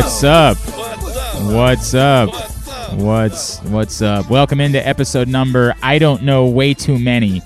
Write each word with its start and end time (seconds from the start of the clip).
What's 0.00 0.24
up? 0.24 0.56
What's 1.52 1.92
up? 1.92 2.30
What's 2.94 3.60
what's 3.64 4.00
up? 4.00 4.30
Welcome 4.30 4.58
into 4.58 4.84
episode 4.84 5.28
number 5.28 5.74
I 5.82 5.98
don't 5.98 6.22
know 6.22 6.46
way 6.46 6.72
too 6.72 6.98
many. 6.98 7.42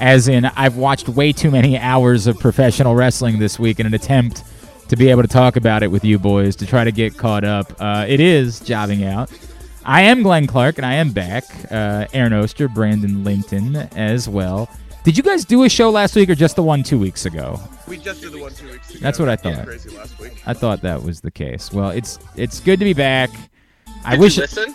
As 0.00 0.26
in 0.26 0.46
I've 0.46 0.76
watched 0.76 1.08
way 1.08 1.30
too 1.30 1.52
many 1.52 1.78
hours 1.78 2.26
of 2.26 2.40
professional 2.40 2.96
wrestling 2.96 3.38
this 3.38 3.56
week 3.56 3.78
in 3.78 3.86
an 3.86 3.94
attempt 3.94 4.42
to 4.88 4.96
be 4.96 5.10
able 5.10 5.22
to 5.22 5.28
talk 5.28 5.54
about 5.54 5.84
it 5.84 5.92
with 5.92 6.04
you 6.04 6.18
boys 6.18 6.56
to 6.56 6.66
try 6.66 6.82
to 6.82 6.90
get 6.90 7.16
caught 7.16 7.44
up. 7.44 7.72
Uh, 7.80 8.04
it 8.08 8.18
is 8.18 8.58
jobbing 8.58 9.04
out. 9.04 9.30
I 9.84 10.02
am 10.02 10.24
Glenn 10.24 10.48
Clark 10.48 10.78
and 10.78 10.84
I 10.84 10.94
am 10.94 11.12
back. 11.12 11.44
Uh, 11.70 12.08
Aaron 12.12 12.32
Oster, 12.32 12.66
Brandon 12.66 13.22
Linton 13.22 13.76
as 13.76 14.28
well. 14.28 14.68
Did 15.04 15.16
you 15.16 15.22
guys 15.24 15.44
do 15.44 15.64
a 15.64 15.68
show 15.68 15.90
last 15.90 16.14
week 16.14 16.30
or 16.30 16.34
just 16.36 16.54
the 16.54 16.62
one 16.62 16.82
two 16.84 16.98
weeks 16.98 17.26
ago? 17.26 17.58
We 17.88 17.98
just 17.98 18.20
did 18.20 18.32
the 18.32 18.38
one 18.40 18.52
two 18.52 18.68
weeks 18.70 18.90
ago. 18.90 19.00
That's 19.00 19.18
what 19.18 19.28
I 19.28 19.34
thought. 19.36 19.66
crazy 19.66 19.90
last 19.96 20.18
week. 20.20 20.40
I 20.46 20.52
thought 20.54 20.80
that 20.82 21.02
was 21.02 21.20
the 21.20 21.30
case. 21.32 21.72
Well, 21.72 21.90
it's 21.90 22.20
it's 22.36 22.60
good 22.60 22.78
to 22.78 22.84
be 22.84 22.92
back. 22.94 23.30
I 24.04 24.12
Did 24.12 24.20
wish 24.20 24.36
you 24.36 24.42
listen? 24.42 24.74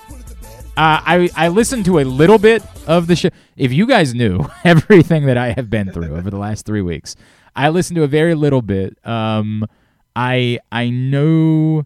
Uh, 0.76 1.02
I 1.06 1.30
I 1.36 1.48
listened 1.48 1.86
to 1.86 2.00
a 2.00 2.04
little 2.04 2.38
bit 2.38 2.62
of 2.88 3.08
the 3.08 3.16
show. 3.16 3.30
If 3.56 3.72
you 3.72 3.88
guys 3.88 4.14
knew 4.14 4.46
everything 4.66 5.26
that 5.28 5.38
I 5.38 5.54
have 5.54 5.70
been 5.70 5.92
through 5.92 6.16
over 6.16 6.30
the 6.30 6.38
last 6.38 6.66
three 6.66 6.82
weeks, 6.82 7.16
I 7.56 7.70
listened 7.70 7.96
to 7.96 8.04
a 8.04 8.08
very 8.08 8.36
little 8.36 8.62
bit. 8.62 8.98
Um, 9.08 9.66
I 10.16 10.60
I 10.74 10.90
know 10.90 11.86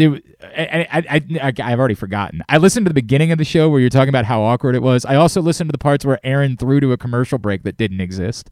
there. 0.00 0.20
I, 0.42 0.86
I, 0.92 1.22
I, 1.42 1.52
I've 1.62 1.78
already 1.78 1.94
forgotten. 1.94 2.42
I 2.48 2.58
listened 2.58 2.86
to 2.86 2.90
the 2.90 2.94
beginning 2.94 3.30
of 3.32 3.38
the 3.38 3.44
show 3.44 3.68
where 3.68 3.80
you're 3.80 3.90
talking 3.90 4.08
about 4.08 4.24
how 4.24 4.42
awkward 4.42 4.74
it 4.74 4.82
was. 4.82 5.04
I 5.04 5.16
also 5.16 5.40
listened 5.40 5.68
to 5.68 5.72
the 5.72 5.78
parts 5.78 6.04
where 6.04 6.18
Aaron 6.24 6.56
threw 6.56 6.80
to 6.80 6.92
a 6.92 6.96
commercial 6.96 7.38
break 7.38 7.62
that 7.62 7.76
didn't 7.76 8.00
exist. 8.00 8.50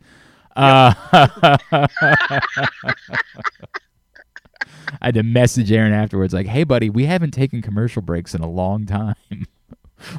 Uh, 0.56 0.92
I 5.00 5.06
had 5.06 5.14
to 5.14 5.22
message 5.22 5.70
Aaron 5.70 5.92
afterwards, 5.92 6.34
like, 6.34 6.46
"Hey, 6.46 6.64
buddy, 6.64 6.90
we 6.90 7.04
haven't 7.04 7.32
taken 7.32 7.62
commercial 7.62 8.02
breaks 8.02 8.34
in 8.34 8.40
a 8.40 8.48
long 8.50 8.86
time. 8.86 9.14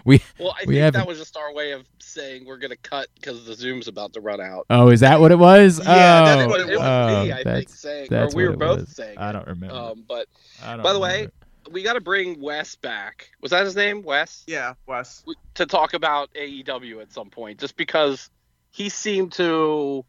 We 0.05 0.21
Well, 0.39 0.51
I 0.51 0.65
We 0.65 0.75
think 0.75 0.83
haven't- 0.83 0.99
that 1.01 1.07
was 1.07 1.17
just 1.19 1.35
our 1.37 1.53
way 1.53 1.71
of 1.71 1.85
saying 1.99 2.45
we're 2.45 2.57
gonna 2.57 2.75
cut 2.77 3.07
because 3.15 3.45
the 3.45 3.53
Zoom's 3.53 3.87
about 3.87 4.13
to 4.13 4.21
run 4.21 4.41
out. 4.41 4.65
oh, 4.69 4.89
is 4.89 4.99
that 5.01 5.19
what 5.19 5.31
it 5.31 5.39
was? 5.39 5.79
yeah, 5.79 6.21
oh, 6.21 6.25
that's 6.25 6.47
what 6.49 6.59
it 6.61 6.67
was. 6.67 6.77
oh, 6.79 7.23
me, 7.23 7.31
I 7.31 7.35
think, 7.35 7.45
that's- 7.45 7.79
saying, 7.79 8.13
or 8.13 8.27
we 8.33 8.47
were 8.47 8.55
both 8.57 8.79
was. 8.81 8.95
saying. 8.95 9.17
I 9.17 9.31
don't 9.31 9.47
remember. 9.47 9.75
Um, 9.75 10.03
but 10.07 10.27
don't 10.63 10.81
by 10.83 10.93
the 10.93 10.99
way, 10.99 11.27
we 11.71 11.83
got 11.83 11.93
to 11.93 12.01
bring 12.01 12.41
Wes 12.41 12.75
back. 12.75 13.29
Was 13.41 13.51
that 13.51 13.63
his 13.65 13.75
name, 13.75 14.01
Wes? 14.01 14.43
Yeah, 14.47 14.73
Wes. 14.87 15.23
To 15.55 15.65
talk 15.65 15.93
about 15.93 16.29
AEW 16.33 16.99
at 17.01 17.11
some 17.13 17.29
point, 17.29 17.59
just 17.59 17.77
because 17.77 18.29
he 18.71 18.89
seemed 18.89 19.31
to 19.33 20.03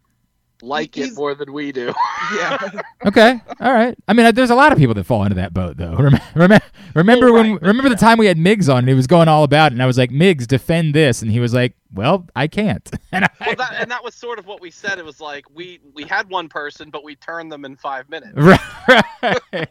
like 0.63 0.95
He's- 0.95 1.11
it 1.11 1.15
more 1.17 1.35
than 1.35 1.53
we 1.53 1.73
do. 1.73 1.93
Yeah. 2.37 2.59
okay, 3.07 3.41
all 3.61 3.73
right. 3.73 3.97
I 4.07 4.13
mean, 4.13 4.33
there's 4.35 4.51
a 4.51 4.55
lot 4.55 4.71
of 4.71 4.79
people 4.79 4.95
that 4.95 5.03
fall 5.05 5.25
into 5.25 5.35
that 5.35 5.53
boat, 5.53 5.77
though. 5.77 5.95
Remember, 5.97 6.21
remember, 6.35 6.65
remember 6.95 7.33
Well, 7.33 7.43
when? 7.43 7.53
right, 7.55 7.63
Remember 7.63 7.89
the 7.89 7.97
time 7.97 8.19
we 8.19 8.27
had 8.27 8.39
Miggs 8.39 8.69
on, 8.69 8.79
and 8.81 8.89
he 8.89 8.95
was 8.95 9.09
going 9.09 9.27
all 9.27 9.43
about 9.43 9.73
it, 9.73 9.75
and 9.75 9.83
I 9.83 9.87
was 9.87 9.99
like, 9.99 10.13
"Miggs, 10.13 10.47
defend 10.47 10.95
this," 10.95 11.23
and 11.23 11.31
he 11.33 11.41
was 11.41 11.53
like, 11.53 11.75
"Well, 11.93 12.29
I 12.37 12.47
can't." 12.47 12.89
And 13.11 13.25
I, 13.25 13.29
well, 13.45 13.57
that, 13.57 13.75
and 13.81 13.91
that 13.91 14.05
was 14.05 14.15
sort 14.15 14.39
of 14.39 14.47
what 14.47 14.61
we 14.61 14.71
said. 14.71 14.99
It 15.01 15.05
was 15.05 15.21
like 15.21 15.45
we 15.53 15.81
we 15.93 16.05
had 16.05 16.31
one 16.31 16.49
person, 16.49 16.91
but 16.91 17.03
we 17.03 17.17
turned 17.17 17.51
them 17.51 17.65
in 17.65 17.75
five 17.75 18.09
minutes. 18.09 18.35
Right. 18.37 19.69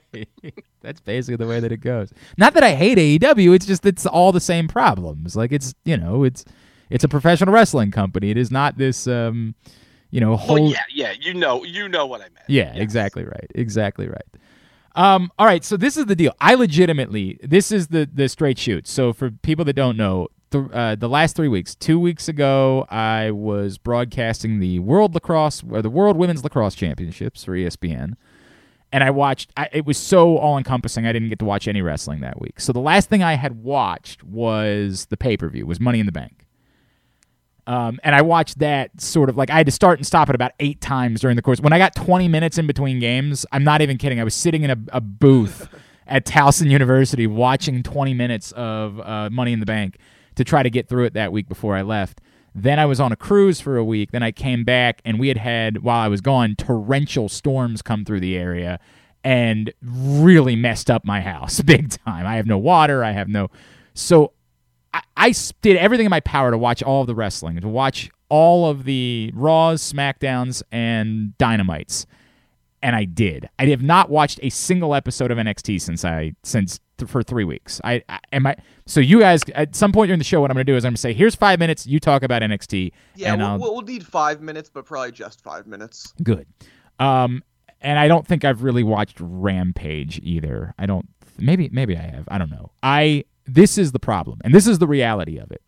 That's 0.82 1.00
basically 1.02 1.38
the 1.38 1.48
way 1.48 1.60
that 1.60 1.72
it 1.72 1.82
goes. 1.82 2.12
Not 2.38 2.54
that 2.56 2.64
I 2.64 2.74
hate 2.76 2.98
AEW, 2.98 3.56
it's 3.56 3.66
just 3.66 3.86
it's 3.86 4.06
all 4.06 4.32
the 4.32 4.40
same 4.42 4.68
problems. 4.68 5.36
Like 5.36 5.52
it's 5.54 5.74
you 5.86 5.96
know, 5.98 6.24
it's 6.26 6.44
it's 6.90 7.04
a 7.04 7.10
professional 7.10 7.54
wrestling 7.54 7.92
company. 7.92 8.32
It 8.32 8.38
is 8.38 8.52
not 8.52 8.78
this 8.78 9.08
um 9.08 9.56
you 10.12 10.20
know, 10.20 10.36
whole 10.36 10.56
Well, 10.64 10.72
yeah, 10.72 10.84
yeah, 10.94 11.14
you 11.20 11.34
know, 11.34 11.64
you 11.64 11.88
know 11.90 12.06
what 12.06 12.22
I 12.22 12.26
meant. 12.26 12.36
yeah, 12.48 12.74
Yes. 12.74 12.78
exactly 12.82 13.24
right. 13.26 13.50
Exactly 13.56 14.08
right. 14.08 14.26
Um, 14.96 15.32
all 15.38 15.46
right, 15.46 15.64
so 15.64 15.78
this 15.78 15.98
is 15.98 16.08
the 16.08 16.16
deal. 16.16 16.34
I 16.42 16.56
legitimately, 16.56 17.40
this 17.44 17.72
is 17.72 17.88
the 17.88 18.10
the 18.12 18.28
straight 18.28 18.58
shoot. 18.58 18.88
So 18.88 19.14
for 19.14 19.30
people 19.32 19.64
that 19.66 19.74
don't 19.74 19.96
know, 19.98 20.28
th- 20.52 20.66
uh, 20.74 20.96
the 20.96 21.08
last 21.08 21.36
three 21.36 21.48
weeks, 21.48 21.76
two 21.76 22.00
weeks 22.00 22.28
ago, 22.28 22.86
I 22.90 23.30
was 23.32 23.78
broadcasting 23.78 24.60
the 24.60 24.80
World 24.80 25.14
Lacrosse 25.14 25.64
or 25.70 25.82
the 25.84 25.92
World 25.92 26.18
Women's 26.18 26.44
Lacrosse 26.44 26.74
Championships 26.76 27.44
for 27.44 27.52
ESPN, 27.54 28.16
and 28.92 29.04
I 29.04 29.12
watched. 29.12 29.52
I, 29.56 29.70
it 29.72 29.86
was 29.86 29.98
so 29.98 30.38
all 30.40 30.58
encompassing. 30.58 31.06
I 31.06 31.14
didn't 31.14 31.30
get 31.30 31.40
to 31.40 31.46
watch 31.46 31.68
any 31.68 31.84
wrestling 31.84 32.22
that 32.22 32.42
week. 32.42 32.60
So 32.60 32.74
the 32.74 32.80
last 32.80 33.10
thing 33.10 33.22
I 33.24 33.36
had 33.36 33.64
watched 33.64 34.24
was 34.24 35.06
the 35.06 35.18
pay 35.18 35.38
per 35.38 35.48
view. 35.50 35.68
Was 35.68 35.80
Money 35.80 36.00
in 36.00 36.08
the 36.08 36.12
Bank. 36.12 36.48
Um, 37.70 38.00
and 38.04 38.16
I 38.16 38.24
watched 38.24 38.58
that 38.60 39.00
sort 39.00 39.30
of 39.30 39.38
like 39.38 39.52
I 39.52 39.58
had 39.58 39.68
to 39.68 39.72
start 39.72 40.00
and 40.00 40.08
stop 40.08 40.28
it 40.28 40.34
about 40.34 40.54
eight 40.60 40.82
times 40.82 41.22
during 41.22 41.36
the 41.36 41.44
course. 41.44 41.62
When 41.62 41.72
I 41.72 41.78
got 41.78 41.94
20 41.94 42.28
minutes 42.28 42.58
in 42.58 42.66
between 42.66 43.00
games, 43.00 43.46
I'm 43.52 43.64
not 43.64 43.84
even 43.84 44.00
kidding. 44.00 44.20
I 44.20 44.24
was 44.24 44.34
sitting 44.34 44.64
in 44.64 44.72
a, 44.72 44.78
a 44.92 45.00
booth 45.00 45.70
at 46.08 46.26
Towson 46.26 46.72
University 46.72 47.28
watching 47.28 47.84
20 47.84 48.16
minutes 48.16 48.52
of 48.54 49.00
uh, 49.00 49.30
Money 49.30 49.54
in 49.54 49.60
the 49.60 49.68
Bank 49.68 50.00
to 50.34 50.44
try 50.44 50.64
to 50.64 50.72
get 50.72 50.90
through 50.90 51.06
it 51.06 51.14
that 51.14 51.32
week 51.32 51.48
before 51.48 51.76
I 51.76 51.84
left. 51.84 52.22
Then 52.56 52.80
I 52.80 52.88
was 52.88 53.00
on 53.00 53.12
a 53.12 53.16
cruise 53.16 53.62
for 53.62 53.78
a 53.78 53.84
week. 53.84 54.10
Then 54.10 54.24
I 54.24 54.32
came 54.32 54.64
back, 54.64 55.00
and 55.06 55.20
we 55.20 55.28
had 55.28 55.38
had, 55.38 55.84
while 55.84 56.00
I 56.00 56.08
was 56.08 56.22
gone, 56.22 56.56
torrential 56.56 57.30
storms 57.30 57.84
come 57.84 58.04
through 58.04 58.22
the 58.22 58.36
area 58.36 58.80
and 59.24 59.72
really 59.84 60.56
messed 60.56 60.90
up 60.90 61.06
my 61.06 61.22
house 61.22 61.62
big 61.66 61.92
time. 62.04 62.26
I 62.26 62.38
have 62.38 62.48
no 62.48 62.58
water. 62.58 63.04
I 63.04 63.12
have 63.12 63.28
no. 63.28 63.52
So 63.94 64.34
I, 64.94 65.02
I 65.18 65.34
did 65.62 65.78
everything 65.78 66.06
in 66.06 66.10
my 66.10 66.20
power 66.22 66.52
to 66.52 66.58
watch 66.58 66.82
all 66.84 67.02
of 67.02 67.08
the 67.08 67.16
wrestling, 67.16 67.60
to 67.60 67.68
watch 67.68 68.10
all 68.30 68.70
of 68.70 68.86
the 68.86 69.32
Raws, 69.36 69.82
SmackDowns, 69.82 70.62
and 70.72 71.34
Dynamites, 71.38 72.06
and 72.82 72.96
I 72.96 73.06
did. 73.06 73.50
I 73.60 73.66
have 73.68 73.82
not 73.82 74.10
watched 74.10 74.40
a 74.42 74.50
single 74.50 74.96
episode 74.96 75.32
of 75.32 75.38
NXT 75.38 75.82
since 75.82 76.06
I 76.06 76.34
since 76.44 76.80
th- 76.98 77.10
for 77.10 77.24
three 77.24 77.44
weeks. 77.44 77.82
I, 77.84 78.04
I 78.08 78.20
am 78.32 78.48
I. 78.48 78.56
So 78.86 79.00
you 79.00 79.20
guys, 79.20 79.42
at 79.56 79.76
some 79.76 79.92
point 79.92 80.10
during 80.10 80.20
the 80.20 80.24
show, 80.26 80.40
what 80.42 80.50
I'm 80.50 80.56
going 80.56 80.66
to 80.66 80.72
do 80.72 80.78
is 80.78 80.86
I'm 80.86 80.92
going 80.92 80.96
to 80.96 81.02
say, 81.02 81.14
"Here's 81.14 81.36
five 81.36 81.60
minutes. 81.60 81.86
You 81.86 82.00
talk 82.00 82.24
about 82.24 82.42
NXT." 82.42 82.92
Yeah, 83.16 83.34
and 83.34 83.42
we'll, 83.42 83.52
I'll, 83.52 83.60
we'll 83.60 83.74
we'll 83.76 83.82
need 83.82 84.06
five 84.06 84.42
minutes, 84.42 84.70
but 84.70 84.86
probably 84.86 85.12
just 85.12 85.42
five 85.42 85.68
minutes. 85.68 86.14
Good. 86.24 86.48
Um, 87.00 87.44
and 87.82 87.98
I 87.98 88.08
don't 88.08 88.28
think 88.28 88.44
I've 88.46 88.64
really 88.64 88.84
watched 88.84 89.18
Rampage 89.20 90.20
either. 90.24 90.74
I 90.78 90.86
don't. 90.86 91.08
Maybe 91.38 91.70
maybe 91.72 91.98
I 91.98 92.02
have. 92.02 92.26
I 92.30 92.38
don't 92.38 92.52
know. 92.52 92.72
I 92.84 93.26
this 93.54 93.78
is 93.78 93.92
the 93.92 94.00
problem, 94.00 94.40
and 94.44 94.54
this 94.54 94.68
is 94.68 94.80
the 94.80 94.88
reality 94.88 95.38
of 95.38 95.52
it. 95.52 95.62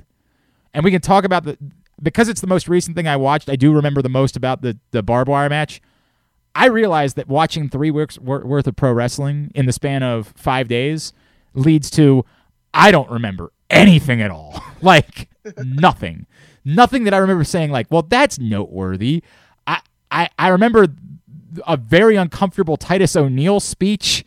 And 0.73 0.83
we 0.83 0.91
can 0.91 1.01
talk 1.01 1.23
about 1.23 1.43
the 1.43 1.57
because 2.01 2.29
it's 2.29 2.41
the 2.41 2.47
most 2.47 2.67
recent 2.67 2.95
thing 2.95 3.07
I 3.07 3.17
watched. 3.17 3.49
I 3.49 3.55
do 3.55 3.73
remember 3.73 4.01
the 4.01 4.09
most 4.09 4.35
about 4.35 4.61
the 4.61 4.77
the 4.91 5.03
barbed 5.03 5.29
wire 5.29 5.49
match. 5.49 5.81
I 6.53 6.65
realized 6.67 7.15
that 7.15 7.27
watching 7.27 7.69
three 7.69 7.91
weeks 7.91 8.19
worth 8.19 8.67
of 8.67 8.75
pro 8.75 8.91
wrestling 8.91 9.51
in 9.55 9.65
the 9.65 9.71
span 9.71 10.03
of 10.03 10.33
five 10.35 10.67
days 10.67 11.13
leads 11.53 11.89
to 11.91 12.25
I 12.73 12.91
don't 12.91 13.09
remember 13.09 13.51
anything 13.69 14.21
at 14.21 14.31
all. 14.31 14.61
like 14.81 15.29
nothing. 15.57 16.25
Nothing 16.63 17.05
that 17.05 17.13
I 17.13 17.17
remember 17.17 17.43
saying 17.43 17.71
like, 17.71 17.87
well, 17.89 18.03
that's 18.03 18.37
noteworthy. 18.37 19.23
I, 19.65 19.81
I, 20.11 20.29
I 20.37 20.49
remember 20.49 20.87
a 21.65 21.77
very 21.77 22.15
uncomfortable 22.15 22.77
Titus 22.77 23.15
O'Neil 23.15 23.59
speech. 23.59 24.23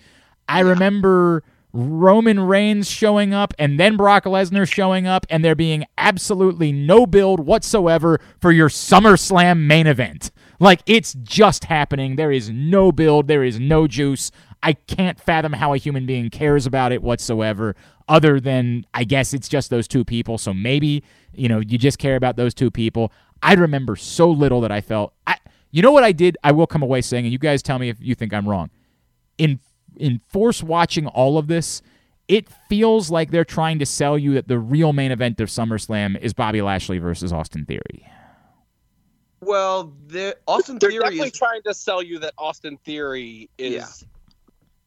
I 0.48 0.60
remember 0.60 1.42
Roman 1.76 2.38
Reigns 2.38 2.88
showing 2.88 3.34
up 3.34 3.52
and 3.58 3.80
then 3.80 3.96
Brock 3.96 4.24
Lesnar 4.24 4.70
showing 4.70 5.08
up 5.08 5.26
and 5.28 5.44
there 5.44 5.56
being 5.56 5.84
absolutely 5.98 6.70
no 6.70 7.04
build 7.04 7.40
whatsoever 7.40 8.20
for 8.40 8.52
your 8.52 8.68
SummerSlam 8.68 9.66
main 9.66 9.88
event. 9.88 10.30
Like 10.60 10.82
it's 10.86 11.14
just 11.14 11.64
happening. 11.64 12.14
There 12.14 12.30
is 12.30 12.48
no 12.48 12.92
build, 12.92 13.26
there 13.26 13.42
is 13.42 13.58
no 13.58 13.88
juice. 13.88 14.30
I 14.62 14.74
can't 14.74 15.20
fathom 15.20 15.54
how 15.54 15.74
a 15.74 15.76
human 15.76 16.06
being 16.06 16.30
cares 16.30 16.64
about 16.64 16.92
it 16.92 17.02
whatsoever 17.02 17.74
other 18.08 18.38
than 18.38 18.86
I 18.94 19.02
guess 19.02 19.34
it's 19.34 19.48
just 19.48 19.68
those 19.68 19.88
two 19.88 20.04
people. 20.04 20.38
So 20.38 20.54
maybe, 20.54 21.02
you 21.32 21.48
know, 21.48 21.58
you 21.58 21.76
just 21.76 21.98
care 21.98 22.14
about 22.14 22.36
those 22.36 22.54
two 22.54 22.70
people. 22.70 23.12
I 23.42 23.54
remember 23.54 23.96
so 23.96 24.30
little 24.30 24.60
that 24.60 24.70
I 24.70 24.80
felt 24.80 25.12
I 25.26 25.38
you 25.72 25.82
know 25.82 25.90
what 25.90 26.04
I 26.04 26.12
did? 26.12 26.38
I 26.44 26.52
will 26.52 26.68
come 26.68 26.84
away 26.84 27.00
saying 27.00 27.24
and 27.24 27.32
you 27.32 27.38
guys 27.38 27.64
tell 27.64 27.80
me 27.80 27.88
if 27.88 28.00
you 28.00 28.14
think 28.14 28.32
I'm 28.32 28.48
wrong 28.48 28.70
in 29.38 29.58
in 29.96 30.20
force 30.28 30.62
watching 30.62 31.06
all 31.06 31.38
of 31.38 31.46
this, 31.46 31.82
it 32.28 32.48
feels 32.68 33.10
like 33.10 33.30
they're 33.30 33.44
trying 33.44 33.78
to 33.78 33.86
sell 33.86 34.18
you 34.18 34.34
that 34.34 34.48
the 34.48 34.58
real 34.58 34.92
main 34.92 35.12
event 35.12 35.40
of 35.40 35.48
SummerSlam 35.48 36.18
is 36.20 36.32
Bobby 36.32 36.62
Lashley 36.62 36.98
versus 36.98 37.32
Austin 37.32 37.64
Theory. 37.66 38.06
Well, 39.40 39.92
the 40.06 40.36
Austin 40.46 40.78
They're 40.78 40.90
Theory 40.90 41.02
definitely 41.04 41.28
is 41.28 41.32
trying 41.32 41.62
to 41.64 41.74
sell 41.74 42.02
you 42.02 42.18
that 42.20 42.32
Austin 42.38 42.78
Theory 42.84 43.50
is 43.58 44.04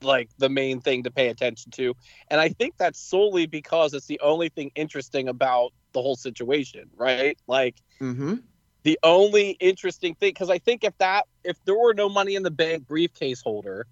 like 0.01 0.29
the 0.37 0.49
main 0.49 0.79
thing 0.81 1.03
to 1.03 1.11
pay 1.11 1.29
attention 1.29 1.71
to. 1.71 1.95
And 2.29 2.39
I 2.41 2.49
think 2.49 2.75
that's 2.77 2.99
solely 2.99 3.45
because 3.45 3.93
it's 3.93 4.07
the 4.07 4.19
only 4.21 4.49
thing 4.49 4.71
interesting 4.75 5.27
about 5.27 5.73
the 5.93 6.01
whole 6.01 6.15
situation, 6.15 6.89
right? 6.95 7.37
Like 7.47 7.75
Mm-hmm. 8.01 8.35
the 8.83 8.99
only 9.03 9.51
interesting 9.59 10.15
thing 10.15 10.29
because 10.31 10.49
I 10.51 10.59
think 10.59 10.83
if 10.83 10.95
that 10.99 11.25
if 11.43 11.57
there 11.65 11.75
were 11.77 11.93
no 11.95 12.09
money 12.09 12.35
in 12.35 12.43
the 12.43 12.51
bank 12.51 12.87
briefcase 12.87 13.41
holder 13.41 13.87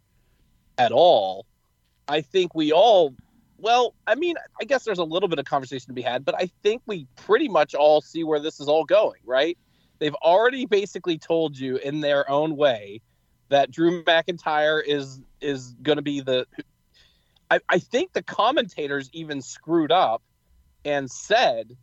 at 0.78 0.92
all, 0.92 1.46
I 2.08 2.22
think 2.22 2.54
we 2.56 2.72
all 2.72 3.14
well, 3.58 3.94
I 4.06 4.16
mean, 4.16 4.36
I 4.60 4.66
guess 4.66 4.84
there's 4.84 5.00
a 5.00 5.04
little 5.04 5.30
bit 5.30 5.40
of 5.40 5.46
conversation 5.46 5.88
to 5.88 5.94
be 5.94 6.02
had, 6.02 6.26
but 6.26 6.36
I 6.36 6.50
think 6.62 6.82
we 6.86 7.08
pretty 7.16 7.48
much 7.48 7.74
all 7.74 8.02
see 8.02 8.24
where 8.24 8.40
this 8.40 8.60
is 8.60 8.68
all 8.68 8.84
going, 8.84 9.22
right? 9.26 9.58
They've 10.00 10.16
already 10.16 10.66
basically 10.66 11.18
told 11.18 11.58
you 11.58 11.78
in 11.78 12.02
their 12.02 12.30
own 12.30 12.58
way 12.58 13.02
that 13.50 13.72
Drew 13.72 14.04
McIntyre 14.04 14.82
is 14.86 15.22
is 15.40 15.74
going 15.82 15.98
to 15.98 16.02
be 16.02 16.22
the. 16.22 16.46
I, 17.50 17.60
I 17.70 17.80
think 17.80 18.14
the 18.14 18.24
commentators 18.24 19.10
even 19.14 19.42
screwed 19.42 19.92
up 19.92 20.22
and 20.84 21.10
said 21.10 21.78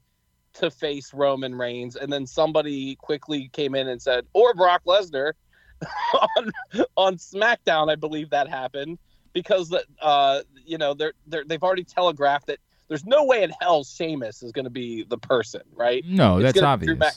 to 0.54 0.70
face 0.70 1.14
Roman 1.14 1.54
Reigns, 1.54 1.96
and 1.96 2.12
then 2.12 2.26
somebody 2.26 2.96
quickly 2.96 3.48
came 3.52 3.74
in 3.74 3.88
and 3.88 4.02
said, 4.02 4.26
or 4.34 4.54
Brock 4.54 4.82
Lesnar 4.86 5.32
on 6.36 6.52
on 6.96 7.16
SmackDown, 7.16 7.90
I 7.90 7.96
believe 7.96 8.30
that 8.30 8.48
happened 8.48 8.98
because 9.32 9.68
that 9.70 9.84
uh 10.00 10.40
you 10.64 10.78
know 10.78 10.94
they're 10.94 11.12
they're 11.26 11.44
they've 11.44 11.62
already 11.62 11.84
telegraphed 11.84 12.46
that 12.46 12.58
there's 12.88 13.06
no 13.06 13.24
way 13.24 13.42
in 13.42 13.50
hell 13.60 13.84
Sheamus 13.84 14.42
is 14.42 14.52
going 14.52 14.66
to 14.66 14.70
be 14.70 15.04
the 15.04 15.16
person, 15.16 15.62
right? 15.74 16.04
No, 16.06 16.38
It's 16.38 16.52
that's 16.52 16.62
obvious. 16.62 16.98
Mac- 16.98 17.16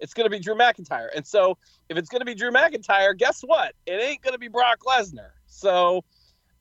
it's 0.00 0.14
going 0.14 0.26
to 0.26 0.30
be 0.30 0.40
Drew 0.40 0.56
McIntyre. 0.56 1.08
And 1.14 1.24
so 1.24 1.56
if 1.88 1.96
it's 1.96 2.08
going 2.08 2.20
to 2.20 2.26
be 2.26 2.34
Drew 2.34 2.50
McIntyre, 2.50 3.16
guess 3.16 3.40
what? 3.42 3.74
It 3.86 4.02
ain't 4.02 4.20
going 4.20 4.32
to 4.32 4.38
be 4.38 4.48
Brock 4.48 4.80
Lesnar. 4.84 5.30
So 5.46 6.02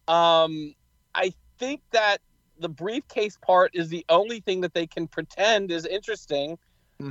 um, 0.07 0.75
I 1.15 1.33
think 1.57 1.81
that 1.91 2.19
the 2.59 2.69
briefcase 2.69 3.37
part 3.43 3.71
is 3.73 3.89
the 3.89 4.05
only 4.09 4.41
thing 4.41 4.61
that 4.61 4.75
they 4.75 4.85
can 4.85 5.07
pretend 5.07 5.71
is 5.71 5.87
interesting. 5.87 6.59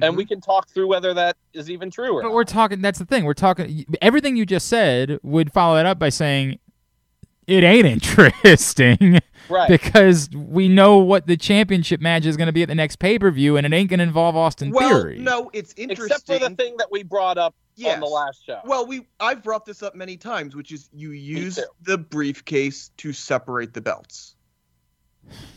And 0.02 0.16
we 0.16 0.24
mm-hmm. 0.24 0.28
can 0.28 0.40
talk 0.40 0.68
through 0.68 0.88
whether 0.88 1.14
that 1.14 1.36
is 1.52 1.70
even 1.70 1.90
true 1.90 2.12
or 2.16 2.22
But 2.22 2.28
not. 2.28 2.34
we're 2.34 2.44
talking. 2.44 2.80
That's 2.80 2.98
the 2.98 3.04
thing. 3.04 3.24
We're 3.24 3.34
talking. 3.34 3.84
Everything 4.00 4.36
you 4.36 4.46
just 4.46 4.68
said 4.68 5.18
would 5.22 5.52
follow 5.52 5.78
it 5.78 5.86
up 5.86 5.98
by 5.98 6.08
saying 6.08 6.58
it 7.46 7.64
ain't 7.64 7.86
interesting 7.86 9.18
right. 9.48 9.68
because 9.68 10.30
we 10.30 10.68
know 10.68 10.98
what 10.98 11.26
the 11.26 11.36
championship 11.36 12.00
match 12.00 12.24
is 12.24 12.36
going 12.36 12.46
to 12.46 12.52
be 12.52 12.62
at 12.62 12.68
the 12.68 12.74
next 12.74 12.96
pay 12.96 13.18
per 13.18 13.30
view, 13.30 13.56
and 13.56 13.66
it 13.66 13.72
ain't 13.72 13.90
going 13.90 13.98
to 13.98 14.04
involve 14.04 14.36
Austin 14.36 14.70
Well, 14.70 14.88
Theory. 14.88 15.18
no, 15.18 15.50
it's 15.52 15.74
interesting. 15.76 16.16
Except 16.16 16.26
for 16.26 16.48
the 16.48 16.54
thing 16.54 16.76
that 16.76 16.88
we 16.90 17.02
brought 17.02 17.38
up 17.38 17.54
Yes. 17.76 17.94
on 17.94 18.00
the 18.00 18.06
last 18.06 18.44
show. 18.44 18.60
Well, 18.64 18.86
we 18.86 19.06
I've 19.20 19.42
brought 19.42 19.64
this 19.64 19.82
up 19.82 19.94
many 19.94 20.16
times, 20.18 20.54
which 20.54 20.70
is 20.70 20.90
you 20.92 21.12
use 21.12 21.58
the 21.82 21.96
briefcase 21.96 22.90
to 22.98 23.12
separate 23.12 23.72
the 23.72 23.80
belts. 23.80 24.36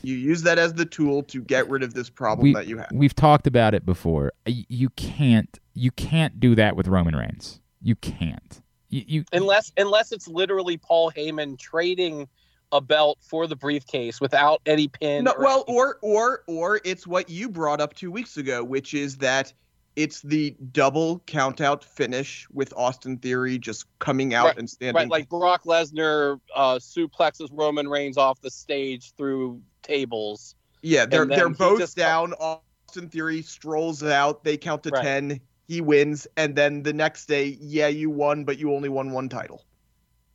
You 0.02 0.16
use 0.16 0.44
that 0.44 0.58
as 0.58 0.74
the 0.74 0.86
tool 0.86 1.24
to 1.24 1.42
get 1.42 1.70
rid 1.70 1.84
of 1.84 1.94
this 1.94 2.10
problem 2.10 2.44
we, 2.44 2.54
that 2.54 2.68
you 2.68 2.78
have. 2.78 2.90
We've 2.94 3.16
talked 3.16 3.48
about 3.48 3.74
it 3.74 3.86
before. 3.86 4.34
You 4.46 4.90
can't. 4.92 5.60
You 5.74 5.92
can't 5.92 6.40
do 6.40 6.56
that 6.56 6.76
with 6.76 6.88
Roman 6.88 7.16
Reigns. 7.16 7.60
You 7.82 7.96
can't. 7.96 8.62
You, 8.90 9.04
you 9.08 9.26
unless 9.34 9.72
unless 9.78 10.12
it's 10.12 10.28
literally 10.28 10.78
Paul 10.78 11.12
Heyman 11.12 11.58
trading 11.58 12.28
a 12.72 12.82
belt 12.82 13.20
for 13.22 13.48
the 13.48 13.56
briefcase 13.56 14.20
without 14.20 14.62
any 14.66 14.88
pin. 14.88 15.24
No, 15.24 15.32
or 15.32 15.40
well, 15.40 15.64
anything. 15.68 15.76
or 15.76 15.98
or 16.02 16.44
or 16.48 16.82
it's 16.84 17.08
what 17.08 17.30
you 17.30 17.50
brought 17.50 17.82
up 17.82 17.94
two 17.94 18.12
weeks 18.12 18.38
ago, 18.38 18.64
which 18.64 18.94
is 18.94 19.18
that 19.18 19.54
it's 19.96 20.22
the 20.22 20.56
double 20.72 21.20
countout 21.28 21.84
finish 21.84 22.48
with 22.52 22.74
Austin 22.76 23.18
Theory 23.18 23.58
just 23.60 23.86
coming 24.00 24.34
out 24.34 24.46
Right, 24.48 24.58
and 24.58 24.70
standing. 24.70 24.96
right, 24.96 25.10
like 25.10 25.30
Brock 25.30 25.64
Lesnar 25.66 26.40
uh, 26.56 26.76
suplexes 26.76 27.50
Roman 27.52 27.88
Reigns 27.88 28.18
off 28.18 28.42
the 28.42 28.50
stage 28.52 29.14
through 29.18 29.62
tables. 29.84 30.56
yeah, 30.82 31.06
they're 31.06 31.26
they're 31.26 31.50
both 31.50 31.80
just- 31.80 31.96
down. 31.98 32.34
Austin 32.40 33.10
Theory 33.10 33.42
strolls 33.42 34.04
out. 34.04 34.44
They 34.44 34.58
count 34.58 34.84
to 34.84 34.90
Right. 34.90 35.04
ten. 35.04 35.40
He 35.68 35.80
wins, 35.82 36.28
and 36.38 36.56
then 36.56 36.84
the 36.84 36.92
next 36.94 37.26
day, 37.28 37.58
yeah, 37.62 37.88
you 37.88 38.10
won, 38.10 38.44
but 38.44 38.58
you 38.60 38.74
only 38.74 38.90
won 38.90 39.12
one 39.12 39.30
title. 39.30 39.64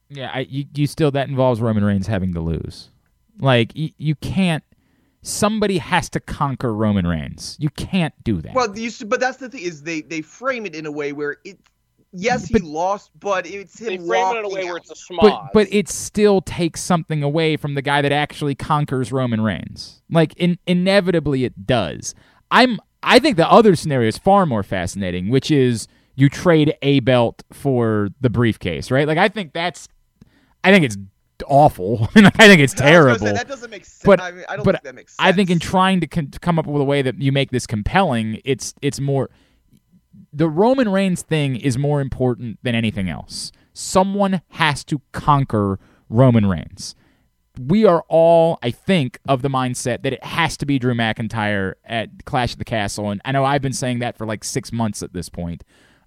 Yeah, 0.08 0.30
I, 0.32 0.40
you, 0.48 0.64
you 0.74 0.86
still 0.86 1.10
that 1.10 1.28
involves 1.28 1.60
Roman 1.60 1.84
Reigns 1.84 2.06
having 2.06 2.32
to 2.32 2.40
lose. 2.40 2.88
Like 3.38 3.76
you, 3.76 3.90
you 3.98 4.14
can't. 4.16 4.64
Somebody 5.28 5.78
has 5.78 6.08
to 6.10 6.20
conquer 6.20 6.72
Roman 6.74 7.06
Reigns. 7.06 7.56
You 7.60 7.68
can't 7.70 8.14
do 8.24 8.40
that. 8.40 8.54
Well, 8.54 8.76
you, 8.78 8.88
s- 8.88 9.02
but 9.02 9.20
that's 9.20 9.36
the 9.38 9.48
thing 9.48 9.60
is 9.62 9.82
they 9.82 10.00
they 10.00 10.22
frame 10.22 10.64
it 10.66 10.74
in 10.74 10.86
a 10.86 10.92
way 10.92 11.12
where 11.12 11.36
it. 11.44 11.58
Yes, 12.12 12.46
he 12.48 12.54
But- 12.54 12.62
lost, 12.62 13.10
but 13.20 13.46
it's 13.46 13.78
him 13.78 13.88
They 13.88 13.96
frame 13.98 14.36
it 14.36 14.38
in 14.38 14.44
a 14.46 14.48
walking 14.48 14.54
way 14.56 14.64
where 14.64 14.76
it's 14.78 14.90
a 14.90 14.94
schmoz. 14.94 15.20
but 15.20 15.42
but 15.52 15.68
it 15.70 15.88
still 15.90 16.40
takes 16.40 16.80
something 16.80 17.22
away 17.22 17.58
from 17.58 17.74
the 17.74 17.82
guy 17.82 18.00
that 18.00 18.12
actually 18.12 18.54
conquers 18.54 19.12
Roman 19.12 19.42
Reigns. 19.42 20.00
Like 20.10 20.32
in, 20.36 20.58
inevitably 20.66 21.44
it 21.44 21.66
does. 21.66 22.14
I'm 22.50 22.80
I 23.02 23.18
think 23.18 23.36
the 23.36 23.48
other 23.50 23.76
scenario 23.76 24.08
is 24.08 24.16
far 24.16 24.46
more 24.46 24.62
fascinating, 24.62 25.28
which 25.28 25.50
is 25.50 25.86
you 26.16 26.30
trade 26.30 26.74
a 26.80 27.00
belt 27.00 27.42
for 27.52 28.08
the 28.22 28.30
briefcase, 28.30 28.90
right? 28.90 29.06
Like 29.06 29.18
I 29.18 29.28
think 29.28 29.52
that's 29.52 29.86
I 30.64 30.72
think 30.72 30.86
it's 30.86 30.96
awful. 31.46 32.08
I 32.14 32.30
think 32.30 32.60
it's 32.60 32.74
gonna 32.74 32.88
say, 32.88 32.92
terrible. 32.92 33.26
that 33.26 33.48
doesn't 33.48 33.70
make 33.70 33.84
sense. 33.84 34.02
But- 34.04 34.20
I, 34.20 34.30
mean, 34.32 34.44
I 34.48 34.56
don't 34.56 34.64
but 34.64 34.76
think 34.76 34.84
that 34.84 34.94
makes 34.94 35.12
sense. 35.16 35.26
I 35.28 35.32
think 35.32 35.50
in 35.50 35.58
trying 35.58 36.00
to 36.00 36.06
con- 36.06 36.30
come 36.40 36.58
up 36.58 36.66
with 36.66 36.80
a 36.80 36.84
way 36.84 37.02
that 37.02 37.20
you 37.20 37.32
make 37.32 37.50
this 37.50 37.66
compelling, 37.66 38.40
it's 38.44 38.74
it's 38.82 39.00
more 39.00 39.30
the 40.32 40.48
Roman 40.48 40.88
Reigns 40.88 41.22
thing 41.22 41.56
is 41.56 41.78
more 41.78 42.00
important 42.00 42.58
than 42.62 42.74
anything 42.74 43.08
else. 43.08 43.52
Someone 43.72 44.42
has 44.50 44.84
to 44.84 45.00
conquer 45.12 45.78
Roman 46.08 46.46
Reigns. 46.46 46.94
We 47.60 47.84
are 47.84 48.04
all, 48.08 48.58
I 48.62 48.70
think, 48.70 49.18
of 49.28 49.42
the 49.42 49.48
mindset 49.48 50.02
that 50.02 50.12
it 50.12 50.22
has 50.22 50.56
to 50.58 50.66
be 50.66 50.78
Drew 50.78 50.94
McIntyre 50.94 51.74
at 51.84 52.24
Clash 52.24 52.52
of 52.52 52.58
the 52.58 52.64
Castle, 52.64 53.10
and 53.10 53.20
I 53.24 53.32
know 53.32 53.44
I've 53.44 53.62
been 53.62 53.72
saying 53.72 53.98
that 53.98 54.16
for 54.16 54.26
like 54.26 54.44
six 54.44 54.72
months 54.72 55.02
at 55.02 55.12
this 55.12 55.28
point. 55.28 55.64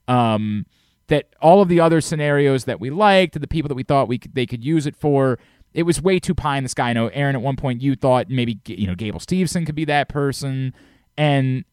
Um, 0.08 0.66
that 1.12 1.28
all 1.42 1.62
of 1.62 1.68
the 1.68 1.82
other 1.82 2.00
scenarios 2.00 2.64
that 2.64 2.80
we 2.80 2.90
liked, 2.90 3.40
the 3.40 3.46
people 3.46 3.68
that 3.68 3.76
we 3.76 3.84
thought 3.84 4.08
we 4.08 4.18
could, 4.18 4.34
they 4.34 4.46
could 4.46 4.64
use 4.64 4.86
it 4.86 4.96
for, 4.96 5.38
it 5.74 5.84
was 5.84 6.02
way 6.02 6.20
too 6.22 6.34
pie 6.34 6.56
in 6.56 6.64
the 6.64 6.70
sky. 6.70 6.92
I 6.92 6.94
know 6.94 7.10
Aaron 7.10 7.36
at 7.36 7.42
one 7.42 7.58
point 7.58 7.82
you 7.82 7.98
thought 7.98 8.30
maybe 8.30 8.60
you 8.66 8.88
know 8.88 8.96
Gable 8.96 9.20
Steveson 9.20 9.66
could 9.66 9.76
be 9.76 9.84
that 9.86 10.08
person, 10.08 10.74
and, 11.18 11.66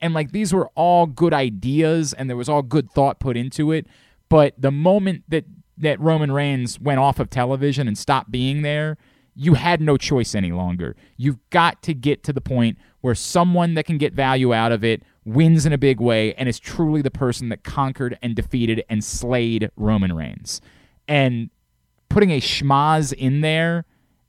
and 0.00 0.14
like 0.14 0.32
these 0.32 0.54
were 0.54 0.70
all 0.74 1.04
good 1.04 1.34
ideas, 1.34 2.14
and 2.14 2.30
there 2.30 2.38
was 2.38 2.48
all 2.48 2.62
good 2.62 2.90
thought 2.90 3.20
put 3.20 3.36
into 3.36 3.70
it. 3.70 3.86
But 4.30 4.54
the 4.56 4.70
moment 4.70 5.24
that 5.28 5.44
that 5.76 6.00
Roman 6.00 6.32
Reigns 6.32 6.80
went 6.80 6.98
off 6.98 7.20
of 7.20 7.28
television 7.28 7.86
and 7.86 7.98
stopped 7.98 8.30
being 8.30 8.62
there, 8.62 8.96
you 9.34 9.54
had 9.54 9.82
no 9.82 9.98
choice 9.98 10.34
any 10.34 10.52
longer. 10.52 10.96
You've 11.18 11.38
got 11.50 11.82
to 11.82 11.92
get 11.92 12.24
to 12.24 12.32
the 12.32 12.40
point 12.40 12.78
where 13.02 13.14
someone 13.14 13.74
that 13.74 13.84
can 13.84 13.98
get 13.98 14.14
value 14.14 14.54
out 14.54 14.72
of 14.72 14.82
it 14.82 15.02
wins 15.26 15.66
in 15.66 15.72
a 15.72 15.78
big 15.78 16.00
way 16.00 16.32
and 16.34 16.48
is 16.48 16.58
truly 16.58 17.02
the 17.02 17.10
person 17.10 17.48
that 17.50 17.64
conquered 17.64 18.16
and 18.22 18.34
defeated 18.34 18.82
and 18.88 19.04
slayed 19.04 19.70
Roman 19.76 20.14
Reigns. 20.14 20.60
And 21.08 21.50
putting 22.08 22.30
a 22.30 22.40
schmoz 22.40 23.12
in 23.12 23.40
there 23.40 23.84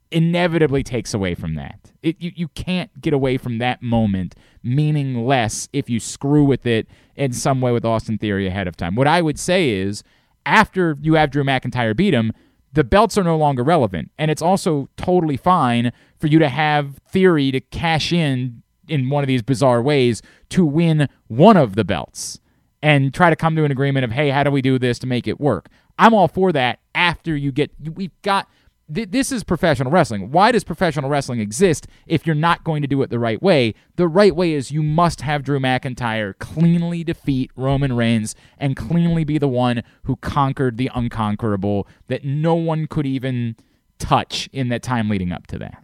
inevitably 0.09 0.83
takes 0.83 1.13
away 1.13 1.35
from 1.35 1.55
that. 1.55 1.91
It, 2.01 2.19
you, 2.19 2.31
you 2.35 2.47
can't 2.49 2.99
get 2.99 3.13
away 3.13 3.37
from 3.37 3.59
that 3.59 3.81
moment 3.81 4.35
meaning 4.63 5.25
less 5.25 5.69
if 5.71 5.89
you 5.89 5.99
screw 5.99 6.43
with 6.43 6.65
it 6.65 6.87
in 7.15 7.31
some 7.31 7.61
way 7.61 7.71
with 7.71 7.85
Austin 7.85 8.17
Theory 8.17 8.47
ahead 8.47 8.67
of 8.67 8.75
time. 8.75 8.95
What 8.95 9.07
I 9.07 9.21
would 9.21 9.37
say 9.37 9.69
is 9.69 10.03
after 10.45 10.97
you 11.01 11.13
have 11.13 11.29
Drew 11.29 11.43
McIntyre 11.43 11.95
beat 11.95 12.13
him, 12.13 12.31
the 12.73 12.83
belts 12.83 13.17
are 13.17 13.23
no 13.23 13.37
longer 13.37 13.63
relevant. 13.63 14.11
And 14.17 14.31
it's 14.31 14.41
also 14.41 14.89
totally 14.97 15.37
fine 15.37 15.91
for 16.19 16.27
you 16.27 16.39
to 16.39 16.49
have 16.49 16.99
Theory 17.09 17.51
to 17.51 17.59
cash 17.59 18.11
in 18.11 18.63
in 18.87 19.09
one 19.09 19.23
of 19.23 19.27
these 19.27 19.41
bizarre 19.41 19.81
ways 19.81 20.21
to 20.49 20.65
win 20.65 21.09
one 21.27 21.57
of 21.57 21.75
the 21.75 21.83
belts 21.83 22.39
and 22.81 23.13
try 23.13 23.29
to 23.29 23.35
come 23.35 23.55
to 23.55 23.63
an 23.63 23.71
agreement 23.71 24.05
of, 24.05 24.11
hey, 24.11 24.29
how 24.29 24.43
do 24.43 24.51
we 24.51 24.61
do 24.61 24.77
this 24.79 24.99
to 24.99 25.07
make 25.07 25.27
it 25.27 25.39
work? 25.39 25.69
I'm 25.97 26.13
all 26.13 26.27
for 26.27 26.51
that 26.51 26.79
after 26.93 27.35
you 27.35 27.51
get, 27.51 27.71
we've 27.95 28.11
got, 28.21 28.47
th- 28.93 29.09
this 29.09 29.31
is 29.31 29.43
professional 29.43 29.91
wrestling. 29.91 30.31
Why 30.31 30.51
does 30.51 30.63
professional 30.63 31.09
wrestling 31.09 31.39
exist 31.39 31.87
if 32.05 32.25
you're 32.25 32.35
not 32.35 32.63
going 32.63 32.83
to 32.83 32.87
do 32.87 33.01
it 33.01 33.09
the 33.09 33.19
right 33.19 33.41
way? 33.41 33.73
The 33.95 34.07
right 34.07 34.35
way 34.35 34.53
is 34.53 34.71
you 34.71 34.83
must 34.83 35.21
have 35.21 35.43
Drew 35.43 35.59
McIntyre 35.59 36.37
cleanly 36.37 37.03
defeat 37.03 37.51
Roman 37.55 37.93
Reigns 37.93 38.35
and 38.59 38.75
cleanly 38.75 39.23
be 39.23 39.37
the 39.39 39.47
one 39.47 39.83
who 40.03 40.15
conquered 40.17 40.77
the 40.77 40.91
unconquerable 40.93 41.87
that 42.07 42.23
no 42.23 42.53
one 42.53 42.85
could 42.85 43.07
even 43.07 43.55
touch 43.97 44.47
in 44.53 44.69
that 44.69 44.83
time 44.83 45.09
leading 45.09 45.31
up 45.31 45.47
to 45.47 45.57
that. 45.57 45.83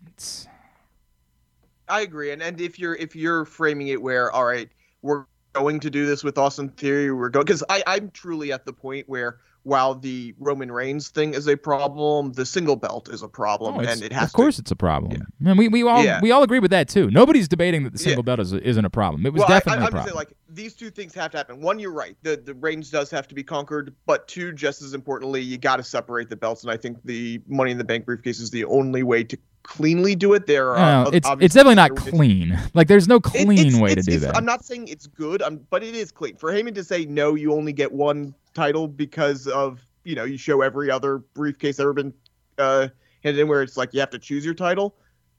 I 1.93 2.01
agree, 2.01 2.31
and 2.31 2.41
and 2.41 2.59
if 2.59 2.79
you're 2.79 2.95
if 2.95 3.15
you're 3.15 3.45
framing 3.45 3.87
it 3.89 4.01
where 4.01 4.31
all 4.31 4.45
right, 4.45 4.67
we're 5.03 5.25
going 5.53 5.79
to 5.81 5.91
do 5.91 6.07
this 6.07 6.23
with 6.23 6.39
Austin 6.39 6.69
Theory. 6.69 7.11
We're 7.11 7.29
going 7.29 7.45
because 7.45 7.63
I 7.69 7.83
I'm 7.85 8.09
truly 8.09 8.51
at 8.51 8.65
the 8.65 8.73
point 8.73 9.07
where 9.07 9.37
while 9.61 9.95
the 9.95 10.33
Roman 10.39 10.71
Reigns 10.71 11.09
thing 11.09 11.33
is 11.35 11.47
a 11.47 11.55
problem, 11.55 12.33
the 12.33 12.45
single 12.45 12.75
belt 12.75 13.09
is 13.09 13.21
a 13.21 13.27
problem, 13.29 13.75
Oh, 13.75 13.79
and 13.79 14.01
it 14.01 14.11
has 14.11 14.29
of 14.29 14.33
course 14.33 14.57
it's 14.59 14.71
a 14.71 14.75
problem. 14.75 15.21
And 15.45 15.57
we, 15.57 15.67
we 15.69 15.83
all 15.83 16.03
Yeah. 16.03 16.19
we 16.19 16.31
all 16.31 16.41
agree 16.41 16.59
with 16.59 16.71
that 16.71 16.89
too. 16.89 17.11
Nobody's 17.11 17.47
debating 17.47 17.83
that 17.83 17.93
the 17.93 17.99
Yeah. 17.99 18.05
single 18.05 18.23
belt 18.23 18.39
is, 18.39 18.53
isn't 18.53 18.83
a 18.83 18.89
problem. 18.89 19.25
It 19.25 19.31
was 19.31 19.41
well, 19.41 19.47
definitely 19.49 19.77
I, 19.77 19.81
I, 19.81 19.83
a 19.83 19.85
I'm 19.85 19.91
problem. 19.91 20.07
saying 20.09 20.15
like 20.15 20.33
these 20.49 20.73
two 20.73 20.89
things 20.89 21.13
have 21.13 21.31
to 21.31 21.37
happen. 21.37 21.61
One, 21.61 21.77
you're 21.79 21.93
right. 21.93 22.17
The 22.23 22.35
the 22.35 22.55
Reigns 22.55 22.89
does 22.89 23.09
have 23.11 23.27
to 23.27 23.35
be 23.35 23.43
conquered, 23.43 23.95
but 24.05 24.27
two, 24.27 24.51
just 24.51 24.81
as 24.81 24.93
importantly, 24.95 25.41
you 25.41 25.57
got 25.59 25.77
to 25.77 25.83
separate 25.83 26.29
the 26.29 26.35
belts. 26.35 26.63
And 26.63 26.71
I 26.71 26.75
think 26.77 26.97
the 27.05 27.39
Money 27.47 27.71
in 27.71 27.77
the 27.77 27.83
Bank 27.85 28.05
briefcase 28.05 28.39
is 28.39 28.49
the 28.49 28.65
only 28.65 29.03
way 29.03 29.23
to 29.23 29.37
cleanly 29.63 30.15
do 30.15 30.33
it. 30.33 30.45
There 30.47 30.71
are 30.75 31.05
No, 31.05 31.09
it's 31.11 31.27
it's 31.39 31.53
definitely 31.55 31.75
not 31.75 31.95
clean. 31.95 32.59
Like 32.73 32.87
there's 32.87 33.07
no 33.07 33.15
It- 33.17 33.23
clean 33.23 33.51
it's- 33.53 33.75
way 33.81 33.95
to 33.95 34.01
do 34.01 34.11
it's- 34.13 34.21
that. 34.21 34.35
I'm 34.37 34.45
not 34.45 34.63
saying 34.63 34.87
it's 34.87 35.07
good, 35.07 35.41
um, 35.41 35.59
but 35.69 35.83
it 35.83 35.95
is 35.95 36.11
clean. 36.11 36.35
For 36.37 36.51
Heyman 36.51 36.75
to 36.75 36.83
say 36.83 37.05
no, 37.05 37.35
you 37.35 37.53
only 37.53 37.73
get 37.73 37.91
one 37.91 38.33
title 38.53 38.87
because 38.87 39.47
of 39.47 39.79
you 40.03 40.15
know 40.15 40.23
you 40.25 40.37
show 40.37 40.61
every 40.61 40.91
other 40.91 41.19
briefcase 41.33 41.79
ever 41.79 41.93
been 41.93 42.13
uh, 42.57 42.87
handed 43.23 43.41
in 43.41 43.47
where 43.47 43.61
it's 43.61 43.77
like 43.77 43.93
you 43.93 43.99
have 43.99 44.09
to 44.11 44.19
choose 44.19 44.45
your 44.45 44.53
title. 44.53 44.95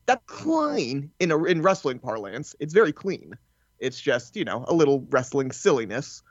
That's 0.07 0.23
clean 0.27 1.11
in 1.21 1.31
a, 1.31 1.45
in 1.45 1.63
wrestling 1.63 1.99
parlance. 1.99 2.55
It's 2.61 2.75
very 2.75 2.93
clean. 2.93 3.35
It's 3.79 4.01
just 4.01 4.37
you 4.37 4.45
know 4.45 4.65
a 4.69 4.75
little 4.75 5.07
wrestling 5.11 5.53
silliness. 5.53 6.23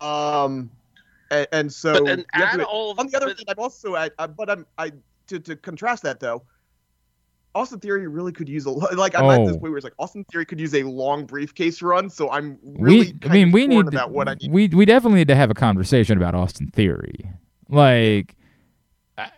Um, 0.00 0.70
and, 1.30 1.46
and 1.52 1.72
so 1.72 1.92
But 2.04 2.08
and 2.08 2.26
add 2.32 2.56
to- 2.58 2.64
all 2.66 2.94
on 2.98 3.06
the 3.06 3.16
other 3.16 3.26
but- 3.26 3.36
hand, 3.38 3.44
I'm 3.48 3.58
also 3.58 3.94
at, 3.96 4.12
uh, 4.18 4.26
but 4.26 4.50
I'm 4.50 4.66
I 4.78 4.92
to 5.28 5.38
to 5.38 5.56
contrast 5.56 6.02
that 6.02 6.20
though. 6.20 6.42
Austin 7.54 7.80
Theory 7.80 8.06
really 8.06 8.32
could 8.32 8.48
use 8.48 8.64
a 8.66 8.70
lo- 8.70 8.86
like 8.96 9.14
I'm 9.18 9.24
at 9.30 9.44
this 9.44 9.56
Oh. 9.56 9.58
point 9.58 9.62
where 9.72 9.76
it's 9.76 9.84
like 9.84 9.94
Austin 9.98 10.24
Theory 10.30 10.46
could 10.46 10.60
use 10.60 10.74
a 10.74 10.82
long 10.84 11.26
briefcase 11.26 11.82
run, 11.82 12.08
so 12.08 12.30
I'm 12.30 12.58
really 12.62 13.12
we, 13.22 13.28
I 13.28 13.32
mean, 13.32 13.52
we 13.52 13.66
torn 13.66 13.86
need 13.86 13.94
about 13.94 14.10
what 14.12 14.28
I 14.28 14.34
need. 14.34 14.52
we 14.52 14.68
we 14.68 14.84
definitely 14.84 15.18
need 15.18 15.28
to 15.28 15.34
have 15.36 15.50
a 15.50 15.54
conversation 15.54 16.16
about 16.16 16.34
Austin 16.34 16.68
Theory. 16.68 17.28
Like, 17.68 18.36
I, 19.18 19.30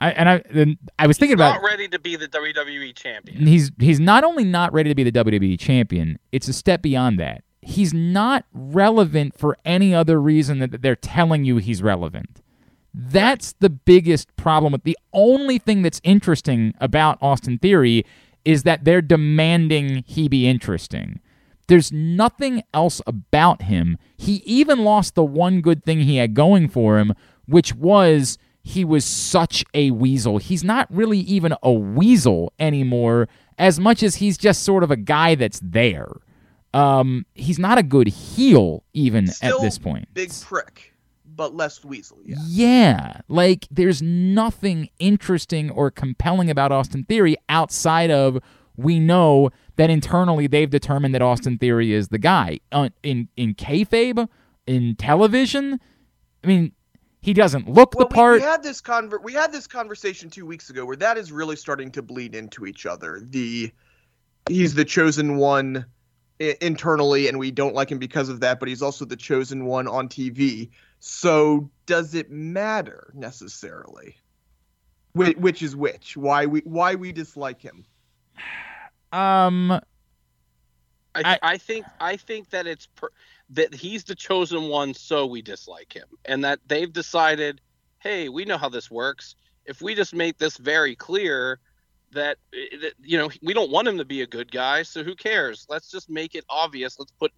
I 0.00 0.10
and 0.12 0.28
I 0.28 0.42
then 0.52 0.78
I 0.98 1.06
was 1.06 1.16
thinking 1.18 1.34
about 1.34 1.54
not 1.54 1.62
ready 1.62 1.88
to 1.88 1.98
be 1.98 2.16
the 2.16 2.28
WWE 2.28 2.94
champion. 2.94 3.46
he's 3.46 3.70
he's 3.78 4.00
not 4.00 4.24
only 4.24 4.44
not 4.44 4.72
ready 4.72 4.90
to 4.90 4.94
be 4.94 5.04
the 5.04 5.12
WWE 5.12 5.58
champion, 5.58 6.18
it's 6.32 6.48
a 6.48 6.52
step 6.52 6.82
beyond 6.82 7.18
that. 7.20 7.44
He's 7.62 7.94
not 7.94 8.44
relevant 8.52 9.38
for 9.38 9.56
any 9.64 9.94
other 9.94 10.20
reason 10.20 10.58
that 10.58 10.82
they're 10.82 10.96
telling 10.96 11.44
you 11.44 11.58
he's 11.58 11.82
relevant. 11.82 12.42
That's 12.94 13.54
the 13.54 13.70
biggest 13.70 14.34
problem 14.36 14.72
with 14.72 14.84
the 14.84 14.98
only 15.12 15.58
thing 15.58 15.82
that's 15.82 16.00
interesting 16.04 16.74
about 16.80 17.18
Austin 17.22 17.58
Theory 17.58 18.04
is 18.44 18.64
that 18.64 18.84
they're 18.84 19.02
demanding 19.02 20.04
he 20.06 20.28
be 20.28 20.46
interesting. 20.46 21.20
There's 21.68 21.92
nothing 21.92 22.62
else 22.74 23.00
about 23.06 23.62
him. 23.62 23.96
He 24.16 24.42
even 24.44 24.84
lost 24.84 25.14
the 25.14 25.24
one 25.24 25.60
good 25.60 25.84
thing 25.84 26.00
he 26.00 26.16
had 26.16 26.34
going 26.34 26.68
for 26.68 26.98
him, 26.98 27.14
which 27.46 27.74
was 27.74 28.36
he 28.62 28.84
was 28.84 29.04
such 29.04 29.64
a 29.74 29.90
weasel. 29.90 30.38
He's 30.38 30.62
not 30.62 30.86
really 30.90 31.18
even 31.20 31.54
a 31.62 31.72
weasel 31.72 32.52
anymore, 32.58 33.28
as 33.58 33.80
much 33.80 34.02
as 34.02 34.16
he's 34.16 34.36
just 34.36 34.62
sort 34.62 34.82
of 34.82 34.90
a 34.90 34.96
guy 34.96 35.34
that's 35.34 35.60
there. 35.62 36.08
Um, 36.74 37.26
he's 37.34 37.58
not 37.58 37.78
a 37.78 37.82
good 37.82 38.08
heel 38.08 38.82
even 38.92 39.26
Still 39.26 39.58
at 39.58 39.62
this 39.62 39.78
point. 39.78 40.08
Big 40.14 40.32
prick, 40.42 40.91
but 41.34 41.54
less 41.54 41.84
weasel. 41.84 42.18
Yeah. 42.24 42.36
Yeah, 42.46 43.20
like 43.28 43.66
there's 43.70 44.02
nothing 44.02 44.88
interesting 44.98 45.70
or 45.70 45.90
compelling 45.90 46.50
about 46.50 46.72
Austin 46.72 47.04
Theory 47.04 47.36
outside 47.48 48.10
of 48.10 48.38
we 48.76 48.98
know 48.98 49.50
that 49.76 49.90
internally 49.90 50.46
they've 50.46 50.70
determined 50.70 51.14
that 51.14 51.22
Austin 51.22 51.58
Theory 51.58 51.92
is 51.92 52.08
the 52.08 52.18
guy. 52.18 52.60
Uh, 52.70 52.90
in 53.02 53.28
in 53.36 53.54
kayfabe, 53.54 54.28
in 54.66 54.96
television, 54.96 55.80
I 56.42 56.46
mean, 56.46 56.72
he 57.20 57.32
doesn't 57.32 57.68
look 57.68 57.94
Well, 57.94 58.08
the 58.08 58.14
part. 58.14 58.34
we, 58.34 58.38
we 58.40 58.44
had 58.44 58.62
this 58.62 58.80
conver- 58.80 59.22
we 59.22 59.32
had 59.32 59.52
this 59.52 59.66
conversation 59.66 60.28
two 60.30 60.46
weeks 60.46 60.70
ago 60.70 60.84
where 60.84 60.96
that 60.96 61.16
is 61.18 61.30
really 61.32 61.56
starting 61.56 61.90
to 61.92 62.02
bleed 62.02 62.34
into 62.34 62.66
each 62.66 62.86
other. 62.86 63.20
The 63.22 63.72
he's 64.48 64.74
the 64.74 64.84
chosen 64.84 65.36
one 65.36 65.86
internally, 66.60 67.28
and 67.28 67.38
we 67.38 67.50
don't 67.50 67.74
like 67.74 67.90
him 67.90 67.98
because 67.98 68.28
of 68.28 68.40
that. 68.40 68.58
But 68.58 68.68
he's 68.68 68.82
also 68.82 69.04
the 69.04 69.16
chosen 69.16 69.64
one 69.64 69.86
on 69.86 70.08
TV. 70.08 70.70
So 71.04 71.68
does 71.86 72.14
it 72.14 72.30
matter 72.30 73.10
necessarily? 73.12 74.16
Which, 75.14 75.36
which 75.36 75.60
is 75.60 75.74
which? 75.74 76.16
Why 76.16 76.46
we 76.46 76.60
why 76.60 76.94
we 76.94 77.10
dislike 77.10 77.60
him? 77.60 77.84
um, 79.12 79.72
I, 79.72 79.80
I- 81.16 81.38
I 81.42 81.58
think 81.58 81.86
I 81.98 82.16
think 82.16 82.50
that 82.50 82.68
it's 82.68 82.86
per, 82.86 83.08
that 83.50 83.74
he's 83.74 84.04
the 84.04 84.14
chosen 84.14 84.68
one, 84.68 84.94
so 84.94 85.26
we 85.26 85.42
dislike 85.42 85.92
him, 85.92 86.06
and 86.24 86.44
that 86.44 86.60
they've 86.68 86.92
decided, 86.92 87.60
hey, 87.98 88.28
we 88.28 88.44
know 88.44 88.56
how 88.56 88.68
this 88.68 88.88
works. 88.88 89.34
If 89.66 89.82
we 89.82 89.96
just 89.96 90.14
make 90.14 90.38
this 90.38 90.56
very 90.56 90.94
clear 90.94 91.58
that, 92.12 92.38
eh, 92.54 92.76
that 92.80 92.92
you 93.02 93.18
know 93.18 93.28
we 93.42 93.52
don't 93.52 93.72
want 93.72 93.88
him 93.88 93.98
to 93.98 94.04
be 94.04 94.22
a 94.22 94.26
good 94.26 94.52
guy, 94.52 94.84
so 94.84 95.02
who 95.02 95.16
cares? 95.16 95.66
Let's 95.68 95.90
just 95.90 96.08
make 96.08 96.36
it 96.36 96.44
obvious. 96.48 96.96
Let's 96.96 97.12
put 97.18 97.32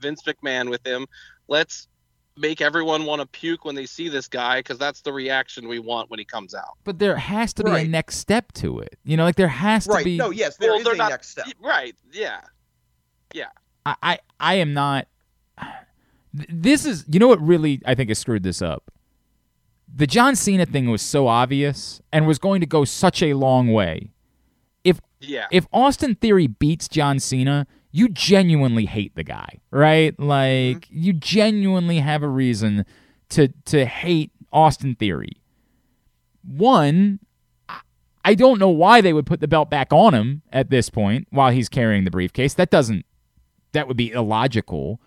Vince 0.00 0.22
McMahon 0.22 0.70
with 0.70 0.84
him. 0.86 1.06
Let's 1.46 1.88
make 2.36 2.60
everyone 2.60 3.04
want 3.04 3.20
to 3.20 3.26
puke 3.26 3.64
when 3.64 3.74
they 3.74 3.84
see 3.86 4.08
this 4.08 4.26
guy 4.26 4.60
because 4.60 4.78
that's 4.78 5.02
the 5.02 5.12
reaction 5.12 5.68
we 5.68 5.78
want 5.78 6.08
when 6.10 6.18
he 6.18 6.24
comes 6.24 6.54
out. 6.54 6.76
but 6.84 6.98
there 6.98 7.16
has 7.16 7.52
to 7.54 7.62
be 7.64 7.70
a 7.70 7.84
next 7.84 8.16
step 8.16 8.52
to 8.52 8.78
it. 8.80 8.98
You 9.04 9.16
know, 9.16 9.24
like 9.24 9.36
there 9.36 9.48
has 9.48 9.84
to 9.86 9.92
Right? 9.92 10.04
be. 10.04 10.16
No. 10.16 10.30
Yes, 10.30 10.56
there 10.56 10.70
Well, 10.72 10.80
is 10.80 10.86
a 10.86 10.94
not- 10.96 11.10
next 11.10 11.28
step. 11.28 11.46
Right? 11.60 11.94
Yeah. 12.12 12.40
I, 13.84 13.96
I 14.02 14.18
I 14.38 14.54
am 14.54 14.72
not. 14.74 15.08
This 16.32 16.86
is 16.86 17.04
you 17.08 17.18
know 17.18 17.28
what 17.28 17.40
really 17.42 17.80
I 17.84 17.94
think 17.94 18.08
has 18.08 18.18
screwed 18.18 18.42
this 18.42 18.62
up. 18.62 18.90
The 19.94 20.06
John 20.06 20.34
Cena 20.36 20.64
thing 20.64 20.88
was 20.90 21.02
so 21.02 21.26
obvious 21.28 22.00
and 22.12 22.26
was 22.26 22.38
going 22.38 22.60
to 22.60 22.66
go 22.66 22.84
such 22.84 23.22
a 23.22 23.34
long 23.34 23.72
way. 23.72 24.12
If 24.84 25.00
Yeah. 25.20 25.46
If 25.50 25.66
Austin 25.72 26.14
Theory 26.14 26.46
beats 26.46 26.88
John 26.88 27.18
Cena, 27.18 27.66
you 27.92 28.08
genuinely 28.08 28.86
hate 28.86 29.14
the 29.14 29.22
guy, 29.24 29.60
right? 29.70 30.18
Like 30.18 30.86
you 30.90 31.12
genuinely 31.12 31.98
have 31.98 32.22
a 32.22 32.28
reason 32.28 32.84
to 33.30 33.48
to 33.66 33.84
hate 33.86 34.30
Austin 34.52 34.94
Theory. 34.94 35.40
One, 36.44 37.20
I- 37.68 37.80
I 38.24 38.34
don't 38.34 38.58
know 38.58 38.68
why 38.70 39.00
they 39.00 39.12
would 39.12 39.26
put 39.26 39.40
the 39.40 39.48
belt 39.48 39.70
back 39.70 39.92
on 39.92 40.14
him 40.14 40.42
at 40.52 40.70
this 40.70 40.90
point 40.90 41.28
while 41.30 41.50
he's 41.50 41.68
carrying 41.68 42.04
the 42.04 42.10
briefcase. 42.10 42.54
That 42.54 42.70
doesn't 42.70 43.04
that 43.72 43.88
would 43.88 43.96
be 43.96 44.10
illogical. 44.10 45.00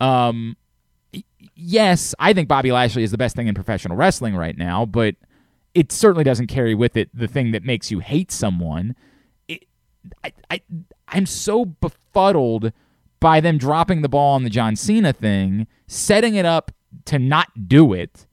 Um 0.00 0.56
yes, 1.54 2.14
I 2.18 2.32
think 2.32 2.48
Bobby 2.48 2.72
Lashley 2.72 3.02
is 3.04 3.10
the 3.10 3.18
best 3.18 3.36
thing 3.36 3.46
in 3.48 3.54
professional 3.54 3.96
wrestling 3.96 4.34
right 4.34 4.56
now, 4.56 4.84
but 4.86 5.14
it 5.74 5.92
certainly 5.92 6.24
doesn't 6.24 6.46
carry 6.48 6.74
with 6.74 6.96
it 6.96 7.10
the 7.14 7.28
thing 7.28 7.50
that 7.52 7.64
makes 7.64 7.90
you 7.90 7.98
hate 8.00 8.30
someone. 8.32 8.94
It, 9.48 9.64
I, 10.22 10.32
I, 10.50 10.60
I'm 11.08 11.26
so 11.26 11.64
befuddled 11.64 12.72
by 13.20 13.40
them 13.40 13.58
dropping 13.58 14.02
the 14.02 14.08
ball 14.08 14.34
on 14.34 14.44
the 14.44 14.50
John 14.50 14.76
Cena 14.76 15.12
thing, 15.12 15.66
setting 15.86 16.34
it 16.34 16.44
up 16.46 16.70
to 17.06 17.18
not 17.18 17.68
do 17.68 17.92
it. 17.92 18.26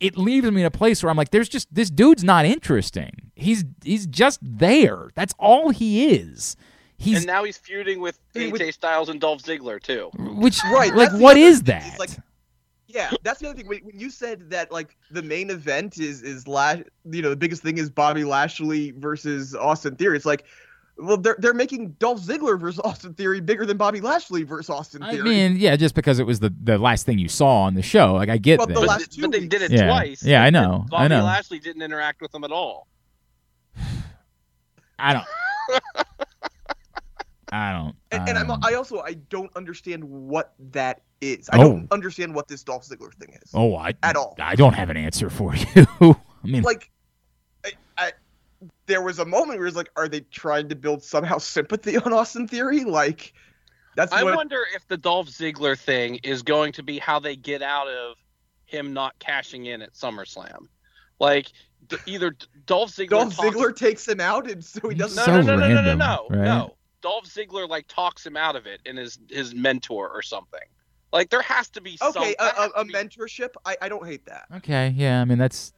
It 0.00 0.18
leaves 0.18 0.50
me 0.50 0.60
in 0.62 0.66
a 0.66 0.70
place 0.70 1.02
where 1.02 1.10
I'm 1.10 1.16
like, 1.16 1.30
there's 1.30 1.48
just 1.48 1.72
this 1.74 1.88
dude's 1.90 2.22
not 2.24 2.44
interesting. 2.44 3.30
He's 3.34 3.64
he's 3.82 4.06
just 4.06 4.38
there. 4.42 5.10
That's 5.14 5.34
all 5.38 5.70
he 5.70 6.08
is. 6.08 6.56
He's 6.96 7.18
and 7.18 7.26
now 7.26 7.44
he's 7.44 7.56
feuding 7.56 8.00
with 8.00 8.18
Hey, 8.34 8.50
AJ 8.50 8.52
with- 8.52 8.74
Styles 8.74 9.08
and 9.08 9.20
Dolph 9.20 9.42
Ziggler 9.42 9.80
too. 9.82 10.10
which 10.18 10.58
Right, 10.64 10.90
like 10.94 11.08
that's 11.08 11.12
the 11.14 11.18
what 11.22 11.32
other 11.36 11.40
is 11.40 11.58
thing, 11.58 11.64
that? 11.80 11.98
like, 11.98 12.10
Yeah, 12.86 13.10
that's 13.22 13.40
the 13.40 13.48
other 13.48 13.56
thing. 13.56 13.66
When, 13.66 13.78
when 13.80 13.98
you 13.98 14.10
said 14.10 14.50
that, 14.50 14.70
like 14.70 14.96
the 15.10 15.22
main 15.22 15.50
event 15.50 15.98
is 15.98 16.22
is 16.22 16.46
Lash, 16.46 16.80
you 17.10 17.22
know, 17.22 17.30
the 17.30 17.36
biggest 17.36 17.62
thing 17.62 17.78
is 17.78 17.88
Bobby 17.88 18.24
Lashley 18.24 18.90
versus 18.92 19.54
Austin 19.54 19.96
Theory. 19.96 20.16
It's 20.16 20.26
like, 20.26 20.44
well, 20.96 21.16
they're 21.16 21.36
they're 21.38 21.54
making 21.54 21.90
Dolph 21.98 22.20
Ziggler 22.20 22.58
versus 22.58 22.80
Austin 22.84 23.14
Theory 23.14 23.40
bigger 23.40 23.66
than 23.66 23.76
Bobby 23.76 24.00
Lashley 24.00 24.42
versus 24.44 24.70
Austin 24.70 25.02
Theory. 25.02 25.20
I 25.20 25.24
mean, 25.24 25.56
yeah, 25.56 25.74
just 25.76 25.94
because 25.94 26.18
it 26.20 26.26
was 26.26 26.40
the, 26.40 26.54
the 26.62 26.78
last 26.78 27.04
thing 27.06 27.18
you 27.18 27.28
saw 27.28 27.62
on 27.62 27.74
the 27.74 27.82
show. 27.82 28.14
Like 28.14 28.28
I 28.28 28.38
get 28.38 28.58
But 28.58 28.68
that. 28.68 28.74
But, 28.74 28.86
last 28.86 29.12
two 29.12 29.22
but 29.22 29.32
they 29.32 29.46
did 29.46 29.62
it 29.62 29.70
Yeah. 29.72 29.86
twice. 29.86 30.22
Yeah, 30.24 30.42
I 30.42 30.46
and 30.48 30.54
know, 30.54 30.84
I 30.86 30.90
Bobby 30.90 31.08
know. 31.08 31.24
Lashley 31.24 31.58
didn't 31.58 31.82
interact 31.82 32.20
with 32.22 32.30
them 32.32 32.44
at 32.44 32.52
all. 32.52 32.86
I 34.98 35.12
don't. 35.14 35.26
I 37.52 37.72
don't. 37.72 37.94
and, 38.10 38.28
and 38.30 38.38
I'm, 38.38 38.50
I 38.64 38.74
also 38.74 39.00
I 39.00 39.14
don't 39.30 39.54
understand 39.56 40.02
what 40.02 40.54
that 40.72 41.02
is. 41.20 41.48
I 41.50 41.58
Oh. 41.58 41.62
don't 41.70 41.92
understand 41.92 42.34
what 42.34 42.48
this 42.48 42.64
Dolph 42.64 42.84
Ziggler 42.88 43.12
thing 43.14 43.28
is 43.42 43.50
oh, 43.54 43.76
I 43.76 43.94
at 44.02 44.16
all. 44.16 44.34
I 44.40 44.56
don't 44.56 44.72
have 44.72 44.90
an 44.90 44.96
answer 44.96 45.30
for 45.30 45.54
you. 45.76 45.86
I 46.00 46.16
mean, 46.46 46.62
Like, 46.62 46.82
I, 46.84 46.86
I 46.86 46.93
there 48.86 49.02
was 49.02 49.18
a 49.18 49.24
moment 49.24 49.58
where 49.58 49.66
it's 49.66 49.76
like, 49.76 49.90
are 49.96 50.08
they 50.08 50.20
trying 50.20 50.68
to 50.68 50.76
build 50.76 51.02
somehow 51.02 51.38
sympathy 51.38 51.96
on 51.96 52.12
Austin 52.12 52.46
Theory? 52.48 52.84
Like, 52.84 53.32
that's 53.96 54.12
I 54.12 54.22
what. 54.24 54.36
wonder 54.36 54.60
if 54.74 54.86
the 54.88 54.96
Dolph 54.96 55.28
Ziggler 55.28 55.78
thing 55.78 56.16
is 56.22 56.42
going 56.42 56.72
to 56.72 56.82
be 56.82 56.98
how 56.98 57.18
they 57.20 57.36
get 57.36 57.62
out 57.62 57.88
of 57.88 58.16
him 58.66 58.92
not 58.92 59.18
cashing 59.18 59.66
in 59.66 59.82
at 59.82 59.94
SummerSlam. 59.94 60.66
Like 61.20 61.52
d- 61.88 61.96
either 62.06 62.34
Dolph 62.66 62.90
Ziggler 62.90 63.08
Dolph 63.10 63.36
talks- 63.36 63.56
Ziggler 63.56 63.76
takes 63.76 64.06
him 64.08 64.20
out, 64.20 64.50
and 64.50 64.64
so 64.64 64.88
he 64.88 64.94
doesn't. 64.96 65.16
No, 65.16 65.24
So 65.24 65.40
no, 65.40 65.56
no, 65.56 65.68
no, 65.68 65.68
no, 65.68 65.68
no, 65.68 65.74
random, 65.82 65.98
no, 65.98 66.26
right? 66.30 66.44
no. 66.44 66.74
Dolph 67.02 67.26
Ziggler 67.26 67.68
like 67.68 67.86
talks 67.86 68.26
him 68.26 68.36
out 68.36 68.56
of 68.56 68.66
it 68.66 68.80
and 68.84 68.98
his 68.98 69.18
his 69.30 69.54
mentor 69.54 70.08
or 70.08 70.22
something. 70.22 70.60
Like 71.12 71.30
there 71.30 71.42
has 71.42 71.68
to 71.70 71.80
be 71.80 71.96
some 71.96 72.08
Okay, 72.16 72.34
a, 72.40 72.44
a, 72.44 72.68
a 72.76 72.84
be- 72.84 72.92
mentorship. 72.92 73.50
I, 73.64 73.76
I 73.82 73.88
don't 73.88 74.04
hate 74.04 74.26
that. 74.26 74.46
Okay, 74.56 74.92
yeah. 74.96 75.20
I 75.20 75.24
mean, 75.24 75.38
that's 75.38 75.72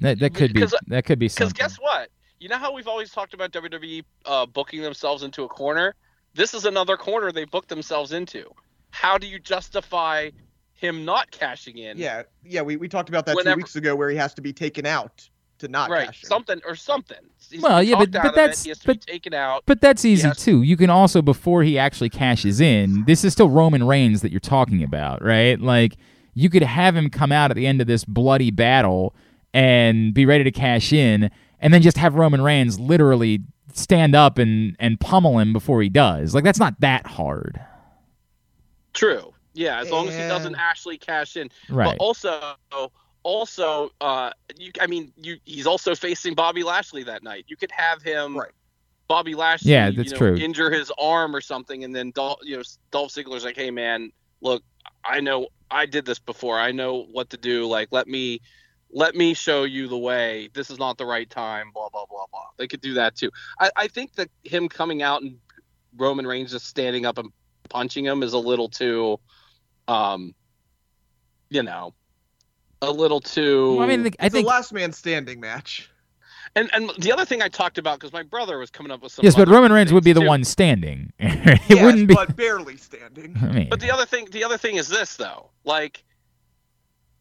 that 0.00 0.18
that 0.18 0.34
could 0.34 0.52
be 0.54 0.64
uh, 0.64 0.68
that 0.88 1.04
could 1.04 1.20
be 1.20 1.28
something. 1.28 1.52
Because 1.54 1.72
guess 1.72 1.76
what? 1.76 2.10
You 2.40 2.48
know 2.48 2.56
how 2.58 2.72
we've 2.72 2.86
always 2.88 3.10
talked 3.10 3.34
about 3.34 3.52
WWE 3.52 4.04
uh, 4.24 4.46
booking 4.46 4.82
themselves 4.82 5.22
into 5.22 5.42
a 5.44 5.48
corner? 5.48 5.94
This 6.34 6.54
is 6.54 6.64
another 6.64 6.96
corner 6.96 7.32
they 7.32 7.44
booked 7.44 7.68
themselves 7.68 8.12
into. 8.12 8.44
How 8.90 9.18
do 9.18 9.26
you 9.26 9.38
justify 9.40 10.30
him 10.74 11.04
not 11.04 11.30
cashing 11.32 11.78
in? 11.78 11.98
Yeah, 11.98 12.22
yeah. 12.44 12.62
We, 12.62 12.76
we 12.76 12.88
talked 12.88 13.08
about 13.08 13.26
that 13.26 13.34
Whenever- 13.36 13.56
two 13.56 13.58
weeks 13.62 13.76
ago, 13.76 13.96
where 13.96 14.08
he 14.10 14.16
has 14.16 14.34
to 14.34 14.40
be 14.42 14.52
taken 14.52 14.86
out 14.86 15.28
to 15.58 15.66
not 15.66 15.90
right. 15.90 16.06
cash 16.06 16.22
in. 16.22 16.28
Something 16.28 16.60
or 16.64 16.76
something. 16.76 17.18
He's 17.50 17.60
Well, 17.60 17.82
yeah, 17.82 17.96
but- 17.96 18.12
but 18.12 18.18
out 18.20 18.26
of 18.26 18.32
it, 18.32 18.36
that's- 18.36 18.62
he 18.62 18.68
has 18.68 18.78
to 18.80 18.86
but- 18.86 19.04
be 19.04 19.12
taken 19.12 19.34
out. 19.34 19.64
But 19.66 19.80
that's 19.80 20.04
easy 20.04 20.28
Yes. 20.28 20.44
too. 20.44 20.62
You 20.62 20.76
can 20.76 20.90
also 20.90 21.20
before 21.20 21.64
he 21.64 21.76
actually 21.76 22.10
cashes 22.10 22.60
in. 22.60 23.04
This 23.06 23.24
is 23.24 23.32
still 23.32 23.48
Roman 23.48 23.84
Reigns 23.84 24.22
that 24.22 24.30
you're 24.30 24.38
talking 24.38 24.84
about, 24.84 25.24
right? 25.24 25.60
Like 25.60 25.96
you 26.34 26.48
could 26.48 26.62
have 26.62 26.94
him 26.94 27.10
come 27.10 27.32
out 27.32 27.50
at 27.50 27.56
the 27.56 27.66
end 27.66 27.80
of 27.80 27.88
this 27.88 28.04
bloody 28.04 28.52
battle 28.52 29.12
and 29.52 30.14
be 30.14 30.24
ready 30.24 30.44
to 30.44 30.52
cash 30.52 30.92
in, 30.92 31.30
and 31.60 31.72
then 31.74 31.82
just 31.82 31.96
have 31.96 32.14
Roman 32.14 32.40
Reigns 32.42 32.78
literally 32.78 33.40
stand 33.74 34.14
up 34.16 34.38
and 34.38 34.74
and 34.78 34.98
pummel 35.00 35.38
him 35.38 35.52
before 35.52 35.82
he 35.82 35.88
does. 35.88 36.34
Like 36.34 36.44
that's 36.44 36.58
not 36.58 36.80
that 36.80 37.06
hard, 37.06 37.60
True. 38.94 39.32
Yeah, 39.54 39.80
as 39.80 39.90
long 39.90 40.08
as 40.08 40.14
he 40.14 40.20
doesn't 40.20 40.54
actually 40.54 40.98
cash 40.98 41.36
in. 41.36 41.50
right? 41.68 41.86
But 41.86 41.96
also, 42.04 42.54
also, 43.24 43.90
uh, 44.00 44.30
you. 44.56 44.70
I 44.80 44.86
mean, 44.86 45.12
you. 45.16 45.36
He's 45.44 45.66
also 45.66 45.94
facing 45.94 46.34
Bobby 46.34 46.62
Lashley 46.62 47.02
that 47.04 47.22
night. 47.24 47.44
You 47.48 47.56
could 47.56 47.72
have 47.72 48.00
him, 48.02 48.36
Right. 48.38 48.50
Bobby 49.08 49.34
Lashley, 49.34 49.72
Yeah, 49.72 49.90
that's 49.90 50.12
you 50.12 50.12
know, 50.12 50.18
true. 50.18 50.36
injure 50.36 50.70
his 50.70 50.92
arm 50.98 51.34
or 51.34 51.40
something, 51.40 51.82
and 51.82 51.94
then 51.96 52.10
Dolph, 52.12 52.38
you 52.42 52.56
know, 52.56 52.62
Dolph 52.90 53.10
Ziggler's 53.12 53.44
like, 53.44 53.56
"Hey, 53.56 53.70
man, 53.70 54.12
look, 54.42 54.62
I 55.04 55.20
know 55.20 55.48
I 55.70 55.86
did 55.86 56.04
this 56.04 56.18
before. 56.18 56.58
I 56.58 56.70
know 56.72 57.06
what 57.10 57.30
to 57.30 57.36
do. 57.36 57.66
Like, 57.66 57.88
let 57.90 58.06
me." 58.06 58.40
Let 58.90 59.14
me 59.14 59.34
show 59.34 59.64
you 59.64 59.86
the 59.88 59.98
way. 59.98 60.48
This 60.54 60.70
is 60.70 60.78
not 60.78 60.96
the 60.98 61.04
right 61.06 61.28
time. 61.28 61.70
Blah 61.74 61.88
blah 61.90 62.06
blah 62.06 62.24
blah. 62.30 62.44
They 62.56 62.66
could 62.66 62.80
do 62.80 62.94
that 62.94 63.16
too. 63.16 63.30
I, 63.60 63.70
I 63.76 63.88
think 63.88 64.14
that 64.14 64.30
him 64.44 64.68
coming 64.68 65.02
out 65.02 65.22
and 65.22 65.36
Roman 65.96 66.26
Reigns 66.26 66.52
just 66.52 66.66
standing 66.66 67.04
up 67.04 67.18
and 67.18 67.30
punching 67.68 68.04
him 68.06 68.22
is 68.22 68.32
a 68.32 68.38
little 68.38 68.68
too, 68.68 69.18
um, 69.88 70.34
you 71.50 71.62
know, 71.62 71.92
a 72.80 72.90
little 72.90 73.20
too. 73.20 73.74
Well, 73.74 73.82
I 73.84 73.86
mean, 73.96 74.06
I 74.18 74.26
it's 74.26 74.32
think 74.34 74.46
a 74.46 74.48
last 74.48 74.72
man 74.72 74.92
standing 74.92 75.38
match. 75.40 75.90
and 76.56 76.70
and 76.72 76.90
the 76.98 77.12
other 77.12 77.26
thing 77.26 77.42
I 77.42 77.48
talked 77.48 77.76
about 77.76 77.98
because 78.00 78.12
my 78.12 78.22
brother 78.22 78.58
was 78.58 78.70
coming 78.70 78.90
up 78.90 79.02
with 79.02 79.12
some. 79.12 79.22
yes, 79.24 79.34
but 79.34 79.48
Roman 79.48 79.70
Reigns 79.72 79.92
would 79.92 80.04
be 80.04 80.12
the 80.14 80.20
too. 80.20 80.26
one 80.26 80.44
standing. 80.44 81.12
it 81.18 81.60
yes, 81.68 81.84
wouldn't 81.84 82.08
be. 82.08 82.14
but 82.14 82.36
barely 82.36 82.78
standing. 82.78 83.36
I 83.42 83.46
mean, 83.48 83.68
But 83.68 83.80
the 83.80 83.90
other 83.90 84.06
thing, 84.06 84.28
the 84.30 84.44
other 84.44 84.56
thing 84.56 84.76
is 84.76 84.88
this 84.88 85.16
though, 85.16 85.50
like, 85.64 86.04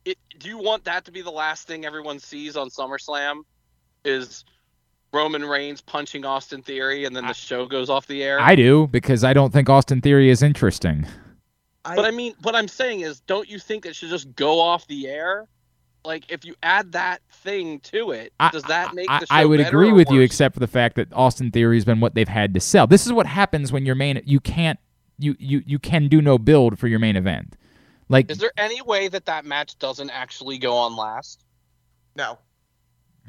it. 0.08 0.18
Do 0.40 0.50
you 0.50 0.58
want 0.58 0.84
that 0.86 1.06
to 1.06 1.12
be 1.12 1.22
the 1.22 1.32
last 1.32 1.68
thing 1.68 1.86
everyone 1.86 2.20
sees 2.20 2.56
on 2.56 2.70
SummerSlam? 2.70 3.42
Is 4.06 4.46
Roman 5.14 5.44
Reigns 5.44 5.82
punching 5.82 6.26
Austin 6.26 6.62
Theory 6.62 7.06
and 7.06 7.16
then 7.16 7.26
the 7.26 7.34
show 7.34 7.66
goes 7.66 7.90
off 7.90 8.08
the 8.08 8.24
air? 8.24 8.40
I 8.40 8.56
do 8.56 8.88
because 8.88 9.24
I 9.24 9.34
don't 9.34 9.52
think 9.52 9.70
Austin 9.70 10.02
Theory 10.02 10.30
is 10.30 10.42
interesting. 10.44 11.06
But 11.84 12.06
I 12.06 12.12
mean, 12.12 12.34
what 12.42 12.56
I'm 12.56 12.68
saying 12.68 13.02
is, 13.02 13.22
don't 13.22 13.50
you 13.50 13.60
think 13.60 13.86
it 13.86 13.96
should 13.96 14.10
just 14.10 14.36
go 14.36 14.60
off 14.60 14.86
the 14.88 15.08
air? 15.08 15.48
Like, 16.04 16.32
if 16.32 16.46
you 16.46 16.56
add 16.64 16.92
that 16.94 17.22
thing 17.32 17.80
to 17.82 18.12
it, 18.12 18.34
I- 18.40 18.50
does 18.52 18.64
that 18.64 18.94
make 18.94 19.10
I, 19.10 19.20
the 19.20 19.26
show 19.26 19.36
I 19.36 19.46
would 19.46 19.60
agree 19.60 19.92
or 19.92 19.94
with 19.94 20.10
you, 20.10 20.22
except 20.22 20.54
for 20.54 20.60
the 20.60 20.68
fact 20.68 20.96
that 20.96 21.08
Austin 21.14 21.52
Theory 21.52 21.78
has 21.78 21.86
been 21.86 22.00
what 22.00 22.14
they've 22.14 22.28
had 22.28 22.54
to 22.54 22.60
sell. 22.60 22.88
This 22.88 23.06
is 23.06 23.14
what 23.14 23.26
happens 23.26 23.72
when 23.72 23.86
your 23.86 23.96
main 23.96 24.22
you 24.26 24.40
can't 24.40 24.80
you 25.18 25.36
you 25.40 25.64
you 25.66 25.80
can 25.80 26.08
do 26.08 26.22
no 26.22 26.38
build 26.38 26.78
for 26.78 26.88
your 26.88 27.00
main 27.00 27.16
event. 27.16 27.56
Like 28.10 28.32
Is 28.32 28.38
there 28.38 28.52
any 28.58 28.82
way 28.82 29.08
that 29.10 29.26
that 29.26 29.46
match 29.46 29.78
doesn't 29.80 30.10
actually 30.10 30.58
go 30.58 30.76
on 30.76 30.96
last? 30.96 31.44
no. 32.16 32.40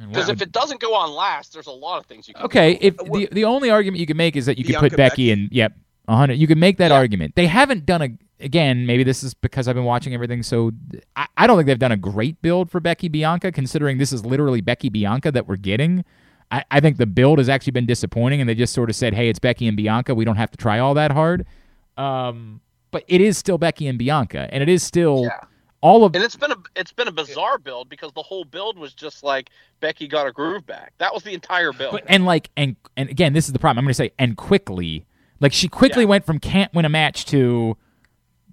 Because 0.09 0.29
if 0.29 0.41
it 0.41 0.53
doesn't 0.53 0.81
go 0.81 0.95
on 0.95 1.11
last, 1.11 1.53
there's 1.53 1.67
a 1.67 1.73
lot 1.73 1.99
of 1.99 2.07
things 2.07 2.29
you 2.29 2.35
can. 2.35 2.45
okay, 2.45 2.75
do. 2.75 2.79
if 2.87 3.01
Uh, 3.01 3.05
the 3.19 3.29
the 3.33 3.45
only 3.45 3.69
argument 3.69 3.99
you 3.99 4.07
can 4.07 4.17
make 4.17 4.37
is 4.37 4.47
that 4.47 4.57
you 4.57 4.63
could 4.65 4.77
put 4.77 4.93
Becky 4.97 5.27
Becky. 5.27 5.31
in. 5.33 5.49
Yep, 5.51 5.73
a 6.07 6.17
hundred. 6.17 6.35
You 6.35 6.47
can 6.47 6.61
make 6.61 6.77
that 6.79 6.93
Yeah. 6.93 6.97
argument. 6.97 7.35
They 7.35 7.49
haven't 7.49 7.85
done 7.85 8.03
a. 8.03 8.09
Again, 8.41 8.87
maybe 8.87 9.03
this 9.03 9.25
is 9.25 9.35
because 9.35 9.67
I've 9.67 9.75
been 9.75 9.83
watching 9.83 10.15
everything. 10.15 10.45
So 10.45 10.71
I, 11.17 11.27
I 11.37 11.47
don't 11.49 11.57
think 11.57 11.67
they've 11.67 11.77
done 11.81 11.91
a 11.91 11.97
great 11.97 12.41
build 12.43 12.71
for 12.71 12.79
Becky 12.79 13.09
Bianca, 13.09 13.51
considering 13.51 13.99
this 13.99 14.13
is 14.13 14.25
literally 14.25 14.61
Becky 14.61 14.89
Bianca 14.89 15.33
that 15.33 15.49
we're 15.49 15.57
getting. 15.57 16.05
I, 16.53 16.63
I 16.71 16.79
think 16.79 16.99
the 16.99 17.07
build 17.07 17.39
has 17.39 17.49
actually 17.49 17.73
been 17.73 17.87
disappointing, 17.87 18.41
and 18.41 18.49
they 18.49 18.55
just 18.55 18.73
sort 18.75 18.91
of 18.91 18.95
said, 18.95 19.15
"Hey, 19.15 19.29
it's 19.29 19.41
Becky 19.41 19.67
and 19.67 19.77
Bianca. 19.77 20.15
We 20.15 20.25
don't 20.25 20.37
have 20.37 20.53
to 20.53 20.57
try 20.57 20.79
all 20.79 20.95
that 20.95 21.11
hard." 21.11 21.45
Um, 21.97 22.61
but 22.91 23.05
it 23.09 23.21
is 23.21 23.37
still 23.39 23.59
Becky 23.59 23.87
and 23.87 23.99
Bianca, 23.99 24.49
and 24.53 24.63
it 24.63 24.69
is 24.69 24.83
still 24.83 25.25
Yeah. 25.25 25.41
all 25.81 26.05
of 26.05 26.15
And 26.15 26.25
it's 26.25 26.37
been 26.37 26.53
a 26.53 26.57
it's 26.77 26.93
been 26.93 27.09
a 27.09 27.13
bizarre 27.13 27.59
build 27.59 27.89
because 27.89 28.13
the 28.13 28.23
whole 28.23 28.45
build 28.45 28.79
was 28.79 28.95
just 28.95 29.23
like 29.23 29.51
Becky 29.81 30.09
got 30.09 30.27
her 30.27 30.33
groove 30.33 30.67
back. 30.67 30.93
That 30.99 31.13
was 31.15 31.23
the 31.23 31.35
entire 31.35 31.73
build. 31.73 31.93
But, 31.93 32.05
and 32.07 32.25
like 32.25 32.51
and 32.57 32.77
and 32.97 33.09
again, 33.09 33.33
this 33.33 33.47
is 33.47 33.53
the 33.53 33.59
problem. 33.59 33.79
I'm 33.79 33.85
going 33.85 33.91
to 33.91 33.95
say 33.95 34.13
and 34.19 34.37
quickly, 34.37 35.07
like 35.41 35.53
she 35.53 35.69
quickly 35.69 36.03
Yeah. 36.05 36.09
went 36.09 36.25
from 36.27 36.39
can't 36.39 36.73
win 36.75 36.85
a 36.85 36.89
match 36.89 37.25
to, 37.27 37.77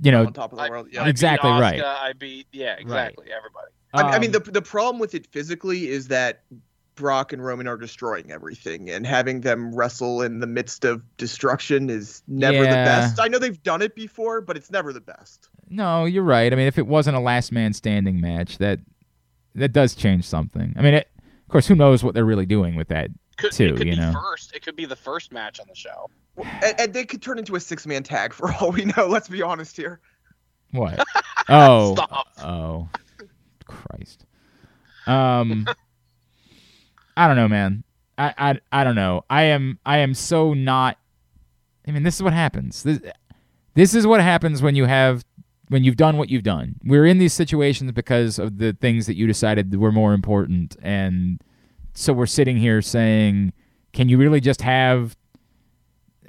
you 0.02 0.12
know, 0.12 0.26
on 0.28 0.34
top 0.34 0.52
of 0.52 0.58
the 0.58 0.64
I- 0.66 0.70
world. 0.70 0.88
I 0.88 0.94
Yeah. 0.94 1.04
beat 1.06 1.10
Exactly 1.10 1.50
right. 1.52 1.82
I 1.82 2.14
beat 2.14 2.48
yeah, 2.52 2.76
exactly 2.78 3.28
everybody. 3.36 3.72
I, 3.94 4.02
I 4.18 4.20
mean, 4.20 4.36
um, 4.36 4.44
the 4.44 4.52
the 4.52 4.62
problem 4.62 5.00
with 5.00 5.16
it 5.16 5.26
physically 5.32 5.88
is 5.88 6.10
that 6.10 6.42
Brock 6.96 7.34
and 7.34 7.44
Roman 7.44 7.68
are 7.68 7.78
destroying 7.78 8.32
everything, 8.32 8.90
and 8.90 9.06
having 9.06 9.42
them 9.42 9.74
wrestle 9.76 10.22
in 10.22 10.40
the 10.40 10.48
midst 10.48 10.86
of 10.86 11.04
destruction 11.18 11.90
is 11.90 12.24
never 12.28 12.64
the 12.64 12.70
best. 12.70 13.20
I 13.20 13.28
know 13.28 13.38
they've 13.40 13.62
done 13.62 13.82
it 13.82 13.96
before, 13.96 14.42
but 14.42 14.56
it's 14.58 14.72
never 14.72 14.94
the 14.94 15.02
best. 15.02 15.50
no, 15.70 16.06
you're 16.06 16.24
right. 16.24 16.52
I 16.52 16.56
mean, 16.56 16.68
if 16.68 16.78
it 16.78 16.88
wasn't 16.88 17.18
a 17.18 17.20
last 17.20 17.52
man 17.52 17.74
standing 17.74 18.20
match, 18.22 18.58
that 18.60 18.80
that 19.56 19.70
does 19.74 19.96
change 19.96 20.26
something. 20.26 20.74
I 20.78 20.82
mean, 20.82 20.94
it, 20.96 21.10
of 21.18 21.50
course, 21.50 21.68
who 21.68 21.76
knows 21.76 22.04
what 22.04 22.14
they're 22.14 22.26
really 22.26 22.46
doing 22.46 22.76
with 22.76 22.88
that? 22.90 23.10
Could, 23.38 23.52
Too, 23.52 23.66
it 23.66 23.78
could 23.78 23.88
you 23.88 23.94
be 23.94 24.00
know. 24.00 24.14
first. 24.14 24.56
It 24.56 24.64
could 24.64 24.76
be 24.76 24.86
the 24.86 24.96
first 24.96 25.32
match 25.34 25.60
on 25.60 25.68
the 25.68 25.76
show. 25.76 26.10
And, 26.64 26.80
and 26.80 26.94
they 26.94 27.06
could 27.06 27.22
turn 27.22 27.38
into 27.38 27.56
a 27.56 27.60
six 27.60 27.86
man 27.86 28.04
tag 28.04 28.34
for 28.34 28.52
all 28.54 28.72
we 28.72 28.86
know. 28.86 29.08
Let's 29.08 29.28
be 29.28 29.42
honest 29.42 29.76
here. 29.76 30.00
What? 30.72 31.00
Oh, 31.50 31.94
Stop. 31.96 32.28
oh, 32.44 32.90
Christ. 33.66 34.26
Um, 35.08 35.68
I 37.18 37.28
don't 37.28 37.36
know, 37.36 37.48
man. 37.48 37.84
I, 38.18 38.34
I 38.38 38.60
I 38.72 38.84
don't 38.84 38.96
know. 38.96 39.24
I 39.30 39.44
am 39.44 39.80
I 39.86 39.98
am 40.00 40.14
so 40.14 40.54
not. 40.54 40.98
I 41.88 41.92
mean, 41.92 42.04
this 42.04 42.16
is 42.16 42.24
what 42.24 42.34
happens. 42.34 42.84
This 42.84 43.00
this 43.74 43.94
is 43.94 44.08
what 44.08 44.22
happens 44.22 44.62
when 44.62 44.76
you 44.76 44.86
have 44.86 45.24
when 45.70 45.84
you've 45.84 45.98
done 45.98 46.18
what 46.18 46.30
you've 46.30 46.44
done. 46.44 46.76
We're 46.84 47.06
in 47.06 47.18
these 47.18 47.34
situations 47.34 47.92
because 47.92 48.40
of 48.40 48.58
the 48.58 48.74
things 48.74 49.06
that 49.08 49.16
you 49.16 49.28
decided 49.28 49.76
were 49.76 49.92
more 49.92 50.14
important, 50.14 50.76
and 50.82 51.42
so 51.94 52.14
we're 52.14 52.26
sitting 52.26 52.58
here 52.58 52.82
saying, 52.82 53.54
"Can 53.94 54.10
you 54.10 54.18
really 54.18 54.40
just 54.40 54.62
have?" 54.62 55.16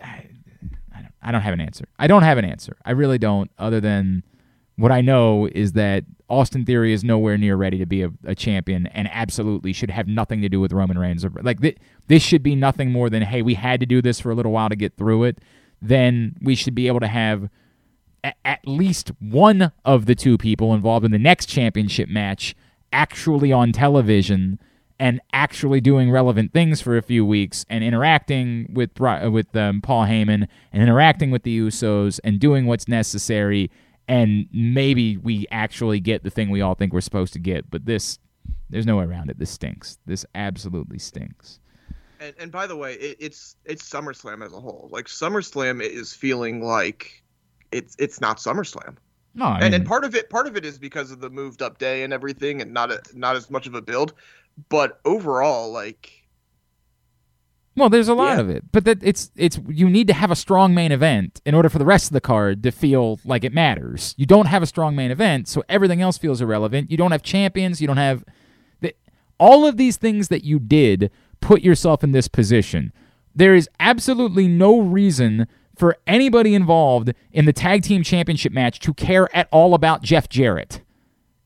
I, 0.02 0.28
I 0.94 1.02
don't, 1.02 1.12
I 1.22 1.32
don't 1.32 1.42
have 1.42 1.54
an 1.54 1.60
answer. 1.60 1.86
I 1.98 2.06
don't 2.06 2.22
have 2.22 2.38
an 2.38 2.44
answer. 2.44 2.76
I 2.84 2.92
really 2.92 3.18
don't. 3.18 3.50
Other 3.58 3.80
than 3.80 4.22
what 4.76 4.92
I 4.92 5.00
know 5.00 5.46
is 5.46 5.72
that 5.72 6.04
Austin 6.28 6.64
Theory 6.64 6.92
is 6.92 7.04
nowhere 7.04 7.38
near 7.38 7.56
ready 7.56 7.78
to 7.78 7.86
be 7.86 8.02
a, 8.02 8.10
a 8.24 8.34
champion, 8.34 8.86
and 8.88 9.08
absolutely 9.12 9.72
should 9.72 9.90
have 9.90 10.08
nothing 10.08 10.42
to 10.42 10.48
do 10.48 10.60
with 10.60 10.72
Roman 10.72 10.98
Reigns. 10.98 11.24
Like 11.42 11.60
th- 11.60 11.78
this 12.08 12.22
should 12.22 12.42
be 12.42 12.56
nothing 12.56 12.90
more 12.90 13.08
than, 13.08 13.22
hey, 13.22 13.42
we 13.42 13.54
had 13.54 13.80
to 13.80 13.86
do 13.86 14.02
this 14.02 14.20
for 14.20 14.30
a 14.30 14.34
little 14.34 14.52
while 14.52 14.68
to 14.68 14.76
get 14.76 14.96
through 14.96 15.24
it. 15.24 15.38
Then 15.80 16.36
we 16.42 16.54
should 16.54 16.74
be 16.74 16.88
able 16.88 17.00
to 17.00 17.06
have 17.08 17.48
a- 18.24 18.34
at 18.44 18.66
least 18.66 19.12
one 19.20 19.72
of 19.84 20.06
the 20.06 20.14
two 20.14 20.36
people 20.36 20.74
involved 20.74 21.04
in 21.04 21.12
the 21.12 21.18
next 21.18 21.46
championship 21.46 22.08
match 22.08 22.54
actually 22.92 23.52
on 23.52 23.72
television 23.72 24.58
and 24.98 25.20
actually 25.32 25.80
doing 25.80 26.10
relevant 26.10 26.52
things 26.52 26.80
for 26.80 26.96
a 26.96 27.02
few 27.02 27.24
weeks 27.24 27.66
and 27.68 27.84
interacting 27.84 28.66
with 28.72 28.98
with 28.98 29.54
um, 29.54 29.80
Paul 29.82 30.06
Heyman 30.06 30.48
and 30.72 30.82
interacting 30.82 31.30
with 31.30 31.42
the 31.42 31.58
Usos 31.60 32.18
and 32.24 32.40
doing 32.40 32.66
what's 32.66 32.88
necessary 32.88 33.70
and 34.08 34.46
maybe 34.52 35.16
we 35.16 35.46
actually 35.50 36.00
get 36.00 36.22
the 36.22 36.30
thing 36.30 36.50
we 36.50 36.60
all 36.60 36.74
think 36.74 36.92
we're 36.92 37.00
supposed 37.00 37.32
to 37.32 37.38
get 37.38 37.68
but 37.70 37.84
this 37.86 38.18
there's 38.70 38.86
no 38.86 38.96
way 38.96 39.04
around 39.04 39.30
it 39.30 39.38
this 39.38 39.50
stinks 39.50 39.98
this 40.06 40.24
absolutely 40.34 40.98
stinks 40.98 41.60
And, 42.18 42.34
and 42.38 42.50
by 42.52 42.66
the 42.66 42.76
way, 42.76 42.94
it, 42.94 43.16
it's 43.20 43.56
it's 43.66 43.88
SummerSlam 43.88 44.42
as 44.44 44.52
a 44.52 44.60
whole. 44.60 44.88
Like 44.90 45.04
SummerSlam 45.06 45.82
is 45.82 46.14
feeling 46.14 46.62
like 46.62 47.22
it's 47.72 47.94
it's 47.98 48.20
not 48.22 48.38
SummerSlam. 48.38 48.96
no 49.34 49.44
I 49.44 49.58
and 49.60 49.74
and 49.74 49.84
part 49.86 50.04
of 50.04 50.14
it 50.14 50.30
part 50.30 50.46
of 50.46 50.56
it 50.56 50.64
is 50.64 50.78
because 50.78 51.10
of 51.10 51.20
the 51.20 51.28
moved 51.28 51.60
up 51.60 51.78
day 51.78 52.02
and 52.04 52.12
everything 52.12 52.62
and 52.62 52.72
not 52.72 52.90
a, 52.90 53.02
not 53.14 53.36
as 53.36 53.50
much 53.50 53.66
of 53.66 53.74
a 53.74 53.82
build 53.82 54.14
but 54.70 54.98
overall 55.04 55.70
like 55.70 56.15
Well, 57.76 57.90
there's 57.90 58.08
a 58.08 58.14
lot 58.14 58.36
Yeah. 58.36 58.40
of 58.40 58.48
it, 58.50 58.64
but 58.72 58.84
that 58.86 58.98
it's 59.02 59.30
it's 59.36 59.60
you 59.68 59.88
need 59.90 60.06
to 60.08 60.14
have 60.14 60.30
a 60.30 60.36
strong 60.36 60.74
main 60.74 60.92
event 60.92 61.40
in 61.44 61.54
order 61.54 61.68
for 61.68 61.78
the 61.78 61.84
rest 61.84 62.06
of 62.08 62.14
the 62.14 62.20
card 62.22 62.62
to 62.62 62.70
feel 62.72 63.20
like 63.24 63.44
it 63.44 63.52
matters. 63.52 64.14
You 64.16 64.24
don't 64.26 64.46
have 64.46 64.62
a 64.62 64.66
strong 64.66 64.96
main 64.96 65.10
event, 65.10 65.46
so 65.46 65.62
everything 65.68 66.00
else 66.00 66.16
feels 66.16 66.40
irrelevant. 66.40 66.90
You 66.90 66.96
don't 66.96 67.12
have 67.12 67.22
champions. 67.22 67.80
You 67.82 67.86
don't 67.86 67.98
have 67.98 68.24
the, 68.80 68.94
all 69.38 69.66
of 69.66 69.76
these 69.76 69.98
things 69.98 70.28
that 70.28 70.42
you 70.42 70.58
did 70.58 71.10
put 71.40 71.60
yourself 71.62 72.02
in 72.02 72.12
this 72.12 72.28
position. 72.28 72.92
There 73.34 73.54
is 73.54 73.68
absolutely 73.78 74.48
no 74.48 74.80
reason 74.80 75.46
for 75.76 75.98
anybody 76.06 76.54
involved 76.54 77.12
in 77.32 77.44
the 77.44 77.52
tag 77.52 77.82
team 77.82 78.02
championship 78.02 78.50
match 78.52 78.80
to 78.80 78.94
care 78.94 79.28
at 79.36 79.46
all 79.52 79.74
about 79.74 80.02
Jeff 80.02 80.30
Jarrett. 80.30 80.80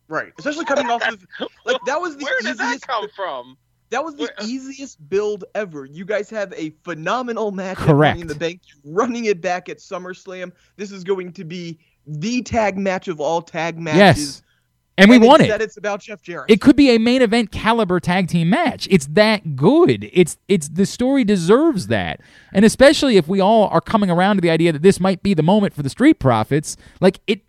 Right. 0.06 0.32
Especially 0.38 0.64
coming 0.64 0.86
off 0.86 1.02
of 1.08 1.26
like 1.64 1.78
that 1.86 2.00
was 2.00 2.16
the 2.16 2.24
Where 2.24 2.40
did 2.40 2.58
that 2.58 2.80
come 2.82 3.08
from? 3.16 3.56
That 3.90 4.04
was 4.04 4.14
the 4.14 4.22
Where- 4.24 4.40
uh, 4.40 4.46
easiest 4.46 5.08
build 5.08 5.44
ever. 5.54 5.84
You 5.84 6.04
guys 6.04 6.30
have 6.30 6.52
a 6.56 6.70
phenomenal 6.84 7.50
match 7.52 7.78
Correct. 7.78 8.20
In 8.20 8.26
the 8.26 8.34
Bank, 8.34 8.60
You're 8.66 8.94
running 8.94 9.26
it 9.26 9.40
back 9.40 9.68
at 9.68 9.78
SummerSlam. 9.78 10.52
This 10.76 10.92
is 10.92 11.04
going 11.04 11.32
to 11.34 11.44
be 11.44 11.78
the 12.06 12.42
tag 12.42 12.78
match 12.78 13.08
of 13.08 13.20
all 13.20 13.42
tag 13.42 13.78
matches. 13.78 13.98
Yes. 13.98 14.42
And 14.98 15.08
we 15.08 15.18
won 15.18 15.40
it. 15.40 15.44
instead 15.44 15.62
it's 15.62 15.78
about 15.78 16.00
Jeff 16.00 16.20
Jarrett. 16.20 16.50
It 16.50 16.60
could 16.60 16.76
be 16.76 16.90
a 16.90 16.98
main 16.98 17.22
event 17.22 17.50
caliber 17.52 18.00
tag 18.00 18.28
team 18.28 18.50
match. 18.50 18.86
It's 18.90 19.06
that 19.06 19.56
good. 19.56 20.10
It's 20.12 20.36
it's 20.46 20.68
the 20.68 20.84
story 20.84 21.24
deserves 21.24 21.86
that. 21.86 22.20
And 22.52 22.66
especially 22.66 23.16
if 23.16 23.26
we 23.26 23.40
all 23.40 23.68
are 23.68 23.80
coming 23.80 24.10
around 24.10 24.36
to 24.36 24.42
the 24.42 24.50
idea 24.50 24.72
that 24.72 24.82
this 24.82 25.00
might 25.00 25.22
be 25.22 25.32
the 25.32 25.42
moment 25.42 25.72
for 25.72 25.82
the 25.82 25.88
Street 25.88 26.18
Profits, 26.18 26.76
like 27.00 27.20
it 27.26 27.40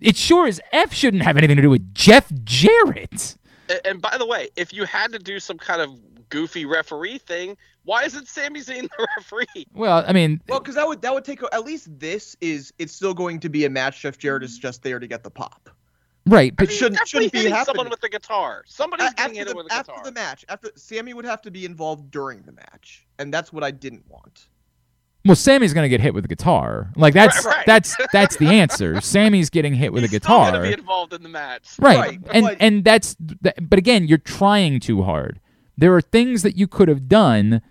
it 0.00 0.16
sure 0.16 0.46
as 0.46 0.60
F 0.72 0.94
shouldn't 0.94 1.24
have 1.24 1.36
anything 1.36 1.56
to 1.56 1.62
do 1.62 1.68
with 1.70 1.92
Jeff 1.94 2.32
Jarrett. 2.42 3.36
A- 3.68 3.86
And 3.86 4.00
by 4.02 4.16
the 4.18 4.26
way, 4.26 4.48
if 4.56 4.72
you 4.72 4.84
had 4.84 5.12
to 5.12 5.18
do 5.18 5.38
some 5.40 5.58
kind 5.58 5.80
of 5.80 5.90
goofy 6.28 6.64
referee 6.64 7.18
thing, 7.18 7.56
why 7.84 8.04
isn't 8.04 8.26
Sami 8.28 8.60
Zayn 8.60 8.88
the 8.96 9.06
referee? 9.18 9.66
Well, 9.74 10.04
I 10.06 10.12
mean, 10.12 10.40
well, 10.48 10.60
because 10.60 10.74
that 10.76 10.86
would 10.86 11.02
that 11.02 11.12
would 11.14 11.24
take 11.24 11.42
at 11.52 11.64
least 11.64 11.88
this 11.98 12.36
is 12.40 12.72
it's 12.78 12.92
still 12.94 13.14
going 13.14 13.40
to 13.40 13.48
be 13.48 13.64
a 13.64 13.70
match. 13.70 14.00
Jeff 14.00 14.18
Jarrett 14.18 14.42
is 14.42 14.58
just 14.58 14.82
there 14.82 14.98
to 14.98 15.06
get 15.06 15.22
the 15.22 15.30
pop. 15.30 15.70
right, 16.26 16.54
but 16.56 16.68
It 16.68 16.72
shouldn't 16.72 17.06
shouldn't 17.06 17.32
be 17.32 17.40
happening. 17.44 17.64
someone 17.64 17.90
with 17.90 18.00
the 18.00 18.08
guitar. 18.08 18.64
Somebody's 18.66 19.10
A- 19.10 19.14
getting 19.14 19.38
after 19.38 19.38
hit 19.38 19.48
the, 19.48 19.56
with 19.56 19.66
a 19.70 19.74
after 19.74 19.92
the 20.04 20.12
match, 20.12 20.44
after 20.48 20.70
Sami 20.76 21.12
would 21.14 21.26
have 21.26 21.42
to 21.42 21.50
be 21.50 21.64
involved 21.66 22.10
during 22.10 22.42
the 22.42 22.52
match, 22.52 23.06
and 23.18 23.32
that's 23.32 23.52
what 23.52 23.62
I 23.62 23.70
didn't 23.70 24.08
want. 24.08 24.48
Well, 25.26 25.34
Sami's 25.36 25.72
going 25.72 25.84
to 25.84 25.88
get 25.88 26.00
hit 26.00 26.12
with 26.12 26.24
a 26.26 26.28
guitar. 26.28 26.90
Like 26.96 27.14
that's 27.14 27.44
Right, 27.46 27.56
right. 27.56 27.66
that's 27.66 27.96
that's 28.12 28.36
the 28.36 28.48
answer. 28.48 29.00
Sami's 29.00 29.48
getting 29.50 29.74
hit 29.74 29.92
with 29.92 30.02
He's 30.02 30.12
a 30.12 30.16
still 30.20 30.20
guitar. 30.38 30.52
gonna 30.52 30.62
be 30.68 30.72
involved 30.74 31.12
in 31.14 31.22
the 31.22 31.28
match. 31.30 31.68
Right. 31.78 31.98
Right, 31.98 32.20
And 32.32 32.44
but- 32.44 32.56
and 32.60 32.84
that's 32.84 33.16
but 33.18 33.78
again, 33.78 34.06
you're 34.06 34.18
trying 34.18 34.80
too 34.80 35.02
hard. 35.02 35.40
There 35.78 35.94
are 35.94 36.00
things 36.02 36.42
that 36.42 36.56
you 36.56 36.66
could 36.68 36.88
have 36.88 37.08
done. 37.08 37.62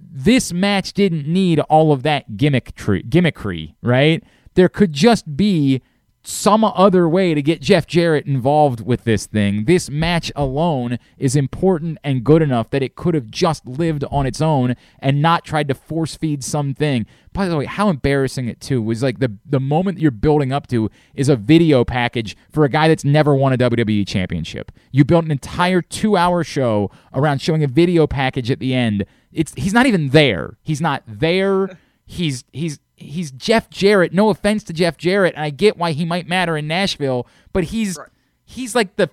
This 0.00 0.52
match 0.52 0.92
didn't 0.92 1.28
need 1.28 1.60
all 1.60 1.92
of 1.92 2.02
that 2.02 2.36
gimmick 2.36 2.74
tree, 2.74 3.02
gimmickry, 3.04 3.74
right? 3.82 4.22
There 4.54 4.68
could 4.68 4.92
just 4.92 5.36
be 5.36 5.80
some 6.22 6.62
other 6.62 7.08
way 7.08 7.32
to 7.32 7.40
get 7.40 7.62
Jeff 7.62 7.86
Jarrett 7.86 8.26
involved 8.26 8.84
with 8.84 9.04
this 9.04 9.26
thing. 9.26 9.64
This 9.64 9.88
match 9.88 10.30
alone 10.36 10.98
is 11.16 11.36
important 11.36 11.98
and 12.04 12.24
good 12.24 12.42
enough 12.42 12.70
that 12.70 12.82
it 12.82 12.96
could 12.96 13.14
have 13.14 13.30
just 13.30 13.66
lived 13.66 14.04
on 14.10 14.26
its 14.26 14.40
own 14.40 14.74
and 14.98 15.22
not 15.22 15.44
tried 15.44 15.68
to 15.68 15.74
force 15.74 16.16
feed 16.16 16.44
something. 16.44 17.06
By 17.32 17.48
the 17.48 17.56
way, 17.56 17.64
how 17.66 17.88
embarrassing 17.88 18.48
it 18.48 18.60
too 18.60 18.82
was 18.82 19.02
like 19.02 19.20
the 19.20 19.36
the 19.46 19.60
moment 19.60 20.00
you're 20.00 20.10
building 20.10 20.52
up 20.52 20.66
to 20.68 20.90
is 21.14 21.28
a 21.28 21.36
video 21.36 21.84
package 21.84 22.36
for 22.50 22.64
a 22.64 22.68
guy 22.68 22.88
that's 22.88 23.04
never 23.04 23.34
won 23.34 23.52
a 23.52 23.58
WWE 23.58 24.06
championship. 24.06 24.72
You 24.90 25.04
built 25.04 25.24
an 25.24 25.30
entire 25.30 25.80
2-hour 25.80 26.44
show 26.44 26.90
around 27.14 27.40
showing 27.40 27.62
a 27.62 27.68
video 27.68 28.06
package 28.06 28.50
at 28.50 28.58
the 28.58 28.74
end. 28.74 29.06
It's 29.32 29.54
he's 29.54 29.72
not 29.72 29.86
even 29.86 30.10
there. 30.10 30.58
He's 30.62 30.80
not 30.80 31.02
there. 31.06 31.78
He's 32.10 32.42
he's 32.54 32.80
he's 32.98 33.30
Jeff 33.30 33.70
Jarrett. 33.70 34.12
No 34.12 34.28
offense 34.30 34.62
to 34.64 34.72
Jeff 34.72 34.96
Jarrett, 34.98 35.34
and 35.34 35.44
I 35.44 35.50
get 35.50 35.76
why 35.76 35.92
he 35.92 36.04
might 36.04 36.26
matter 36.26 36.56
in 36.56 36.66
Nashville, 36.66 37.26
but 37.52 37.64
he's 37.64 37.96
Right. 37.96 38.08
he's 38.44 38.74
like 38.74 38.96
the 38.96 39.08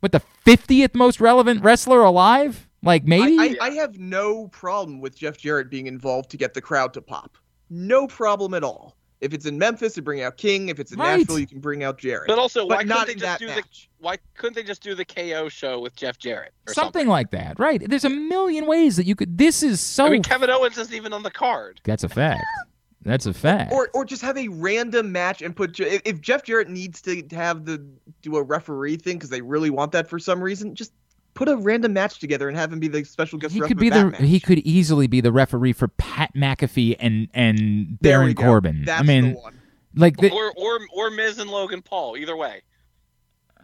what 0.00 0.12
the 0.12 0.20
fiftieth 0.44 0.94
most 0.94 1.20
relevant 1.20 1.62
wrestler 1.62 2.02
alive. 2.02 2.68
Like 2.82 3.04
maybe 3.04 3.36
I, 3.38 3.56
I, 3.60 3.66
I 3.66 3.70
have 3.72 3.98
no 3.98 4.48
problem 4.48 5.00
with 5.00 5.16
Jeff 5.16 5.36
Jarrett 5.36 5.68
being 5.68 5.86
involved 5.88 6.30
to 6.30 6.36
get 6.36 6.54
the 6.54 6.60
crowd 6.60 6.94
to 6.94 7.02
pop. 7.02 7.36
No 7.70 8.06
problem 8.06 8.54
at 8.54 8.62
all. 8.64 8.94
If 9.20 9.34
it's 9.34 9.46
in 9.46 9.58
Memphis, 9.58 9.96
you 9.96 10.02
bring 10.04 10.22
out 10.22 10.36
King. 10.36 10.68
If 10.68 10.78
it's 10.78 10.92
in 10.92 10.98
Right. 11.00 11.16
Nashville, 11.18 11.40
you 11.40 11.46
can 11.48 11.58
bring 11.58 11.82
out 11.82 11.98
Jarrett. 11.98 12.28
But 12.28 12.38
also, 12.38 12.64
why 12.64 12.84
not 12.84 13.08
couldn't 13.08 13.18
they 13.18 13.26
just 13.26 13.40
do 13.40 13.46
match. 13.48 13.88
the 13.98 14.04
why 14.04 14.16
couldn't 14.36 14.54
they 14.54 14.62
just 14.62 14.80
do 14.80 14.94
the 14.94 15.04
KO 15.04 15.48
show 15.48 15.80
with 15.80 15.96
Jeff 15.96 16.18
Jarrett 16.18 16.52
or 16.68 16.72
something, 16.72 17.00
something? 17.00 17.08
like 17.08 17.32
that, 17.32 17.58
right? 17.58 17.82
There's 17.84 18.04
a 18.04 18.10
million 18.10 18.66
ways 18.68 18.96
that 18.96 19.06
you 19.06 19.16
could. 19.16 19.36
This 19.36 19.64
is 19.64 19.80
so. 19.80 20.06
I 20.06 20.10
mean, 20.10 20.22
Kevin 20.22 20.50
Owens 20.50 20.78
isn't 20.78 20.94
even 20.94 21.12
on 21.12 21.24
the 21.24 21.32
card. 21.32 21.80
that's 21.82 22.04
a 22.04 22.08
fact. 22.08 22.44
That's 23.08 23.26
a 23.26 23.32
fact. 23.32 23.72
or 23.72 23.88
or 23.94 24.04
just 24.04 24.22
have 24.22 24.36
a 24.36 24.48
random 24.48 25.10
match 25.10 25.40
and 25.42 25.56
put 25.56 25.80
if, 25.80 26.02
if 26.04 26.20
Jeff 26.20 26.44
Jarrett 26.44 26.68
needs 26.68 27.00
to 27.02 27.22
have 27.32 27.64
the 27.64 27.84
do 28.22 28.36
a 28.36 28.42
referee 28.42 28.96
thing 28.96 29.16
because 29.16 29.30
they 29.30 29.40
really 29.40 29.70
want 29.70 29.92
that 29.92 30.08
for 30.08 30.18
some 30.18 30.40
reason, 30.42 30.74
just 30.74 30.92
put 31.32 31.48
a 31.48 31.56
random 31.56 31.92
match 31.92 32.18
together 32.18 32.48
and 32.48 32.56
have 32.56 32.72
him 32.72 32.80
be 32.80 32.88
the 32.88 33.04
special 33.04 33.38
guest 33.38 33.54
he 33.54 33.60
ref 33.60 33.68
could 33.68 33.78
be 33.78 33.88
the 33.88 34.06
match. 34.06 34.20
he 34.20 34.40
could 34.40 34.58
easily 34.58 35.06
be 35.06 35.20
the 35.20 35.32
referee 35.32 35.72
for 35.72 35.88
Pat 35.88 36.34
McAfee 36.34 36.96
and 36.98 37.28
and 37.32 37.96
There 38.00 38.18
Baron. 38.18 38.34
Corbin. 38.34 38.84
That's 38.84 39.00
I 39.00 39.04
mean, 39.04 39.32
the 39.32 39.38
one. 39.38 39.60
like 39.94 40.16
the, 40.16 40.30
or 40.30 40.52
or 40.56 40.80
or 40.92 41.10
Miz 41.10 41.38
and 41.38 41.48
Logan 41.48 41.80
Paul. 41.80 42.16
Either 42.16 42.36
way. 42.36 42.62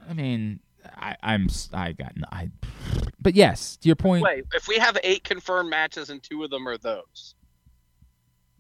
I 0.09 0.13
mean, 0.15 0.61
I, 0.97 1.17
I'm 1.23 1.49
I 1.73 1.93
got 1.93 2.13
I, 2.31 2.51
but 3.21 3.35
yes, 3.35 3.77
to 3.79 3.89
your 3.89 3.97
point. 3.97 4.23
Wait, 4.23 4.45
if 4.55 4.69
we 4.69 4.77
have 4.77 4.97
eight 5.03 5.25
confirmed 5.25 5.71
matches 5.71 6.11
and 6.11 6.23
two 6.23 6.45
of 6.45 6.51
them 6.51 6.69
are 6.69 6.79
those, 6.79 7.35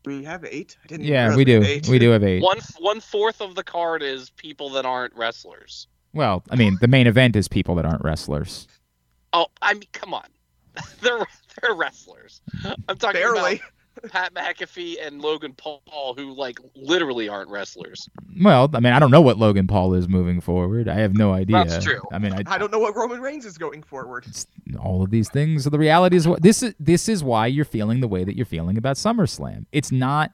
We 0.04 0.24
have 0.24 0.44
eight. 0.44 0.76
I 0.84 0.86
didn't. 0.86 1.06
Yeah, 1.06 1.34
we 1.34 1.44
do. 1.44 1.62
eight. 1.62 1.88
We 1.88 1.98
do 1.98 2.10
have 2.10 2.22
eight. 2.24 2.42
one 2.42 2.58
one 2.78 3.00
fourth 3.00 3.40
of 3.40 3.54
the 3.54 3.64
card 3.64 4.02
is 4.02 4.30
people 4.30 4.70
that 4.70 4.84
aren't 4.84 5.14
wrestlers. 5.14 5.86
Well, 6.12 6.42
I 6.50 6.56
mean, 6.56 6.78
the 6.80 6.88
main 6.88 7.06
event 7.06 7.36
is 7.36 7.48
people 7.48 7.74
that 7.76 7.84
aren't 7.84 8.04
wrestlers. 8.04 8.68
Oh, 9.32 9.46
I 9.62 9.74
mean, 9.74 9.88
come 9.92 10.14
on, 10.14 10.26
they're 11.00 11.26
they're 11.60 11.74
wrestlers. 11.74 12.40
I'm 12.88 12.96
talking 12.96 13.20
Barely. 13.20 13.56
about 13.56 13.60
Pat 14.08 14.34
McAfee 14.34 14.96
and 15.04 15.20
Logan 15.20 15.52
Paul, 15.54 16.14
who 16.16 16.32
like 16.34 16.58
literally 16.76 17.28
aren't 17.28 17.50
wrestlers. 17.50 18.08
Well, 18.42 18.70
I 18.74 18.80
mean, 18.80 18.92
I 18.92 18.98
don't 18.98 19.10
know 19.10 19.20
what 19.20 19.38
Logan 19.38 19.66
Paul 19.66 19.94
is 19.94 20.08
moving 20.08 20.40
forward. 20.40 20.88
I 20.88 20.94
have 20.94 21.16
no 21.16 21.32
idea. 21.32 21.64
That's 21.64 21.84
true. 21.84 22.00
I 22.12 22.18
mean, 22.18 22.32
I, 22.32 22.42
I 22.46 22.58
don't 22.58 22.72
know 22.72 22.78
what 22.78 22.96
Roman 22.96 23.20
Reigns 23.20 23.44
is 23.44 23.58
going 23.58 23.82
forward. 23.82 24.24
it's- 24.24 24.46
all 24.80 25.02
of 25.02 25.10
these 25.10 25.28
things. 25.30 25.64
The 25.64 25.78
reality 25.78 26.16
is 26.16 26.26
what 26.26 26.42
this 26.42 26.62
is. 26.62 26.74
This 26.80 27.08
is 27.08 27.22
why 27.22 27.46
you're 27.46 27.64
feeling 27.64 28.00
the 28.00 28.08
way 28.08 28.24
that 28.24 28.36
you're 28.36 28.46
feeling 28.46 28.76
about 28.76 28.96
SummerSlam. 28.96 29.66
It's 29.72 29.92
not. 29.92 30.32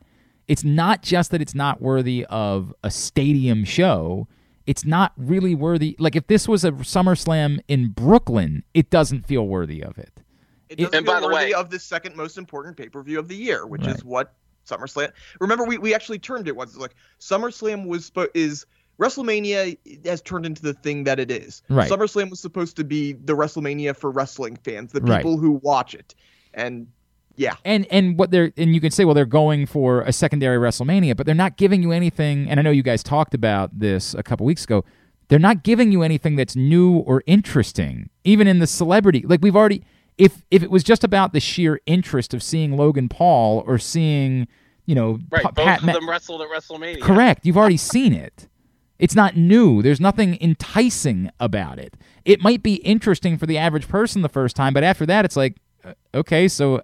It's 0.48 0.64
not 0.64 1.02
just 1.02 1.30
that 1.30 1.40
it's 1.42 1.54
not 1.54 1.80
worthy 1.80 2.24
of 2.30 2.74
a 2.83 2.90
stadium 2.90 3.64
show. 3.64 4.26
It's 4.66 4.85
not 4.85 5.12
really 5.16 5.54
worthy. 5.54 5.94
Like 5.98 6.16
if 6.16 6.26
this 6.26 6.48
was 6.48 6.64
a 6.64 6.72
SummerSlam 6.72 7.61
in 7.68 7.88
Brooklyn, 7.90 8.62
it 8.74 8.90
doesn't 8.90 9.26
feel 9.26 9.46
worthy 9.46 9.83
of 9.83 9.98
it. 9.98 10.22
It 10.70 10.76
doesn't 10.78 10.94
And 10.94 11.04
by 11.04 11.20
the 11.20 11.28
way- 11.28 11.52
of 11.52 11.68
the 11.68 11.78
second 11.78 12.16
most 12.16 12.38
important 12.38 12.76
pay 12.76 12.88
per 12.88 13.02
view 13.02 13.18
of 13.18 13.28
the 13.28 13.37
year, 13.37 13.66
which 13.66 13.83
Right. 13.83 13.94
is 13.96 14.04
what 14.04 14.33
SummerSlam. 14.66 15.11
Remember, 15.40 15.64
we, 15.64 15.78
we 15.78 15.94
actually 15.94 16.18
termed 16.20 16.46
it 16.48 16.54
once. 16.56 16.70
It's 16.70 16.78
like 16.80 16.94
SummerSlam 17.18 17.87
was 17.87 18.11
is 18.35 18.66
WrestleMania 19.00 19.76
has 20.06 20.20
turned 20.20 20.46
into 20.46 20.62
the 20.62 20.74
thing 20.74 21.04
that 21.04 21.18
it 21.18 21.30
is. 21.30 21.62
Right. 21.68 21.90
SummerSlam 21.90 22.30
was 22.30 22.38
supposed 22.40 22.76
to 22.76 22.85
be 22.85 23.12
the 23.14 23.35
WrestleMania 23.35 23.96
for 23.96 24.11
wrestling 24.11 24.56
fans, 24.56 24.92
the 24.92 25.00
Right. 25.00 25.18
people 25.18 25.38
who 25.38 25.52
watch 25.62 25.94
it, 25.94 26.14
and 26.54 26.87
yeah, 27.37 27.54
and 27.64 27.87
and 27.90 28.18
what 28.18 28.30
they're 28.30 28.52
and 28.59 28.74
you 28.74 28.80
can 28.80 28.90
say 28.90 29.04
well 29.06 29.14
they're 29.14 29.24
going 29.24 29.64
for 29.66 30.02
a 30.02 30.12
secondary 30.12 30.59
WrestleMania, 30.59 31.16
but 31.16 31.24
they're 31.26 31.35
not 31.35 31.56
giving 31.56 31.83
you 31.83 31.90
anything. 31.92 32.48
And 32.48 32.61
I 32.61 32.62
know 32.62 32.70
you 32.70 32.83
guys 32.83 33.02
talked 33.02 33.33
about 33.35 33.78
this 33.78 34.14
a 34.14 34.22
couple 34.22 34.44
weeks 34.46 34.64
ago. 34.64 34.85
They're 35.28 35.38
not 35.38 35.62
giving 35.62 35.90
you 35.92 36.02
anything 36.02 36.37
that's 36.37 36.54
new 36.54 36.98
or 36.98 37.22
interesting, 37.26 38.11
even 38.24 38.46
in 38.46 38.59
the 38.59 38.66
celebrity. 38.66 39.24
Like 39.26 39.40
we've 39.42 39.56
already, 39.56 39.83
if 40.20 40.42
if 40.50 40.62
it 40.62 40.70
was 40.70 40.85
just 40.85 41.02
about 41.02 41.33
the 41.33 41.40
sheer 41.40 41.80
interest 41.87 42.35
of 42.35 42.42
seeing 42.42 42.76
Logan 42.76 43.09
Paul 43.09 43.64
or 43.66 43.78
seeing, 43.78 44.46
you 44.87 44.94
know, 44.94 45.18
Right, 45.30 45.42
Pa- 45.42 45.50
both 45.52 45.64
Pat 45.64 45.78
of 45.80 45.87
Ma- 45.87 45.92
them 45.94 46.09
wrestled 46.09 46.42
at 46.42 46.48
WrestleMania. 46.48 47.00
Correct. 47.00 47.46
You've 47.46 47.56
already 47.56 47.76
seen 47.78 48.12
it. 48.12 48.46
It's 48.98 49.14
not 49.14 49.35
new. 49.37 49.80
There's 49.83 50.00
nothing 50.00 50.37
enticing 50.42 51.30
about 51.40 51.78
it. 51.78 51.94
It 52.26 52.42
might 52.42 52.62
be 52.62 52.74
interesting 52.76 53.38
for 53.38 53.46
the 53.46 53.56
average 53.56 53.88
person 53.88 54.20
the 54.20 54.28
first 54.28 54.54
time, 54.54 54.74
but 54.74 54.85
after 54.85 55.06
that, 55.06 55.24
it's 55.24 55.37
like, 55.37 55.56
uh, 55.83 55.94
okay, 56.14 56.48
so, 56.48 56.83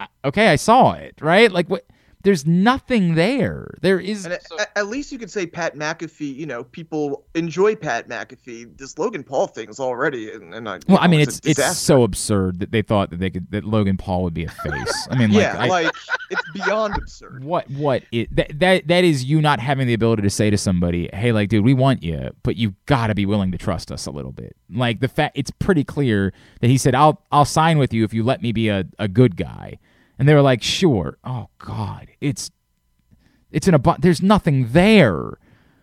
uh, 0.00 0.06
okay, 0.24 0.48
I 0.48 0.56
saw 0.56 0.92
it, 0.94 1.14
right? 1.20 1.52
Like, 1.52 1.68
what? 1.68 1.84
There's 2.24 2.46
nothing 2.46 3.14
there. 3.14 3.74
There 3.82 4.00
is. 4.00 4.24
and 4.24 4.34
at, 4.34 4.44
at- 4.58 4.70
at 4.76 4.86
least 4.88 5.12
you 5.12 5.18
could 5.18 5.30
say 5.30 5.46
Pat 5.46 5.76
McAfee. 5.76 6.34
You 6.34 6.46
know, 6.46 6.64
people 6.64 7.24
enjoy 7.34 7.76
Pat 7.76 8.08
McAfee. 8.08 8.76
This 8.76 8.98
Logan 8.98 9.22
Paul 9.22 9.46
thing 9.46 9.68
is 9.68 9.78
already, 9.78 10.32
and, 10.32 10.52
and 10.54 10.68
I, 10.68 10.74
you 10.76 10.80
Well, 10.88 10.98
I 11.00 11.06
mean, 11.06 11.20
a 11.20 11.24
it's 11.24 11.40
it's 11.44 11.76
so 11.76 12.02
absurd 12.02 12.58
that 12.60 12.70
they 12.72 12.82
thought 12.82 13.10
that 13.10 13.20
they 13.20 13.30
could 13.30 13.50
that 13.52 13.64
Logan 13.64 13.96
Paul 13.96 14.22
would 14.24 14.34
be 14.34 14.44
a 14.44 14.50
face. 14.50 15.08
I 15.10 15.16
mean, 15.16 15.30
like, 15.32 15.40
yeah, 15.42 15.56
I- 15.58 15.68
like 15.68 15.94
it's 16.30 16.42
beyond 16.54 16.96
absurd. 16.96 17.44
what 17.44 17.68
what 17.70 18.02
it 18.10 18.34
that, 18.34 18.58
that 18.58 18.88
that 18.88 19.04
is 19.04 19.24
you 19.24 19.40
not 19.42 19.60
having 19.60 19.86
the 19.86 19.94
ability 19.94 20.22
to 20.22 20.30
say 20.30 20.48
to 20.48 20.56
somebody 20.56 21.10
hey 21.12 21.32
like 21.32 21.50
dude 21.50 21.62
we 21.64 21.74
want 21.74 22.02
you 22.02 22.30
but 22.42 22.56
you 22.56 22.74
got 22.86 23.08
to 23.08 23.14
be 23.14 23.26
willing 23.26 23.52
to 23.52 23.58
trust 23.58 23.92
us 23.92 24.06
a 24.06 24.10
little 24.10 24.32
bit 24.32 24.56
like 24.72 25.00
the 25.00 25.06
fact 25.08 25.36
it's 25.36 25.50
pretty 25.50 25.84
clear 25.84 26.32
that 26.60 26.68
he 26.68 26.78
said 26.78 26.94
i'll 26.94 27.22
i'll 27.30 27.44
sign 27.44 27.76
with 27.76 27.92
you 27.92 28.04
if 28.04 28.14
you 28.14 28.22
let 28.24 28.40
me 28.40 28.52
be 28.52 28.68
a, 28.68 28.84
a 28.98 29.06
good 29.06 29.36
guy 29.36 29.78
and 30.18 30.28
they 30.28 30.34
were 30.34 30.42
like 30.42 30.62
sure 30.62 31.18
oh 31.24 31.48
god 31.58 32.08
it's 32.20 32.50
it's 33.50 33.68
in 33.68 33.74
a 33.74 33.78
bu- 33.78 33.98
there's 34.00 34.22
nothing 34.22 34.68
there 34.72 35.38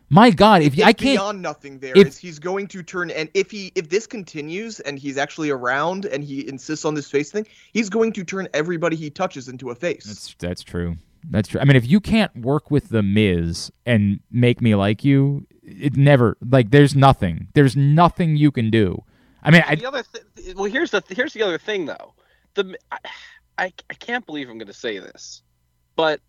My 0.09 0.29
God, 0.29 0.61
if 0.61 0.73
it's 0.73 0.83
I 0.83 0.91
can't, 0.91 1.17
beyond 1.19 1.41
nothing 1.41 1.79
there. 1.79 1.93
if- 1.95 2.05
is 2.07 2.17
he's 2.17 2.37
going 2.37 2.67
to 2.67 2.83
turn 2.83 3.11
and 3.11 3.29
if 3.33 3.49
he 3.49 3.71
if 3.75 3.87
this 3.87 4.05
continues 4.05 4.81
and 4.81 4.99
he's 4.99 5.17
actually 5.17 5.49
around 5.51 6.03
and 6.05 6.21
he 6.21 6.45
insists 6.49 6.83
on 6.83 6.95
this 6.95 7.09
face 7.09 7.31
thing, 7.31 7.47
he's 7.71 7.89
going 7.89 8.11
to 8.13 8.23
turn 8.25 8.49
everybody 8.53 8.97
he 8.97 9.09
touches 9.09 9.47
into 9.47 9.69
a 9.69 9.75
face. 9.75 10.03
That's 10.03 10.35
that's 10.37 10.63
true. 10.63 10.97
That's 11.29 11.47
true. 11.47 11.61
I 11.61 11.63
mean, 11.65 11.77
if 11.77 11.87
you 11.87 12.01
can't 12.01 12.35
work 12.35 12.69
with 12.71 12.89
the 12.89 13.01
Miz 13.03 13.71
and 13.85 14.19
make 14.31 14.59
me 14.59 14.75
like 14.75 15.05
you, 15.05 15.47
it 15.63 15.95
never 15.95 16.35
like 16.45 16.71
there's 16.71 16.93
nothing. 16.93 17.47
There's 17.53 17.77
nothing 17.77 18.35
you 18.35 18.51
can 18.51 18.69
do. 18.69 19.05
I 19.43 19.51
mean, 19.51 19.63
I, 19.65 19.75
the 19.75 19.85
other 19.85 20.03
th- 20.03 20.55
well 20.57 20.65
here's 20.65 20.91
the 20.91 21.01
here's 21.07 21.31
the 21.31 21.43
other 21.43 21.57
thing 21.57 21.85
though 21.85 22.13
the 22.55 22.75
I, 22.91 22.97
I, 23.61 23.73
I 23.89 23.93
can't 23.93 24.25
believe 24.25 24.49
i'm 24.49 24.57
going 24.57 24.67
to 24.67 24.73
say 24.73 24.99
this 24.99 25.43
but 25.95 26.19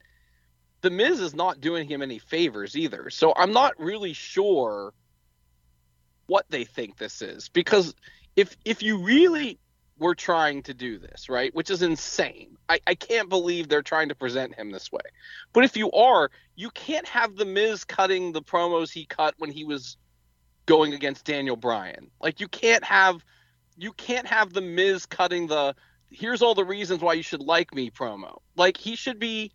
the 0.82 0.90
miz 0.90 1.20
is 1.20 1.34
not 1.34 1.60
doing 1.60 1.88
him 1.88 2.02
any 2.02 2.18
favors 2.18 2.76
either 2.76 3.10
so 3.10 3.32
i'm 3.36 3.52
not 3.52 3.78
really 3.78 4.12
sure 4.12 4.92
what 6.26 6.46
they 6.50 6.64
think 6.64 6.98
this 6.98 7.22
is 7.22 7.48
because 7.48 7.94
if 8.36 8.56
if 8.64 8.82
you 8.82 8.98
really 8.98 9.58
were 9.98 10.14
trying 10.14 10.62
to 10.64 10.74
do 10.74 10.98
this 10.98 11.28
right 11.28 11.54
which 11.54 11.70
is 11.70 11.82
insane 11.82 12.56
I, 12.68 12.80
I 12.86 12.94
can't 12.94 13.28
believe 13.28 13.68
they're 13.68 13.82
trying 13.82 14.08
to 14.08 14.14
present 14.14 14.54
him 14.54 14.70
this 14.70 14.90
way 14.90 15.02
but 15.52 15.64
if 15.64 15.76
you 15.76 15.90
are 15.92 16.30
you 16.56 16.70
can't 16.70 17.06
have 17.06 17.36
the 17.36 17.44
miz 17.44 17.84
cutting 17.84 18.32
the 18.32 18.42
promos 18.42 18.90
he 18.90 19.04
cut 19.06 19.34
when 19.38 19.50
he 19.50 19.64
was 19.64 19.96
going 20.66 20.94
against 20.94 21.24
Daniel 21.24 21.56
Bryan. 21.56 22.10
Like 22.20 22.40
you 22.40 22.48
can't 22.48 22.84
have 22.84 23.24
you 23.76 23.92
can't 23.92 24.26
have 24.26 24.52
the 24.52 24.60
Miz 24.60 25.06
cutting 25.06 25.46
the 25.46 25.74
here's 26.12 26.42
all 26.42 26.54
the 26.54 26.64
reasons 26.64 27.00
why 27.00 27.14
you 27.14 27.22
should 27.22 27.40
like 27.40 27.74
me 27.74 27.90
promo. 27.90 28.38
Like 28.56 28.76
he 28.76 28.96
should 28.96 29.18
be 29.18 29.52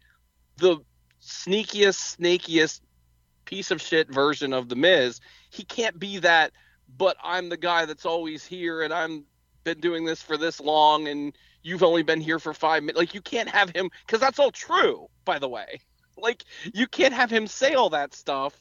the 0.57 0.77
sneakiest, 1.21 2.17
snakiest 2.17 2.81
piece 3.45 3.71
of 3.71 3.81
shit 3.81 4.11
version 4.11 4.53
of 4.53 4.69
the 4.69 4.75
Miz. 4.75 5.19
He 5.49 5.63
can't 5.63 5.97
be 5.97 6.19
that, 6.19 6.51
but 6.97 7.17
I'm 7.23 7.49
the 7.49 7.57
guy 7.57 7.85
that's 7.85 8.05
always 8.05 8.45
here 8.45 8.81
and 8.81 8.93
I'm 8.93 9.25
been 9.63 9.79
doing 9.79 10.05
this 10.05 10.21
for 10.21 10.37
this 10.37 10.59
long 10.59 11.07
and 11.07 11.35
you've 11.61 11.83
only 11.83 12.03
been 12.03 12.21
here 12.21 12.39
for 12.39 12.53
five 12.53 12.83
minutes. 12.83 12.97
Like 12.97 13.13
you 13.13 13.21
can't 13.21 13.49
have 13.49 13.69
him 13.69 13.89
because 14.05 14.19
that's 14.19 14.39
all 14.39 14.51
true, 14.51 15.07
by 15.25 15.39
the 15.39 15.49
way. 15.49 15.81
Like 16.19 16.45
you 16.73 16.87
can't 16.87 17.13
have 17.13 17.29
him 17.29 17.45
say 17.45 17.75
all 17.75 17.91
that 17.91 18.15
stuff 18.15 18.59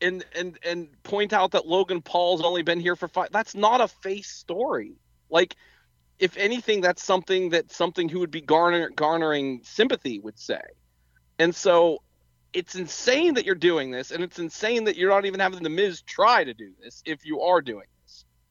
and 0.00 0.24
and 0.34 0.58
and 0.64 0.88
point 1.02 1.32
out 1.32 1.50
that 1.52 1.66
Logan 1.66 2.02
Paul's 2.02 2.42
only 2.42 2.62
been 2.62 2.80
here 2.80 2.96
for 2.96 3.08
five. 3.08 3.28
That's 3.32 3.54
not 3.54 3.80
a 3.80 3.88
face 3.88 4.28
story. 4.28 4.96
Like, 5.30 5.56
if 6.18 6.36
anything, 6.36 6.80
that's 6.80 7.02
something 7.02 7.50
that 7.50 7.72
something 7.72 8.08
who 8.08 8.20
would 8.20 8.30
be 8.30 8.40
garner, 8.40 8.90
garnering 8.90 9.60
sympathy 9.64 10.20
would 10.20 10.38
say. 10.38 10.60
And 11.38 11.54
so, 11.54 12.02
it's 12.52 12.76
insane 12.76 13.34
that 13.34 13.44
you're 13.44 13.56
doing 13.56 13.90
this, 13.90 14.12
and 14.12 14.22
it's 14.22 14.38
insane 14.38 14.84
that 14.84 14.96
you're 14.96 15.10
not 15.10 15.26
even 15.26 15.40
having 15.40 15.62
the 15.62 15.68
Miz 15.68 16.02
try 16.02 16.44
to 16.44 16.54
do 16.54 16.70
this. 16.82 17.02
If 17.04 17.26
you 17.26 17.40
are 17.40 17.60
doing 17.60 17.86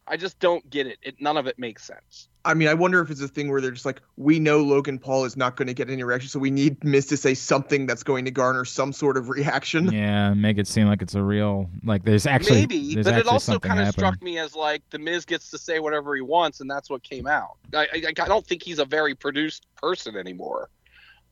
I 0.08 0.18
just 0.18 0.40
don't 0.40 0.68
get 0.70 0.86
it. 0.88 0.98
It 1.02 1.16
none 1.22 1.38
of 1.38 1.48
it 1.48 1.58
makes 1.58 1.84
sense. 1.86 2.28
I 2.46 2.54
mean, 2.54 2.68
I 2.68 2.74
wonder 2.74 3.00
if 3.00 3.10
it's 3.10 3.22
a 3.22 3.28
thing 3.30 3.50
where 3.50 3.62
they're 3.62 3.72
just 3.72 3.86
like, 3.86 4.02
we 4.18 4.38
know 4.38 4.58
Logan 4.62 5.00
Paul 5.00 5.24
is 5.24 5.38
not 5.38 5.56
going 5.56 5.70
to 5.70 5.74
get 5.74 5.90
any 5.90 6.04
reaction, 6.04 6.28
so 6.30 6.40
we 6.40 6.52
need 6.52 6.84
Miz 6.84 7.06
to 7.08 7.16
say 7.16 7.34
something 7.34 7.86
that's 7.86 8.04
going 8.04 8.26
to 8.26 8.32
garner 8.32 8.66
some 8.66 8.92
sort 8.92 9.16
of 9.16 9.30
reaction. 9.30 9.86
yeah, 9.94 10.34
make 10.34 10.58
it 10.58 10.68
seem 10.68 10.88
like 10.88 11.02
it's 11.02 11.16
a 11.16 11.24
real 11.24 11.70
like 11.86 12.04
there's 12.04 12.26
actually 12.26 12.60
Maybe, 12.60 12.96
there's 12.96 13.06
but 13.06 13.18
it 13.18 13.28
also 13.28 13.60
kind 13.60 13.80
of 13.80 13.88
struck 13.94 14.22
me 14.22 14.38
as 14.40 14.56
like 14.56 14.82
the 14.90 15.00
Miz 15.00 15.24
gets 15.24 15.52
to 15.52 15.58
say 15.58 15.80
whatever 15.80 16.16
he 16.16 16.22
wants, 16.22 16.60
and 16.60 16.70
that's 16.70 16.90
what 16.90 17.02
came 17.02 17.28
out. 17.28 17.56
I, 17.74 17.88
I, 17.94 18.04
I 18.08 18.28
don't 18.28 18.46
think 18.46 18.62
he's 18.62 18.80
a 18.80 18.86
very 18.86 19.16
produced 19.16 19.66
person 19.78 20.18
anymore. 20.18 20.70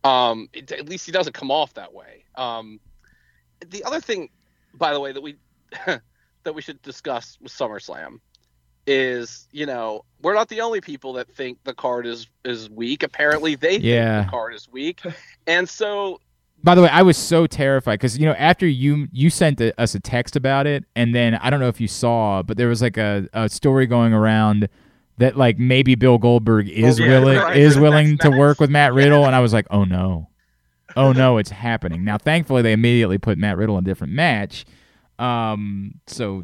Um, 0.05 0.47
it- 0.53 0.71
at 0.71 0.87
least 0.87 1.05
he 1.05 1.11
doesn't 1.11 1.33
come 1.33 1.51
off 1.51 1.73
that 1.73 1.93
way. 1.93 2.23
Um, 2.35 2.79
the 3.69 3.83
other 3.83 3.99
thing, 3.99 4.29
by 4.73 4.93
the 4.93 4.99
way, 5.01 5.11
that 5.11 5.21
we 5.21 5.35
that 5.85 6.55
we 6.55 6.61
should 6.61 6.81
discuss 6.81 7.37
with 7.41 7.51
SummerSlam 7.51 8.19
is, 8.87 9.47
you 9.51 9.65
know, 9.65 10.03
we're 10.21 10.33
not 10.33 10.49
the 10.49 10.61
only 10.61 10.81
people 10.81 11.13
that 11.13 11.27
think 11.29 11.57
the 11.63 11.73
card 11.73 12.05
is 12.07 12.27
is 12.45 12.69
weak. 12.69 13.03
Apparently, 13.03 13.55
they 13.55 13.77
Yeah. 13.77 14.19
think 14.21 14.27
the 14.27 14.31
card 14.31 14.53
is 14.55 14.69
weak, 14.71 15.01
and 15.47 15.67
so 15.67 16.19
By 16.63 16.75
the 16.75 16.83
way, 16.83 16.89
I 16.89 17.01
was 17.01 17.17
so 17.17 17.47
terrified 17.47 17.95
because 17.99 18.17
you 18.19 18.25
know 18.25 18.33
after 18.33 18.67
you 18.67 19.07
you 19.11 19.29
sent 19.31 19.59
a, 19.61 19.79
us 19.81 19.95
a 19.95 19.99
text 19.99 20.35
about 20.35 20.67
it, 20.67 20.85
and 20.95 21.13
then 21.15 21.35
I 21.35 21.49
don't 21.49 21.59
know 21.59 21.67
if 21.69 21.81
you 21.81 21.87
saw, 21.87 22.43
but 22.43 22.57
there 22.57 22.67
was 22.67 22.81
like 22.81 22.97
a, 22.97 23.27
a 23.33 23.49
story 23.49 23.87
going 23.87 24.13
around 24.13 24.69
that 25.17 25.37
like 25.37 25.57
maybe 25.59 25.95
Bill 25.95 26.17
Goldberg 26.19 26.69
is 26.69 26.99
yeah, 26.99 27.07
willing 27.07 27.37
right. 27.37 27.57
is 27.57 27.79
willing 27.79 28.17
to 28.19 28.29
work 28.29 28.59
with 28.59 28.69
Matt 28.69 28.93
Riddle, 28.93 29.25
and 29.25 29.35
I 29.35 29.39
was 29.39 29.53
like, 29.53 29.65
oh 29.71 29.83
no, 29.85 30.29
oh 30.95 31.11
no, 31.13 31.37
it's 31.37 31.49
happening 31.51 32.03
now. 32.03 32.17
Thankfully, 32.19 32.61
they 32.61 32.73
immediately 32.73 33.17
put 33.17 33.37
Matt 33.39 33.57
Riddle 33.57 33.77
in 33.79 33.83
a 33.83 33.85
different 33.85 34.13
match, 34.13 34.65
um, 35.19 35.95
so 36.07 36.43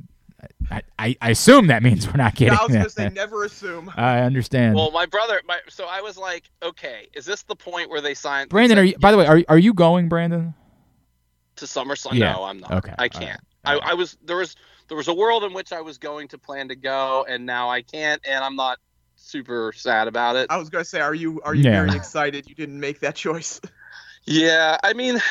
I, 0.72 0.82
I, 1.00 1.16
I 1.22 1.30
assume 1.32 1.68
that 1.68 1.84
means 1.84 2.08
we're 2.08 2.14
not 2.18 2.40
Yeah, 2.40 2.50
getting 2.50 2.60
I 2.60 2.64
was 2.64 2.74
going 2.74 2.90
to 2.90 2.96
that. 2.96 3.12
say, 3.12 3.16
never 3.16 3.44
assume. 3.44 3.92
I 3.98 4.20
understand. 4.22 4.76
well, 4.76 4.92
my 4.92 5.06
brother, 5.06 5.42
my 5.48 5.60
so 5.70 5.86
I 5.86 6.02
was 6.02 6.18
like, 6.18 6.50
okay, 6.64 7.08
is 7.14 7.26
this 7.26 7.44
the 7.44 7.56
point 7.56 7.90
where 7.90 8.02
they 8.02 8.14
signed 8.14 8.50
Brandon, 8.50 8.78
are 8.80 8.84
you? 8.84 8.98
By 8.98 9.12
the 9.12 9.18
way, 9.18 9.26
are 9.26 9.42
are 9.50 9.58
you 9.58 9.74
going, 9.74 10.10
Brandon? 10.10 10.54
to 11.58 11.66
SummerSlam? 11.66 12.14
Yeah. 12.14 12.34
No, 12.34 12.44
I'm 12.44 12.60
not. 12.60 12.72
Okay. 12.74 12.94
I 12.98 13.10
can't. 13.10 13.42
right. 13.66 13.80
I, 13.84 13.92
I 13.92 13.94
was 13.96 14.18
there 14.24 14.38
was 14.38 14.56
there 14.88 14.98
was 14.98 15.08
a 15.08 15.14
world 15.14 15.44
in 15.44 15.54
which 15.54 15.74
I 15.74 15.82
was 15.82 15.98
going 15.98 16.28
to 16.30 16.38
plan 16.38 16.68
to 16.70 16.76
go, 16.76 17.26
and 17.28 17.46
now 17.46 17.70
I 17.70 17.82
can't, 17.82 18.22
and 18.28 18.44
I'm 18.44 18.56
not 18.56 18.78
super 19.16 19.74
sad 19.76 20.08
about 20.08 20.36
it. 20.36 20.48
I 20.50 20.58
was 20.58 20.70
going 20.70 20.84
to 20.84 20.90
say, 20.90 21.02
are 21.02 21.16
you 21.16 21.42
are 21.42 21.56
you 21.56 21.64
Yeah. 21.64 21.84
very 21.86 21.96
excited 21.96 22.48
you 22.48 22.56
didn't 22.56 22.80
make 22.80 23.00
that 23.02 23.16
choice? 23.16 23.60
Yeah, 24.30 24.78
I 24.84 24.92
mean, 24.92 25.22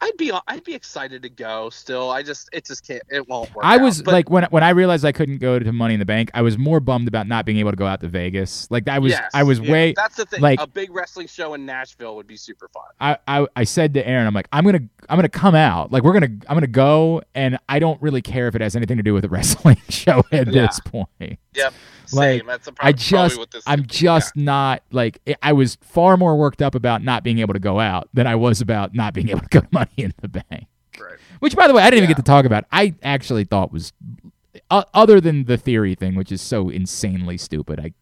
I'd 0.00 0.16
be 0.18 0.30
I'd 0.46 0.62
be 0.62 0.74
excited 0.74 1.22
to 1.22 1.28
go. 1.30 1.70
Still, 1.70 2.10
I 2.10 2.22
just 2.22 2.50
it 2.52 2.66
just 2.66 2.86
can't 2.86 3.02
it 3.08 3.26
won't 3.28 3.54
work. 3.54 3.64
I 3.64 3.76
out. 3.76 3.80
was 3.82 4.02
But 4.02 4.12
like 4.12 4.28
when 4.30 4.44
when 4.50 4.62
I 4.62 4.70
realized 4.70 5.04
I 5.06 5.12
couldn't 5.12 5.38
go 5.38 5.58
to 5.58 5.72
Money 5.72 5.94
in 5.94 6.00
the 6.00 6.06
Bank, 6.06 6.30
I 6.34 6.42
was 6.42 6.58
more 6.58 6.80
bummed 6.80 7.08
about 7.08 7.26
not 7.26 7.46
being 7.46 7.56
able 7.58 7.70
to 7.70 7.76
go 7.76 7.86
out 7.86 8.00
to 8.00 8.08
Vegas. 8.08 8.70
Like 8.70 8.88
I 8.88 8.98
was 8.98 9.12
Yes. 9.12 9.30
I 9.32 9.42
was 9.42 9.58
Yeah. 9.58 9.72
way 9.72 9.94
that's 9.96 10.16
the 10.16 10.26
thing. 10.26 10.40
like- 10.42 10.60
a 10.60 10.66
big 10.66 10.90
wrestling 10.94 11.26
show 11.28 11.54
in 11.54 11.64
Nashville 11.64 12.14
would 12.16 12.26
be 12.26 12.36
super 12.36 12.68
fun. 12.68 12.84
I, 13.00 13.16
I 13.26 13.46
I 13.56 13.64
said 13.64 13.94
to 13.94 14.06
Aaron, 14.06 14.26
I'm 14.26 14.34
like, 14.34 14.48
I'm 14.52 14.64
gonna 14.64 14.80
I'm 15.08 15.16
gonna 15.16 15.28
come 15.30 15.54
out. 15.54 15.92
Like 15.92 16.02
we're 16.02 16.12
gonna 16.12 16.26
I'm 16.48 16.56
gonna 16.56 16.66
go 16.66 17.22
and 17.34 17.58
I 17.68 17.78
don't 17.78 18.00
really 18.02 18.22
care 18.22 18.48
if 18.48 18.54
it 18.54 18.60
has 18.60 18.76
anything 18.76 18.98
to 18.98 19.02
do 19.02 19.14
with 19.14 19.22
the 19.22 19.28
wrestling 19.30 19.80
show 19.88 20.18
at 20.30 20.46
Yeah. 20.48 20.66
this 20.66 20.78
point. 20.80 21.08
Yep, 21.54 21.72
Like, 22.12 22.40
same. 22.40 22.46
That's 22.46 22.68
a, 22.68 22.70
I 22.72 22.92
probably 22.92 22.98
just 22.98 23.38
what 23.38 23.50
this 23.50 23.62
I'm 23.66 23.80
yeah. 23.80 23.86
just 23.88 24.36
not 24.36 24.82
like 24.92 25.22
I- 25.26 25.36
I 25.42 25.52
was 25.54 25.78
far 25.80 26.18
more 26.18 26.36
worked 26.36 26.60
up 26.60 26.74
about 26.74 27.02
not 27.02 27.24
being 27.24 27.38
able 27.38 27.54
to 27.54 27.60
go 27.60 27.80
out 27.80 28.10
than 28.12 28.26
I 28.26 28.34
was 28.34 28.60
about 28.60 28.94
not 28.94 29.14
being 29.14 29.30
able 29.30 29.40
to 29.40 29.48
go 29.48 29.60
to 29.60 29.68
Money 29.72 29.85
in 29.96 30.12
the 30.20 30.28
Bank. 30.28 30.66
Right. 30.98 31.18
Which, 31.40 31.54
by 31.54 31.68
the 31.68 31.74
way, 31.74 31.82
I 31.82 31.90
didn't 31.90 32.04
even 32.04 32.08
get 32.08 32.16
to 32.16 32.22
talk 32.22 32.44
about. 32.44 32.64
I 32.72 32.94
actually 33.02 33.44
thought 33.44 33.72
was, 33.72 33.92
uh, 34.70 34.84
other 34.94 35.20
than 35.20 35.44
the 35.44 35.56
theory 35.56 35.94
thing, 35.94 36.14
which 36.14 36.32
is 36.32 36.40
so 36.40 36.68
insanely 36.68 37.36
stupid. 37.36 37.78
I, 37.78 37.92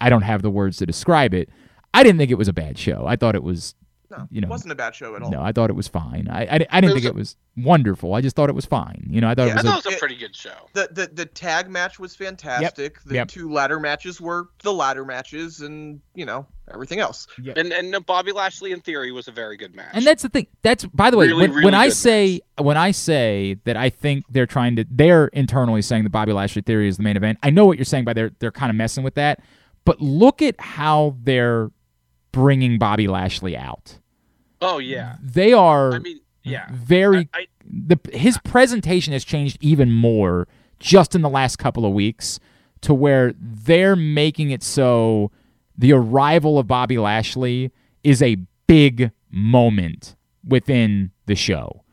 I 0.00 0.08
don't 0.08 0.22
have 0.22 0.42
the 0.42 0.50
words 0.50 0.78
to 0.78 0.86
describe 0.86 1.34
it. 1.34 1.48
I 1.92 2.02
didn't 2.02 2.18
think 2.18 2.30
it 2.30 2.38
was 2.38 2.48
a 2.48 2.52
bad 2.52 2.78
show. 2.78 3.04
I 3.06 3.16
thought 3.16 3.34
it 3.34 3.42
was, 3.42 3.74
No, 4.10 4.26
You 4.30 4.40
know, 4.40 4.46
it 4.46 4.50
wasn't 4.50 4.72
a 4.72 4.74
bad 4.74 4.94
show 4.94 5.14
at 5.14 5.22
all. 5.22 5.30
no, 5.30 5.40
I 5.40 5.52
thought 5.52 5.70
it 5.70 5.76
was 5.76 5.86
fine. 5.88 6.26
I, 6.30 6.42
I, 6.42 6.66
I 6.70 6.80
didn't 6.80 6.90
It 6.90 6.94
was 6.94 7.02
think 7.02 7.04
it 7.04 7.14
was 7.14 7.36
wonderful. 7.56 8.14
I 8.14 8.20
just 8.20 8.34
thought 8.34 8.48
it 8.48 8.54
was 8.54 8.66
fine. 8.66 9.06
You 9.08 9.20
know, 9.20 9.28
I 9.28 9.34
thought 9.34 9.46
Yeah, 9.46 9.52
it 9.52 9.58
I 9.58 9.62
was. 9.62 9.64
thought 9.64 9.84
A, 9.84 9.88
it 9.88 9.90
was 9.92 9.94
a 9.94 9.98
pretty 9.98 10.16
good 10.16 10.34
show. 10.34 10.68
The, 10.72 10.88
the 10.90 11.10
the 11.12 11.26
tag 11.26 11.68
match 11.70 11.98
was 12.00 12.16
fantastic. 12.16 13.00
The 13.04 13.14
Yep. 13.14 13.28
two 13.28 13.50
ladder 13.52 13.78
matches 13.78 14.20
were 14.20 14.48
the 14.62 14.72
ladder 14.72 15.04
matches, 15.04 15.60
and 15.60 16.00
you 16.14 16.24
know 16.26 16.46
everything 16.72 16.98
else. 17.00 17.26
And 17.56 17.72
and 17.72 17.94
uh, 17.94 18.00
Bobby 18.00 18.32
Lashley 18.32 18.72
in 18.72 18.80
theory 18.80 19.12
was 19.12 19.28
a 19.28 19.32
very 19.32 19.56
good 19.56 19.74
match. 19.76 19.90
And 19.92 20.04
that's 20.04 20.22
the 20.22 20.28
thing. 20.28 20.46
That's 20.62 20.84
by 20.86 21.10
the 21.10 21.16
way, 21.16 21.26
Really, 21.28 21.42
when, 21.42 21.50
really 21.52 21.64
when 21.66 21.74
I 21.74 21.86
good 21.86 21.94
say 21.96 22.40
when 22.58 22.76
I 22.76 22.90
say 22.90 23.56
that 23.64 23.76
I 23.76 23.90
think 23.90 24.24
they're 24.28 24.46
trying 24.46 24.76
to, 24.76 24.84
they're 24.90 25.28
internally 25.28 25.82
saying 25.82 26.04
the 26.04 26.10
Bobby 26.10 26.32
Lashley 26.32 26.62
theory 26.62 26.88
is 26.88 26.96
the 26.96 27.02
main 27.04 27.16
event. 27.16 27.38
I 27.42 27.50
know 27.50 27.64
what 27.64 27.78
you're 27.78 27.84
saying 27.84 28.04
by 28.04 28.12
they're 28.12 28.32
they're 28.40 28.50
kind 28.52 28.70
of 28.70 28.76
messing 28.76 29.04
with 29.04 29.14
that, 29.14 29.40
but 29.84 30.00
look 30.00 30.42
at 30.42 30.60
how 30.60 31.16
they're 31.22 31.70
bringing 32.32 32.78
Bobby 32.78 33.08
Lashley 33.08 33.56
out. 33.56 33.98
Oh 34.60 34.78
yeah, 34.78 35.16
They 35.22 35.52
are 35.52 35.94
I 35.94 35.98
mean 35.98 36.20
yeah. 36.42 36.66
very 36.70 37.28
I, 37.32 37.40
I, 37.40 37.46
the 37.64 37.98
his 38.12 38.38
presentation 38.38 39.12
has 39.12 39.24
changed 39.24 39.58
even 39.60 39.90
more 39.90 40.48
just 40.78 41.14
in 41.14 41.22
the 41.22 41.28
last 41.28 41.56
couple 41.56 41.84
of 41.84 41.92
weeks 41.92 42.40
to 42.80 42.94
where 42.94 43.34
they're 43.38 43.96
making 43.96 44.50
it 44.50 44.62
so 44.62 45.30
the 45.76 45.92
arrival 45.92 46.58
of 46.58 46.66
Bobby 46.66 46.98
Lashley 46.98 47.70
is 48.02 48.22
a 48.22 48.36
big 48.66 49.10
moment 49.30 50.16
within 50.46 51.10
the 51.26 51.34
show. 51.34 51.84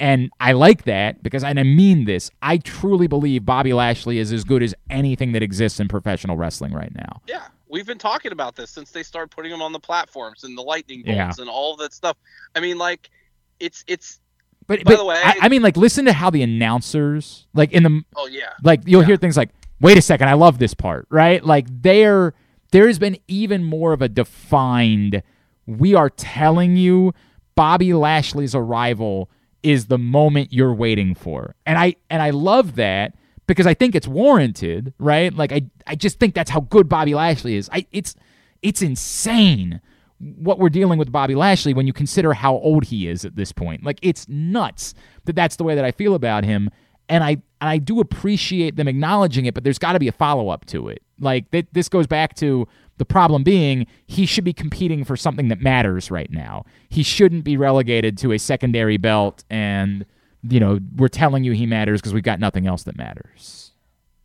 And 0.00 0.30
I 0.40 0.52
like 0.52 0.82
that 0.84 1.22
because 1.22 1.44
and 1.44 1.60
I 1.60 1.62
mean 1.62 2.06
this. 2.06 2.28
I 2.42 2.58
truly 2.58 3.06
believe 3.06 3.44
Bobby 3.44 3.72
Lashley 3.72 4.18
is 4.18 4.32
as 4.32 4.42
good 4.42 4.62
as 4.62 4.74
anything 4.90 5.32
that 5.32 5.42
exists 5.44 5.78
in 5.78 5.86
professional 5.86 6.36
wrestling 6.36 6.72
right 6.72 6.92
now. 6.94 7.22
Yeah, 7.26 7.46
we've 7.72 7.86
been 7.86 7.98
talking 7.98 8.30
about 8.30 8.54
this 8.54 8.70
since 8.70 8.90
they 8.92 9.02
started 9.02 9.30
putting 9.34 9.50
them 9.50 9.62
on 9.62 9.72
the 9.72 9.80
platforms 9.80 10.44
and 10.44 10.56
the 10.56 10.62
lightning 10.62 11.02
bolts 11.02 11.16
Yeah. 11.16 11.32
and 11.38 11.48
all 11.50 11.74
that 11.76 11.92
stuff. 11.94 12.16
I 12.54 12.60
mean, 12.60 12.78
like, 12.78 13.10
it's 13.58 13.82
it's. 13.88 14.20
But, 14.68 14.84
By 14.84 14.92
but 14.92 14.98
the 14.98 15.04
way- 15.06 15.20
I, 15.24 15.38
I 15.42 15.48
mean 15.48 15.62
like 15.62 15.76
listen 15.76 16.04
to 16.04 16.12
how 16.12 16.30
the 16.30 16.42
announcers 16.42 17.48
like 17.52 17.72
in 17.72 17.82
the 17.82 18.02
Oh 18.14 18.26
yeah, 18.28 18.50
Like 18.62 18.82
you'll 18.86 19.00
Yeah. 19.00 19.06
hear 19.08 19.16
things 19.16 19.36
like, 19.36 19.50
"Wait 19.80 19.98
a 19.98 20.02
second, 20.02 20.28
I 20.28 20.34
love 20.34 20.58
this 20.60 20.72
part," 20.74 21.06
right? 21.10 21.44
Like 21.44 21.66
there, 21.82 22.32
there 22.70 22.86
has 22.86 22.98
been 23.00 23.18
even 23.26 23.64
more 23.64 23.92
of 23.92 24.00
a 24.02 24.08
defined. 24.08 25.22
We 25.66 25.94
are 25.94 26.08
telling 26.10 26.76
you, 26.76 27.12
Bobby 27.56 27.92
Lashley's 27.92 28.54
arrival 28.54 29.28
is 29.64 29.86
the 29.86 29.98
moment 29.98 30.52
you're 30.52 30.74
waiting 30.74 31.14
for. 31.14 31.54
And 31.66 31.76
I 31.78 31.96
and 32.08 32.22
I 32.22 32.30
love 32.30 32.76
that 32.76 33.14
because 33.46 33.66
I 33.66 33.74
think 33.74 33.94
it's 33.94 34.08
warranted, 34.08 34.94
right? 34.98 35.32
Like 35.34 35.52
I 35.52 35.62
I 35.86 35.94
just 35.94 36.18
think 36.18 36.34
that's 36.34 36.50
how 36.50 36.60
good 36.60 36.88
Bobby 36.88 37.14
Lashley 37.14 37.56
is. 37.56 37.68
I 37.72 37.86
it's 37.92 38.14
it's 38.62 38.82
insane 38.82 39.80
what 40.18 40.58
we're 40.58 40.68
dealing 40.68 40.98
with 40.98 41.10
Bobby 41.10 41.34
Lashley 41.34 41.74
when 41.74 41.86
you 41.86 41.92
consider 41.92 42.32
how 42.32 42.54
old 42.54 42.84
he 42.84 43.08
is 43.08 43.24
at 43.24 43.34
this 43.34 43.50
point. 43.50 43.84
Like 43.84 43.98
it's 44.02 44.28
nuts 44.28 44.94
that 45.24 45.34
that's 45.34 45.56
the 45.56 45.64
way 45.64 45.74
that 45.74 45.84
I 45.84 45.90
feel 45.90 46.14
about 46.14 46.44
him. 46.44 46.70
And 47.08 47.24
I 47.24 47.30
and 47.30 47.68
I 47.68 47.78
do 47.78 48.00
appreciate 48.00 48.76
them 48.76 48.88
acknowledging 48.88 49.46
it, 49.46 49.54
but 49.54 49.64
there's 49.64 49.78
got 49.78 49.92
to 49.92 49.98
be 49.98 50.08
a 50.08 50.12
follow 50.12 50.48
up 50.48 50.64
to 50.66 50.88
it. 50.88 51.02
Like 51.18 51.50
th- 51.50 51.66
this 51.72 51.88
goes 51.88 52.06
back 52.06 52.34
to 52.36 52.66
the 52.98 53.04
problem 53.04 53.42
being 53.42 53.86
he 54.06 54.26
should 54.26 54.44
be 54.44 54.52
competing 54.52 55.04
for 55.04 55.16
something 55.16 55.48
that 55.48 55.60
matters 55.60 56.10
right 56.10 56.30
now. 56.30 56.64
He 56.88 57.02
shouldn't 57.02 57.42
be 57.42 57.56
relegated 57.56 58.16
to 58.18 58.32
a 58.32 58.38
secondary 58.38 58.96
belt 58.96 59.42
and 59.50 60.06
you 60.48 60.60
know, 60.60 60.78
we're 60.96 61.08
telling 61.08 61.44
you 61.44 61.52
he 61.52 61.66
matters 61.66 62.00
because 62.00 62.14
we've 62.14 62.22
got 62.22 62.40
nothing 62.40 62.66
else 62.66 62.82
that 62.84 62.96
matters. 62.96 63.70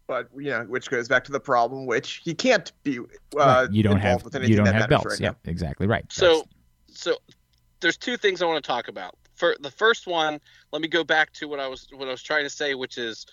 But 0.08 0.30
you 0.36 0.49
know, 0.51 0.63
which 0.63 0.89
goes 0.89 1.08
back 1.08 1.23
to 1.25 1.32
the 1.32 1.39
problem, 1.39 1.86
which 1.86 2.21
he 2.23 2.34
can't 2.34 2.71
be. 2.84 2.99
Uh, 2.99 3.03
Right. 3.36 3.71
You 3.71 3.84
don't 3.84 3.99
have 3.99 4.23
with 4.23 4.36
you 4.47 4.56
don't 4.56 4.67
have 4.67 4.89
belts. 4.89 5.06
right 5.06 5.19
yep, 5.19 5.38
exactly 5.45 5.86
right. 5.86 6.06
So, 6.10 6.25
That's- 6.27 6.47
so 6.88 7.17
there's 7.82 7.97
two 7.97 8.17
things 8.17 8.41
I 8.41 8.45
want 8.45 8.63
to 8.63 8.67
talk 8.67 8.88
about. 8.88 9.15
For 9.36 9.56
the 9.60 9.69
first 9.69 10.08
one, 10.08 10.39
let 10.71 10.82
me 10.82 10.88
go 10.88 11.03
back 11.03 11.32
to 11.34 11.47
what 11.47 11.60
I 11.60 11.67
was 11.67 11.88
what 11.91 12.08
I 12.08 12.12
was 12.12 12.23
trying 12.23 12.43
to 12.45 12.49
say, 12.49 12.73
which 12.73 12.97
is, 12.97 13.25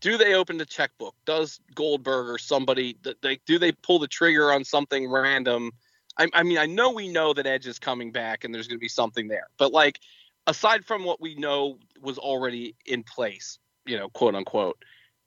do 0.00 0.16
they 0.16 0.34
open 0.34 0.56
the 0.56 0.66
checkbook? 0.66 1.14
Does 1.26 1.60
Goldberg 1.74 2.28
or 2.28 2.38
somebody 2.38 2.94
th- 3.04 3.18
they 3.22 3.38
do 3.46 3.58
they 3.58 3.70
pull 3.72 3.98
the 3.98 4.08
trigger 4.08 4.50
on 4.50 4.64
something 4.64 5.08
random? 5.08 5.70
I, 6.16 6.28
I 6.32 6.42
mean, 6.42 6.58
I 6.58 6.66
know 6.66 6.90
we 6.90 7.08
know 7.08 7.34
that 7.34 7.46
Edge 7.46 7.66
is 7.66 7.78
coming 7.78 8.10
back 8.12 8.44
and 8.44 8.54
there's 8.54 8.66
going 8.66 8.78
to 8.78 8.80
be 8.82 8.88
something 8.88 9.28
there, 9.28 9.48
but 9.58 9.72
like 9.72 10.00
aside 10.46 10.84
from 10.84 11.04
what 11.04 11.20
we 11.20 11.34
know 11.36 11.78
was 12.04 12.18
already 12.18 12.76
in 12.86 13.02
place, 13.02 13.58
you 13.86 13.96
know, 13.96 14.08
quote 14.10 14.34
unquote, 14.34 14.76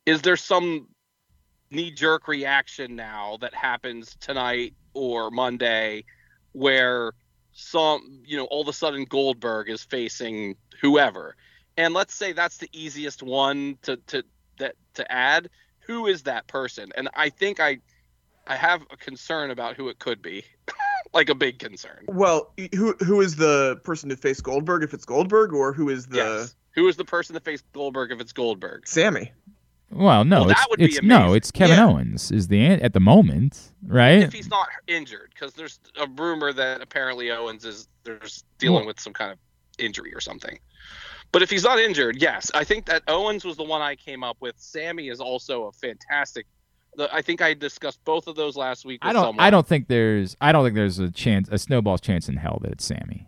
is 0.06 0.22
there 0.22 0.38
some 0.38 0.88
knee 1.70 1.92
jerk 1.92 2.28
reaction 2.28 2.96
now 2.96 3.38
that 3.42 3.54
happens 3.54 4.16
tonight 4.20 4.74
or 4.94 5.30
Monday 5.30 6.06
where 6.54 7.12
some 7.52 8.22
you 8.26 8.38
know 8.38 8.46
all 8.46 8.62
of 8.62 8.68
a 8.68 8.74
sudden 8.74 9.04
Goldberg 9.04 9.70
is 9.70 9.84
facing 9.84 10.56
whoever? 10.82 11.36
And 11.76 11.94
let's 11.94 12.14
say 12.14 12.32
that's 12.32 12.58
the 12.58 12.70
easiest 12.72 13.22
one 13.22 13.78
to 13.84 13.98
to 14.08 14.24
that 14.60 14.76
to 14.96 15.12
add. 15.12 15.50
Who 15.82 16.08
is 16.08 16.24
that 16.24 16.48
person? 16.48 16.92
And 16.96 17.10
I 17.14 17.30
think 17.30 17.60
I 17.60 17.80
I 18.48 18.56
have 18.56 18.84
a 18.92 18.98
concern 18.98 19.52
about 19.52 19.76
who 19.76 19.90
it 19.90 20.00
could 20.00 20.22
be. 20.22 20.44
Like 21.14 21.30
a 21.30 21.36
big 21.36 21.58
concern. 21.58 22.04
Well, 22.10 22.54
who 22.76 22.94
who 23.00 23.22
is 23.22 23.38
the 23.38 23.80
person 23.86 24.10
to 24.10 24.18
face 24.18 24.42
Goldberg 24.42 24.84
if 24.84 24.94
it's 24.94 25.06
Goldberg, 25.06 25.54
or 25.54 25.72
who 25.72 25.88
is 25.88 26.08
the 26.08 26.18
yes 26.18 26.56
who 26.78 26.88
is 26.88 26.96
the 26.96 27.04
person 27.04 27.34
to 27.34 27.42
face 27.42 27.62
Goldberg 27.74 28.12
if 28.14 28.22
it's 28.22 28.32
Goldberg 28.32 28.88
Sami? 28.88 29.32
well, 29.92 30.24
no, 30.24 30.42
Well, 30.42 30.52
it's, 30.52 30.60
that 30.62 30.70
would 30.70 30.80
be 30.80 30.86
it's 30.86 31.02
no, 31.04 31.34
it's 31.34 31.50
Kevin 31.52 31.78
Yeah. 31.78 31.86
Owens 31.88 32.32
is 32.32 32.48
the 32.48 32.66
at 32.66 32.94
the 32.94 33.00
moment, 33.02 33.72
right? 33.86 34.20
if 34.22 34.32
he's 34.32 34.50
not 34.50 34.68
injured 34.88 35.32
because 35.34 35.54
there's 35.54 35.80
a 36.00 36.08
rumor 36.16 36.54
that 36.54 36.82
apparently 36.82 37.32
Owens 37.32 37.66
is 37.66 37.88
there's 38.04 38.44
dealing 38.60 38.78
Well- 38.82 38.88
with 38.88 39.00
some 39.00 39.12
kind 39.14 39.32
of 39.32 39.38
injury 39.80 40.14
or 40.14 40.22
something. 40.22 40.58
But 41.34 41.42
if 41.42 41.50
he's 41.50 41.64
not 41.66 41.78
injured, 41.78 42.22
yes, 42.22 42.50
I 42.54 42.64
think 42.64 42.86
that 42.86 43.04
Owens 43.10 43.44
was 43.44 43.58
the 43.58 43.64
one 43.64 43.82
I 43.82 43.96
came 43.96 44.24
up 44.24 44.38
with. 44.40 44.56
Sami 44.58 45.10
is 45.10 45.20
also 45.20 45.66
a 45.66 45.72
fantastic. 45.74 46.46
The, 46.96 47.14
I 47.14 47.22
think 47.22 47.42
I 47.42 47.54
discussed 47.54 48.00
both 48.06 48.28
of 48.28 48.36
those 48.38 48.56
last 48.56 48.86
week. 48.86 49.04
With 49.04 49.10
I 49.10 49.14
don't. 49.14 49.24
Someone. 49.26 49.46
I 49.46 49.50
don't 49.50 49.68
think 49.68 49.88
there's. 49.90 50.38
I 50.40 50.52
don't 50.54 50.64
think 50.64 50.76
there's 50.76 51.00
a 51.00 51.12
chance, 51.12 51.50
a 51.52 51.58
snowball's 51.58 52.00
chance 52.00 52.30
in 52.30 52.38
hell 52.38 52.60
that 52.62 52.72
it's 52.72 52.86
Sami. 52.86 53.28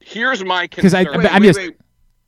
Here's 0.00 0.44
my 0.44 0.66
'Cause 0.66 0.92
I- 0.94 1.04
concern. 1.04 1.22
but 1.22 1.32
I'm 1.32 1.42
just- 1.42 1.58
wait. 1.58 1.76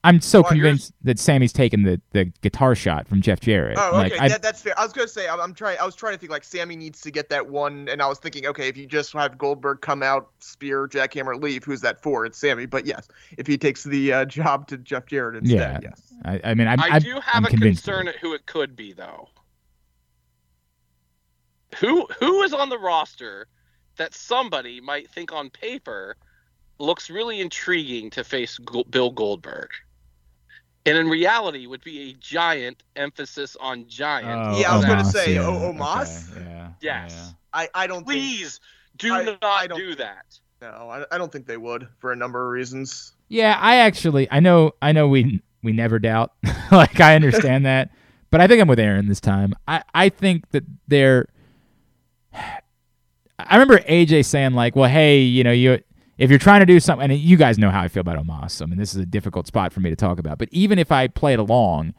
I'm 0.03 0.21
so 0.23 0.41
Well, 0.43 0.55
yours- 0.55 0.63
convinced 0.65 0.93
that 1.03 1.19
Sami's 1.19 1.53
taken 1.53 1.83
the, 1.83 2.01
the 2.13 2.25
guitar 2.41 2.75
shot 2.75 3.07
from 3.07 3.21
Jeff 3.21 3.41
Jarrett. 3.41 3.77
Oh, 3.79 3.91
like, 3.93 4.13
okay, 4.13 4.21
I, 4.25 4.29
that, 4.29 4.41
that's 4.41 4.63
fair. 4.63 4.73
I 4.79 4.83
was 4.85 4.95
gonna 4.95 5.07
say 5.09 5.29
I'm, 5.29 5.39
I'm 5.41 5.53
trying. 5.53 5.77
I 5.79 5.85
was 5.85 5.95
trying 5.95 6.15
to 6.15 6.19
think 6.19 6.33
like 6.33 6.43
Sami 6.43 6.75
needs 6.75 7.03
to 7.03 7.11
get 7.11 7.29
that 7.29 7.49
one, 7.51 7.87
and 7.89 8.01
I 8.01 8.07
was 8.07 8.19
thinking, 8.19 8.47
okay, 8.47 8.69
if 8.69 8.79
you 8.79 8.87
just 8.87 9.13
have 9.13 9.37
Goldberg 9.37 9.83
come 9.83 10.03
out, 10.03 10.31
spear, 10.39 10.89
jackhammer, 10.89 11.39
leave, 11.43 11.65
who's 11.65 11.83
that 11.83 12.03
for? 12.03 12.25
It's 12.25 12.39
Sami. 12.39 12.65
But 12.65 12.87
yes, 12.87 13.09
if 13.37 13.47
he 13.47 13.59
takes 13.59 13.85
the 13.85 14.13
uh, 14.13 14.25
job 14.27 14.67
to 14.69 14.79
Jeff 14.79 15.05
Jarrett 15.07 15.37
instead, 15.37 15.83
Yeah. 15.83 15.91
yes. 15.91 16.03
I, 16.25 16.41
I 16.45 16.55
mean, 16.55 16.67
I'm, 16.69 16.81
I 16.81 16.89
I'm, 16.93 17.03
do 17.03 17.15
have 17.15 17.23
I'm 17.35 17.45
a 17.45 17.49
concern 17.51 18.09
at 18.09 18.17
who 18.17 18.33
it 18.33 18.47
could 18.47 18.75
be, 18.77 18.93
though. 18.95 19.29
Who 21.79 22.07
who 22.19 22.43
is 22.43 22.53
on 22.53 22.69
the 22.69 22.79
roster 22.79 23.47
that 23.97 24.15
somebody 24.15 24.81
might 24.81 25.09
think 25.11 25.33
on 25.33 25.51
paper 25.51 26.17
looks 26.79 27.11
really 27.11 27.41
intriguing 27.41 28.11
to 28.11 28.25
face 28.25 28.59
Bill 28.91 29.11
Goldberg, 29.11 29.69
and 30.91 30.99
in 30.99 31.09
reality 31.09 31.67
would 31.67 31.83
be 31.85 32.11
a 32.11 32.13
giant 32.21 32.83
emphasis 32.97 33.57
on 33.61 33.87
giant. 33.89 34.29
Oh, 34.55 34.61
Yeah, 34.61 34.73
I 34.73 34.77
was 34.77 34.85
gonna 34.85 35.05
say, 35.05 35.35
yeah, 35.35 35.47
O- 35.47 35.73
Omos? 35.73 36.33
okay, 36.37 36.45
Yeah. 36.45 36.69
Yes. 36.81 37.35
I, 37.53 37.69
I 37.75 37.87
don't 37.87 38.07
think. 38.07 38.21
Please 38.21 38.61
do 38.97 39.15
I- 39.15 39.25
not 39.25 39.39
I 39.43 39.67
don't- 39.67 39.79
do 39.79 39.95
that. 39.97 40.25
No, 40.63 40.91
I, 40.91 41.05
I 41.11 41.17
don't 41.19 41.33
think 41.33 41.47
they 41.47 41.57
would 41.57 41.89
for 42.01 42.13
a 42.13 42.17
number 42.17 42.45
of 42.45 42.51
reasons. 42.53 43.13
Yeah, 43.29 43.57
I 43.61 43.77
actually 43.77 44.29
I 44.31 44.41
know 44.41 44.73
I 44.83 44.93
know 44.93 45.09
we 45.09 45.41
we 45.63 45.73
never 45.73 45.99
doubt. 45.99 46.33
like 46.73 47.01
I 47.01 47.15
understand 47.15 47.65
that. 47.67 47.91
But 48.31 48.41
I 48.43 48.47
think 48.47 48.61
I'm 48.61 48.69
with 48.69 48.79
Aaron 48.79 49.09
this 49.09 49.21
time. 49.21 49.55
I, 49.67 49.83
I 49.95 50.09
think 50.11 50.51
that 50.51 50.65
they're 50.87 51.27
I 52.35 52.61
remember 53.57 53.79
AJ 53.81 54.27
saying 54.27 54.53
like, 54.53 54.77
"Well, 54.77 54.91
hey, 54.91 55.21
you 55.21 55.43
know, 55.45 55.53
you 55.53 55.81
if 56.21 56.29
you're 56.29 56.39
trying 56.39 56.61
to 56.61 56.67
do 56.67 56.79
something, 56.79 57.11
and 57.11 57.19
you 57.19 57.37
guys 57.39 57.59
know 57.59 57.71
how 57.71 57.81
I 57.81 57.89
feel 57.89 58.03
about 58.03 58.19
Omos. 58.25 58.61
I 58.61 58.67
mean, 58.67 58.79
this 58.79 58.95
is 58.95 59.01
a 59.01 59.07
difficult 59.07 59.47
spot 59.47 59.73
for 59.73 59.81
me 59.81 59.89
to 59.89 59.97
talk 59.97 60.19
about. 60.19 60.37
But 60.39 60.51
even 60.53 60.79
if 60.79 60.93
I 60.93 61.09
play 61.09 61.33
it 61.33 61.39
along, 61.39 61.95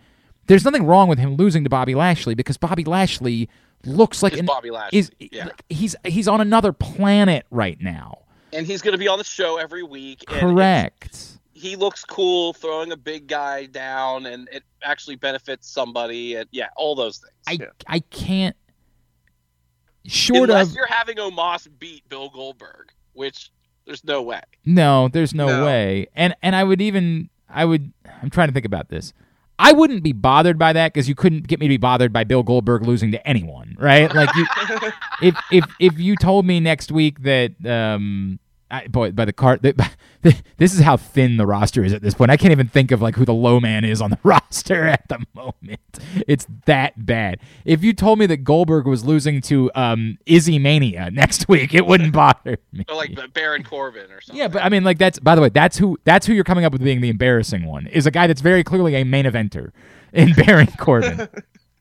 there's 0.46 0.64
nothing 0.64 0.86
wrong 0.86 1.10
with 1.10 1.18
him 1.18 1.36
losing 1.36 1.64
to 1.64 1.70
Bobby 1.72 1.96
Lashley 1.96 2.36
because 2.36 2.56
Bobby 2.56 2.84
Lashley 2.84 3.50
looks 3.84 4.22
like 4.22 4.38
an, 4.38 4.46
Bobby 4.46 4.70
Lashley. 4.70 5.00
is 5.00 5.12
yeah. 5.20 5.50
he's 5.70 5.96
he's 6.06 6.28
on 6.28 6.40
another 6.40 6.72
planet 6.72 7.48
right 7.50 7.82
now. 7.82 8.20
and 8.54 8.68
he's 8.68 8.84
going 8.84 8.92
to 8.92 9.00
be 9.00 9.08
on 9.08 9.18
the 9.18 9.24
show 9.24 9.58
every 9.58 9.82
week. 9.82 10.24
and 10.30 10.40
Correct. 10.40 11.40
he 11.54 11.76
looks 11.76 12.06
cool 12.06 12.54
throwing 12.54 12.92
a 12.92 12.98
big 12.98 13.26
guy 13.28 13.66
down, 13.66 14.28
and 14.28 14.48
it 14.52 14.64
actually 14.84 15.16
benefits 15.16 15.68
somebody. 15.68 16.36
And 16.36 16.48
yeah, 16.52 16.68
all 16.76 16.94
those 16.94 17.18
things. 17.18 17.34
I 17.48 17.64
Yeah. 17.64 17.72
I 17.88 18.00
can't. 18.02 18.56
Short 20.06 20.50
Unless 20.50 20.70
of 20.70 20.76
you're 20.76 20.88
having 20.88 21.18
Omos 21.18 21.68
beat 21.80 22.08
Bill 22.10 22.30
Goldberg, 22.30 22.92
which 23.14 23.52
there's 23.92 24.04
no 24.06 24.22
way. 24.22 24.42
no, 24.66 25.08
there's 25.10 25.34
no, 25.34 25.48
No. 25.48 25.66
way. 25.66 26.08
And 26.16 26.34
and 26.42 26.56
I 26.56 26.64
would 26.64 26.82
even 26.82 27.30
I 27.50 27.66
would 27.66 27.92
I'm 28.22 28.30
trying 28.30 28.48
to 28.48 28.54
think 28.54 28.66
about 28.66 28.90
this. 28.90 29.14
I 29.60 29.74
wouldn't 29.74 30.02
be 30.02 30.12
bothered 30.14 30.58
by 30.58 30.74
that 30.74 30.92
because 30.94 31.08
you 31.08 31.14
couldn't 31.14 31.48
get 31.48 31.60
me 31.60 31.68
to 31.68 31.70
be 31.70 31.78
bothered 31.78 32.12
by 32.12 32.24
Bill 32.24 32.42
Goldberg 32.42 32.82
losing 32.84 33.12
to 33.12 33.28
anyone, 33.28 33.76
right? 33.80 34.12
Like 34.14 34.30
you, 34.36 34.48
if 35.22 35.36
if 35.52 35.66
if 35.80 36.00
you 36.00 36.16
told 36.16 36.46
me 36.46 36.60
next 36.60 36.92
week 36.92 37.22
that 37.24 37.52
um 37.66 38.40
I, 38.72 38.88
boy 38.88 39.12
by 39.12 39.26
the 39.26 39.34
card 39.34 39.62
this 40.22 40.74
is 40.74 40.80
how 40.80 40.98
thin 40.98 41.38
the 41.38 41.46
roster 41.46 41.84
is 41.84 41.94
at 41.94 42.02
this 42.02 42.14
point. 42.14 42.32
I 42.32 42.38
can't 42.38 42.52
even 42.52 42.68
think 42.68 42.92
of 42.92 43.02
like 43.02 43.16
who 43.16 43.26
the 43.26 43.34
low 43.34 43.60
man 43.60 43.84
is 43.84 44.02
on 44.02 44.12
the 44.12 44.20
roster 44.24 44.88
at 44.88 45.08
the 45.10 45.20
moment. 45.34 45.80
It's 46.28 46.48
that 46.66 47.06
bad. 47.06 47.40
If 47.66 47.84
you 47.84 47.94
told 47.94 48.20
me 48.20 48.26
that 48.28 48.38
Goldberg 48.38 48.88
was 48.88 49.04
losing 49.04 49.42
to 49.42 49.70
um 49.76 50.18
Izzy 50.26 50.58
Mania 50.60 51.12
next 51.12 51.48
week, 51.48 51.74
it 51.74 51.86
wouldn't 51.86 52.14
bother 52.14 52.58
me. 52.72 52.86
Or 52.90 52.96
like 52.96 53.16
Baron 53.34 53.64
Corbin 53.64 54.12
or 54.12 54.22
something. 54.22 54.40
Yeah, 54.40 54.48
but 54.48 54.64
I 54.64 54.70
mean, 54.70 54.84
like 54.84 54.98
that's 54.98 55.20
by 55.20 55.36
the 55.36 55.42
way, 55.42 55.50
that's 55.50 55.78
who 55.78 55.98
that's 56.06 56.26
who 56.26 56.34
you're 56.34 56.44
coming 56.44 56.66
up 56.66 56.72
with 56.74 56.84
being 56.84 57.02
the 57.02 57.10
embarrassing 57.10 57.66
one 57.66 57.88
is 57.88 58.06
a 58.06 58.12
guy 58.12 58.28
that's 58.28 58.42
very 58.42 58.64
clearly 58.64 58.96
a 58.96 59.04
main 59.04 59.26
eventer 59.26 59.72
in 60.14 60.34
Baron 60.46 60.68
Corbin. 60.78 61.28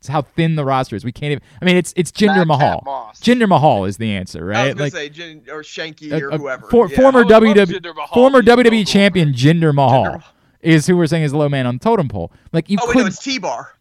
It's 0.00 0.08
how 0.08 0.22
thin 0.22 0.56
the 0.56 0.64
roster 0.64 0.96
is. 0.96 1.04
We 1.04 1.12
can't 1.12 1.30
even. 1.32 1.42
I 1.62 1.64
mean, 1.64 1.76
it's 1.76 1.92
it's 1.96 2.10
Jinder 2.10 2.46
Madcap 2.46 2.46
Mahal. 2.48 2.82
Moss. 2.84 3.20
Jinder 3.20 3.48
Mahal 3.48 3.84
is 3.84 3.98
the 3.98 4.10
answer, 4.12 4.38
I 4.38 4.42
was 4.44 4.56
right? 4.56 4.68
gonna 4.72 4.82
Like 4.84 4.92
say 4.92 5.08
Jin, 5.10 5.42
or 5.50 5.62
Shanky 5.62 6.10
a- 6.10 6.26
or 6.26 6.38
whoever. 6.38 6.68
for- 6.68 6.88
yeah. 6.90 6.96
former 6.96 7.20
I 7.20 7.22
would 7.22 7.30
love 7.30 7.42
WWE 7.68 7.94
Mahal 7.94 8.06
former 8.14 8.42
to 8.42 8.56
beat 8.56 8.62
Bill 8.64 8.72
WWE 8.74 8.88
champion 8.88 9.32
Jinder 9.32 9.74
Mahal 9.74 10.22
is 10.62 10.86
who 10.86 10.96
we're 10.96 11.06
saying 11.06 11.22
is 11.24 11.32
the 11.32 11.38
low 11.38 11.48
man 11.48 11.66
on 11.66 11.76
the 11.76 11.84
totem 11.84 12.08
pole. 12.08 12.32
Like 12.52 12.68
you 12.70 12.78
Oh 12.80 12.86
wait, 12.86 12.88
no, 12.88 12.92
couldn't. 12.94 13.08
it's 13.08 13.22
T-Bar. 13.22 13.74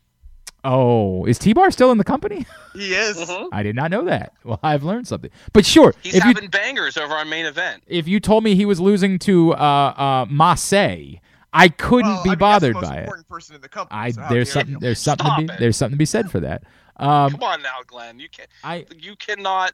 oh, 0.66 1.26
is 1.26 1.40
T 1.40 1.54
Bar 1.54 1.72
still 1.72 1.92
in 1.92 1.98
the 1.98 2.04
company? 2.04 2.46
He 2.76 2.94
is. 2.94 3.18
Mhm. 3.18 3.48
I 3.52 3.64
did 3.64 3.76
not 3.76 3.90
know 3.92 4.06
that. 4.06 4.32
Well, 4.44 4.60
I've 4.62 4.84
learned 4.84 5.08
something. 5.08 5.32
But 5.54 5.66
sure, 5.66 5.94
He's 6.04 6.14
if 6.16 6.24
you 6.24 6.34
having 6.34 6.50
bangers 6.50 6.96
over 6.98 7.14
on 7.16 7.28
main 7.28 7.46
event. 7.46 7.82
if 7.88 8.08
you 8.08 8.20
told 8.20 8.44
me 8.44 8.56
he 8.56 8.66
was 8.66 8.80
losing 8.80 9.18
to 9.20 9.54
uh 9.54 9.56
uh 9.58 10.26
Marseille, 10.30 11.16
I 11.54 11.70
couldn't 11.70 12.12
Well, 12.12 12.24
be 12.24 12.30
I 12.30 12.34
mean, 12.34 12.40
bothered 12.40 12.76
that's 12.76 12.88
the 12.90 12.96
most 12.96 13.08
by 13.08 13.62
it. 13.62 13.62
the. 13.62 13.88
I 13.92 14.12
so 14.12 14.26
there's 14.30 14.52
something 14.52 14.74
you. 14.74 14.80
there's 14.80 15.00
something 15.00 15.26
to 15.26 15.36
be 15.38 15.54
it. 15.54 15.60
there's 15.60 15.78
something 15.78 15.96
to 15.96 15.98
be 16.00 16.06
said 16.06 16.30
for 16.30 16.40
that. 16.42 16.64
Um, 16.98 17.32
Come 17.32 17.44
on 17.44 17.62
now, 17.62 17.78
Glenn. 17.88 18.20
You 18.20 18.30
can 18.30 18.46
I 18.64 18.86
you 18.98 19.16
cannot 19.16 19.72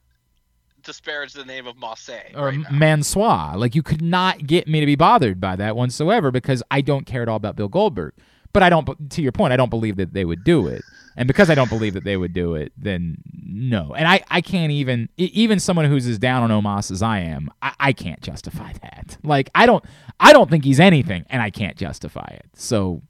disparage 0.84 1.34
the 1.34 1.44
name 1.44 1.66
of 1.68 1.76
Marseille. 1.78 2.32
or 2.36 2.50
right. 2.50 2.72
Mansoor, 2.72 3.58
like 3.58 3.76
you 3.76 3.84
could 3.84 4.02
not 4.02 4.46
get 4.46 4.68
me 4.68 4.80
to 4.80 4.86
be 4.86 4.96
bothered 4.96 5.42
by 5.42 5.56
that 5.56 5.76
whatsoever 5.76 6.32
because 6.32 6.62
I 6.72 6.82
don't 6.82 7.06
care 7.06 7.24
at 7.24 7.28
all 7.28 7.38
about 7.38 7.56
Bill 7.56 7.68
Goldberg. 7.68 8.14
But 8.56 8.64
I 8.64 8.70
don't. 8.70 9.10
To 9.12 9.22
your 9.22 9.34
point, 9.34 9.52
I 9.52 9.58
don't 9.58 9.70
believe 9.70 9.98
that 9.98 10.14
they 10.14 10.24
would 10.24 10.46
do 10.46 10.68
it, 10.68 10.82
and 11.18 11.28
because 11.28 11.50
I 11.50 11.56
don't 11.56 11.70
believe 11.70 11.94
that 11.94 12.06
they 12.06 12.16
would 12.16 12.32
do 12.32 12.56
it, 12.56 12.72
then 12.78 13.18
no. 13.34 13.94
And 13.94 14.08
I, 14.08 14.24
I 14.32 14.40
can't 14.40 14.72
even 14.72 15.10
even 15.18 15.60
someone 15.60 15.86
who's 15.88 16.08
as 16.08 16.18
down 16.18 16.50
on 16.50 16.64
Omos 16.64 16.90
as 16.90 17.02
I 17.02 17.20
am, 17.20 17.52
I, 17.62 17.74
I 17.82 17.92
can't 17.92 18.22
justify 18.22 18.72
that. 18.82 19.18
Like 19.24 19.50
I 19.54 19.66
don't, 19.66 19.84
I 20.22 20.32
don't 20.32 20.50
think 20.50 20.64
he's 20.64 20.80
anything, 20.80 21.26
and 21.30 21.42
I 21.42 21.50
can't 21.50 21.76
justify 21.76 22.30
it. 22.32 22.46
So 22.54 23.02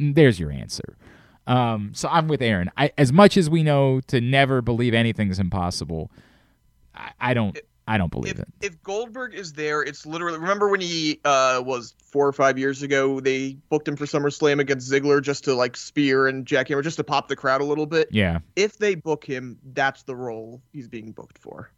mm, 0.00 0.12
there's 0.12 0.40
your 0.40 0.50
answer. 0.50 0.96
Um, 1.46 1.92
so 1.94 2.08
I'm 2.08 2.26
with 2.26 2.42
Aaron. 2.42 2.72
I, 2.76 2.90
as 2.98 3.12
much 3.12 3.36
as 3.36 3.48
we 3.48 3.62
know 3.62 4.00
to 4.08 4.20
never 4.20 4.60
believe 4.60 4.92
anything's 4.92 5.38
impossible, 5.38 6.10
I, 6.96 7.12
I 7.20 7.34
don't, 7.34 7.56
I 7.90 7.98
don't 7.98 8.12
believe 8.12 8.34
if, 8.34 8.38
it. 8.38 8.48
if 8.62 8.82
Goldberg 8.84 9.34
is 9.34 9.52
there, 9.54 9.82
it's 9.82 10.06
literally. 10.06 10.38
Remember 10.38 10.68
when 10.68 10.80
he 10.80 11.18
uh, 11.24 11.60
was 11.66 11.92
four 12.04 12.28
or 12.28 12.32
five 12.32 12.56
years 12.56 12.84
ago? 12.84 13.18
They 13.18 13.56
booked 13.68 13.88
him 13.88 13.96
for 13.96 14.04
SummerSlam 14.04 14.60
against 14.60 14.88
Ziggler 14.88 15.20
just 15.20 15.42
to 15.44 15.54
like 15.56 15.76
spear 15.76 16.28
and 16.28 16.46
jackhammer, 16.46 16.84
just 16.84 16.98
to 16.98 17.04
pop 17.04 17.26
the 17.26 17.34
crowd 17.34 17.60
a 17.60 17.64
little 17.64 17.86
bit. 17.86 18.06
Yeah, 18.12 18.38
If 18.54 18.78
they 18.78 18.94
book 18.94 19.24
him, 19.24 19.58
that's 19.72 20.04
the 20.04 20.14
role 20.14 20.62
he's 20.72 20.86
being 20.86 21.10
booked 21.10 21.36
for. 21.36 21.72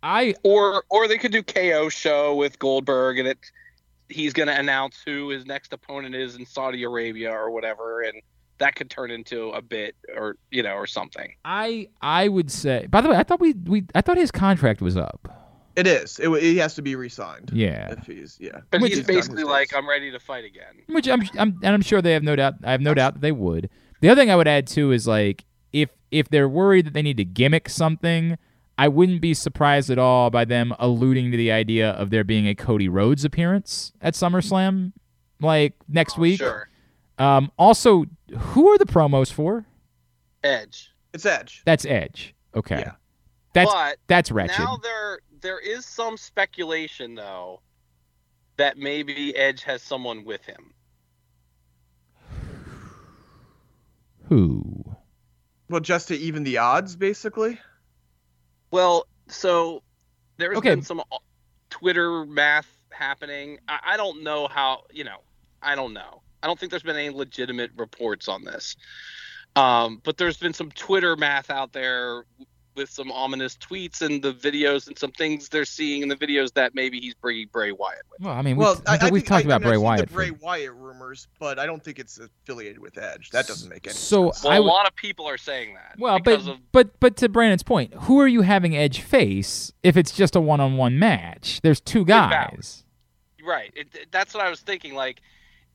I 0.00 0.36
Or 0.44 0.84
or 0.90 1.08
they 1.08 1.18
could 1.18 1.32
do 1.32 1.42
KO 1.42 1.88
show 1.88 2.36
with 2.36 2.60
Goldberg 2.60 3.18
and 3.18 3.26
it 3.26 3.38
he's 4.08 4.32
going 4.32 4.46
to 4.46 4.56
announce 4.56 5.02
who 5.04 5.30
his 5.30 5.44
next 5.44 5.72
opponent 5.72 6.14
is 6.14 6.36
in 6.36 6.46
Saudi 6.46 6.84
Arabia 6.84 7.32
or 7.32 7.50
whatever 7.50 8.02
and 8.02 8.22
that 8.60 8.76
could 8.76 8.88
turn 8.88 9.10
into 9.10 9.50
a 9.50 9.60
bit 9.60 9.96
or 10.16 10.36
you 10.50 10.62
know 10.62 10.74
or 10.74 10.86
something. 10.86 11.34
I 11.44 11.88
I 12.00 12.28
would 12.28 12.50
say. 12.50 12.86
By 12.88 13.00
the 13.00 13.08
way, 13.08 13.16
I 13.16 13.24
thought 13.24 13.40
we 13.40 13.54
we 13.54 13.84
I 13.94 14.00
thought 14.00 14.16
his 14.16 14.30
contract 14.30 14.80
was 14.80 14.96
up. 14.96 15.28
It 15.76 15.86
is. 15.86 16.18
It, 16.18 16.30
he 16.42 16.58
has 16.58 16.74
to 16.74 16.82
be 16.82 16.94
re-signed. 16.96 17.50
Yeah, 17.54 17.92
If 17.92 18.06
he's 18.06 18.36
yeah. 18.40 18.60
But 18.70 18.80
Which 18.80 18.90
he's 18.90 19.00
is 19.00 19.06
basically 19.06 19.44
like. 19.44 19.74
I'm 19.74 19.88
ready 19.88 20.10
to 20.10 20.18
fight 20.18 20.44
again. 20.44 20.82
which 20.88 21.08
I'm, 21.08 21.22
I'm 21.38 21.58
and 21.62 21.74
I'm 21.74 21.80
sure 21.80 22.02
they 22.02 22.12
have 22.12 22.22
no 22.22 22.36
doubt. 22.36 22.54
I 22.64 22.72
have 22.72 22.80
no 22.80 22.92
doubt 22.94 23.14
that 23.14 23.20
they 23.20 23.32
would. 23.32 23.70
The 24.00 24.08
other 24.08 24.20
thing 24.20 24.30
I 24.30 24.36
would 24.36 24.48
add 24.48 24.66
too 24.66 24.92
is 24.92 25.06
like 25.06 25.44
if 25.72 25.90
if 26.10 26.28
they're 26.28 26.48
worried 26.48 26.86
that 26.86 26.92
they 26.92 27.02
need 27.02 27.16
to 27.18 27.24
gimmick 27.24 27.68
something, 27.68 28.36
I 28.76 28.88
wouldn't 28.88 29.20
be 29.20 29.32
surprised 29.32 29.90
at 29.90 29.98
all 29.98 30.30
by 30.30 30.44
them 30.44 30.74
alluding 30.78 31.30
to 31.30 31.36
the 31.36 31.52
idea 31.52 31.90
of 31.90 32.10
there 32.10 32.24
being 32.24 32.48
a 32.48 32.54
Cody 32.54 32.88
Rhodes 32.88 33.24
appearance 33.24 33.92
at 34.02 34.14
SummerSlam, 34.14 34.92
like 35.40 35.74
next 35.88 36.18
oh, 36.18 36.22
week. 36.22 36.38
Sure. 36.40 36.69
Um, 37.20 37.52
also, 37.58 38.06
who 38.36 38.68
are 38.68 38.78
the 38.78 38.86
promos 38.86 39.30
for? 39.30 39.66
Edge. 40.42 40.90
It's 41.12 41.26
Edge. 41.26 41.62
That's 41.66 41.84
Edge. 41.84 42.34
Okay, 42.56 42.78
Yeah. 42.78 42.92
that's 43.52 43.72
but 43.72 43.98
that's 44.06 44.30
wretched. 44.32 44.58
now 44.58 44.76
there 44.78 45.20
there 45.42 45.58
is 45.60 45.84
some 45.84 46.16
speculation 46.16 47.14
though 47.14 47.60
that 48.56 48.78
maybe 48.78 49.36
Edge 49.36 49.62
has 49.64 49.82
someone 49.82 50.24
with 50.24 50.44
him. 50.44 50.72
Who? 54.28 54.84
Well, 55.68 55.80
just 55.80 56.08
to 56.08 56.16
even 56.16 56.42
the 56.44 56.58
odds, 56.58 56.96
basically. 56.96 57.58
Well, 58.70 59.06
so 59.28 59.82
there's 60.36 60.56
Okay. 60.58 60.70
been 60.70 60.82
some 60.82 61.00
uh, 61.00 61.18
Twitter 61.68 62.24
math 62.24 62.68
happening. 62.90 63.58
I, 63.68 63.80
I 63.84 63.96
don't 63.96 64.22
know 64.22 64.48
how, 64.48 64.82
you 64.92 65.04
know, 65.04 65.18
I 65.62 65.74
don't 65.74 65.92
know. 65.92 66.22
I 66.42 66.46
don't 66.46 66.58
think 66.58 66.70
there's 66.70 66.82
been 66.82 66.96
any 66.96 67.10
legitimate 67.10 67.70
reports 67.76 68.28
on 68.28 68.44
this. 68.44 68.76
Um, 69.56 70.00
but 70.04 70.16
there's 70.16 70.36
been 70.36 70.52
some 70.54 70.70
Twitter 70.70 71.16
math 71.16 71.50
out 71.50 71.72
there 71.72 72.24
with 72.76 72.88
some 72.88 73.10
ominous 73.10 73.56
tweets 73.56 74.00
and 74.00 74.22
the 74.22 74.32
videos 74.32 74.86
and 74.86 74.96
some 74.96 75.10
things 75.10 75.48
they're 75.48 75.64
seeing 75.64 76.02
in 76.02 76.08
the 76.08 76.14
videos 76.14 76.52
that 76.54 76.72
maybe 76.72 77.00
he's 77.00 77.14
bringing 77.14 77.48
Bray 77.50 77.72
Wyatt 77.72 78.02
with. 78.10 78.20
Well, 78.20 78.32
I 78.32 78.42
mean, 78.42 78.56
Well, 78.56 78.76
we've, 78.76 78.82
I, 78.86 78.92
I 79.08 79.10
we've 79.10 79.22
think, 79.22 79.26
talked 79.26 79.44
I, 79.44 79.48
about 79.48 79.54
I 79.56 79.58
mean, 79.58 79.68
Bray 79.70 79.76
Wyatt. 79.76 80.08
The 80.08 80.14
Bray 80.14 80.30
Wyatt 80.30 80.72
rumors, 80.72 81.26
but 81.40 81.58
I 81.58 81.66
don't 81.66 81.82
think 81.82 81.98
it's 81.98 82.18
affiliated 82.20 82.78
with 82.78 82.96
Edge. 82.96 83.30
That 83.30 83.48
doesn't 83.48 83.68
make 83.68 83.88
any 83.88 83.94
So, 83.94 84.30
sense. 84.30 84.44
Well, 84.44 84.52
I 84.52 84.56
a 84.56 84.62
lot 84.62 84.86
of 84.86 84.94
people 84.94 85.26
are 85.28 85.36
saying 85.36 85.74
that. 85.74 85.96
Well, 85.98 86.20
but 86.20 86.46
of 86.48 86.58
but 86.70 86.98
but 87.00 87.16
to 87.16 87.28
Brandon's 87.28 87.64
point, 87.64 87.92
who 87.92 88.20
are 88.20 88.28
you 88.28 88.42
having 88.42 88.76
Edge 88.76 89.00
face 89.00 89.72
if 89.82 89.96
it's 89.96 90.12
just 90.12 90.36
a 90.36 90.40
one-on-one 90.40 90.96
match? 90.96 91.60
There's 91.62 91.80
two 91.80 92.04
guys. 92.04 92.84
Right. 93.44 93.72
It, 93.74 93.88
it- 93.94 94.12
that's 94.12 94.32
what 94.32 94.44
I 94.44 94.48
was 94.48 94.60
thinking. 94.60 94.94
Like, 94.94 95.20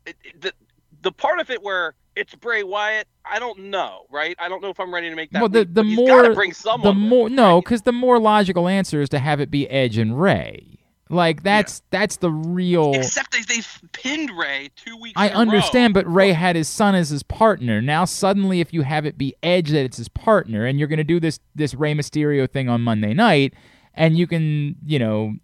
it, 0.05 0.15
it- 0.23 0.41
the 0.41 0.53
the 1.01 1.11
part 1.11 1.39
of 1.39 1.49
it 1.51 1.61
where 1.61 1.93
it's 2.15 2.33
Bray 2.33 2.63
Wyatt, 2.63 3.07
I 3.29 3.37
don't 3.39 3.65
know. 3.65 4.05
Right. 4.09 4.35
I 4.39 4.49
don't 4.49 4.61
know 4.61 4.69
if 4.69 4.79
I'm 4.79 4.93
ready 4.93 5.09
to 5.09 5.15
make 5.15 5.31
that. 5.31 5.39
Well, 5.41 5.49
the 5.49 5.59
leap, 5.59 5.73
the 5.73 5.83
more 5.83 6.33
bring 6.33 6.49
the 6.51 6.55
someone. 6.55 6.99
with 7.01 7.09
more 7.09 7.29
no, 7.29 7.55
right? 7.55 7.63
because 7.63 7.81
the 7.83 7.91
more 7.91 8.19
logical 8.19 8.67
answer 8.67 9.01
is 9.01 9.09
to 9.09 9.19
have 9.19 9.39
it 9.39 9.51
be 9.51 9.69
Edge 9.69 9.97
and 9.97 10.19
Rey. 10.19 10.79
Like 11.07 11.43
that's 11.43 11.83
that's 11.91 12.17
the 12.17 12.31
real. 12.31 12.93
Except 12.95 13.31
they 13.31 13.41
they 13.41 13.61
pinned 13.91 14.31
Rey 14.35 14.71
two 14.75 14.97
weeks. 14.97 15.13
I 15.15 15.27
in 15.27 15.31
a 15.33 15.35
row. 15.35 15.41
understand, 15.41 15.93
but 15.93 16.11
Rey 16.11 16.31
had 16.31 16.55
his 16.55 16.67
son 16.67 16.95
as 16.95 17.09
his 17.09 17.21
partner. 17.21 17.79
Now 17.81 18.05
suddenly, 18.05 18.59
if 18.59 18.73
you 18.73 18.81
have 18.81 19.05
it 19.05 19.15
be 19.15 19.35
Edge 19.43 19.69
that 19.69 19.83
it's 19.85 19.97
his 19.97 20.09
partner, 20.09 20.65
and 20.65 20.79
you're 20.79 20.87
going 20.87 20.97
to 20.97 21.03
do 21.03 21.19
this 21.19 21.39
this 21.53 21.75
Rey 21.75 21.93
Mysterio 21.93 22.49
thing 22.49 22.69
on 22.69 22.81
Monday 22.81 23.13
night, 23.13 23.53
and 23.93 24.17
you 24.17 24.25
can, 24.25 24.77
you 24.83 24.97
know, 24.97 25.35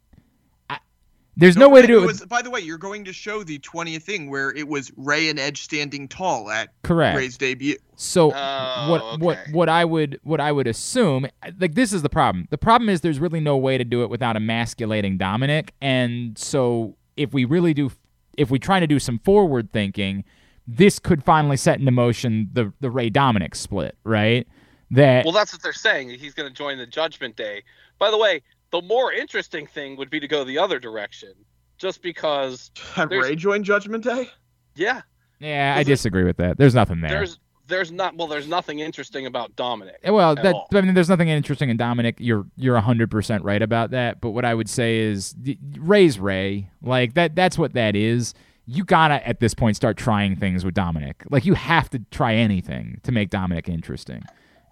there's 1.38 1.56
no, 1.56 1.70
way 1.70 1.82
to 1.82 1.88
do 1.88 1.98
it. 1.98 2.02
with- 2.02 2.20
was, 2.20 2.26
by 2.26 2.42
the 2.42 2.50
way, 2.50 2.60
you're 2.60 2.78
going 2.78 3.06
to 3.06 3.14
show 3.14 3.44
the 3.44 3.58
20th 3.60 4.04
thing 4.04 4.30
where 4.30 4.52
it 4.52 4.68
was 4.68 4.92
Rey 4.98 5.30
and 5.30 5.40
Edge 5.40 5.62
standing 5.62 6.08
tall 6.08 6.50
at 6.50 6.70
correct. 6.84 7.18
Rey's 7.18 7.38
debut. 7.38 7.78
So 7.96 8.32
Oh, 8.34 8.88
what 8.90 9.20
what 9.20 9.38
what 9.52 9.70
I 9.70 9.86
would 9.86 10.20
what 10.24 10.42
I 10.42 10.52
would 10.52 10.68
assume 10.68 11.28
like 11.60 11.76
this 11.76 11.94
is 11.94 12.02
the 12.02 12.10
problem. 12.10 12.48
The 12.50 12.58
problem 12.58 12.90
is 12.90 13.02
there's 13.02 13.20
really 13.20 13.40
no 13.40 13.58
way 13.58 13.78
to 13.78 13.84
do 13.84 14.04
it 14.04 14.10
without 14.10 14.36
emasculating 14.36 15.18
Dominic, 15.18 15.74
and 15.82 16.38
so 16.38 16.96
if 17.16 17.34
we 17.34 17.46
really 17.46 17.74
do 17.74 17.92
if 18.38 18.50
we 18.50 18.60
try 18.60 18.80
to 18.80 18.88
do 18.88 19.00
some 19.00 19.20
forward 19.20 19.72
thinking, 19.72 20.24
this 20.68 21.00
could 21.00 21.24
finally 21.24 21.58
set 21.58 21.80
into 21.80 21.92
motion 21.92 22.50
the 22.54 22.74
the 22.82 22.90
Rey 22.90 23.10
Dominic 23.10 23.56
split, 23.56 23.96
right? 24.04 24.48
That 24.90 25.24
Well, 25.24 25.34
that's 25.34 25.54
what 25.54 25.62
they're 25.62 25.72
saying. 25.72 26.10
He's 26.10 26.34
going 26.34 26.50
to 26.50 26.54
join 26.54 26.78
the 26.78 26.86
Judgment 26.88 27.36
Day. 27.38 27.64
By 28.00 28.12
the 28.12 28.18
way, 28.18 28.42
the 28.72 28.82
more 28.82 29.12
interesting 29.14 29.68
thing 29.68 29.98
would 29.98 30.10
be 30.10 30.20
to 30.20 30.28
go 30.28 30.44
the 30.44 30.58
other 30.58 30.80
direction, 30.80 31.34
just 31.78 32.02
because. 32.02 32.72
Have 32.94 33.12
Rey 33.12 33.36
join 33.36 33.64
Judgment 33.64 34.04
Day? 34.04 34.30
Yeah, 34.76 35.02
yeah, 35.40 35.76
I 35.78 35.84
disagree 35.84 36.24
with 36.24 36.38
that. 36.38 36.58
There's 36.58 36.76
nothing 36.76 37.02
there. 37.02 37.10
there's 37.12 37.40
there's 37.68 37.92
not 37.92 38.16
well, 38.16 38.28
there's 38.28 38.48
nothing 38.48 38.80
interesting 38.80 39.26
about 39.26 39.56
Dominic. 39.56 39.96
Eh, 40.04 40.10
Well, 40.12 40.36
that 40.36 40.54
all. 40.54 40.68
I 40.74 40.82
mean, 40.82 40.94
there's 40.94 41.10
nothing 41.10 41.30
interesting 41.30 41.70
in 41.70 41.78
Dominic. 41.78 42.16
You're 42.20 42.46
you're 42.58 42.80
hundred 42.80 43.10
percent 43.12 43.44
right 43.44 43.62
about 43.62 43.92
that. 43.92 44.22
But 44.22 44.32
what 44.32 44.46
I 44.46 44.54
would 44.54 44.70
say 44.70 45.00
is 45.00 45.32
d- 45.34 45.58
Rey's 45.78 46.20
Rey. 46.20 46.70
Like 46.82 47.14
that. 47.16 47.36
That's 47.36 47.58
what 47.58 47.74
that 47.74 47.96
is. 47.96 48.34
You 48.68 48.86
gotta 48.86 49.26
at 49.28 49.40
this 49.40 49.54
point 49.54 49.76
start 49.76 49.98
trying 49.98 50.36
things 50.36 50.64
with 50.64 50.74
Dominic. 50.74 51.24
Like 51.30 51.46
you 51.46 51.56
have 51.56 51.90
to 51.92 52.00
try 52.12 52.36
anything 52.36 53.00
to 53.04 53.12
make 53.12 53.30
Dominic 53.30 53.68
interesting. 53.68 54.24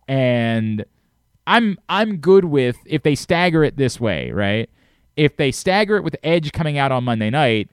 And 0.07 0.85
I'm 1.49 1.77
I'm 1.89 2.17
good 2.17 2.45
with 2.45 2.77
if 2.85 3.01
they 3.03 3.15
stagger 3.15 3.63
it 3.63 3.75
this 3.75 3.99
way, 3.99 4.31
right? 4.31 4.69
If 5.17 5.35
they 5.35 5.51
stagger 5.51 5.97
it 5.97 6.03
with 6.03 6.15
Edge 6.23 6.51
coming 6.53 6.77
out 6.77 6.91
on 6.91 7.03
Monday 7.03 7.29
night, 7.31 7.69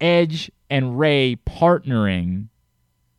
Edge 0.00 0.50
and 0.70 0.98
Rey 0.98 1.36
partnering 1.48 2.48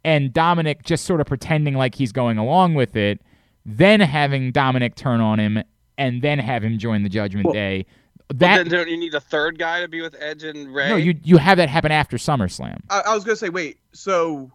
and 0.06 0.32
Dominic 0.32 0.84
just 0.84 1.06
sort 1.06 1.20
of 1.22 1.28
pretending 1.28 1.74
like 1.74 1.96
he's 1.96 2.12
going 2.12 2.38
along 2.38 2.76
with 2.76 2.96
it, 2.96 3.20
then 3.66 4.00
having 4.00 4.52
Dominic 4.52 4.96
turn 4.96 5.20
on 5.22 5.40
him 5.40 5.62
and 5.98 6.22
then 6.22 6.40
have 6.40 6.64
him 6.64 6.78
join 6.78 7.04
the 7.04 7.10
Judgment 7.10 7.46
Well- 7.48 7.54
Day. 7.54 7.86
But 8.28 8.38
That 8.40 8.58
then 8.58 8.68
don't 8.68 8.90
you 8.90 8.96
need 8.98 9.16
a 9.16 9.20
third 9.20 9.58
guy 9.58 9.82
to 9.82 9.88
be 9.88 10.02
with 10.02 10.16
Edge 10.20 10.44
and 10.44 10.72
Rey? 10.72 10.88
no, 10.90 10.98
you 10.98 11.16
you 11.24 11.38
have 11.38 11.58
that 11.58 11.68
happen 11.68 11.92
after 11.92 12.18
SummerSlam. 12.18 12.78
I, 12.92 13.02
I 13.08 13.16
was 13.16 13.24
gonna 13.24 13.36
say, 13.36 13.50
wait. 13.50 13.80
So, 13.92 14.52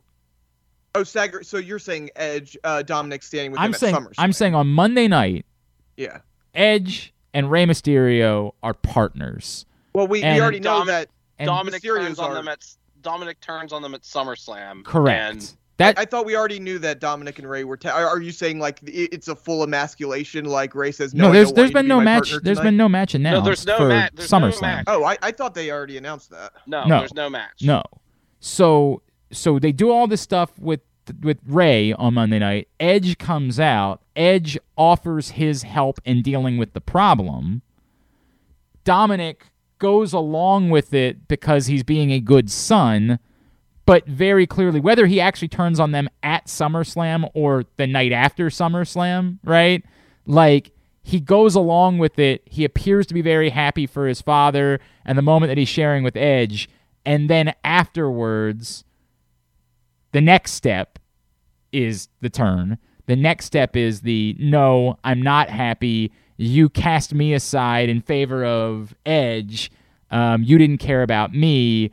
oh, 0.94 1.02
stagger. 1.04 1.42
So 1.42 1.58
you're 1.58 1.78
saying 1.78 2.10
Edge, 2.16 2.56
uh, 2.64 2.82
Dominic 2.82 3.22
standing 3.22 3.52
with 3.52 3.60
I'm 3.60 3.68
him 3.70 3.74
saying 3.74 3.94
at 3.94 4.02
SummerSlam? 4.02 4.14
I'm 4.18 4.32
saying 4.32 4.54
on 4.54 4.68
Monday 4.68 5.08
night, 5.08 5.46
yeah. 5.96 6.18
Edge 6.54 7.12
and 7.32 7.50
Rey 7.50 7.66
Mysterio 7.66 8.52
are 8.62 8.74
partners. 8.74 9.66
Well, 9.94 10.06
we, 10.06 10.22
And 10.22 10.36
we 10.36 10.40
already 10.42 10.60
know 10.60 10.82
Domin- 10.82 10.86
that. 10.86 11.08
And 11.38 11.46
Dominic 11.48 11.82
Mysterio's 11.82 12.06
turns 12.06 12.18
on 12.20 12.30
are- 12.30 12.34
them 12.34 12.48
at 12.48 12.64
Dominic 13.02 13.40
turns 13.40 13.72
on 13.72 13.82
them 13.82 13.94
at 13.94 14.02
SummerSlam. 14.02 14.84
correct. 14.84 15.32
And 15.32 15.52
that 15.76 15.98
I 15.98 16.04
thought 16.04 16.24
we 16.24 16.36
already 16.36 16.60
knew 16.60 16.78
that 16.78 17.00
Dominic 17.00 17.40
and 17.40 17.50
Rey 17.50 17.64
were. 17.64 17.76
Ta- 17.76 17.90
are 17.90 18.06
are 18.06 18.20
you 18.20 18.30
saying 18.30 18.60
like 18.60 18.78
it's 18.84 19.26
a 19.26 19.34
full 19.34 19.64
emasculation? 19.64 20.44
Like 20.44 20.72
Rey 20.76 20.92
says, 20.92 21.12
no, 21.12 21.24
no, 21.24 21.30
I 21.30 21.32
there's 21.32 21.48
don't 21.48 21.56
there's 21.56 21.64
want 21.64 21.66
you 21.66 21.72
to 21.72 21.78
been 21.80 21.88
no 21.88 21.96
my 21.96 22.04
match. 22.04 22.34
There's 22.44 22.60
been 22.60 22.76
no 22.76 22.88
match 22.88 23.14
announced 23.16 23.44
there's 23.44 23.66
no 23.66 23.76
for 23.78 23.88
ma- 23.88 24.08
there's 24.14 24.30
no 24.30 24.38
SummerSlam. 24.38 24.60
match. 24.62 24.84
Oh, 24.86 25.02
I, 25.02 25.18
I 25.20 25.32
thought 25.32 25.54
they 25.56 25.72
already 25.72 25.96
announced 25.96 26.30
that. 26.30 26.52
no, 26.68 26.84
No. 26.86 26.98
there's 27.00 27.12
no 27.14 27.28
match. 27.28 27.62
No. 27.62 27.82
So 28.38 29.02
so 29.34 29.58
they 29.58 29.72
do 29.72 29.90
all 29.90 30.06
this 30.06 30.20
stuff 30.20 30.58
with 30.58 30.80
with 31.22 31.38
Rey 31.46 31.92
on 31.92 32.14
Monday 32.14 32.38
night. 32.38 32.68
Edge 32.80 33.18
comes 33.18 33.60
out. 33.60 34.00
Edge 34.16 34.58
offers 34.76 35.30
his 35.30 35.62
help 35.62 36.00
in 36.04 36.22
dealing 36.22 36.56
with 36.56 36.72
the 36.72 36.80
problem. 36.80 37.62
Dominic 38.84 39.46
goes 39.78 40.12
along 40.12 40.70
with 40.70 40.94
it 40.94 41.28
because 41.28 41.66
he's 41.66 41.82
being 41.82 42.10
a 42.10 42.20
good 42.20 42.50
son, 42.50 43.18
but 43.86 44.06
very 44.06 44.46
clearly 44.46 44.80
whether 44.80 45.06
he 45.06 45.20
actually 45.20 45.48
turns 45.48 45.80
on 45.80 45.92
them 45.92 46.08
at 46.22 46.46
SummerSlam 46.46 47.28
or 47.34 47.64
the 47.76 47.86
night 47.86 48.12
after 48.12 48.48
SummerSlam, 48.48 49.38
right? 49.44 49.84
Like 50.26 50.70
he 51.02 51.20
goes 51.20 51.54
along 51.54 51.98
with 51.98 52.18
it. 52.18 52.42
He 52.46 52.64
appears 52.64 53.06
to 53.08 53.14
be 53.14 53.22
very 53.22 53.50
happy 53.50 53.86
for 53.86 54.06
his 54.06 54.22
father 54.22 54.80
and 55.04 55.18
the 55.18 55.22
moment 55.22 55.50
that 55.50 55.58
he's 55.58 55.68
sharing 55.68 56.02
with 56.02 56.16
Edge, 56.16 56.68
and 57.04 57.28
then 57.28 57.52
afterwards 57.62 58.84
the 60.14 60.20
next 60.20 60.52
step 60.52 61.00
is 61.72 62.08
the 62.20 62.30
turn. 62.30 62.78
The 63.06 63.16
next 63.16 63.46
step 63.46 63.76
is 63.76 64.02
the 64.02 64.36
no, 64.38 64.96
I'm 65.02 65.20
not 65.20 65.50
happy. 65.50 66.12
You 66.36 66.68
cast 66.68 67.12
me 67.12 67.34
aside 67.34 67.88
in 67.88 68.00
favor 68.00 68.44
of 68.44 68.94
Edge. 69.04 69.72
Um, 70.12 70.44
you 70.44 70.56
didn't 70.56 70.78
care 70.78 71.02
about 71.02 71.34
me. 71.34 71.90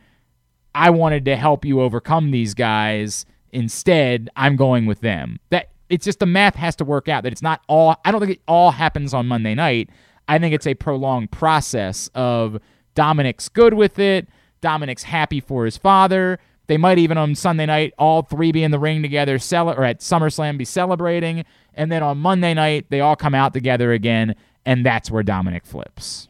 I 0.76 0.91
wanted 0.91 1.26
to 1.26 1.36
help 1.36 1.65
you 1.65 1.82
overcome 1.82 2.30
these 2.30 2.53
guys. 2.53 3.26
Instead, 3.53 4.30
I'm 4.36 4.55
going 4.55 4.86
with 4.86 5.01
them. 5.01 5.39
That 5.49 5.72
it's 5.89 6.05
just 6.05 6.19
the 6.19 6.28
math 6.28 6.55
has 6.55 6.76
to 6.76 6.86
work 6.86 7.09
out. 7.09 7.24
That 7.24 7.32
it's 7.32 7.41
not 7.41 7.61
all. 7.67 7.95
I 8.05 8.11
don't 8.11 8.22
think 8.22 8.34
it 8.34 8.41
all 8.47 8.69
happens 8.69 9.15
on 9.15 9.28
Monday 9.28 9.55
night. 9.55 9.89
I 10.28 10.38
think 10.38 10.53
it's 10.53 10.67
a 10.67 10.76
prolonged 10.76 11.32
process 11.32 12.07
of 12.13 12.59
Dominic's 12.93 13.49
good 13.49 13.74
with 13.74 13.97
it. 13.97 14.28
Dominic's 14.61 15.03
happy 15.03 15.39
for 15.39 15.65
his 15.65 15.76
father. 15.76 16.38
They 16.72 16.78
might 16.78 16.99
even 16.99 17.17
on 17.17 17.36
Sunday 17.36 17.65
night 17.65 17.93
all 17.97 18.22
three 18.22 18.53
be 18.53 18.63
in 18.63 18.72
the 18.72 18.80
ring 18.80 19.01
together, 19.01 19.38
cel- 19.39 19.72
or 19.72 19.84
at 19.84 19.99
SummerSlam 19.99 20.57
be 20.57 20.63
celebrating, 20.63 21.43
and 21.74 21.91
then 21.91 22.01
on 22.01 22.19
Monday 22.19 22.53
night 22.53 22.86
they 22.88 23.01
all 23.01 23.17
come 23.17 23.36
out 23.36 23.51
together 23.51 23.91
again, 23.91 24.36
and 24.65 24.86
that's 24.86 25.11
where 25.11 25.22
Dominic 25.22 25.65
flips. 25.65 26.30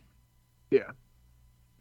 Yeah. 0.71 0.89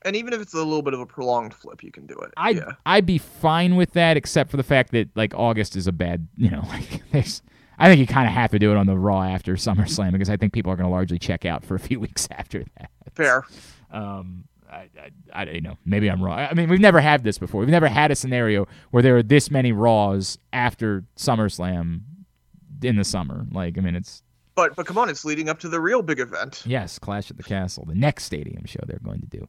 And 0.03 0.15
even 0.15 0.35
if 0.35 0.43
it's 0.43 0.53
a 0.53 0.59
little 0.59 0.83
bit 0.83 0.93
of 0.93 1.01
a 1.01 1.07
prolonged 1.07 1.55
flip, 1.55 1.83
you 1.83 1.91
can 1.91 2.05
do 2.05 2.15
it. 2.17 2.33
I'd 2.37 2.57
yeah. 2.57 2.73
I'd 2.85 3.07
be 3.07 3.17
fine 3.17 3.77
with 3.77 3.93
that, 3.95 4.19
except 4.19 4.51
for 4.51 4.59
the 4.59 4.63
fact 4.63 4.93
that 4.93 5.09
like 5.17 5.33
August 5.35 5.75
is 5.75 5.87
a 5.87 5.93
bad, 5.93 6.29
you 6.37 6.51
know, 6.51 6.63
like 6.69 7.03
there's. 7.13 7.41
I 7.79 7.89
think 7.89 7.99
you 7.99 8.07
kind 8.07 8.29
of 8.29 8.35
have 8.35 8.51
to 8.51 8.59
do 8.59 8.71
it 8.73 8.77
on 8.77 8.87
the 8.87 8.99
Raw 8.99 9.23
after 9.23 9.55
SummerSlam 9.57 10.13
because 10.13 10.29
I 10.29 10.37
think 10.37 10.53
people 10.53 10.71
are 10.71 10.77
going 10.77 10.87
to 10.87 10.93
largely 10.93 11.19
check 11.19 11.47
out 11.47 11.65
for 11.65 11.77
a 11.77 11.81
few 11.81 11.99
weeks 12.07 12.29
after 12.31 12.63
that. 12.77 12.91
Fair. 13.15 13.45
Um, 13.91 14.45
I, 14.71 14.89
I, 15.35 15.43
I, 15.43 15.51
you 15.51 15.61
know, 15.61 15.77
maybe 15.85 16.09
I'm 16.11 16.23
wrong. 16.23 16.39
I 16.39 16.55
mean, 16.55 16.69
we've 16.69 16.81
never 16.81 17.01
had 17.01 17.25
this 17.25 17.39
before. 17.39 17.61
We've 17.61 17.69
never 17.69 17.89
had 17.89 18.11
a 18.11 18.15
scenario 18.15 18.67
where 18.93 19.03
there 19.03 19.17
are 19.17 19.23
this 19.23 19.51
many 19.51 19.73
Raws 19.73 20.39
after 20.53 21.05
SummerSlam 21.17 22.03
in 22.83 22.97
the 22.97 23.05
summer. 23.05 23.47
Like, 23.51 23.77
I 23.79 23.81
mean, 23.81 23.97
it's 23.97 24.23
But 24.55 24.77
but 24.77 24.87
come 24.87 24.97
on, 24.99 25.09
it's 25.09 25.25
leading 25.25 25.49
up 25.49 25.59
to 25.61 25.69
the 25.69 25.81
real 25.81 26.03
big 26.03 26.21
event, 26.21 26.63
yes, 26.67 26.99
Clash 26.99 27.31
at 27.31 27.37
the 27.37 27.43
Castle, 27.43 27.85
the 27.87 27.95
next 27.95 28.25
stadium 28.25 28.65
show 28.67 28.81
they're 28.87 28.99
going 29.03 29.21
to 29.21 29.27
do. 29.27 29.49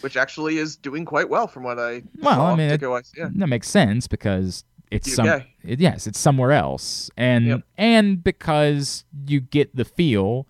which 0.00 0.16
actually 0.16 0.58
is 0.58 0.76
doing 0.76 1.04
quite 1.04 1.28
well 1.28 1.46
from 1.46 1.62
what 1.62 1.78
I 1.78 2.02
Well, 2.20 2.40
I 2.42 2.56
mean, 2.56 2.70
it- 2.70 2.82
yeah. 3.16 3.28
That 3.34 3.46
makes 3.48 3.68
sense 3.68 4.06
because 4.08 4.64
it's 4.90 5.12
some 5.14 5.28
it, 5.62 5.80
yes, 5.80 6.06
it's 6.06 6.18
somewhere 6.18 6.52
else, 6.52 7.10
and 7.16 7.46
Yep. 7.46 7.60
and 7.76 8.24
because 8.24 9.04
you 9.26 9.40
get 9.40 9.76
the 9.76 9.84
feel, 9.84 10.46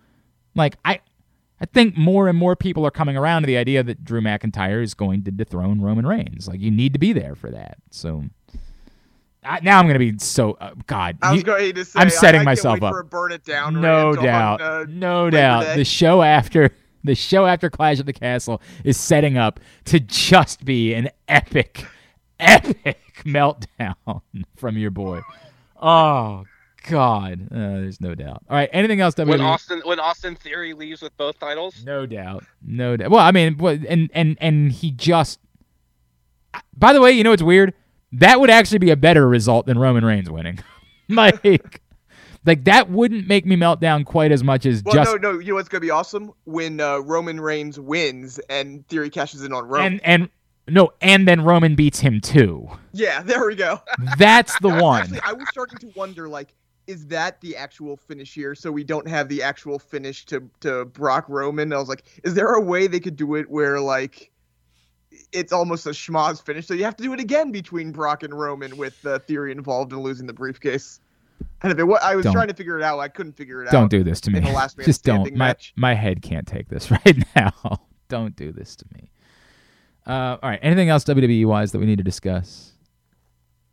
like 0.55 0.77
I, 0.85 1.01
I 1.61 1.65
think 1.65 1.97
more 1.97 2.27
and 2.27 2.37
more 2.37 2.55
people 2.55 2.85
are 2.85 2.91
coming 2.91 3.17
around 3.17 3.41
to 3.43 3.47
the 3.47 3.57
idea 3.57 3.83
that 3.83 4.03
Drew 4.03 4.21
McIntyre 4.21 4.81
is 4.81 4.93
going 4.93 5.23
to 5.25 5.31
dethrone 5.31 5.81
Roman 5.81 6.05
Reigns. 6.07 6.47
Like 6.47 6.59
you 6.61 6.71
need 6.71 6.93
to 6.93 6.99
be 6.99 7.11
there 7.13 7.35
for 7.35 7.51
that. 7.51 7.77
So 7.91 8.23
I, 9.43 9.59
now 9.61 9.79
I'm 9.79 9.85
going 9.85 9.99
to 9.99 10.11
be 10.11 10.17
so 10.19 10.53
uh, 10.53 10.71
God. 10.87 11.17
I 11.21 11.31
was 11.31 11.39
you- 11.39 11.43
going 11.43 11.73
to 11.75 11.85
say 11.85 11.99
I'm 11.99 12.07
I- 12.07 12.09
setting 12.09 12.39
I, 12.41 12.43
can't 12.43 12.45
myself 12.45 12.73
wait 12.81 12.83
up. 12.87 12.93
for 12.93 12.99
a 13.01 13.05
burn 13.05 13.31
it 13.31 13.43
down. 13.43 13.79
no 13.81 14.15
doubt, 14.15 14.61
On, 14.61 14.81
uh, 14.81 14.85
no 14.89 15.25
Labor 15.25 15.31
doubt. 15.37 15.63
Day. 15.63 15.75
The 15.77 15.85
show 15.85 16.21
after 16.21 16.69
the 17.03 17.15
show 17.15 17.45
after 17.45 17.69
Clash 17.69 17.99
of 17.99 18.05
the 18.05 18.13
Castle 18.13 18.61
is 18.83 18.97
setting 18.97 19.37
up 19.37 19.59
to 19.85 19.99
just 19.99 20.63
be 20.65 20.93
an 20.93 21.09
epic, 21.27 21.85
epic 22.39 22.99
meltdown 23.25 24.21
from 24.55 24.77
your 24.77 24.91
boy. 24.91 25.21
Oh 25.81 26.45
God, 26.87 27.47
uh, 27.51 27.55
there's 27.55 27.99
no 28.01 28.15
doubt. 28.15 28.43
All 28.49 28.55
right, 28.55 28.69
anything 28.71 29.01
else? 29.01 29.15
When 29.17 29.27
WWE? 29.27 29.41
Austin 29.41 29.81
when 29.85 29.99
Austin 29.99 30.35
Theory 30.35 30.73
leaves 30.73 31.01
with 31.01 31.15
both 31.17 31.39
titles, 31.39 31.83
No 31.85 32.05
doubt, 32.05 32.45
no 32.65 32.95
doubt. 32.97 33.11
Well, 33.11 33.19
I 33.21 33.31
mean, 33.31 33.59
and 33.87 34.09
and 34.13 34.37
and 34.39 34.71
he 34.71 34.91
just. 34.91 35.39
By 36.75 36.93
the 36.93 37.01
way, 37.01 37.11
you 37.11 37.23
know 37.23 37.29
what's 37.31 37.43
weird? 37.43 37.73
That 38.13 38.39
would 38.39 38.49
actually 38.49 38.79
be 38.79 38.89
a 38.89 38.95
better 38.95 39.27
result 39.27 39.65
than 39.67 39.77
Roman 39.77 40.03
Reigns 40.03 40.31
winning. 40.31 40.59
like, 41.09 41.43
like 42.45 42.63
that 42.63 42.89
wouldn't 42.89 43.27
make 43.27 43.45
me 43.45 43.55
melt 43.55 43.79
down 43.79 44.03
quite 44.03 44.31
as 44.31 44.43
much 44.43 44.65
as 44.65 44.81
Well, 44.83 44.95
just 44.95 45.11
no, 45.21 45.33
no. 45.33 45.39
You 45.39 45.49
know 45.49 45.55
what's 45.55 45.69
gonna 45.69 45.81
be 45.81 45.91
awesome 45.91 46.31
when 46.45 46.79
uh, 46.79 46.99
Roman 46.99 47.39
Reigns 47.39 47.79
wins 47.79 48.39
and 48.49 48.87
Theory 48.87 49.09
cashes 49.09 49.43
in 49.43 49.53
on 49.53 49.65
Roman. 49.67 49.93
and 49.93 50.01
and 50.03 50.29
no, 50.75 50.91
and 51.01 51.27
then 51.27 51.41
Roman 51.41 51.75
beats 51.75 51.99
him 51.99 52.21
too. 52.21 52.69
yeah, 52.93 53.21
there 53.23 53.45
we 53.45 53.55
go. 53.55 53.81
That's 54.17 54.57
the 54.59 54.69
one. 54.83 55.01
Actually, 55.01 55.21
I 55.21 55.33
was 55.33 55.47
starting 55.49 55.79
to 55.79 55.87
wonder, 55.95 56.29
like, 56.29 56.53
is 56.89 57.05
that 57.07 57.39
the 57.41 57.55
actual 57.55 57.95
finish 57.95 58.33
here? 58.33 58.55
So 58.55 58.71
we 58.71 58.83
don't 58.83 59.07
have 59.07 59.29
the 59.29 59.43
actual 59.43 59.77
finish 59.79 60.25
to 60.25 60.49
to 60.61 60.85
Brock 60.85 61.25
Roman. 61.29 61.71
I 61.71 61.77
was 61.77 61.87
like, 61.89 62.03
is 62.23 62.33
there 62.33 62.53
a 62.53 62.61
way 62.61 62.87
they 62.87 62.99
could 62.99 63.15
do 63.15 63.35
it 63.35 63.49
where 63.49 63.79
like 63.79 64.31
it's 65.31 65.53
almost 65.53 65.85
a 65.85 65.91
schmoz 65.91 66.41
finish? 66.43 66.65
So 66.67 66.73
you 66.73 66.83
have 66.83 66.95
to 66.97 67.03
do 67.03 67.13
it 67.13 67.19
again 67.19 67.51
between 67.51 67.91
Brock 67.91 68.23
and 68.23 68.33
Roman 68.33 68.75
with 68.77 69.05
uh, 69.05 69.19
Theory 69.19 69.51
involved 69.51 69.93
in 69.93 69.99
losing 69.99 70.25
the 70.27 70.33
briefcase. 70.33 70.99
And 71.61 71.71
if 71.71 71.79
it, 71.79 71.85
I 72.01 72.15
was 72.15 72.23
Don't. 72.25 72.33
trying 72.33 72.47
to 72.49 72.53
figure 72.53 72.77
it 72.77 72.83
out, 72.83 72.99
I 72.99 73.07
couldn't 73.07 73.33
figure 73.33 73.61
it 73.63 73.67
out. 73.67 73.71
Don't 73.71 73.89
do 73.89 74.03
this 74.03 74.19
to 74.21 74.31
me. 74.31 74.39
the 74.39 74.73
Just 74.83 75.03
don't. 75.05 75.31
My 75.33 75.47
match. 75.47 75.73
my 75.77 75.93
head 75.93 76.21
can't 76.21 76.45
take 76.47 76.67
this 76.69 76.89
right 77.05 77.17
now. 77.35 77.53
don't 78.09 78.35
do 78.35 78.51
this 78.51 78.75
to 78.77 78.85
me. 78.93 79.11
Uh, 80.07 80.37
all 80.41 80.49
right. 80.49 80.59
Anything 80.63 80.89
else 80.89 81.03
WWE 81.05 81.45
wise 81.45 81.71
that 81.71 81.79
we 81.79 81.85
need 81.85 81.97
to 81.99 82.03
discuss? 82.03 82.71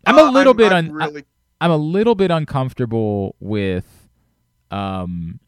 I'm 0.04 0.16
Uh, 0.18 0.30
a 0.30 0.32
little 0.32 0.54
bit 0.54 0.70
I'm 0.72 0.86
un- 0.86 0.92
really 0.92 1.24
I'm 1.60 1.70
a 1.70 1.76
little 1.76 2.14
bit 2.14 2.30
uncomfortable 2.30 3.36
with 3.40 4.08
um 4.70 5.40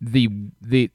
the 0.00 0.28
the 0.60 0.90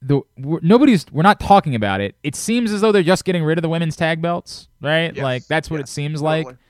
the 0.00 0.20
we're, 0.38 0.60
nobody's 0.62 1.06
we're 1.10 1.22
not 1.22 1.40
talking 1.40 1.74
about 1.74 2.00
it. 2.00 2.14
It 2.22 2.34
seems 2.36 2.72
as 2.72 2.80
though 2.80 2.92
they're 2.92 3.02
just 3.02 3.24
getting 3.24 3.44
rid 3.44 3.58
of 3.58 3.62
the 3.62 3.68
women's 3.68 3.96
tag 3.96 4.22
belts, 4.22 4.68
right? 4.80 5.14
Yes, 5.14 5.22
like 5.22 5.46
that's 5.46 5.70
what 5.70 5.78
yeah, 5.78 5.82
it 5.82 5.88
seems 5.88 6.22
like. 6.22 6.44
totally. 6.44 6.62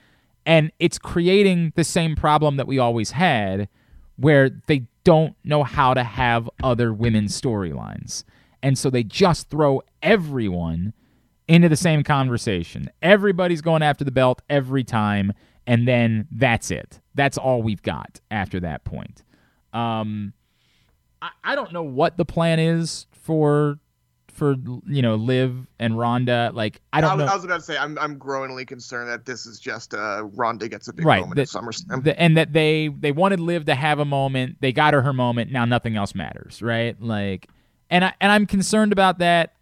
And 0.47 0.73
it's 0.79 0.99
creating 0.99 1.75
the 1.77 1.85
same 1.85 2.17
problem 2.17 2.57
that 2.57 2.67
we 2.67 2.79
always 2.79 3.11
had 3.11 3.69
where 4.17 4.51
they 4.67 4.87
don't 5.05 5.37
know 5.45 5.63
how 5.63 5.93
to 5.95 6.03
have 6.03 6.49
other 6.63 6.93
women's 6.93 7.39
storylines. 7.39 8.25
And 8.63 8.79
so 8.79 8.91
they 8.91 9.05
just 9.05 9.51
throw 9.51 9.83
everyone 10.03 10.95
into 11.47 11.69
the 11.69 11.77
same 11.77 12.03
conversation. 12.03 12.91
Everybody's 13.03 13.61
going 13.61 13.83
after 13.83 14.05
the 14.05 14.11
belt 14.11 14.43
every 14.51 14.85
time, 14.85 15.33
and 15.69 15.87
then 15.87 16.27
that's 16.33 16.73
it. 16.73 16.99
That's 17.15 17.39
all 17.39 17.63
we've 17.63 17.83
got 17.83 18.19
after 18.31 18.59
that 18.61 18.83
point. 18.85 19.23
Um, 19.73 20.33
I, 21.23 21.31
I 21.45 21.55
don't 21.55 21.73
know 21.73 21.83
what 21.83 22.17
the 22.17 22.25
plan 22.25 22.59
is 22.59 23.07
for 23.13 23.79
for 24.33 24.55
you 24.87 25.03
know 25.03 25.17
Liv 25.17 25.67
and 25.79 25.99
Ronda. 25.99 26.53
Like 26.55 26.81
I 26.93 27.01
don't 27.01 27.19
was, 27.19 27.27
know. 27.27 27.33
I 27.33 27.35
was 27.37 27.45
about 27.45 27.57
to 27.57 27.63
say 27.63 27.77
I'm 27.77 27.99
I'm 27.99 28.17
growingly 28.17 28.65
concerned 28.65 29.11
that 29.11 29.27
this 29.27 29.45
is 29.47 29.61
just 29.61 29.95
uh 29.95 30.25
Ronda 30.35 30.69
gets 30.69 30.89
a 30.89 30.93
big 30.93 31.05
Right, 31.05 31.21
moment 31.21 31.37
that- 31.37 31.55
at 31.55 31.63
SummerSlam. 31.63 32.05
the, 32.05 32.19
and 32.21 32.37
that 32.37 32.53
they 32.53 32.89
they 32.89 33.13
wanted 33.13 33.41
Liv 33.41 33.67
to 33.67 33.75
have 33.75 33.99
a 33.99 34.05
moment. 34.05 34.57
They 34.61 34.73
got 34.73 34.95
her 34.95 35.03
her 35.03 35.13
moment. 35.13 35.53
Now 35.53 35.65
nothing 35.67 35.97
else 35.97 36.15
matters, 36.15 36.63
right? 36.63 37.01
Like, 37.01 37.49
and 37.91 38.05
I 38.07 38.15
and 38.21 38.33
I'm 38.33 38.47
concerned 38.47 38.93
about 38.93 39.19
that. 39.19 39.55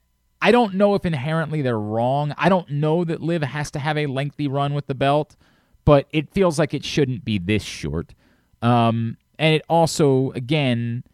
I 0.42 0.52
don't 0.52 0.74
know 0.74 0.94
if 0.94 1.07
inherently 1.07 1.62
they're 1.62 1.80
wrong. 1.80 2.34
I 2.36 2.50
don't 2.50 2.68
know 2.70 3.02
that 3.04 3.22
Liv 3.22 3.42
has 3.42 3.70
to 3.72 3.78
have 3.78 3.96
a 3.96 4.07
lengthy 4.07 4.46
run 4.46 4.74
with 4.74 4.86
the 4.86 4.94
belt, 4.94 5.34
but 5.87 6.07
it 6.12 6.28
feels 6.34 6.59
like 6.59 6.74
it 6.74 6.84
shouldn't 6.84 7.24
be 7.24 7.39
this 7.39 7.62
short. 7.62 8.12
Um, 8.61 9.16
and 9.39 9.55
it 9.55 9.62
also, 9.70 10.32
again, 10.32 11.05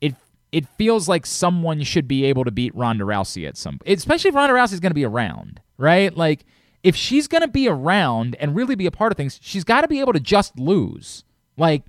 it 0.00 0.14
it 0.52 0.68
feels 0.78 1.08
like 1.08 1.26
someone 1.26 1.82
should 1.82 2.06
be 2.06 2.24
able 2.26 2.44
to 2.44 2.52
beat 2.52 2.72
Ronda 2.76 3.04
Rousey 3.04 3.48
at 3.48 3.56
some, 3.56 3.80
especially 3.86 4.28
if 4.28 4.34
Ronda 4.36 4.54
Rousey's 4.54 4.78
going 4.78 4.90
to 4.90 4.94
be 4.94 5.04
around, 5.04 5.60
right? 5.78 6.16
Like 6.16 6.44
if 6.84 6.94
she's 6.94 7.26
going 7.26 7.42
to 7.42 7.48
be 7.48 7.68
around 7.68 8.36
and 8.38 8.54
really 8.54 8.74
be 8.74 8.86
a 8.86 8.90
part 8.90 9.12
of 9.12 9.16
things, 9.16 9.40
she's 9.42 9.64
got 9.64 9.80
to 9.80 9.88
be 9.88 10.00
able 10.00 10.12
to 10.12 10.20
just 10.20 10.58
lose, 10.58 11.24
like 11.56 11.82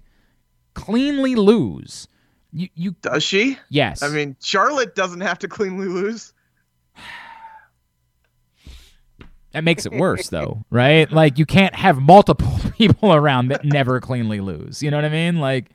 cleanly 0.73 1.36
lose. 1.36 2.07
You 2.53 2.69
you 2.75 2.95
Does 3.01 3.23
she? 3.23 3.57
yes. 3.69 4.01
I 4.03 4.09
mean, 4.09 4.36
Charlotte 4.41 4.95
doesn't 4.95 5.21
have 5.21 5.39
to 5.39 5.47
cleanly 5.47 5.88
lose. 5.88 6.34
That 9.51 9.63
makes 9.63 9.85
it 9.85 9.91
worse, 9.91 10.29
though, 10.29 10.63
right? 10.69 11.11
Like 11.11 11.37
you 11.37 11.45
can't 11.45 11.75
have 11.75 12.01
multiple 12.01 12.57
people 12.77 13.13
around 13.13 13.49
that 13.49 13.65
never 13.65 13.99
cleanly 13.99 14.39
lose. 14.39 14.81
You 14.81 14.91
know 14.91 14.97
what 14.97 15.05
I 15.05 15.09
mean? 15.09 15.39
Like, 15.39 15.71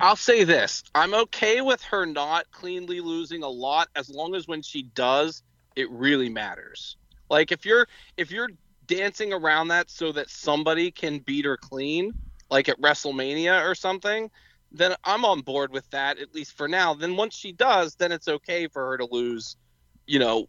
I'll 0.00 0.16
say 0.16 0.44
this: 0.44 0.82
I'm 0.94 1.14
okay 1.14 1.60
with 1.60 1.82
her 1.82 2.06
not 2.06 2.50
cleanly 2.52 3.00
losing 3.00 3.42
a 3.42 3.48
lot, 3.48 3.88
as 3.96 4.08
long 4.08 4.34
as 4.34 4.48
when 4.48 4.62
she 4.62 4.82
does, 4.82 5.42
it 5.76 5.90
really 5.90 6.28
matters. 6.28 6.96
Like 7.28 7.52
if 7.52 7.64
you're 7.64 7.86
if 8.16 8.30
you're 8.30 8.50
dancing 8.86 9.32
around 9.32 9.68
that 9.68 9.90
so 9.90 10.12
that 10.12 10.28
somebody 10.28 10.90
can 10.90 11.18
beat 11.20 11.44
her 11.44 11.56
clean, 11.56 12.12
like 12.50 12.68
at 12.68 12.80
WrestleMania 12.80 13.64
or 13.66 13.74
something, 13.74 14.30
then 14.70 14.94
I'm 15.04 15.24
on 15.24 15.40
board 15.40 15.72
with 15.72 15.88
that 15.90 16.18
at 16.18 16.34
least 16.34 16.56
for 16.56 16.68
now. 16.68 16.94
Then 16.94 17.16
once 17.16 17.34
she 17.34 17.52
does, 17.52 17.94
then 17.94 18.12
it's 18.12 18.28
okay 18.28 18.68
for 18.68 18.90
her 18.90 18.98
to 18.98 19.06
lose, 19.10 19.56
you 20.06 20.18
know, 20.18 20.46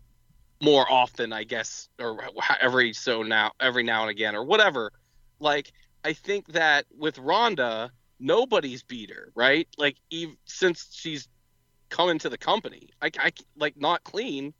more 0.63 0.89
often, 0.89 1.33
I 1.33 1.43
guess, 1.43 1.89
or 1.99 2.23
every 2.61 2.93
so 2.93 3.21
now, 3.21 3.51
every 3.59 3.83
now 3.83 4.01
and 4.03 4.09
again, 4.09 4.33
or 4.35 4.45
whatever. 4.45 4.91
Like 5.39 5.71
I 6.05 6.13
think 6.13 6.47
that 6.53 6.85
with 6.97 7.17
Ronda, 7.17 7.91
nobody's 8.19 8.81
beat 8.81 9.11
her, 9.11 9.31
right? 9.35 9.67
Like 9.77 9.97
even 10.09 10.37
since 10.45 10.87
she's 10.91 11.27
come 11.89 12.09
into 12.09 12.29
the 12.29 12.37
company, 12.37 12.89
I, 13.01 13.11
I 13.19 13.31
like 13.57 13.75
not 13.77 14.03
clean. 14.03 14.53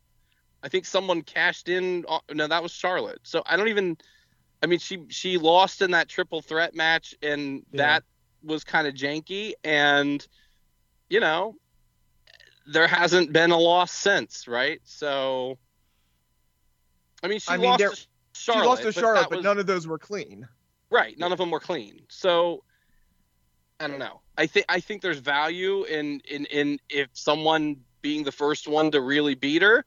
I 0.61 0.69
think 0.69 0.85
someone 0.85 1.21
cashed 1.21 1.69
in. 1.69 2.05
No, 2.33 2.47
that 2.47 2.61
was 2.61 2.71
Charlotte. 2.71 3.19
So 3.23 3.41
I 3.45 3.55
don't 3.57 3.69
even. 3.69 3.97
I 4.61 4.65
mean, 4.65 4.79
she 4.79 4.99
she 5.09 5.37
lost 5.37 5.81
in 5.81 5.91
that 5.91 6.09
triple 6.09 6.41
threat 6.41 6.75
match, 6.75 7.15
and 7.21 7.63
Yeah. 7.71 7.77
that 7.77 8.03
was 8.43 8.63
kind 8.63 8.87
of 8.87 8.93
janky. 8.93 9.53
And 9.63 10.25
you 11.09 11.19
know, 11.21 11.55
there 12.65 12.87
hasn't 12.87 13.31
been 13.31 13.51
a 13.51 13.57
loss 13.57 13.91
since, 13.91 14.47
right? 14.47 14.79
So, 14.83 15.57
I 17.24 17.28
mean, 17.28 17.39
she 17.39 17.51
I 17.51 17.57
mean, 17.57 17.69
lost 17.69 17.80
to 17.80 18.07
She 18.34 18.51
lost 18.51 18.84
to 18.84 18.91
Charlotte, 18.91 19.21
that 19.21 19.30
but 19.30 19.38
was- 19.38 19.43
none 19.43 19.57
of 19.59 19.65
those 19.65 19.88
were 19.88 19.97
clean. 19.97 20.47
Right, 20.89 21.17
none 21.17 21.32
of 21.32 21.39
them 21.39 21.49
were 21.49 21.59
clean. 21.59 22.01
So 22.09 22.63
I 23.80 23.88
don't 23.88 23.99
know. 23.99 24.21
I 24.38 24.45
think 24.45 24.65
I 24.69 24.80
think 24.80 25.01
there's 25.01 25.19
value 25.19 25.84
in 25.86 26.21
in 26.21 26.45
in 26.45 26.80
if 26.89 27.09
someone 27.13 27.78
being 28.01 28.24
the 28.24 28.32
first 28.32 28.67
one 28.67 28.91
to 28.91 29.01
really 29.01 29.34
beat 29.34 29.61
her, 29.61 29.86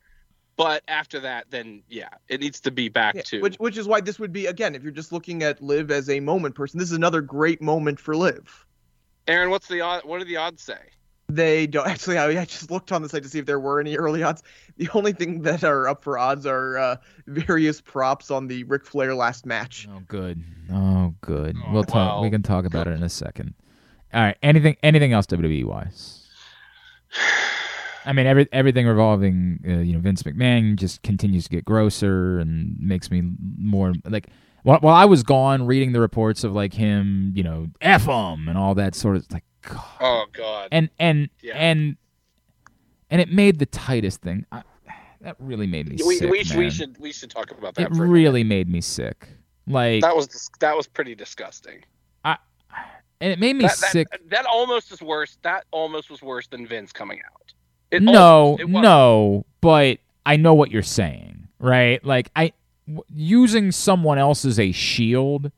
but 0.57 0.83
after 0.89 1.21
that, 1.21 1.47
then 1.51 1.83
yeah, 1.89 2.09
it 2.29 2.41
needs 2.41 2.61
to 2.63 2.71
be 2.71 2.89
back 2.89 3.15
Yeah, 3.15 3.23
to 3.23 3.41
which 3.41 3.57
which 3.57 3.77
is 3.77 3.87
why 3.87 4.01
this 4.01 4.19
would 4.19 4.33
be 4.33 4.47
again, 4.47 4.75
if 4.75 4.83
you're 4.83 4.91
just 4.93 5.13
looking 5.13 5.43
at 5.43 5.63
Liv 5.63 5.91
as 5.91 6.09
a 6.11 6.19
moment 6.21 6.55
person, 6.55 6.79
this 6.79 6.91
is 6.91 6.97
another 6.97 7.21
great 7.21 7.63
moment 7.63 8.01
for 8.01 8.17
Liv. 8.17 8.67
Aaron. 9.29 9.51
What's 9.51 9.69
the 9.69 9.81
odd? 9.81 10.05
What 10.05 10.19
do 10.19 10.25
the 10.25 10.37
odds 10.37 10.63
say? 10.63 10.79
They 11.29 11.67
don't 11.67 11.87
actually. 11.89 12.19
I, 12.19 12.41
I 12.41 12.45
just 12.45 12.71
looked 12.71 12.93
on 12.93 13.03
the 13.03 13.09
site 13.09 13.23
to 13.25 13.29
see 13.29 13.39
if 13.39 13.47
there 13.47 13.59
were 13.61 13.81
any 13.81 13.97
early 13.97 14.23
odds. 14.23 14.43
The 14.77 14.89
only 14.95 15.13
thing 15.13 15.43
that 15.43 15.65
are 15.65 15.89
up 15.89 16.05
for 16.05 16.19
odds 16.19 16.47
are 16.47 16.79
uh, 16.79 16.97
various 17.27 17.81
props 17.81 18.31
on 18.31 18.47
the 18.47 18.65
Ric 18.65 18.85
Flair 18.85 19.15
last 19.15 19.47
match. 19.47 19.89
Oh, 19.91 20.01
good. 20.07 20.43
Oh, 20.73 21.15
good. 21.23 21.57
Oh, 21.67 21.73
we'll 21.73 21.85
talk. 21.85 22.17
wow. 22.17 22.23
We 22.23 22.31
can 22.31 22.43
talk 22.43 22.65
about 22.65 22.87
it 22.87 22.91
in 22.91 23.03
a 23.03 23.09
second. 23.09 23.55
All 24.15 24.23
right. 24.23 24.37
Anything? 24.43 24.77
Anything 24.83 25.13
else 25.13 25.27
WWE 25.27 25.65
wise? 25.65 26.29
I 28.05 28.13
mean, 28.13 28.27
every 28.27 28.47
everything 28.53 28.87
revolving, 28.87 29.59
uh, 29.67 29.79
you 29.79 29.95
know, 29.95 29.99
Vince 29.99 30.23
McMahon 30.23 30.77
just 30.77 31.03
continues 31.03 31.45
to 31.45 31.51
get 31.51 31.65
grosser 31.65 32.39
and 32.39 32.77
makes 32.79 33.11
me 33.11 33.23
more 33.59 33.95
like. 34.05 34.29
While, 34.67 34.81
while 34.81 34.95
I 34.97 35.05
was 35.05 35.23
gone, 35.23 35.65
reading 35.65 35.93
the 35.93 36.01
reports 36.01 36.43
of 36.43 36.53
like 36.53 36.75
him, 36.75 37.33
you 37.37 37.45
know, 37.45 37.69
f 37.81 38.07
him 38.07 38.49
and 38.49 38.59
all 38.59 38.75
that 38.75 38.97
sort 38.97 39.15
of 39.15 39.25
like, 39.31 39.45
God. 39.63 39.81
Oh 40.01 40.25
God. 40.33 40.71
and 40.73 40.91
and 40.99 41.29
Yeah. 41.41 41.55
and 41.55 41.97
and 43.09 43.21
it 43.21 43.31
made 43.31 43.61
the 43.61 43.67
tightest 43.67 44.23
thing. 44.23 44.45
I, 44.51 44.65
that 45.21 45.37
really 45.39 45.69
made 45.69 45.89
me 45.89 45.99
we, 46.05 46.17
sick. 46.17 46.29
we, 46.31 46.43
should, 46.43 46.57
we 46.59 46.71
should 46.71 46.99
we 46.99 47.13
should 47.13 47.31
talk 47.31 47.53
about 47.53 47.77
that. 47.77 47.83
It 47.83 47.91
really 47.93 48.43
made 48.43 48.69
me 48.69 48.81
sick. 48.81 49.29
Like, 49.69 50.03
that 50.03 50.17
was 50.17 50.51
that 50.59 50.77
was 50.77 50.89
pretty 50.89 51.15
disgusting. 51.15 51.85
I 52.25 52.37
and 53.21 53.31
it 53.33 53.39
made 53.39 53.55
me 53.55 53.67
That, 53.67 53.79
that, 53.79 53.91
sick. 53.93 54.09
that 54.31 54.47
almost 54.47 54.91
is 54.91 55.01
worse. 55.01 55.39
That 55.43 55.65
almost 55.71 56.11
was 56.11 56.23
worse 56.23 56.49
than 56.49 56.67
Vince 56.67 56.91
coming 56.91 57.21
out. 57.25 57.53
It 57.93 58.03
no, 58.03 58.59
almost- 58.61 58.83
no, 58.83 59.47
but 59.61 59.99
I 60.27 60.35
know 60.35 60.55
what 60.55 60.73
you're 60.73 60.83
saying, 60.83 61.47
right? 61.61 62.05
Like 62.05 62.31
I 62.35 62.53
using 63.15 63.73
someone 63.73 64.19
else 64.19 64.45
as 64.45 64.59
a 64.61 64.73
shield. 64.73 65.51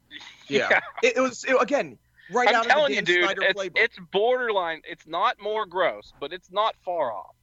Yeah, 0.49 0.81
It, 1.03 1.16
it 1.16 1.20
was 1.20 1.45
it, 1.45 1.57
again 1.61 1.99
right 2.33 2.49
I'm 2.49 2.55
out 2.57 2.64
telling 2.64 2.99
of 2.99 3.05
the 3.07 3.12
you, 3.12 3.18
dude, 3.20 3.24
Snyder 3.24 3.43
it's, 3.43 3.61
playbook. 3.61 3.72
it's 3.76 3.99
borderline. 4.12 4.81
It's 4.89 5.07
not 5.07 5.41
more 5.41 5.66
gross, 5.66 6.12
but 6.20 6.33
it's 6.33 6.51
not 6.51 6.74
far 6.85 7.12
off. 7.12 7.35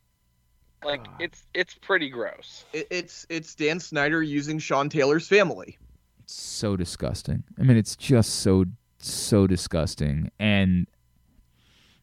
Like 0.83 1.01
Ah. 1.07 1.15
it's 1.19 1.43
it's 1.53 1.73
pretty 1.75 2.09
gross. 2.09 2.65
It- 2.73 2.87
it's 2.89 3.25
it's 3.29 3.53
Dan 3.55 3.79
Snyder 3.79 4.21
using 4.23 4.59
Sean 4.59 4.89
Taylor's 4.89 5.27
family. 5.27 5.77
It's 6.23 6.33
so 6.33 6.75
disgusting. 6.75 7.43
I 7.59 7.63
mean, 7.63 7.77
it's 7.77 7.95
just 7.95 8.35
so 8.41 8.65
so 8.97 9.45
disgusting. 9.47 10.31
And 10.39 10.87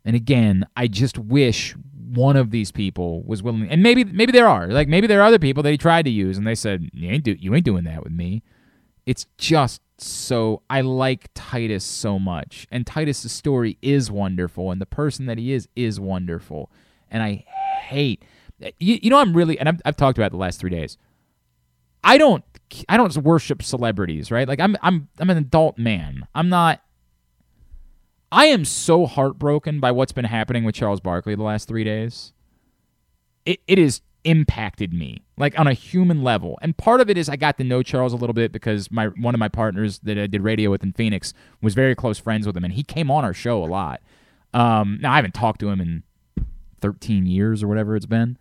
and 0.05 0.15
again, 0.17 0.67
I 0.77 0.87
just 0.89 1.19
wish 1.19 1.75
one 2.13 2.37
of 2.37 2.51
these 2.51 2.71
people 2.71 3.23
was 3.23 3.43
willing. 3.43 3.69
And 3.69 3.83
maybe 3.83 4.05
maybe 4.05 4.33
there 4.33 4.49
are 4.49 4.69
like 4.69 4.89
maybe 4.89 5.07
there 5.07 5.21
are 5.21 5.27
other 5.27 5.39
people 5.39 5.63
that 5.63 5.71
he 5.71 5.79
tried 5.79 6.05
to 6.05 6.11
use, 6.11 6.37
and 6.37 6.47
they 6.47 6.55
said 6.55 6.89
you 6.93 7.11
ain't 7.11 7.25
do 7.25 7.37
you 7.39 7.55
ain't 7.55 7.65
doing 7.65 7.85
that 7.85 8.05
with 8.05 8.13
me. 8.13 8.43
It's 9.07 9.27
just 9.39 9.81
so 9.99 10.63
I 10.69 10.83
like 10.83 11.31
Titus 11.35 11.85
so 11.85 12.19
much, 12.19 12.67
and 12.71 12.87
Titus's 12.87 13.33
story 13.33 13.79
is 13.81 14.11
wonderful, 14.11 14.71
and 14.71 14.81
the 14.81 14.87
person 14.87 15.27
that 15.27 15.39
he 15.39 15.53
is 15.53 15.69
is 15.75 15.99
wonderful, 15.99 16.71
and 17.11 17.23
I 17.23 17.45
hate. 17.87 18.25
You, 18.79 18.99
you 19.03 19.11
know 19.11 19.19
I'm 19.19 19.37
really 19.37 19.59
and 19.59 19.69
I've, 19.69 19.81
I've 19.85 19.97
talked 19.97 20.19
about 20.19 20.31
the 20.31 20.37
last 20.37 20.61
three 20.61 20.71
days. 20.71 20.99
I 22.05 22.19
don't 22.19 22.45
I 22.89 22.97
don't 22.97 23.17
worship 23.19 23.63
celebrities, 23.63 24.31
right? 24.31 24.47
Like 24.47 24.61
I'm 24.61 24.77
I'm 24.83 25.09
I'm 25.19 25.31
an 25.31 25.39
adult 25.39 25.79
man. 25.79 26.27
I'm 26.35 26.49
not 26.49 26.81
I 28.33 28.47
am 28.47 28.65
so 28.65 29.07
heartbroken 29.07 29.79
by 29.79 29.93
what's 29.93 30.13
been 30.13 30.25
happening 30.25 30.65
with 30.65 30.75
Charles 30.75 31.01
Barkley 31.01 31.35
the 31.35 31.43
last 31.43 31.69
3 31.69 31.85
days. 31.85 32.33
It 33.45 33.61
it 33.69 33.79
has 33.79 34.01
impacted 34.25 34.95
me 34.95 35.25
like 35.37 35.59
on 35.59 35.67
a 35.67 35.75
human 35.75 36.23
level. 36.23 36.59
And 36.63 36.77
part 36.77 37.01
of 37.01 37.11
it 37.11 37.19
is 37.19 37.29
I 37.29 37.37
got 37.37 37.59
to 37.59 37.65
know 37.65 37.83
Charles 37.83 38.13
a 38.13 38.17
little 38.17 38.35
bit 38.35 38.53
because 38.53 38.91
my 38.91 39.07
one 39.09 39.35
of 39.35 39.39
my 39.39 39.49
partners 39.49 39.99
that 40.01 40.19
I 40.19 40.27
did 40.27 40.43
radio 40.43 40.71
with 40.71 40.83
in 40.83 40.93
Phoenix 40.93 41.35
was 41.61 41.75
very 41.75 41.95
close 41.95 42.19
friends 42.19 42.47
with 42.47 42.57
him 42.57 42.65
and 42.65 42.73
he 42.73 42.83
came 42.83 43.11
on 43.11 43.25
our 43.25 43.35
show 43.35 43.63
a 43.63 43.67
lot. 43.67 44.01
Um 44.55 44.99
now 45.01 45.13
I 45.13 45.17
haven't 45.17 45.35
talked 45.35 45.61
to 45.61 45.69
him 45.69 45.81
in 45.81 46.03
13 46.83 47.27
years 47.27 47.63
or 47.63 47.69
whatever 47.69 47.97
it's 47.97 48.07
been. 48.07 48.37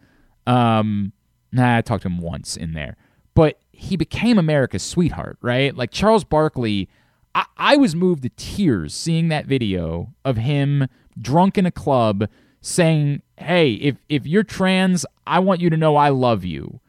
Um, 0.46 1.14
nah, 1.52 1.78
I 1.78 1.82
talked 1.82 2.02
to 2.04 2.10
him 2.10 2.18
once 2.18 2.58
in 2.58 2.74
there, 2.74 2.98
but 3.36 3.60
he 3.72 3.96
became 3.96 4.38
America's 4.38 4.84
sweetheart, 4.84 5.38
right? 5.42 5.76
Like 5.76 5.92
Charles 5.92 6.24
Barkley, 6.24 6.90
I, 7.36 7.46
I 7.58 7.76
was 7.78 7.96
moved 7.96 8.24
to 8.24 8.30
tears 8.30 8.94
seeing 8.94 9.30
that 9.30 9.46
video 9.46 10.14
of 10.26 10.38
him 10.38 10.88
drunk 11.20 11.58
in 11.58 11.66
a 11.66 11.72
club 11.72 12.28
saying, 12.62 13.22
"Hey, 13.38 13.74
if 13.74 13.98
if 14.10 14.26
you're 14.28 14.44
trans, 14.44 15.06
I 15.26 15.40
want 15.40 15.62
you 15.62 15.70
to 15.70 15.78
know 15.78 15.96
I 15.96 16.10
love 16.10 16.44
you, 16.44 16.80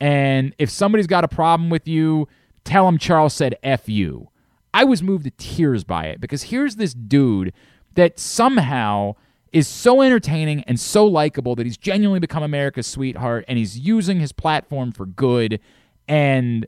and 0.00 0.54
if 0.58 0.70
somebody's 0.70 1.06
got 1.06 1.24
a 1.24 1.28
problem 1.28 1.70
with 1.70 1.86
you, 1.86 2.28
tell 2.64 2.86
them 2.86 2.98
Charles 2.98 3.34
said 3.34 3.56
f 3.62 3.88
you." 3.88 4.28
I 4.74 4.84
was 4.84 5.02
moved 5.02 5.24
to 5.24 5.30
tears 5.32 5.84
by 5.84 6.06
it 6.06 6.20
because 6.20 6.44
here's 6.44 6.76
this 6.76 6.94
dude 6.94 7.52
that 7.94 8.18
somehow 8.18 9.16
is 9.52 9.68
so 9.68 10.00
entertaining 10.00 10.62
and 10.62 10.80
so 10.80 11.04
likable 11.04 11.54
that 11.56 11.66
he's 11.66 11.76
genuinely 11.76 12.20
become 12.20 12.42
America's 12.42 12.86
sweetheart 12.86 13.44
and 13.48 13.58
he's 13.58 13.78
using 13.78 14.18
his 14.18 14.32
platform 14.32 14.90
for 14.90 15.04
good 15.04 15.60
and 16.08 16.66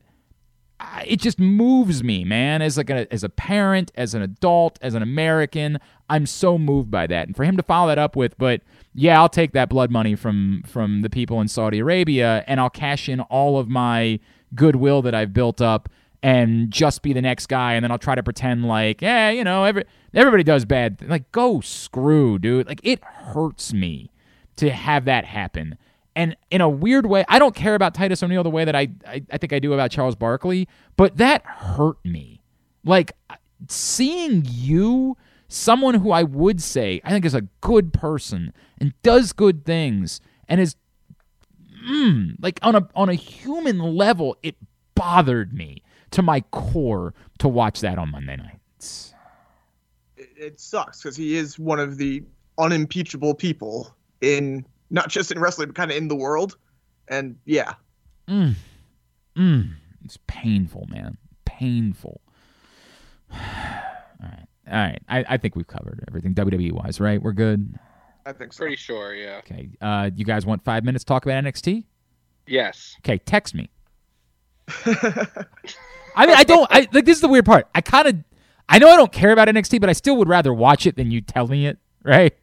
it 1.06 1.20
just 1.20 1.38
moves 1.38 2.02
me, 2.02 2.24
man, 2.24 2.62
as 2.62 2.76
like 2.76 2.90
a, 2.90 3.12
as 3.12 3.24
a 3.24 3.28
parent, 3.28 3.92
as 3.94 4.14
an 4.14 4.22
adult, 4.22 4.78
as 4.82 4.94
an 4.94 5.02
American. 5.02 5.78
I'm 6.08 6.26
so 6.26 6.58
moved 6.58 6.90
by 6.90 7.06
that. 7.06 7.26
And 7.26 7.36
for 7.36 7.44
him 7.44 7.56
to 7.56 7.62
follow 7.62 7.88
that 7.88 7.98
up 7.98 8.16
with, 8.16 8.36
but 8.38 8.62
yeah, 8.94 9.20
I'll 9.20 9.28
take 9.28 9.52
that 9.52 9.68
blood 9.68 9.90
money 9.90 10.14
from 10.14 10.62
from 10.66 11.02
the 11.02 11.10
people 11.10 11.40
in 11.40 11.48
Saudi 11.48 11.80
Arabia 11.80 12.44
and 12.46 12.60
I'll 12.60 12.70
cash 12.70 13.08
in 13.08 13.20
all 13.20 13.58
of 13.58 13.68
my 13.68 14.20
goodwill 14.54 15.02
that 15.02 15.14
I've 15.14 15.32
built 15.32 15.60
up 15.60 15.88
and 16.22 16.70
just 16.70 17.02
be 17.02 17.12
the 17.12 17.20
next 17.20 17.46
guy 17.46 17.74
and 17.74 17.84
then 17.84 17.90
I'll 17.90 17.98
try 17.98 18.14
to 18.14 18.22
pretend 18.22 18.64
like, 18.64 19.02
yeah, 19.02 19.30
you 19.30 19.44
know, 19.44 19.64
every 19.64 19.84
everybody 20.14 20.42
does 20.42 20.64
bad. 20.64 21.02
Like 21.06 21.30
go 21.32 21.60
screw, 21.60 22.38
dude. 22.38 22.66
Like 22.66 22.80
it 22.82 23.02
hurts 23.02 23.72
me 23.72 24.10
to 24.56 24.70
have 24.70 25.04
that 25.06 25.24
happen. 25.24 25.76
And 26.16 26.36
in 26.50 26.60
a 26.60 26.68
weird 26.68 27.06
way, 27.06 27.24
I 27.28 27.38
don't 27.38 27.54
care 27.54 27.74
about 27.74 27.94
Titus 27.94 28.22
O'Neil 28.22 28.44
the 28.44 28.50
way 28.50 28.64
that 28.64 28.76
I, 28.76 28.88
I, 29.06 29.22
I 29.32 29.38
think 29.38 29.52
I 29.52 29.58
do 29.58 29.72
about 29.72 29.90
Charles 29.90 30.14
Barkley, 30.14 30.68
but 30.96 31.16
that 31.16 31.44
hurt 31.44 31.96
me. 32.04 32.40
Like 32.84 33.12
seeing 33.68 34.44
you, 34.46 35.16
someone 35.48 35.94
who 35.94 36.12
I 36.12 36.22
would 36.22 36.62
say 36.62 37.00
I 37.04 37.10
think 37.10 37.24
is 37.24 37.34
a 37.34 37.42
good 37.60 37.92
person 37.92 38.52
and 38.78 38.92
does 39.02 39.32
good 39.32 39.64
things 39.64 40.20
and 40.48 40.60
is 40.60 40.76
mm, 41.88 42.36
like 42.40 42.58
on 42.62 42.74
a 42.74 42.88
on 42.94 43.08
a 43.08 43.14
human 43.14 43.78
level, 43.78 44.36
it 44.42 44.56
bothered 44.94 45.52
me 45.52 45.82
to 46.12 46.22
my 46.22 46.40
core 46.52 47.14
to 47.38 47.48
watch 47.48 47.80
that 47.80 47.98
on 47.98 48.10
Monday 48.10 48.36
nights. 48.36 49.14
It, 50.16 50.30
it 50.36 50.60
sucks 50.60 51.02
because 51.02 51.16
he 51.16 51.36
is 51.36 51.58
one 51.58 51.80
of 51.80 51.96
the 51.96 52.22
unimpeachable 52.58 53.34
people 53.34 53.94
in 54.20 54.64
not 54.94 55.08
just 55.10 55.30
in 55.32 55.38
wrestling, 55.38 55.68
but 55.68 55.74
kind 55.74 55.90
of 55.90 55.96
in 55.96 56.08
the 56.08 56.14
world. 56.14 56.56
And 57.08 57.36
yeah, 57.44 57.74
Mm. 58.28 58.54
Mm. 59.36 59.74
It's 60.04 60.18
painful, 60.26 60.86
man. 60.88 61.18
Painful. 61.44 62.20
All 63.32 63.38
right. 63.38 64.46
All 64.70 64.78
right. 64.78 65.02
I, 65.08 65.24
I 65.28 65.36
think 65.36 65.56
we've 65.56 65.66
covered 65.66 66.02
everything 66.08 66.34
WWE 66.34 66.72
wise, 66.72 67.00
right? 67.00 67.20
We're 67.20 67.32
good. 67.32 67.78
I 68.24 68.32
think 68.32 68.54
so. 68.54 68.58
Pretty 68.60 68.76
sure, 68.76 69.14
yeah. 69.14 69.38
Okay. 69.38 69.68
Uh, 69.82 70.10
you 70.14 70.24
guys 70.24 70.46
want 70.46 70.64
five 70.64 70.84
minutes 70.84 71.04
to 71.04 71.08
talk 71.08 71.26
about 71.26 71.44
NXT? 71.44 71.84
Yes. 72.46 72.96
Okay. 73.00 73.18
Text 73.18 73.54
me. 73.54 73.68
I 74.86 76.26
mean, 76.26 76.36
I 76.36 76.44
don't. 76.44 76.66
I 76.70 76.88
like 76.92 77.04
this 77.04 77.18
is 77.18 77.20
the 77.20 77.28
weird 77.28 77.44
part. 77.44 77.68
I 77.74 77.82
kind 77.82 78.08
of, 78.08 78.16
I 78.68 78.78
know 78.78 78.88
I 78.88 78.96
don't 78.96 79.12
care 79.12 79.32
about 79.32 79.48
NXT, 79.48 79.80
but 79.80 79.90
I 79.90 79.92
still 79.92 80.16
would 80.16 80.28
rather 80.28 80.54
watch 80.54 80.86
it 80.86 80.96
than 80.96 81.10
you 81.10 81.20
tell 81.20 81.48
me 81.48 81.66
it. 81.66 81.78
Right? 82.06 82.34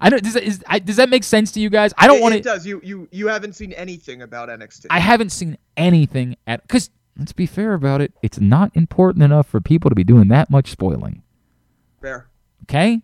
I 0.00 0.10
don't. 0.10 0.22
Does 0.22 0.34
that, 0.34 0.42
is, 0.42 0.62
I, 0.66 0.78
does 0.78 0.96
that 0.96 1.08
make 1.08 1.24
sense 1.24 1.52
to 1.52 1.60
you 1.60 1.68
guys? 1.70 1.92
I 1.98 2.06
don't 2.06 2.18
It- 2.18 2.22
want 2.22 2.34
It 2.34 2.38
to. 2.38 2.42
does. 2.44 2.66
You 2.66 2.80
you 2.84 3.08
you 3.12 3.26
haven't 3.28 3.54
seen 3.54 3.72
anything 3.72 4.22
about 4.22 4.48
NXT. 4.48 4.86
I 4.90 4.98
haven't 5.00 5.30
seen 5.30 5.58
anything 5.76 6.36
at 6.46 6.62
because 6.62 6.90
let's 7.18 7.32
be 7.32 7.46
fair 7.46 7.74
about 7.74 8.00
it. 8.00 8.12
It's 8.22 8.40
not 8.40 8.70
important 8.74 9.22
enough 9.22 9.46
for 9.48 9.60
people 9.60 9.90
to 9.90 9.94
be 9.94 10.04
doing 10.04 10.28
that 10.28 10.50
much 10.50 10.70
spoiling. 10.70 11.22
Fair. 12.00 12.28
Okay, 12.64 13.02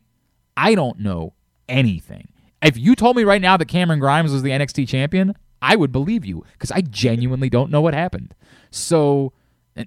I 0.57 0.75
don't 0.75 0.99
know 1.01 1.35
anything. 1.69 2.29
If 2.63 2.77
you 2.77 2.95
told 2.97 3.17
me 3.17 3.25
right 3.25 3.41
now 3.43 3.57
that 3.57 3.67
Cameron 3.67 4.01
Grimes 4.01 4.33
was 4.33 4.43
the 4.43 4.51
NXT 4.51 4.89
champion, 4.89 5.35
I 5.63 5.77
would 5.77 5.93
believe 5.93 6.25
you 6.25 6.45
because 6.53 6.71
I 6.73 6.81
genuinely 6.81 7.49
don't 7.51 7.71
know 7.71 7.81
what 7.81 7.95
happened. 7.95 8.35
So 8.71 9.33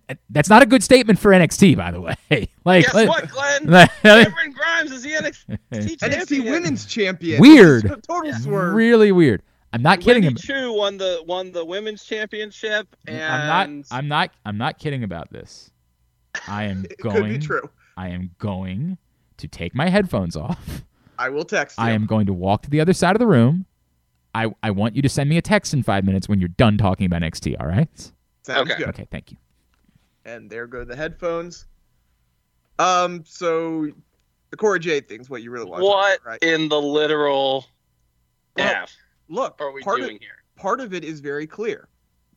Uh, 0.09 0.15
that's 0.29 0.49
not 0.49 0.61
a 0.61 0.65
good 0.65 0.83
statement 0.83 1.19
for 1.19 1.31
NXT, 1.31 1.75
by 1.77 1.91
the 1.91 1.99
way. 2.01 2.15
like, 2.65 2.85
Guess 2.85 3.07
what, 3.07 3.29
Glenn? 3.29 3.65
like- 3.67 3.91
Cameron 4.01 4.53
Grimes 4.53 4.91
is 4.91 5.03
the 5.03 5.11
NXT 5.11 5.57
NXT 5.71 5.99
champion. 5.99 6.45
Women's 6.53 6.85
Champion. 6.85 7.41
Weird. 7.41 8.03
Total 8.07 8.33
swerve. 8.33 8.73
really 8.73 9.11
weird. 9.11 9.41
I'm 9.73 9.81
not 9.81 10.01
kidding. 10.01 10.23
Wendy 10.23 10.39
ab- 10.41 10.45
Choo 10.45 10.73
won 10.73 10.97
the 10.97 11.23
won 11.25 11.51
the 11.51 11.63
women's 11.63 12.03
championship, 12.03 12.93
and 13.07 13.21
I'm 13.23 13.47
not. 13.79 13.85
I'm 13.91 14.07
not. 14.07 14.31
I'm 14.45 14.57
not 14.57 14.79
kidding 14.79 15.03
about 15.03 15.31
this. 15.31 15.71
I 16.47 16.63
am 16.65 16.85
It 16.89 16.97
going. 16.99 17.15
could 17.15 17.29
be 17.29 17.37
true. 17.39 17.69
I 17.97 18.09
am 18.09 18.31
going 18.39 18.97
to 19.37 19.47
take 19.47 19.73
my 19.75 19.89
headphones 19.89 20.35
off. 20.35 20.83
I 21.17 21.29
will 21.29 21.45
text 21.45 21.77
you. 21.77 21.83
I 21.83 21.91
am 21.91 22.05
going 22.05 22.25
to 22.25 22.33
walk 22.33 22.63
to 22.63 22.69
the 22.69 22.79
other 22.81 22.93
side 22.93 23.15
of 23.15 23.19
the 23.19 23.27
room. 23.27 23.65
I, 24.33 24.47
I 24.63 24.71
want 24.71 24.95
you 24.95 25.01
to 25.01 25.09
send 25.09 25.29
me 25.29 25.37
a 25.37 25.41
text 25.41 25.73
in 25.73 25.83
five 25.83 26.03
minutes 26.05 26.29
when 26.29 26.39
you're 26.39 26.47
done 26.49 26.77
talking 26.77 27.05
about 27.05 27.21
NXT. 27.21 27.59
All 27.59 27.67
right? 27.67 27.89
Sounds 28.43 28.61
Okay. 28.71 28.77
good. 28.77 28.87
Okay. 28.89 29.07
Thank 29.11 29.31
you. 29.31 29.37
And 30.25 30.49
there 30.49 30.67
go 30.67 30.83
the 30.83 30.95
headphones. 30.95 31.65
Um, 32.79 33.23
so 33.25 33.89
the 34.49 34.57
Cora 34.57 34.79
Jade 34.79 35.07
thing's 35.07 35.29
what 35.29 35.41
you 35.41 35.51
really 35.51 35.65
want. 35.65 35.83
what 35.83 36.19
about, 36.21 36.27
right? 36.27 36.43
in 36.43 36.69
the 36.69 36.81
literal 36.81 37.65
Well, 38.57 38.83
F 38.83 38.95
Look, 39.29 39.61
are 39.61 39.71
we 39.71 39.81
part 39.81 39.99
doing 40.01 40.15
of, 40.17 40.21
here? 40.21 40.43
part 40.57 40.79
of 40.81 40.93
it 40.93 41.03
is 41.03 41.19
very 41.19 41.47
clear. 41.47 41.87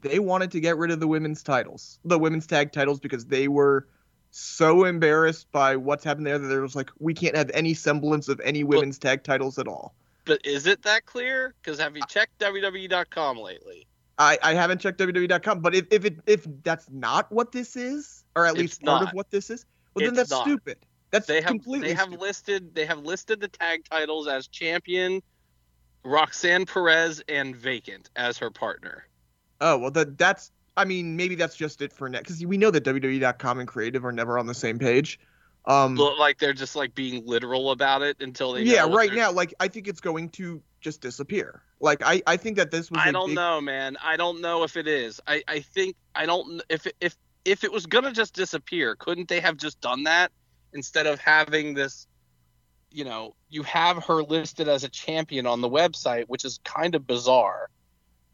They 0.00 0.18
wanted 0.18 0.50
to 0.52 0.60
get 0.60 0.76
rid 0.76 0.90
of 0.90 1.00
the 1.00 1.08
women's 1.08 1.42
titles, 1.42 1.98
the 2.04 2.18
women's 2.18 2.46
tag 2.46 2.72
titles, 2.72 3.00
because 3.00 3.24
they 3.26 3.48
were 3.48 3.88
so 4.30 4.84
embarrassed 4.84 5.50
by 5.50 5.76
what's 5.76 6.04
happened 6.04 6.26
there 6.26 6.38
that 6.38 6.46
there 6.48 6.60
was 6.60 6.76
like, 6.76 6.90
we 6.98 7.14
can't 7.14 7.36
have 7.36 7.50
any 7.54 7.72
semblance 7.74 8.28
of 8.28 8.40
any 8.40 8.64
Well- 8.64 8.78
women's 8.80 8.98
tag 8.98 9.24
titles 9.24 9.58
at 9.58 9.66
all. 9.66 9.94
But 10.26 10.44
is 10.44 10.66
it 10.66 10.82
that 10.82 11.04
clear? 11.04 11.54
Because 11.62 11.78
have 11.78 11.96
you 11.96 12.02
checked 12.08 12.38
WWE.com 12.38 13.36
lately? 13.38 13.86
I, 14.18 14.38
I 14.42 14.54
haven't 14.54 14.80
checked 14.80 14.98
WWE.com, 15.00 15.60
but 15.60 15.74
if, 15.74 15.86
if 15.90 16.04
it 16.04 16.18
if 16.26 16.46
that's 16.62 16.88
not 16.90 17.30
what 17.32 17.52
this 17.52 17.76
is, 17.76 18.24
or 18.36 18.46
at 18.46 18.54
least 18.54 18.74
It's 18.80 18.84
part 18.84 19.02
of 19.02 19.12
what 19.12 19.30
this 19.30 19.50
is, 19.50 19.64
well 19.94 20.04
then 20.04 20.14
that's 20.14 20.30
not. 20.30 20.42
stupid. 20.42 20.78
That's 21.10 21.26
They 21.26 21.40
have 21.40 21.46
completely 21.46 21.88
they 21.88 21.94
have 21.94 22.06
stupid. 22.06 22.20
listed 22.20 22.74
they 22.74 22.86
have 22.86 22.98
listed 23.00 23.40
the 23.40 23.48
tag 23.48 23.84
titles 23.90 24.28
as 24.28 24.46
champion, 24.48 25.22
Roxanne 26.04 26.66
Perez 26.66 27.22
and 27.28 27.56
vacant 27.56 28.10
as 28.16 28.38
her 28.38 28.50
partner. 28.50 29.06
Oh 29.60 29.78
well, 29.78 29.90
that 29.92 30.18
that's. 30.18 30.50
I 30.76 30.84
mean, 30.84 31.16
maybe 31.16 31.36
that's 31.36 31.54
just 31.54 31.82
it 31.82 31.92
for 31.92 32.08
next 32.08 32.28
because 32.32 32.44
we 32.46 32.58
know 32.58 32.70
that 32.72 32.84
WWE.com 32.84 33.60
and 33.60 33.68
creative 33.68 34.04
are 34.04 34.10
never 34.12 34.38
on 34.38 34.46
the 34.46 34.54
same 34.54 34.78
page. 34.78 35.20
Um, 35.66 35.94
Look 35.96 36.18
like 36.18 36.38
they're 36.38 36.52
just 36.52 36.76
like 36.76 36.94
being 36.94 37.24
literal 37.26 37.70
about 37.70 38.02
it 38.02 38.18
until 38.20 38.52
they. 38.52 38.62
yeah, 38.62 38.86
right 38.86 39.12
now, 39.12 39.32
like 39.32 39.54
I 39.60 39.68
think 39.68 39.88
it's 39.88 40.00
going 40.00 40.28
to 40.30 40.62
just 40.80 41.00
disappear. 41.00 41.62
Like 41.80 42.02
I, 42.04 42.22
I 42.26 42.36
think 42.36 42.56
that 42.58 42.70
this 42.70 42.90
was. 42.90 43.00
I 43.02 43.12
don't 43.12 43.28
big- 43.28 43.36
know, 43.36 43.60
man. 43.60 43.96
I 44.02 44.16
don't 44.18 44.40
know 44.42 44.62
if 44.64 44.76
it 44.76 44.86
is. 44.86 45.20
I, 45.26 45.42
I 45.48 45.60
think 45.60 45.96
I 46.14 46.26
don't 46.26 46.62
if 46.68 46.86
if 47.00 47.16
if 47.46 47.64
it 47.64 47.72
was 47.72 47.86
gonna 47.86 48.12
just 48.12 48.34
disappear, 48.34 48.94
couldn't 48.96 49.28
they 49.28 49.40
have 49.40 49.56
just 49.56 49.80
done 49.80 50.04
that 50.04 50.32
instead 50.74 51.06
of 51.06 51.18
having 51.20 51.72
this? 51.74 52.06
You 52.90 53.04
know, 53.04 53.34
you 53.48 53.62
have 53.64 54.04
her 54.04 54.22
listed 54.22 54.68
as 54.68 54.84
a 54.84 54.88
champion 54.88 55.46
on 55.46 55.60
the 55.62 55.68
website, 55.68 56.24
which 56.28 56.44
is 56.44 56.60
kind 56.64 56.94
of 56.94 57.06
bizarre. 57.06 57.68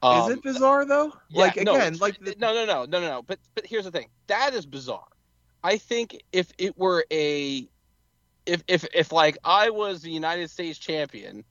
Is 0.02 0.08
Um, 0.08 0.32
it 0.32 0.42
bizarre 0.42 0.84
though? 0.84 1.12
yeah, 1.28 1.40
like 1.42 1.56
no, 1.56 1.74
again, 1.74 1.94
it's- 1.94 2.00
like 2.00 2.18
the, 2.18 2.34
no, 2.38 2.52
no, 2.54 2.66
no, 2.66 2.84
no, 2.86 3.00
no, 3.00 3.08
no. 3.08 3.22
But 3.22 3.38
but 3.54 3.64
here's 3.66 3.84
the 3.84 3.90
thing. 3.92 4.08
That 4.26 4.52
is 4.54 4.66
bizarre. 4.66 5.06
I 5.62 5.76
think 5.76 6.22
if 6.32 6.52
it 6.58 6.78
were 6.78 7.04
a, 7.10 7.68
if 8.46 8.62
if 8.66 8.86
if 8.94 9.12
like 9.12 9.38
I 9.44 9.70
was 9.70 10.02
the 10.02 10.10
United 10.10 10.50
States 10.50 10.78
champion, 10.78 11.44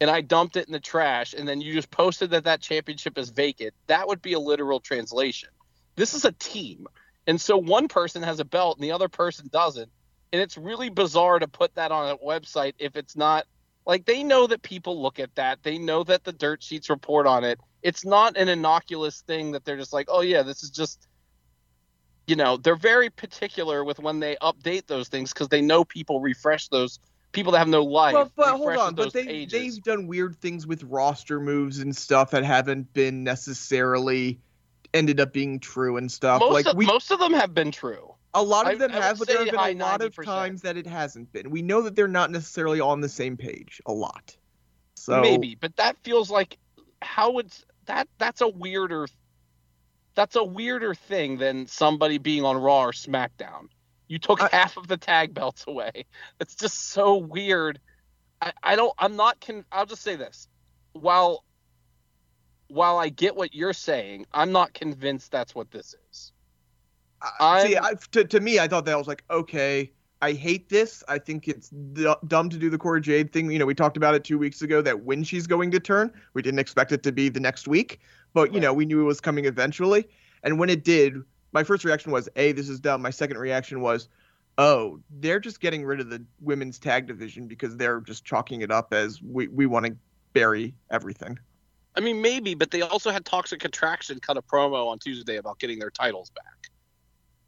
and 0.00 0.10
I 0.10 0.20
dumped 0.22 0.56
it 0.56 0.66
in 0.66 0.72
the 0.72 0.80
trash, 0.80 1.34
and 1.34 1.46
then 1.46 1.60
you 1.60 1.72
just 1.72 1.90
posted 1.90 2.30
that 2.30 2.44
that 2.44 2.60
championship 2.60 3.18
is 3.18 3.30
vacant, 3.30 3.74
that 3.86 4.08
would 4.08 4.22
be 4.22 4.32
a 4.32 4.40
literal 4.40 4.80
translation. 4.80 5.50
This 5.96 6.14
is 6.14 6.24
a 6.24 6.32
team, 6.32 6.86
and 7.26 7.40
so 7.40 7.56
one 7.56 7.88
person 7.88 8.22
has 8.22 8.40
a 8.40 8.44
belt 8.44 8.78
and 8.78 8.84
the 8.84 8.92
other 8.92 9.08
person 9.08 9.48
doesn't, 9.52 9.90
and 10.32 10.42
it's 10.42 10.56
really 10.56 10.88
bizarre 10.88 11.38
to 11.38 11.46
put 11.46 11.74
that 11.74 11.92
on 11.92 12.10
a 12.10 12.16
website 12.18 12.74
if 12.78 12.96
it's 12.96 13.16
not 13.16 13.46
like 13.86 14.06
they 14.06 14.22
know 14.22 14.46
that 14.46 14.62
people 14.62 15.02
look 15.02 15.20
at 15.20 15.34
that, 15.34 15.62
they 15.62 15.78
know 15.78 16.02
that 16.04 16.24
the 16.24 16.32
dirt 16.32 16.62
sheets 16.62 16.88
report 16.88 17.26
on 17.26 17.44
it. 17.44 17.60
It's 17.82 18.04
not 18.04 18.36
an 18.38 18.48
innocuous 18.48 19.20
thing 19.20 19.52
that 19.52 19.64
they're 19.64 19.76
just 19.76 19.92
like, 19.92 20.06
oh 20.10 20.22
yeah, 20.22 20.42
this 20.42 20.62
is 20.62 20.70
just. 20.70 21.06
You 22.26 22.36
know, 22.36 22.56
they're 22.56 22.76
very 22.76 23.10
particular 23.10 23.84
with 23.84 23.98
when 23.98 24.20
they 24.20 24.36
update 24.40 24.86
those 24.86 25.08
things 25.08 25.32
because 25.32 25.48
they 25.48 25.60
know 25.60 25.84
people 25.84 26.20
refresh 26.20 26.68
those. 26.68 26.98
People 27.32 27.52
that 27.52 27.58
have 27.58 27.68
no 27.68 27.82
life. 27.82 28.14
Well, 28.14 28.32
but 28.36 28.56
hold 28.56 28.76
on, 28.76 28.94
but 28.94 29.12
they 29.12 29.26
pages. 29.26 29.52
they've 29.52 29.82
done 29.82 30.06
weird 30.06 30.36
things 30.36 30.66
with 30.66 30.84
roster 30.84 31.40
moves 31.40 31.80
and 31.80 31.94
stuff 31.94 32.30
that 32.30 32.44
haven't 32.44 32.94
been 32.94 33.24
necessarily 33.24 34.38
ended 34.94 35.18
up 35.18 35.32
being 35.32 35.58
true 35.58 35.96
and 35.96 36.10
stuff. 36.10 36.40
most 36.40 36.52
like 36.52 36.66
of, 36.66 36.76
we, 36.76 36.86
most 36.86 37.10
of 37.10 37.18
them 37.18 37.32
have 37.32 37.52
been 37.52 37.72
true. 37.72 38.14
a 38.32 38.42
lot 38.42 38.72
of 38.72 38.78
them 38.78 38.92
I 38.92 39.00
have, 39.00 39.18
but 39.18 39.26
there 39.26 39.38
have 39.38 39.46
been 39.46 39.56
a 39.56 39.84
lot 39.84 40.00
of 40.00 40.14
90%. 40.14 40.24
times 40.24 40.62
that 40.62 40.76
it 40.76 40.86
hasn't 40.86 41.32
been. 41.32 41.50
We 41.50 41.60
know 41.60 41.82
that 41.82 41.96
they're 41.96 42.06
not 42.06 42.30
necessarily 42.30 42.80
on 42.80 43.00
the 43.00 43.08
same 43.08 43.36
page 43.36 43.82
a 43.86 43.92
lot. 43.92 44.36
So 44.94 45.20
Maybe, 45.20 45.56
but 45.60 45.74
that 45.76 45.96
feels 46.04 46.30
like 46.30 46.56
how 47.02 47.32
would 47.32 47.52
that? 47.86 48.08
That's 48.18 48.40
a 48.40 48.48
weirder. 48.48 49.08
That's 50.14 50.36
a 50.36 50.44
weirder 50.44 50.94
thing 50.94 51.38
than 51.38 51.66
somebody 51.66 52.18
being 52.18 52.44
on 52.44 52.56
Raw 52.56 52.84
or 52.84 52.92
SmackDown. 52.92 53.68
You 54.08 54.18
took 54.18 54.40
I- 54.42 54.48
half 54.52 54.76
of 54.76 54.86
the 54.88 54.96
tag 54.96 55.34
belts 55.34 55.64
away. 55.66 56.06
It's 56.40 56.54
just 56.54 56.90
so 56.90 57.16
weird. 57.16 57.80
I, 58.40 58.52
I 58.62 58.76
don't. 58.76 58.92
I'm 58.98 59.16
not. 59.16 59.40
Con- 59.40 59.64
I'll 59.72 59.86
just 59.86 60.02
say 60.02 60.16
this. 60.16 60.48
While 60.92 61.44
while 62.68 62.98
I 62.98 63.08
get 63.08 63.36
what 63.36 63.54
you're 63.54 63.72
saying, 63.72 64.26
I'm 64.32 64.52
not 64.52 64.74
convinced 64.74 65.30
that's 65.30 65.54
what 65.54 65.70
this 65.70 65.94
is. 66.10 66.32
I, 67.40 67.66
see, 67.66 67.76
to, 68.12 68.24
to 68.24 68.40
me, 68.40 68.58
I 68.58 68.68
thought 68.68 68.84
that 68.84 68.92
I 68.92 68.96
was 68.96 69.06
like, 69.06 69.24
okay, 69.30 69.92
I 70.20 70.32
hate 70.32 70.68
this. 70.68 71.02
I 71.08 71.18
think 71.18 71.48
it's 71.48 71.68
d- 71.68 72.12
dumb 72.26 72.48
to 72.50 72.58
do 72.58 72.68
the 72.68 72.78
Cora 72.78 73.00
Jade 73.00 73.32
thing. 73.32 73.50
You 73.50 73.58
know, 73.58 73.66
we 73.66 73.74
talked 73.74 73.96
about 73.96 74.14
it 74.14 74.24
two 74.24 74.38
weeks 74.38 74.62
ago 74.62 74.82
that 74.82 75.04
when 75.04 75.24
she's 75.24 75.46
going 75.46 75.70
to 75.70 75.80
turn, 75.80 76.12
we 76.34 76.42
didn't 76.42 76.60
expect 76.60 76.92
it 76.92 77.02
to 77.04 77.12
be 77.12 77.28
the 77.28 77.40
next 77.40 77.68
week, 77.68 78.00
but 78.34 78.50
you 78.50 78.54
Right. 78.56 78.62
know, 78.64 78.74
we 78.74 78.84
knew 78.84 79.00
it 79.00 79.04
was 79.04 79.20
coming 79.20 79.46
eventually. 79.46 80.06
And 80.42 80.58
when 80.58 80.68
it 80.68 80.84
did, 80.84 81.22
my 81.52 81.64
first 81.64 81.84
reaction 81.84 82.12
was, 82.12 82.28
A, 82.36 82.52
this 82.52 82.68
is 82.68 82.80
dumb. 82.80 83.00
My 83.00 83.10
second 83.10 83.38
reaction 83.38 83.80
was, 83.80 84.08
oh, 84.58 85.00
they're 85.20 85.40
just 85.40 85.60
getting 85.60 85.84
rid 85.84 86.00
of 86.00 86.10
the 86.10 86.22
women's 86.40 86.78
tag 86.78 87.06
division 87.06 87.46
because 87.46 87.76
they're 87.76 88.00
just 88.00 88.24
chalking 88.24 88.60
it 88.60 88.70
up 88.70 88.92
as 88.92 89.22
we, 89.22 89.48
we 89.48 89.64
want 89.66 89.86
to 89.86 89.96
bury 90.34 90.74
everything. 90.90 91.38
I 91.96 92.00
mean, 92.00 92.20
maybe, 92.20 92.54
but 92.54 92.72
they 92.72 92.82
also 92.82 93.10
had 93.10 93.24
Toxic 93.24 93.64
Attraction 93.64 94.18
cut 94.20 94.36
a 94.36 94.42
promo 94.42 94.88
on 94.88 94.98
Tuesday 94.98 95.36
about 95.36 95.58
getting 95.60 95.78
their 95.78 95.90
titles 95.90 96.30
back. 96.30 96.68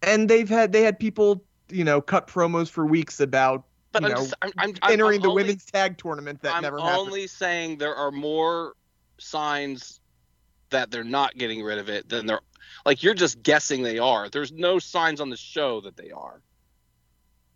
And 0.03 0.29
they've 0.31 0.49
had 0.49 0.73
they 0.73 0.83
had 0.83 1.01
people, 1.01 1.45
you 1.69 1.83
know, 1.83 2.01
cut 2.01 2.29
promos 2.29 2.69
for 2.71 2.87
weeks 2.87 3.19
about 3.19 3.65
But 3.91 4.03
you 4.03 4.09
I'm 4.09 4.15
know, 4.15 4.21
just, 4.21 4.35
I'm, 4.43 4.53
I'm, 4.59 4.75
I'm 4.83 4.93
entering 4.93 5.17
I'm 5.17 5.23
the 5.23 5.29
only- 5.31 5.43
women's 5.43 5.65
tag 5.65 5.99
tournament 5.99 6.43
that 6.43 6.55
I'm 6.55 6.63
never 6.63 6.79
happened. 6.79 6.95
I'm 6.95 7.01
only 7.07 7.27
saying 7.27 7.79
there 7.79 7.95
are 7.97 8.13
more 8.13 8.75
signs 9.19 10.01
that 10.71 10.91
they're 10.91 11.05
not 11.05 11.37
getting 11.37 11.63
rid 11.63 11.79
of 11.79 11.89
it 11.89 12.09
then 12.09 12.27
they're 12.27 12.41
like 12.85 13.03
you're 13.03 13.15
just 13.15 13.43
guessing 13.43 13.83
they 13.83 13.99
are. 13.99 14.29
There's 14.29 14.53
no 14.53 14.79
signs 14.79 15.21
on 15.21 15.31
the 15.31 15.37
show 15.37 15.81
that 15.83 15.97
they 15.97 16.11
are. 16.11 16.41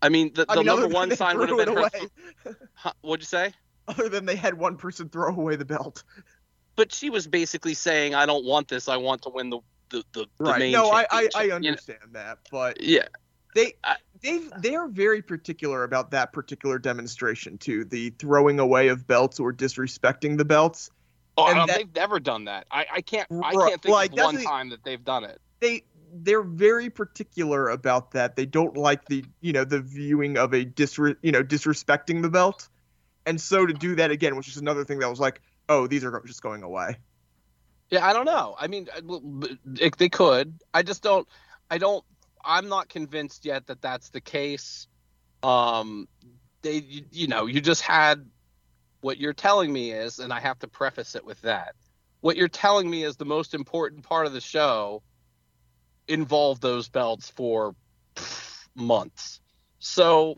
I 0.01 0.09
mean, 0.09 0.33
the, 0.33 0.45
I 0.49 0.55
mean, 0.55 0.65
number 0.65 0.87
one 0.87 1.15
sign 1.15 1.37
would 1.37 1.49
have 1.49 1.57
been 1.57 1.75
her. 1.75 1.89
Huh, 2.73 2.93
what'd 3.01 3.21
you 3.21 3.27
say? 3.27 3.53
Other 3.87 4.09
than 4.09 4.25
they 4.25 4.35
had 4.35 4.55
one 4.55 4.77
person 4.77 5.09
throw 5.09 5.33
away 5.35 5.55
the 5.55 5.65
belt. 5.65 6.03
But 6.75 6.91
she 6.91 7.09
was 7.09 7.27
basically 7.27 7.73
saying, 7.73 8.15
"I 8.15 8.25
don't 8.25 8.45
want 8.45 8.67
this. 8.67 8.87
I 8.87 8.97
want 8.97 9.21
to 9.23 9.29
win 9.29 9.49
the 9.49 9.59
the 9.89 10.03
the, 10.13 10.25
the 10.39 10.57
main 10.57 10.71
No, 10.71 10.89
I, 10.89 11.05
I, 11.11 11.27
championship." 11.27 11.35
I 11.35 11.43
You 11.43 11.49
know? 11.49 11.55
understand 11.55 11.99
that, 12.13 12.39
but 12.49 12.81
Yeah, 12.81 13.07
they 13.53 13.73
they 14.21 14.39
they 14.59 14.75
are 14.75 14.87
very 14.87 15.21
particular 15.21 15.83
about 15.83 16.11
that 16.11 16.33
particular 16.33 16.79
demonstration 16.79 17.57
too. 17.57 17.85
The 17.85 18.11
throwing 18.11 18.59
away 18.59 18.87
of 18.87 19.05
belts 19.05 19.39
or 19.39 19.53
disrespecting 19.53 20.37
the 20.37 20.45
belts. 20.45 20.89
Oh, 21.37 21.47
And 21.47 21.57
no, 21.57 21.65
that- 21.65 21.77
they've 21.77 21.95
never 21.95 22.19
done 22.19 22.45
that. 22.45 22.67
I, 22.71 22.85
I 22.93 23.01
can't 23.01 23.27
I 23.43 23.53
can't 23.53 23.81
think 23.81 23.93
like, 23.93 24.11
of 24.13 24.19
one 24.19 24.35
the- 24.35 24.43
time 24.43 24.69
that 24.69 24.83
they've 24.83 25.03
done 25.03 25.23
it. 25.23 25.39
They 25.59 25.83
they're 26.13 26.41
very 26.43 26.89
particular 26.89 27.69
about 27.69 28.11
that. 28.11 28.35
They 28.35 28.45
don't 28.45 28.75
like 28.75 29.05
the 29.05 29.23
you 29.39 29.53
know 29.53 29.63
the 29.63 29.79
viewing 29.79 30.37
of 30.37 30.53
a 30.53 30.65
disre- 30.65 31.17
you 31.21 31.31
know 31.31 31.43
disrespecting 31.43 32.21
the 32.21 32.29
belt, 32.29 32.67
and 33.25 33.39
so 33.39 33.65
to 33.65 33.73
do 33.73 33.95
that 33.95 34.11
again, 34.11 34.35
which 34.35 34.47
is 34.47 34.57
another 34.57 34.83
thing 34.83 34.99
that 34.99 35.09
was 35.09 35.19
like, 35.19 35.41
oh, 35.69 35.87
these 35.87 36.03
are 36.03 36.21
just 36.25 36.41
going 36.41 36.63
away. 36.63 36.97
Yeah, 37.91 38.05
I 38.05 38.13
don't 38.13 38.25
know. 38.25 38.55
I 38.59 38.67
mean, 38.67 38.87
it, 39.79 39.97
they 39.97 40.09
could. 40.09 40.59
I 40.73 40.81
just 40.81 41.03
don't. 41.03 41.27
I 41.69 41.77
don't. 41.77 42.03
I'm 42.43 42.67
not 42.69 42.89
convinced 42.89 43.45
yet 43.45 43.67
that 43.67 43.81
that's 43.81 44.09
the 44.09 44.21
case. 44.21 44.87
Um, 45.43 46.07
they, 46.61 46.77
you, 46.77 47.03
you 47.11 47.27
know, 47.27 47.45
you 47.45 47.61
just 47.61 47.81
had 47.83 48.29
what 49.01 49.17
you're 49.17 49.33
telling 49.33 49.71
me 49.71 49.91
is, 49.91 50.19
and 50.19 50.31
I 50.31 50.39
have 50.39 50.59
to 50.59 50.67
preface 50.67 51.15
it 51.15 51.25
with 51.25 51.41
that. 51.41 51.75
What 52.21 52.37
you're 52.37 52.47
telling 52.47 52.89
me 52.89 53.03
is 53.03 53.17
the 53.17 53.25
most 53.25 53.53
important 53.53 54.03
part 54.03 54.27
of 54.27 54.33
the 54.33 54.41
show 54.41 55.03
involved 56.07 56.61
those 56.61 56.89
belts 56.89 57.29
for 57.29 57.75
months. 58.75 59.41
So 59.79 60.37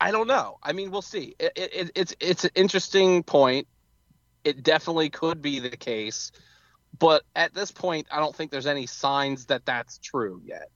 I 0.00 0.10
don't 0.10 0.28
know. 0.28 0.58
I 0.62 0.72
mean, 0.72 0.90
we'll 0.90 1.02
see. 1.02 1.34
It, 1.38 1.52
it, 1.56 1.90
it's 1.94 2.14
it's 2.20 2.44
an 2.44 2.50
interesting 2.54 3.22
point 3.22 3.66
it 4.44 4.62
definitely 4.62 5.10
could 5.10 5.42
be 5.42 5.60
the 5.60 5.76
case. 5.76 6.32
but 6.98 7.22
at 7.36 7.54
this 7.54 7.70
point, 7.70 8.06
I 8.10 8.18
don't 8.18 8.34
think 8.34 8.50
there's 8.50 8.66
any 8.66 8.86
signs 8.86 9.46
that 9.46 9.66
that's 9.66 9.98
true 9.98 10.40
yet. 10.44 10.70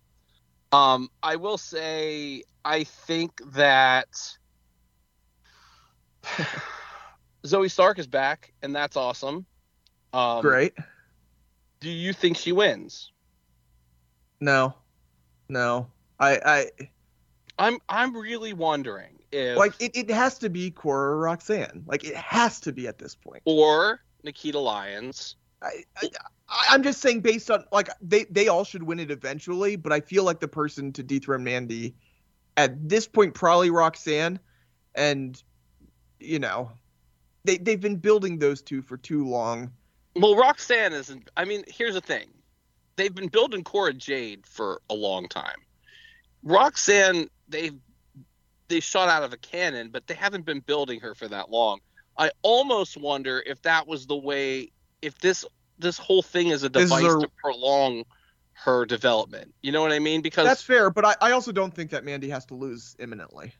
Um, 0.73 1.09
I 1.23 1.37
will 1.37 1.59
say, 1.59 2.45
I 2.65 2.85
think 2.85 3.41
that 3.53 4.09
Zoey 7.45 7.71
Stark 7.71 7.99
is 7.99 8.07
back, 8.07 8.53
and 8.63 8.75
that's 8.75 8.97
awesome. 8.97 9.47
Um, 10.13 10.43
Great. 10.43 10.75
Do 11.81 11.91
you 11.91 12.13
think 12.13 12.37
she 12.37 12.53
wins? 12.53 13.11
No, 14.41 14.75
no. 15.49 15.89
I, 16.21 16.39
I 16.45 16.67
I'm 17.59 17.79
I'm 17.89 18.17
really 18.17 18.53
wondering 18.53 19.19
if 19.33 19.57
like 19.57 19.73
it, 19.81 19.97
it 19.97 20.11
has 20.11 20.39
to 20.39 20.51
be 20.51 20.71
Cora 20.71 21.13
or 21.15 21.19
Roxanne. 21.19 21.83
Like 21.87 22.05
it 22.05 22.15
has 22.17 22.61
to 22.61 22.73
be 22.73 22.87
at 22.87 22.99
this 22.99 23.15
point. 23.15 23.43
or 23.45 24.01
Nikita 24.23 24.59
Lyons. 24.59 25.37
I, 25.63 25.85
I, 26.01 26.09
I- 26.49 26.67
I'm 26.71 26.83
just 26.83 27.01
saying 27.01 27.21
based 27.21 27.51
on 27.51 27.65
like 27.73 27.89
they 28.01 28.25
they 28.25 28.47
all 28.49 28.65
should 28.65 28.83
win 28.85 29.01
it 29.01 29.11
eventually, 29.11 29.75
but 29.77 29.93
I 29.93 30.01
feel 30.01 30.23
like 30.23 30.39
the 30.41 30.49
person 30.49 30.93
to 30.93 31.03
dethrone 31.03 31.43
Mandy 31.45 31.95
at 32.57 32.89
this 32.89 33.09
point 33.09 33.35
probably 33.35 33.71
Roxanne, 33.71 34.39
and 34.95 35.43
you 36.23 36.39
know 36.39 36.71
they 37.45 37.57
they've 37.59 37.81
been 37.81 37.97
building 37.97 38.39
those 38.39 38.63
two 38.63 38.83
for 38.83 38.97
too 38.97 39.27
long. 39.27 39.73
Well, 40.15 40.37
Roxanne 40.37 40.93
isn't. 40.93 41.31
I 41.37 41.45
mean, 41.45 41.65
here's 41.67 41.95
the 41.95 42.01
thing: 42.01 42.29
they've 42.97 43.15
been 43.15 43.29
building 43.29 43.65
Cora 43.65 43.93
Jade 43.93 44.47
for 44.47 44.81
a 44.91 44.95
long 44.95 45.29
time. 45.29 45.57
Roxanne, 46.43 47.29
they've 47.49 47.75
they 48.69 48.81
shot 48.81 49.09
out 49.09 49.23
of 49.23 49.33
a 49.33 49.37
cannon, 49.37 49.91
but 49.91 50.07
they 50.07 50.15
haven't 50.15 50.45
been 50.45 50.61
building 50.61 51.01
her 51.01 51.15
for 51.15 51.29
that 51.29 51.51
long. 51.51 51.81
I 52.17 52.31
almost 52.43 52.97
wonder 52.97 53.43
if 53.45 53.61
that 53.63 53.87
was 53.87 54.07
the 54.07 54.17
way. 54.17 54.71
If 55.01 55.19
this 55.19 55.45
this 55.79 55.99
whole 55.99 56.23
thing 56.23 56.49
is 56.49 56.63
a 56.63 56.69
This 56.69 56.85
is 56.85 56.91
device 56.91 57.15
a- 57.15 57.21
to 57.21 57.29
prolong 57.43 58.05
her 58.55 58.85
development. 58.85 59.53
You 59.63 59.73
know 59.73 59.83
what 59.83 59.93
I 59.93 59.99
mean? 59.99 60.21
Because 60.23 60.47
That's 60.47 60.63
fair, 60.63 60.91
but 60.91 61.05
I, 61.05 61.17
I 61.21 61.33
also 61.33 61.51
don't 61.53 61.75
think 61.75 61.91
that 61.91 62.05
Mandy 62.05 62.29
has 62.29 62.45
to 62.47 62.55
lose 62.55 62.95
imminently. 62.99 63.53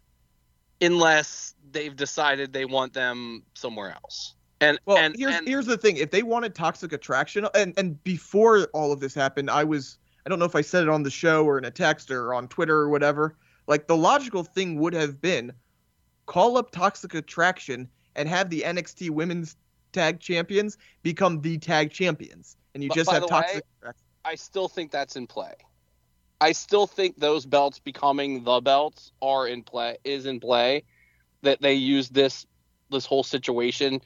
unless 0.81 1.55
they've 1.73 1.95
decided 1.95 2.53
they 2.53 2.65
want 2.65 2.93
them 2.93 3.43
somewhere 3.55 3.93
else. 3.93 4.35
And 4.61 4.79
Well, 4.87 4.99
and, 4.99 5.17
here's 5.17 5.35
and 5.35 5.49
here's 5.49 5.67
the 5.67 5.77
thing: 5.77 5.97
if 5.97 6.11
they 6.11 6.23
wanted 6.23 6.55
toxic 6.55 6.93
attraction, 6.93 7.47
and 7.55 7.75
and 7.77 8.03
before 8.05 8.69
all 8.73 8.93
of 8.93 9.01
this 9.01 9.15
happened, 9.15 9.51
I 9.51 9.65
was 9.65 9.99
I 10.25 10.31
don't 10.31 10.39
know 10.39 10.45
if 10.45 10.55
I 10.55 10.61
said 10.61 10.85
it 10.85 10.89
on 10.89 11.03
the 11.03 11.11
show 11.11 11.45
or 11.45 11.59
in 11.59 11.65
a 11.65 11.71
text 11.71 12.11
or 12.11 12.33
on 12.33 12.49
Twitter 12.49 12.77
or 12.77 12.89
whatever. 12.89 13.37
Like 13.67 13.89
the 13.89 13.97
logical 13.97 14.45
thing 14.45 14.79
would 14.79 14.95
have 14.95 15.21
been 15.21 15.53
call 16.27 16.57
up 16.57 16.71
toxic 16.71 17.15
attraction 17.15 17.89
and 18.15 18.29
have 18.29 18.51
the 18.51 18.61
NXT 18.61 19.11
Women's 19.11 19.57
Tag 19.93 20.21
Champions 20.21 20.79
become 21.03 21.41
the 21.41 21.59
tag 21.59 21.91
champions, 21.91 22.57
and 22.75 22.83
you 22.85 22.91
just 22.91 23.11
have 23.11 23.27
toxic. 23.27 23.57
way- 23.57 23.63
Attraction. 23.81 24.03
I 24.25 24.37
still 24.37 24.69
think 24.69 24.93
that's 24.93 25.17
in 25.17 25.27
play. 25.27 25.55
I 26.41 26.53
still 26.53 26.87
think 26.87 27.19
those 27.19 27.47
belts 27.47 27.79
becoming 27.79 28.45
the 28.45 28.61
belts 28.61 29.13
are 29.21 29.47
in 29.47 29.63
play 29.63 29.97
is 30.05 30.27
in 30.27 30.41
play 30.41 30.85
that 31.43 31.61
they 31.61 31.75
use 31.75 32.09
this 32.09 32.47
this 32.91 33.07
whole 33.07 33.23
situation 33.23 34.01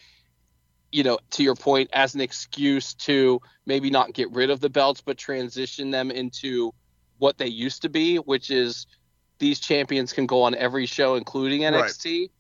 you 0.93 1.03
know 1.03 1.19
to 1.31 1.43
your 1.43 1.55
point 1.55 1.91
as 1.93 2.15
an 2.15 2.21
excuse 2.21 2.95
to 2.95 3.41
maybe 3.67 3.91
not 3.91 4.13
get 4.13 4.31
rid 4.33 4.51
of 4.51 4.61
the 4.61 4.71
belts 4.71 5.01
but 5.01 5.17
transition 5.19 5.91
them 5.91 6.11
into 6.11 6.73
what 7.19 7.37
they 7.39 7.47
used 7.49 7.83
to 7.83 7.89
be 7.89 8.17
which 8.17 8.51
is 8.51 8.87
these 9.39 9.59
champions 9.61 10.13
can 10.13 10.27
go 10.27 10.43
on 10.43 10.55
every 10.55 10.87
show 10.87 11.17
including 11.17 11.63
Right. 11.63 11.75
NXT 11.85 12.31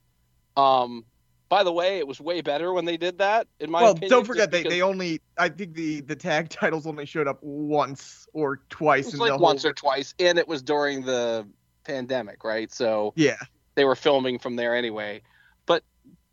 um 0.56 1.04
by 1.48 1.62
the 1.64 1.72
way 1.72 1.98
it 1.98 2.06
was 2.06 2.20
way 2.20 2.40
better 2.40 2.72
when 2.72 2.84
they 2.84 2.96
did 2.96 3.18
that 3.18 3.48
in 3.60 3.70
my 3.70 3.82
well, 3.82 3.92
opinion 3.92 4.10
don't 4.10 4.24
forget 4.24 4.50
they, 4.50 4.62
because- 4.62 4.72
they 4.72 4.82
only 4.82 5.20
I 5.36 5.48
think 5.48 5.74
the 5.74 6.00
the 6.02 6.16
tag 6.16 6.48
titles 6.50 6.86
only 6.86 7.06
showed 7.06 7.26
up 7.26 7.38
once 7.42 8.26
or 8.32 8.60
twice 8.70 9.08
it 9.08 9.18
was 9.18 9.28
in 9.28 9.32
like 9.34 9.40
once 9.40 9.62
whole. 9.62 9.70
or 9.70 9.74
twice 9.74 10.14
and 10.20 10.38
it 10.38 10.46
was 10.46 10.62
during 10.62 11.02
the 11.04 11.46
pandemic 11.84 12.44
right 12.44 12.72
so 12.72 13.12
yeah, 13.16 13.36
they 13.76 13.84
were 13.84 13.94
filming 13.94 14.38
from 14.38 14.56
there 14.56 14.74
anyway 14.74 15.20
but 15.66 15.82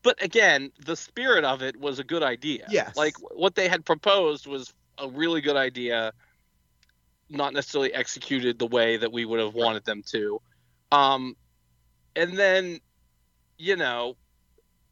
but 0.01 0.21
again 0.23 0.71
the 0.85 0.95
spirit 0.95 1.43
of 1.45 1.61
it 1.61 1.79
was 1.79 1.99
a 1.99 2.03
good 2.03 2.23
idea 2.23 2.65
Yes. 2.69 2.95
like 2.97 3.15
what 3.35 3.53
they 3.55 3.67
had 3.69 3.85
proposed 3.85 4.47
was 4.47 4.73
a 4.97 5.07
really 5.07 5.41
good 5.41 5.55
idea 5.55 6.11
not 7.29 7.53
necessarily 7.53 7.93
executed 7.93 8.59
the 8.59 8.67
way 8.67 8.97
that 8.97 9.11
we 9.11 9.25
would 9.25 9.39
have 9.39 9.53
wanted 9.53 9.85
them 9.85 10.03
to 10.07 10.41
um 10.91 11.35
and 12.15 12.37
then 12.37 12.79
you 13.57 13.75
know 13.75 14.15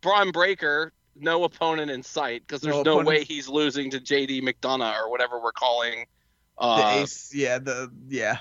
Bron 0.02 0.32
Breakker 0.32 0.91
no 1.16 1.43
opponent 1.43 1.91
in 1.91 2.02
sight 2.04 2.41
because 2.47 2.62
there's 2.62 2.76
No 2.76 2.82
no, 2.84 2.91
opponent. 2.93 3.08
way 3.10 3.24
he's 3.24 3.47
losing 3.47 3.89
to 3.91 3.99
JD 3.99 4.41
McDonagh 4.41 4.97
or 4.99 5.10
whatever 5.12 5.39
we're 5.39 5.52
calling 5.52 6.06
the 6.58 6.66
uh, 6.66 6.91
ace. 7.02 7.32
Yeah, 7.34 7.60
the 7.60 7.91
yeah. 8.08 8.38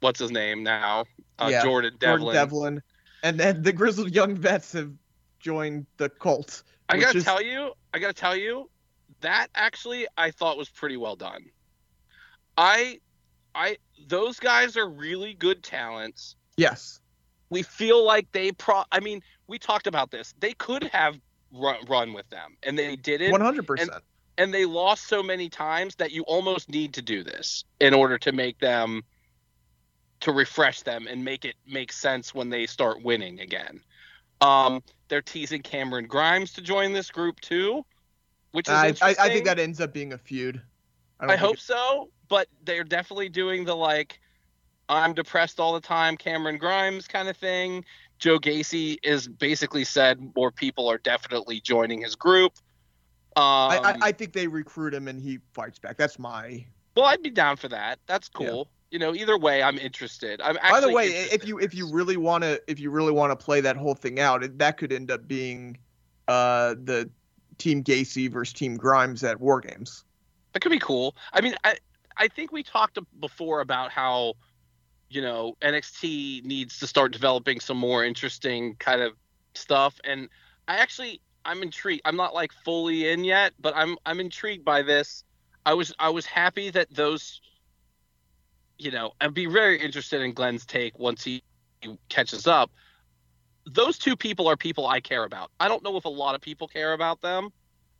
what's 0.00 0.18
his 0.18 0.30
name 0.30 0.62
now? 0.62 1.04
Uh, 1.38 1.48
Yeah, 1.50 1.62
Jordan 1.62 1.94
Devlin. 1.98 2.20
Jordan 2.20 2.34
Devlin. 2.34 2.82
And 3.22 3.38
then 3.38 3.62
the 3.62 3.72
Grizzled 3.72 4.14
Young 4.14 4.34
Vets 4.34 4.72
have 4.72 4.92
joined 5.38 5.86
the 5.96 6.08
cult. 6.08 6.62
I 6.88 6.98
gotta 6.98 7.18
is- 7.18 7.24
tell 7.24 7.42
you, 7.42 7.72
I 7.94 7.98
gotta 7.98 8.14
tell 8.14 8.36
you, 8.36 8.68
that 9.20 9.48
actually 9.54 10.06
I 10.16 10.30
thought 10.30 10.56
was 10.56 10.68
pretty 10.68 10.96
well 10.96 11.16
done. 11.16 11.44
I, 12.56 13.00
I, 13.54 13.76
those 14.08 14.38
guys 14.38 14.76
are 14.76 14.88
really 14.88 15.34
good 15.34 15.62
talents. 15.62 16.36
Yes. 16.56 17.00
We 17.50 17.62
feel 17.62 18.04
like 18.04 18.30
they 18.32 18.52
pro. 18.52 18.82
I 18.92 19.00
mean, 19.00 19.22
we 19.46 19.58
talked 19.58 19.86
about 19.86 20.10
this. 20.10 20.34
They 20.40 20.52
could 20.54 20.84
have 20.84 21.18
run, 21.52 21.76
run 21.88 22.12
with 22.12 22.28
them, 22.30 22.56
and 22.62 22.78
they 22.78 22.96
didn't. 22.96 23.32
One 23.32 23.40
hundred 23.40 23.66
percent. 23.66 23.90
and 24.38 24.54
they 24.54 24.64
lost 24.64 25.08
so 25.08 25.22
many 25.22 25.48
times 25.48 25.96
that 25.96 26.12
you 26.12 26.22
almost 26.22 26.68
need 26.68 26.94
to 26.94 27.02
do 27.02 27.24
this 27.24 27.64
in 27.80 27.92
order 27.92 28.18
to 28.18 28.32
make 28.32 28.58
them 28.60 29.02
to 30.20 30.32
refresh 30.32 30.82
them 30.82 31.06
and 31.08 31.24
make 31.24 31.44
it 31.44 31.54
make 31.66 31.92
sense 31.92 32.34
when 32.34 32.50
they 32.50 32.66
start 32.66 33.02
winning 33.02 33.40
again. 33.40 33.80
Um, 34.40 34.82
they're 35.08 35.22
teasing 35.22 35.62
Cameron 35.62 36.06
Grimes 36.06 36.52
to 36.54 36.62
join 36.62 36.92
this 36.92 37.10
group 37.10 37.40
too, 37.40 37.84
which 38.52 38.68
is 38.68 38.74
I, 38.74 38.84
I, 38.84 38.88
interesting. 38.88 39.24
I 39.24 39.28
think 39.28 39.44
that 39.46 39.58
ends 39.58 39.80
up 39.80 39.92
being 39.92 40.12
a 40.12 40.18
feud. 40.18 40.60
I, 41.18 41.26
think 41.26 41.40
hope 41.40 41.54
it- 41.54 41.60
so, 41.60 42.10
but 42.28 42.48
they're 42.64 42.84
definitely 42.84 43.28
doing 43.28 43.64
the 43.64 43.76
like 43.76 44.20
I'm 44.88 45.14
depressed 45.14 45.60
all 45.60 45.72
the 45.74 45.80
time 45.80 46.16
Cameron 46.16 46.58
Grimes 46.58 47.06
kind 47.06 47.28
of 47.28 47.36
thing. 47.36 47.84
Joe 48.18 48.38
Gacy 48.38 48.98
is 49.02 49.28
basically 49.28 49.84
said 49.84 50.18
more 50.36 50.50
people 50.50 50.88
are 50.90 50.98
definitely 50.98 51.60
joining 51.60 52.02
his 52.02 52.16
group. 52.16 52.52
Um, 53.36 53.44
I, 53.44 53.80
I, 53.82 53.96
I 54.02 54.12
think 54.12 54.32
they 54.32 54.46
recruit 54.46 54.92
him 54.92 55.08
and 55.08 55.20
he 55.20 55.38
fights 55.52 55.78
back. 55.78 55.96
That's 55.96 56.18
my. 56.18 56.66
Well, 56.96 57.06
I'd 57.06 57.22
be 57.22 57.30
down 57.30 57.56
for 57.56 57.68
that. 57.68 57.98
That's 58.06 58.28
cool. 58.28 58.68
You 58.90 58.98
know, 58.98 59.14
either 59.14 59.38
way, 59.38 59.62
I'm 59.62 59.78
interested. 59.78 60.40
I'm 60.40 60.56
By 60.56 60.80
the 60.80 60.90
way, 60.90 61.06
if 61.06 61.46
you 61.46 61.58
if 61.58 61.74
you 61.74 61.88
really 61.90 62.16
want 62.16 62.42
to 62.42 62.60
if 62.66 62.80
you 62.80 62.90
really 62.90 63.12
want 63.12 63.30
to 63.30 63.36
play 63.36 63.60
that 63.60 63.76
whole 63.76 63.94
thing 63.94 64.18
out, 64.18 64.42
it, 64.42 64.58
that 64.58 64.78
could 64.78 64.92
end 64.92 65.10
up 65.10 65.28
being 65.28 65.78
uh 66.26 66.74
the 66.82 67.08
Team 67.58 67.84
Gacy 67.84 68.30
versus 68.30 68.52
Team 68.52 68.76
Grimes 68.76 69.22
at 69.22 69.40
War 69.40 69.60
Games. 69.60 70.04
that 70.52 70.60
could 70.60 70.72
be 70.72 70.78
cool. 70.78 71.14
I 71.32 71.40
mean, 71.40 71.54
I 71.62 71.76
I 72.16 72.28
think 72.28 72.50
we 72.50 72.62
talked 72.62 72.98
before 73.20 73.60
about 73.60 73.92
how 73.92 74.34
you 75.08 75.22
know 75.22 75.56
NXT 75.62 76.44
needs 76.44 76.78
to 76.80 76.86
start 76.86 77.12
developing 77.12 77.60
some 77.60 77.76
more 77.76 78.04
interesting 78.04 78.74
kind 78.76 79.02
of 79.02 79.12
stuff, 79.54 80.00
and 80.02 80.28
I 80.66 80.78
actually 80.78 81.20
I'm 81.44 81.62
intrigued. 81.62 82.02
I'm 82.04 82.16
not 82.16 82.34
like 82.34 82.52
fully 82.64 83.08
in 83.08 83.24
yet, 83.24 83.52
but 83.60 83.74
I'm 83.76 83.96
I'm 84.04 84.20
intrigued 84.20 84.64
by 84.64 84.82
this. 84.82 85.24
I 85.64 85.74
was 85.74 85.94
I 85.98 86.08
was 86.08 86.26
happy 86.26 86.70
that 86.70 86.92
those 86.92 87.40
you 88.80 88.90
know, 88.90 89.12
I'd 89.20 89.34
be 89.34 89.46
very 89.46 89.78
interested 89.78 90.22
in 90.22 90.32
Glenn's 90.32 90.64
take 90.64 90.98
once 90.98 91.22
he 91.22 91.42
catches 92.08 92.46
up. 92.46 92.70
Those 93.66 93.98
two 93.98 94.16
people 94.16 94.48
are 94.48 94.56
people 94.56 94.86
I 94.86 95.00
care 95.00 95.24
about. 95.24 95.50
I 95.60 95.68
don't 95.68 95.84
know 95.84 95.96
if 95.98 96.06
a 96.06 96.08
lot 96.10 96.34
of 96.34 96.40
people 96.40 96.66
care 96.66 96.94
about 96.94 97.20
them. 97.20 97.50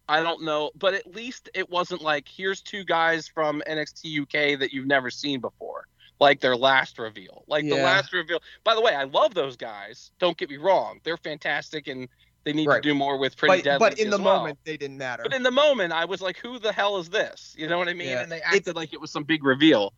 I 0.08 0.22
don't 0.22 0.42
know, 0.42 0.70
but 0.74 0.94
at 0.94 1.14
least 1.14 1.50
it 1.54 1.68
wasn't 1.70 2.00
like 2.02 2.26
here's 2.26 2.62
two 2.62 2.82
guys 2.82 3.28
from 3.28 3.62
NXT 3.68 4.22
UK 4.22 4.58
that 4.58 4.72
you've 4.72 4.86
never 4.86 5.10
seen 5.10 5.38
before, 5.40 5.86
like 6.18 6.40
their 6.40 6.56
last 6.56 6.98
reveal. 6.98 7.44
Like 7.46 7.64
the 7.68 7.76
last 7.76 8.12
reveal. 8.12 8.40
By 8.64 8.74
the 8.74 8.80
way, 8.80 8.94
I 8.94 9.04
love 9.04 9.34
those 9.34 9.56
guys. 9.56 10.10
Don't 10.18 10.36
get 10.36 10.48
me 10.50 10.56
wrong; 10.56 10.98
they're 11.04 11.18
fantastic, 11.18 11.86
and 11.88 12.08
they 12.44 12.52
need 12.54 12.66
Right. 12.66 12.82
to 12.82 12.88
do 12.88 12.94
more 12.94 13.18
with 13.18 13.36
Pretty 13.36 13.58
But 13.58 13.64
Deadly 13.64 13.88
but 13.90 13.98
in 14.00 14.10
the 14.10 14.16
well. 14.18 14.38
moment 14.38 14.58
they 14.64 14.76
didn't 14.78 14.96
matter. 14.98 15.22
But 15.22 15.34
in 15.34 15.42
the 15.44 15.50
moment, 15.52 15.92
I 15.92 16.06
was 16.06 16.20
like, 16.22 16.38
"Who 16.38 16.58
the 16.58 16.72
hell 16.72 16.96
is 16.96 17.10
this?" 17.10 17.54
You 17.56 17.68
know 17.68 17.78
what 17.78 17.88
I 17.88 17.92
mean? 17.94 18.08
Yeah. 18.08 18.22
And 18.22 18.32
they 18.32 18.38
It's- 18.38 18.54
acted 18.56 18.74
like 18.76 18.92
it 18.94 19.00
was 19.00 19.10
some 19.12 19.24
big 19.24 19.44
reveal. 19.44 19.92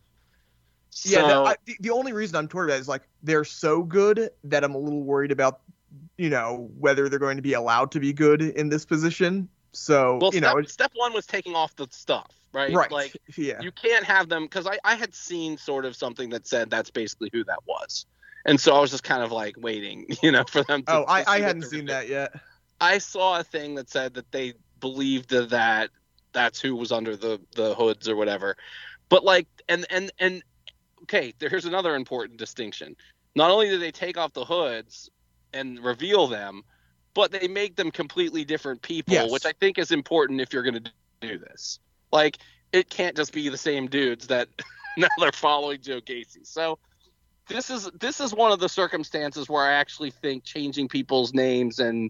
Yeah, 1.03 1.27
the, 1.27 1.33
I, 1.41 1.55
the, 1.65 1.77
the 1.79 1.89
only 1.91 2.13
reason 2.13 2.35
I'm 2.35 2.47
torn 2.47 2.69
about 2.69 2.77
it 2.77 2.81
is 2.81 2.87
like 2.87 3.03
they're 3.21 3.43
so 3.43 3.83
good 3.83 4.29
that 4.43 4.63
I'm 4.63 4.75
a 4.75 4.77
little 4.77 5.03
worried 5.03 5.31
about, 5.31 5.61
you 6.17 6.29
know, 6.29 6.69
whether 6.77 7.09
they're 7.09 7.19
going 7.19 7.37
to 7.37 7.41
be 7.43 7.53
allowed 7.53 7.91
to 7.91 7.99
be 7.99 8.13
good 8.13 8.41
in 8.41 8.69
this 8.69 8.85
position. 8.85 9.49
So 9.71 10.17
well, 10.21 10.31
you 10.33 10.39
step, 10.39 10.55
know, 10.55 10.61
step 10.63 10.91
one 10.95 11.13
was 11.13 11.25
taking 11.25 11.55
off 11.55 11.75
the 11.75 11.87
stuff, 11.91 12.31
right? 12.53 12.73
right? 12.73 12.91
Like 12.91 13.17
yeah, 13.37 13.61
you 13.61 13.71
can't 13.71 14.05
have 14.05 14.29
them 14.29 14.43
because 14.43 14.67
I, 14.67 14.77
I 14.83 14.95
had 14.95 15.13
seen 15.13 15.57
sort 15.57 15.85
of 15.85 15.95
something 15.95 16.29
that 16.29 16.47
said 16.47 16.69
that's 16.69 16.91
basically 16.91 17.29
who 17.33 17.43
that 17.45 17.59
was 17.65 18.05
and 18.45 18.59
so 18.59 18.75
i 18.75 18.79
was 18.81 18.91
just 18.91 19.05
kind 19.05 19.23
of 19.23 19.31
like 19.31 19.55
waiting 19.57 20.05
you 20.21 20.29
know 20.29 20.43
for 20.49 20.63
them 20.63 20.83
to 20.83 20.91
oh, 20.91 21.05
I, 21.07 21.23
to 21.23 21.29
I 21.29 21.39
hadn't 21.39 21.61
seen 21.61 21.85
that 21.85 22.09
yet. 22.09 22.33
i 22.81 22.97
saw 22.97 23.39
a 23.39 23.43
thing 23.43 23.75
that 23.75 23.89
said 23.89 24.15
that 24.15 24.29
they 24.33 24.53
believed 24.81 25.29
that 25.29 25.89
that's 26.33 26.59
who 26.59 26.75
was 26.75 26.91
under 26.91 27.15
the 27.15 27.39
the 27.55 27.73
hoods 27.75 28.09
or 28.09 28.15
whatever. 28.15 28.57
But 29.07 29.23
like, 29.23 29.47
and 29.69 29.85
and 29.89 30.11
and 30.19 30.43
okay, 31.03 31.33
here's 31.39 31.65
another 31.65 31.95
important 31.95 32.37
distinction. 32.39 32.95
Not 33.35 33.51
only 33.51 33.69
do 33.69 33.77
they 33.77 33.91
take 33.91 34.17
off 34.17 34.33
the 34.33 34.45
hoods 34.45 35.09
and 35.53 35.79
reveal 35.79 36.27
them, 36.27 36.63
but 37.13 37.31
they 37.31 37.47
make 37.47 37.75
them 37.75 37.91
completely 37.91 38.43
different 38.43 38.81
people, 38.81 39.13
Yes. 39.13 39.31
which 39.31 39.45
I 39.45 39.53
think 39.59 39.77
is 39.77 39.91
important 39.91 40.41
if 40.41 40.51
you're 40.53 40.63
going 40.63 40.83
to 40.83 40.91
do 41.21 41.37
this. 41.37 41.79
Like, 42.11 42.37
it 42.71 42.89
can't 42.89 43.15
just 43.15 43.33
be 43.33 43.49
the 43.49 43.57
same 43.57 43.87
dudes 43.87 44.27
that 44.27 44.47
now 44.97 45.07
they're 45.19 45.31
following 45.31 45.81
Joe 45.81 46.01
Gacy. 46.01 46.45
So 46.45 46.79
this 47.47 47.69
is 47.69 47.89
this 47.99 48.19
is 48.19 48.33
one 48.33 48.51
of 48.51 48.59
the 48.59 48.69
circumstances 48.69 49.49
where 49.49 49.63
I 49.63 49.73
actually 49.73 50.11
think 50.11 50.43
changing 50.43 50.87
people's 50.87 51.33
names 51.33 51.79
and 51.79 52.09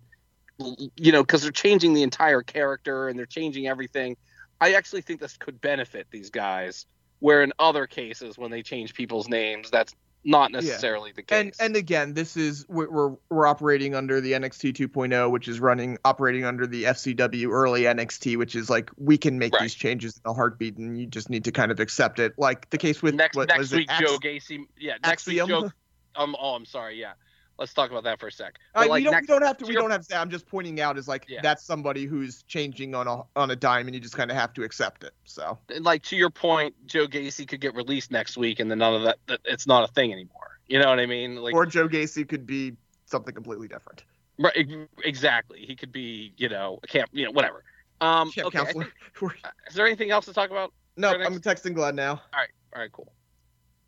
you 0.96 1.12
know 1.12 1.24
because 1.24 1.42
they're 1.42 1.52
changing 1.52 1.94
the 1.94 2.04
entire 2.04 2.44
character 2.44 3.10
and 3.10 3.18
they're 3.18 3.26
changing 3.26 3.68
everything. 3.68 4.16
I 4.62 4.74
actually 4.74 5.02
think 5.02 5.20
this 5.20 5.36
could 5.38 5.60
benefit 5.60 6.08
these 6.12 6.30
guys. 6.30 6.86
Where 7.24 7.42
in 7.42 7.54
other 7.58 7.88
cases, 7.88 8.38
when 8.38 8.52
they 8.52 8.62
change 8.62 8.94
people's 8.94 9.30
names, 9.30 9.72
that's 9.72 9.96
not 10.26 10.52
necessarily 10.52 11.14
the 11.16 11.24
case. 11.24 11.40
And 11.40 11.54
and 11.58 11.76
again, 11.78 12.14
this 12.16 12.36
is 12.36 12.66
we're 12.68 13.16
we're, 13.30 13.48
operating 13.48 13.96
under 13.96 14.20
the 14.20 14.34
NXT 14.34 14.74
2.0, 14.74 15.32
which 15.32 15.48
is 15.48 15.62
running 15.62 15.98
operating 16.04 16.44
under 16.44 16.68
the 16.68 16.84
FCW 16.84 17.50
early 17.50 17.84
NXT, 17.84 18.36
which 18.36 18.56
is 18.58 18.70
like 18.70 18.92
we 18.98 19.18
can 19.18 19.40
make 19.40 19.54
Right. 19.54 19.62
these 19.62 19.74
changes 19.74 20.20
in 20.26 20.30
a 20.30 20.34
heartbeat, 20.34 20.76
and 20.78 21.00
you 21.00 21.08
just 21.08 21.30
need 21.30 21.46
to 21.46 21.54
kind 21.54 21.72
of 21.72 21.80
accept 21.80 22.20
it. 22.20 22.34
Like 22.38 22.70
the 22.72 22.78
case 22.78 23.02
with 23.02 23.16
next 23.16 23.38
what 23.38 23.48
next 23.48 23.58
was 23.60 23.72
week, 23.72 23.90
it? 23.90 24.06
Joe 24.06 24.16
Ax- 24.16 24.26
Gacy. 24.50 24.66
Yeah, 24.78 24.98
next 25.04 25.28
Axiom? 25.28 25.48
week, 25.50 25.62
Joe. 25.62 25.72
Um, 26.16 26.36
oh, 26.40 26.54
I'm 26.54 26.66
sorry. 26.66 27.00
Yeah, 27.00 27.14
let's 27.60 27.74
talk 27.74 27.92
about 27.92 28.04
that 28.04 28.20
for 28.20 28.28
a 28.28 28.32
sec. 28.32 28.56
But, 28.74 28.88
like, 28.90 29.00
we 29.00 29.04
don't 29.04 29.12
next- 29.14 29.24
we 29.24 29.28
don't 29.28 29.42
have 29.46 29.58
to 29.58 29.66
we 29.66 29.74
don't 29.74 29.92
have 29.92 30.02
to 30.02 30.06
say. 30.06 30.16
I'm 30.16 30.30
just 30.30 30.48
pointing 30.48 30.80
out 30.82 30.98
is 30.98 31.08
like 31.08 31.26
Yeah. 31.28 31.42
that's 31.42 31.64
somebody 31.64 32.06
who's 32.06 32.44
changing 32.44 32.96
on 32.96 33.08
a 33.08 33.22
on 33.36 33.52
a 33.52 33.56
dime, 33.56 33.88
and 33.88 33.96
you 33.96 34.02
just 34.02 34.16
kind 34.18 34.32
of 34.32 34.38
have 34.38 34.54
to 34.54 34.64
accept 34.64 35.04
it. 35.04 35.14
So 35.26 35.58
like 35.80 36.04
to 36.04 36.16
your 36.16 36.30
point, 36.30 36.76
Joe 36.86 37.08
Gacy 37.08 37.48
could 37.48 37.62
get 37.62 37.76
released 37.76 38.12
next 38.12 38.38
week, 38.38 38.60
and 38.60 38.70
then 38.72 38.80
none 38.80 38.96
of 38.96 39.04
that. 39.04 39.18
that 39.28 39.40
it's 39.46 39.68
not 39.68 39.90
a 39.90 39.94
thing 39.94 40.12
anymore. 40.12 40.60
You 40.68 40.80
know 40.80 40.90
what 40.90 41.00
I 41.00 41.06
mean? 41.06 41.36
Like, 41.36 41.54
or 41.54 41.66
Joe 41.66 41.88
Gacy 41.88 42.28
could 42.28 42.46
be 42.46 42.74
something 43.06 43.34
completely 43.34 43.68
different. 43.68 44.04
right, 44.40 44.68
exactly. 45.04 45.64
He 45.66 45.76
could 45.76 45.92
be, 45.92 46.34
you 46.38 46.50
know, 46.50 46.80
a 46.82 46.88
camp, 46.88 47.10
you 47.14 47.26
know, 47.26 47.32
whatever. 47.32 47.64
Um, 48.02 48.32
Camp 48.32 48.48
okay. 48.48 48.58
Counselor. 48.58 48.86
think- 49.20 49.34
is 49.68 49.76
there 49.76 49.86
anything 49.86 50.10
else 50.12 50.26
to 50.26 50.34
talk 50.34 50.50
about? 50.50 50.74
no, 50.98 51.10
I'm 51.10 51.40
texting 51.40 51.74
Glenn 51.76 51.96
now. 51.96 52.22
All 52.34 52.46
right, 52.76 52.92
cool. 52.92 53.12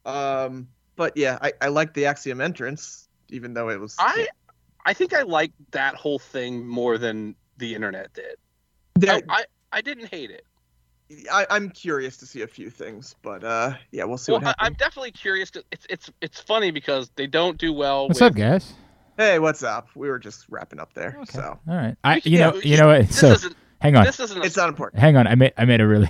Um, 0.05 0.67
but 0.95 1.17
yeah, 1.17 1.37
I 1.41 1.53
I 1.61 1.67
like 1.69 1.93
the 1.93 2.05
Axiom 2.05 2.41
entrance, 2.41 3.04
even 3.29 3.53
though 3.53 3.69
it 3.69 3.79
was. 3.79 3.95
I, 3.99 4.27
I 4.85 4.93
think 4.93 5.13
I 5.13 5.23
like 5.23 5.51
that 5.71 5.95
whole 5.95 6.19
thing 6.19 6.65
more 6.67 6.97
than 6.97 7.35
the 7.57 7.73
internet 7.75 8.13
did. 8.13 8.35
There- 8.95 9.13
I, 9.15 9.21
I, 9.29 9.45
I 9.71 9.81
didn't 9.81 10.07
hate 10.07 10.31
it. 10.31 10.45
I, 11.31 11.45
I'm 11.51 11.69
curious 11.69 12.17
to 12.17 12.25
see 12.25 12.41
a 12.41 12.47
few 12.47 12.71
things, 12.71 13.15
but 13.21 13.43
uh, 13.43 13.75
yeah, 13.91 14.05
we'll 14.05 14.17
see 14.17 14.31
Well, 14.31 14.41
what 14.41 14.47
I, 14.47 14.49
happens. 14.49 14.67
I'm 14.67 14.73
definitely 14.73 15.11
curious. 15.11 15.51
To, 15.51 15.63
it's 15.71 15.85
it's 15.87 16.09
it's 16.19 16.41
funny 16.41 16.71
because 16.71 17.11
they 17.15 17.27
don't 17.27 17.59
do 17.59 17.71
well. 17.73 18.07
What's 18.07 18.21
with, 18.21 18.31
up, 18.31 18.35
guys? 18.35 18.73
Hey, 19.15 19.37
what's 19.37 19.61
up? 19.61 19.87
We 19.95 20.09
were 20.09 20.17
just 20.17 20.45
wrapping 20.49 20.79
up 20.79 20.93
there, 20.95 21.15
so 21.29 21.59
All 21.69 21.75
right. 21.75 21.95
I, 22.03 22.19
can- 22.21 22.31
you 22.31 22.39
know, 22.39 22.55
yeah, 22.55 22.61
you 22.63 22.77
know 22.77 22.87
what? 22.87 23.07
This 23.07 23.19
So 23.19 23.31
isn't 23.33 23.55
hang 23.81 23.95
on, 23.95 24.03
this 24.03 24.19
isn't 24.19 24.41
a 24.41 24.43
it's 24.45 24.57
not 24.57 24.67
important. 24.67 24.99
hang 24.99 25.15
on. 25.15 25.27
I 25.27 25.35
made, 25.35 25.53
I 25.57 25.65
made 25.65 25.79
a 25.79 25.87
really, 25.87 26.09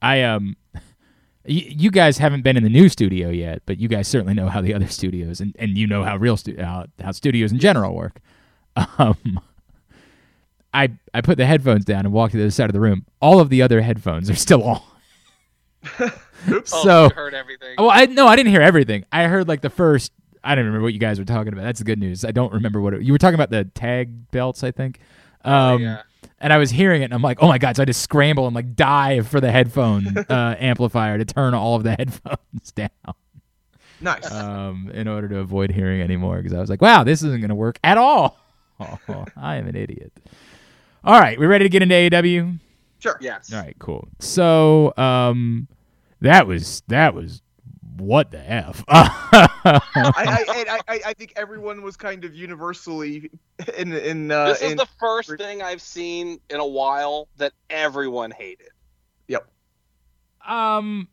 I 0.00 0.22
um, 0.22 0.56
y- 0.65 0.65
you 1.46 1.90
guys 1.90 2.18
haven't 2.18 2.42
been 2.42 2.56
in 2.56 2.62
the 2.62 2.70
new 2.70 2.88
studio 2.88 3.28
yet, 3.28 3.62
but 3.66 3.78
you 3.78 3.88
guys 3.88 4.08
certainly 4.08 4.34
know 4.34 4.48
how 4.48 4.60
the 4.60 4.74
other 4.74 4.86
studios 4.88 5.40
and, 5.40 5.54
and 5.58 5.76
you 5.76 5.86
know 5.86 6.02
how 6.04 6.16
real 6.16 6.36
stu- 6.36 6.56
how, 6.58 6.86
how 7.02 7.12
studios 7.12 7.52
in 7.52 7.58
general 7.58 7.94
work. 7.94 8.20
Um, 8.98 9.40
I 10.74 10.90
I 11.14 11.22
put 11.22 11.38
the 11.38 11.46
headphones 11.46 11.86
down 11.86 12.04
and 12.04 12.12
walked 12.12 12.32
to 12.32 12.36
the 12.36 12.44
other 12.44 12.50
side 12.50 12.68
of 12.68 12.74
the 12.74 12.80
room. 12.80 13.06
All 13.22 13.40
of 13.40 13.48
the 13.48 13.62
other 13.62 13.80
headphones 13.80 14.28
are 14.28 14.34
still 14.34 14.62
on. 14.62 14.82
Oops. 16.00 16.12
Oh, 16.48 16.62
so 16.62 17.04
you 17.04 17.10
heard 17.10 17.34
everything. 17.34 17.74
Well, 17.78 17.90
I 17.90 18.04
no, 18.06 18.26
I 18.26 18.36
didn't 18.36 18.52
hear 18.52 18.60
everything. 18.60 19.04
I 19.10 19.24
heard 19.24 19.48
like 19.48 19.62
the 19.62 19.70
first. 19.70 20.12
I 20.44 20.54
don't 20.54 20.66
remember 20.66 20.84
what 20.84 20.92
you 20.92 21.00
guys 21.00 21.18
were 21.18 21.24
talking 21.24 21.52
about. 21.52 21.64
That's 21.64 21.78
the 21.78 21.84
good 21.84 21.98
news. 21.98 22.24
I 22.24 22.30
don't 22.30 22.52
remember 22.52 22.80
what 22.80 22.92
it, 22.94 23.02
you 23.02 23.12
were 23.12 23.18
talking 23.18 23.34
about. 23.34 23.50
The 23.50 23.64
tag 23.64 24.30
belts, 24.30 24.62
I 24.62 24.70
think. 24.70 25.00
Um, 25.46 25.82
yeah. 25.82 26.02
And 26.38 26.52
I 26.52 26.58
was 26.58 26.70
hearing 26.70 27.02
it, 27.02 27.06
and 27.06 27.14
I'm 27.14 27.22
like, 27.22 27.38
oh 27.42 27.48
my 27.48 27.58
god! 27.58 27.76
So 27.76 27.82
I 27.82 27.86
just 27.86 28.02
scramble 28.02 28.46
and 28.46 28.54
like 28.54 28.76
dive 28.76 29.26
for 29.26 29.40
the 29.40 29.50
headphone 29.50 30.18
uh, 30.28 30.54
amplifier 30.58 31.16
to 31.18 31.24
turn 31.24 31.54
all 31.54 31.76
of 31.76 31.82
the 31.82 31.92
headphones 31.92 32.72
down 32.74 32.90
nice. 34.00 34.30
um, 34.30 34.90
in 34.92 35.08
order 35.08 35.28
to 35.28 35.38
avoid 35.38 35.70
hearing 35.70 36.02
anymore. 36.02 36.36
Because 36.36 36.52
I 36.52 36.60
was 36.60 36.70
like, 36.70 36.82
wow, 36.82 37.04
this 37.04 37.22
isn't 37.22 37.40
going 37.40 37.48
to 37.48 37.54
work 37.54 37.78
at 37.82 37.98
all. 37.98 38.38
Oh, 38.80 38.98
I 39.36 39.56
am 39.56 39.66
an 39.66 39.76
idiot. 39.76 40.12
All 41.04 41.18
right, 41.18 41.38
we 41.38 41.46
ready 41.46 41.64
to 41.64 41.68
get 41.68 41.82
into 41.82 41.94
AEW? 41.94 42.58
sure. 42.98 43.16
Yes. 43.20 43.52
All 43.52 43.60
right, 43.60 43.76
cool. 43.78 44.08
So, 44.18 44.92
um, 44.96 45.68
that 46.20 46.46
was 46.46 46.82
that 46.88 47.14
was 47.14 47.42
what 48.00 48.30
the 48.30 48.50
f. 48.50 48.84
I, 48.88 49.48
I, 49.64 50.44
I, 50.48 50.80
I, 50.88 51.00
I 51.06 51.12
think 51.14 51.32
everyone 51.36 51.82
was 51.82 51.96
kind 51.96 52.24
of 52.24 52.34
universally 52.34 53.30
in 53.76 53.92
in 53.92 54.30
uh, 54.30 54.46
This 54.48 54.62
is 54.62 54.72
in, 54.72 54.76
the 54.78 54.88
first 55.00 55.30
thing 55.38 55.62
I've 55.62 55.82
seen 55.82 56.40
in 56.50 56.60
a 56.60 56.66
while 56.66 57.28
that 57.36 57.52
everyone 57.70 58.30
hated. 58.30 58.68
yep. 59.28 59.46
um, 60.46 61.08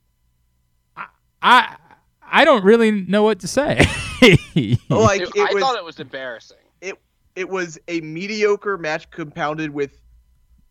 I, 0.95 1.05
I 1.41 1.75
I 2.21 2.45
don't 2.45 2.63
really 2.63 2.91
know 2.91 3.23
what 3.23 3.39
to 3.41 3.47
say. 3.47 3.85
Like 4.89 5.21
It- 5.21 5.31
it 5.35 5.49
I 5.49 5.53
was 5.53 5.61
thought 5.61 5.75
it 5.77 5.83
was 5.83 5.99
embarrassing. 5.99 6.57
It 6.81 6.95
it 7.35 7.49
was 7.49 7.77
a 7.89 7.99
mediocre 8.01 8.77
match 8.77 9.09
compounded 9.11 9.71
with 9.71 9.99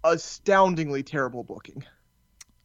astoundingly 0.05 1.03
terrible 1.03 1.45
booking. 1.45 1.85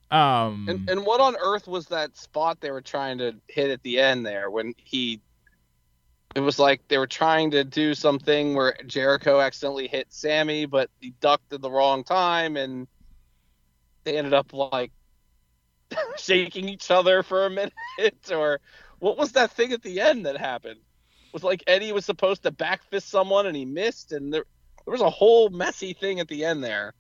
Um, 0.10 0.66
And 0.70 0.90
and 0.90 1.06
what 1.06 1.20
on 1.20 1.36
earth 1.36 1.68
was 1.68 1.88
that 1.88 2.16
spot 2.16 2.62
they 2.62 2.72
were 2.72 2.82
trying 2.82 3.18
to 3.18 3.36
hit 3.48 3.72
at 3.72 3.84
the 3.84 4.00
end 4.00 4.26
there 4.26 4.50
when 4.50 4.74
he? 4.78 5.22
It 6.36 6.42
was 6.42 6.60
like 6.60 6.88
they 6.88 6.98
were 6.98 7.08
trying 7.08 7.52
to 7.52 7.64
do 7.64 7.94
something 7.94 8.54
where 8.54 8.78
Jericho 8.86 9.40
accidentally 9.40 9.88
hit 9.88 10.08
Sami, 10.10 10.66
but 10.66 10.90
he 11.00 11.12
ducked 11.20 11.52
at 11.52 11.62
the 11.62 11.72
wrong 11.72 12.04
time, 12.04 12.58
and 12.58 12.88
they 14.04 14.18
ended 14.18 14.34
up 14.34 14.54
like 14.54 14.92
shaking 16.18 16.70
each 16.70 16.92
other 16.92 17.24
for 17.24 17.46
a 17.46 17.50
minute. 17.50 17.74
Or 18.32 18.60
what 19.00 19.18
was 19.18 19.32
that 19.34 19.52
thing 19.52 19.74
at 19.74 19.82
the 19.82 20.00
end 20.00 20.26
that 20.26 20.38
happened? 20.38 20.80
It 20.80 21.34
Was 21.34 21.44
like 21.44 21.64
Eddie 21.68 21.92
was 21.92 22.06
supposed 22.06 22.44
to 22.44 22.52
back 22.52 22.84
fist 22.84 23.10
someone 23.10 23.48
and 23.48 23.56
he 23.56 23.66
missed, 23.66 24.12
and 24.12 24.34
there 24.34 24.46
there 24.86 24.92
was 24.92 25.02
a 25.02 25.10
whole 25.10 25.50
messy 25.50 25.94
thing 25.94 26.20
at 26.20 26.28
the 26.30 26.46
end 26.46 26.64
there. 26.64 26.94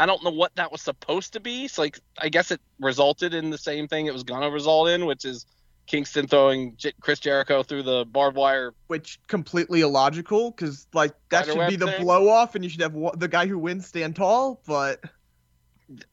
I 0.00 0.06
don't 0.06 0.24
know 0.24 0.30
what 0.30 0.54
that 0.56 0.72
was 0.72 0.80
supposed 0.80 1.32
to 1.34 1.40
be. 1.40 1.68
So 1.68 1.82
like, 1.82 2.00
I 2.18 2.28
guess 2.30 2.50
it 2.50 2.60
resulted 2.80 3.34
in 3.34 3.50
the 3.50 3.58
same 3.58 3.86
thing 3.86 4.06
it 4.06 4.12
was 4.12 4.22
gonna 4.22 4.50
result 4.50 4.88
in, 4.88 5.04
which 5.06 5.24
is 5.24 5.44
Kingston 5.86 6.26
throwing 6.26 6.74
J- 6.76 6.92
Chris 7.00 7.18
Jericho 7.20 7.62
through 7.62 7.82
the 7.82 8.06
barbed 8.06 8.36
wire. 8.36 8.72
which 8.86 9.18
completely 9.26 9.82
illogical 9.82 10.52
because 10.52 10.86
like 10.94 11.12
that 11.30 11.46
should 11.46 11.68
be 11.68 11.76
the 11.76 11.86
thing? 11.86 12.02
blow 12.02 12.28
off 12.28 12.54
and 12.54 12.64
you 12.64 12.70
should 12.70 12.80
have 12.80 12.94
wa- 12.94 13.14
the 13.14 13.28
guy 13.28 13.46
who 13.46 13.58
wins 13.58 13.86
stand 13.86 14.16
tall 14.16 14.60
but 14.66 15.00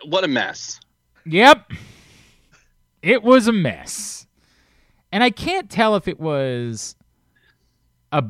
What 0.06 0.24
a 0.24 0.28
mess! 0.28 0.80
Yep. 1.26 1.72
It 3.04 3.22
was 3.24 3.48
a 3.48 3.54
mess. 3.54 4.26
And 5.12 5.24
I 5.24 5.30
can't 5.30 5.70
tell 5.70 5.96
if 5.96 6.08
it 6.08 6.20
was 6.20 6.96
a 8.12 8.24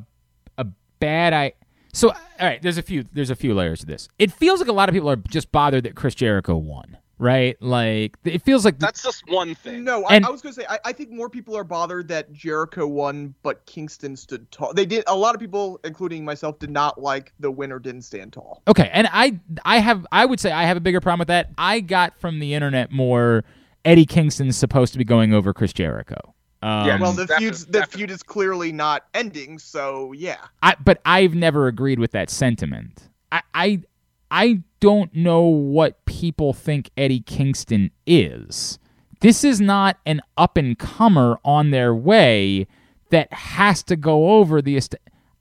a 0.58 0.68
bad 1.00 1.34
I 1.34 1.54
So 1.98 2.10
all 2.10 2.16
right, 2.48 2.62
there's 2.62 2.78
a 2.78 2.84
few 2.84 3.06
there's 3.12 3.32
a 3.32 3.36
few 3.36 3.56
layers 3.56 3.80
to 3.80 3.88
this. 3.88 4.08
It 4.20 4.32
feels 4.32 4.60
like 4.60 4.70
a 4.70 4.74
lot 4.74 4.88
of 4.88 4.94
people 4.94 5.10
are 5.10 5.16
just 5.16 5.52
bothered 5.52 5.84
that 5.86 5.96
Chris 5.96 6.14
Jericho 6.14 6.56
won, 6.56 6.96
right? 7.18 7.60
Like 7.60 8.16
it 8.24 8.44
feels 8.44 8.64
like 8.64 8.78
That's 8.78 9.02
just 9.02 9.28
one 9.30 9.56
thing. 9.56 9.84
no 9.84 10.06
I, 10.06 10.22
I 10.24 10.30
was 10.30 10.44
gonna 10.44 10.54
say 10.54 10.64
I, 10.70 10.78
I 10.86 10.94
think 10.94 11.10
more 11.10 11.28
people 11.28 11.58
are 11.58 11.64
bothered 11.64 12.08
that 12.10 12.32
jericho 12.32 12.86
won 12.86 13.34
but 13.42 13.66
kingston 13.66 14.16
stood 14.16 14.50
tall 14.52 14.74
they 14.76 14.86
did 14.86 15.06
a 15.08 15.16
lot 15.16 15.34
of 15.34 15.42
people 15.42 15.80
including 15.84 16.24
myself 16.24 16.60
did 16.60 16.70
not 16.70 17.02
like 17.02 17.34
the 17.40 17.50
winner 17.50 17.80
didn't 17.80 18.04
stand 18.04 18.32
tall 18.32 18.62
Okay, 18.68 18.92
and 18.94 19.10
I 19.12 19.40
I 19.66 19.80
have 19.80 20.06
I 20.12 20.26
would 20.26 20.40
say 20.40 20.52
I 20.52 20.66
have 20.66 20.78
a 20.78 20.82
bigger 20.82 21.02
problem 21.02 21.18
with 21.20 21.30
that. 21.30 21.50
I 21.58 21.80
got 21.80 22.20
from 22.20 22.38
the 22.38 22.54
internet 22.54 22.92
more 22.92 23.44
Eddie 23.86 24.06
Kingston's 24.06 24.56
supposed 24.56 24.92
to 24.94 25.00
be 25.00 25.06
going 25.06 25.34
over 25.34 25.52
Chris 25.52 25.74
Jericho. 25.74 26.36
Um, 26.68 26.88
Yeah, 26.88 27.00
well 27.00 27.14
the 27.14 27.26
defi- 27.26 27.46
feud's 27.46 27.66
the 27.66 27.86
feud 27.86 28.12
is 28.12 28.24
clearly 28.24 28.72
not 28.72 29.06
ending 29.14 29.58
so 29.60 30.12
yeah 30.14 30.38
I, 30.62 30.76
but 30.84 31.00
I've 31.06 31.34
never 31.36 31.68
agreed 31.68 32.00
with 32.00 32.12
that 32.12 32.30
sentiment. 32.30 33.10
I, 33.32 33.42
I 33.54 33.82
I 34.30 34.64
don't 34.80 35.14
know 35.16 35.42
what 35.44 36.04
people 36.06 36.54
think 36.54 36.90
Eddie 36.98 37.22
Kingston 37.22 37.92
is. 38.06 38.78
This 39.22 39.44
is 39.44 39.60
not 39.62 39.98
an 40.06 40.22
up 40.38 40.58
and 40.58 40.78
comer 40.78 41.40
on 41.44 41.72
their 41.72 41.96
way 41.96 42.68
that 43.10 43.32
has 43.34 43.82
to 43.84 43.96
go 43.96 44.32
over 44.38 44.62
the. 44.62 44.76
Est- 44.76 44.96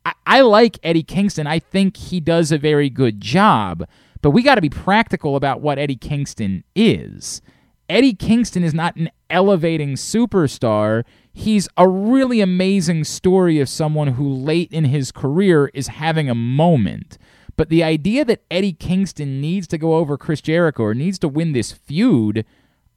I, 0.05 0.13
I 0.27 0.41
like 0.43 0.79
Eddie 0.83 1.03
Kingston. 1.03 1.47
I 1.47 1.59
think 1.59 1.97
he 1.97 2.21
does 2.21 2.53
a 2.53 2.59
very 2.59 2.89
good 2.89 3.21
job, 3.21 3.85
but 4.23 4.31
we 4.31 4.43
got 4.43 4.55
to 4.55 4.61
be 4.63 4.71
practical 4.71 5.35
about 5.37 5.61
what 5.61 5.79
Eddie 5.79 5.97
Kingston 5.97 6.63
is. 6.75 7.43
Eddie 7.89 8.15
Kingston 8.15 8.65
is 8.65 8.75
not 8.75 8.97
an 8.97 9.11
elevating 9.31 9.95
superstar. 9.95 11.05
He's 11.33 11.69
a 11.77 11.89
really 11.89 12.41
amazing 12.41 13.05
story 13.05 13.61
of 13.61 13.69
someone 13.69 14.09
who 14.09 14.29
late 14.29 14.73
in 14.73 14.85
his 14.85 15.13
career 15.13 15.71
is 15.73 15.89
having 15.89 16.29
a 16.29 16.35
moment. 16.35 17.19
But 17.57 17.69
the 17.69 17.85
idea 17.85 18.25
that 18.25 18.43
Eddie 18.51 18.73
Kingston 18.73 19.41
needs 19.41 19.67
to 19.69 19.79
go 19.79 19.95
over 19.95 20.19
Chris 20.19 20.41
Jericho 20.41 20.83
or 20.83 20.95
needs 20.95 21.19
to 21.21 21.29
win 21.29 21.53
this 21.53 21.73
feud, 21.73 22.45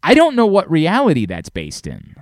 I 0.03 0.13
don't 0.13 0.35
know 0.35 0.45
what 0.45 0.69
reality 0.69 1.25
that's 1.25 1.49
based 1.49 1.85
in. 1.85 2.15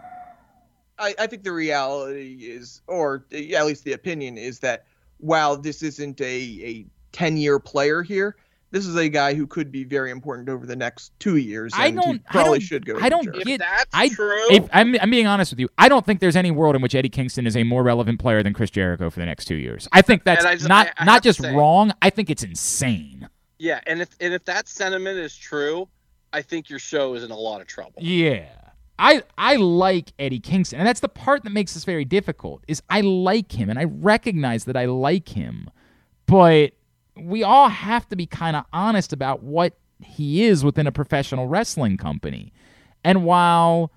I, 0.99 1.15
I 1.19 1.27
think 1.27 1.43
the 1.43 1.51
reality 1.51 2.37
is, 2.41 2.81
or 2.87 3.25
at 3.31 3.65
least 3.65 3.83
the 3.83 3.93
opinion 3.93 4.37
is 4.37 4.59
that 4.59 4.85
while 5.19 5.57
this 5.57 5.81
isn't 5.83 6.19
a, 6.21 6.25
a 6.25 6.85
10 7.11 7.37
year 7.37 7.59
player 7.59 8.03
here, 8.03 8.35
this 8.71 8.85
is 8.85 8.95
a 8.95 9.07
guy 9.09 9.33
who 9.33 9.47
could 9.47 9.71
be 9.71 9.83
very 9.83 10.11
important 10.11 10.49
over 10.49 10.65
the 10.65 10.75
next 10.75 11.11
two 11.19 11.37
years. 11.37 11.73
I 11.75 11.87
and 11.87 11.99
he 11.99 12.05
don't- 12.05 12.21
I 12.27 12.31
probably 12.31 12.59
don't- 12.59 12.67
should 12.67 12.85
go. 12.85 12.97
I 12.99 13.09
don't 13.09 13.23
Jericho. 13.23 13.39
If 13.41 13.45
get- 13.47 13.59
that's 13.61 13.89
I, 13.93 14.09
true, 14.09 14.45
If, 14.51 14.67
I'm, 14.73 14.95
I'm 15.01 15.09
being 15.09 15.27
honest 15.27 15.51
with 15.51 15.59
you. 15.59 15.69
I 15.77 15.87
don't 15.89 16.05
think 16.05 16.19
there's 16.19 16.35
any 16.35 16.51
world 16.51 16.75
in 16.75 16.81
which 16.81 16.93
Eddie 16.95 17.09
Kingston 17.09 17.47
is 17.47 17.55
a 17.55 17.63
more 17.63 17.81
relevant 17.83 18.19
player 18.19 18.43
than 18.43 18.53
Chris 18.53 18.69
Jericho 18.69 19.09
for 19.09 19.19
the 19.19 19.25
next 19.25 19.45
two 19.45 19.55
years. 19.55 19.87
I 19.93 20.01
think 20.01 20.23
that's 20.25 20.43
I 20.45 20.55
just- 20.55 20.67
not 20.67 20.87
I- 20.87 20.91
I 20.97 21.05
not 21.05 21.23
just 21.23 21.41
say- 21.41 21.53
wrong. 21.55 21.93
I 22.01 22.09
think 22.09 22.29
it's 22.29 22.43
insane. 22.43 23.29
yeah, 23.59 23.79
and 23.87 24.01
if 24.01 24.09
and 24.19 24.33
if 24.33 24.43
that 24.45 24.67
sentiment 24.67 25.17
is 25.17 25.35
true, 25.35 25.87
I 26.33 26.41
think 26.41 26.69
your 26.69 26.79
show 26.79 27.13
is 27.13 27.23
in 27.23 27.31
a 27.31 27.37
lot 27.37 27.61
of 27.61 27.67
trouble. 27.67 27.93
Yeah. 27.99 28.45
I 28.99 29.21
I 29.37 29.55
like 29.57 30.11
Eddie 30.19 30.39
Kingston, 30.39 30.79
and 30.79 30.87
that's 30.87 30.99
the 30.99 31.07
part 31.09 31.43
that 31.43 31.51
makes 31.51 31.73
this 31.75 31.83
very 31.85 32.03
difficult. 32.03 32.63
Is 32.67 32.81
I 32.89 33.01
like 33.01 33.51
him, 33.51 33.69
and 33.69 33.77
I 33.79 33.83
recognize 33.85 34.65
that 34.65 34.75
I 34.75 34.85
like 34.85 35.29
him, 35.29 35.69
but 36.25 36.71
we 37.21 37.43
all 37.43 37.69
have 37.69 38.07
to 38.09 38.15
be 38.15 38.25
kind 38.25 38.55
of 38.55 38.65
honest 38.73 39.13
about 39.13 39.43
what 39.43 39.77
he 40.03 40.43
is 40.43 40.63
within 40.63 40.87
a 40.87 40.91
professional 40.91 41.47
wrestling 41.47 41.97
company. 41.97 42.53
And 43.03 43.23
while 43.23 43.91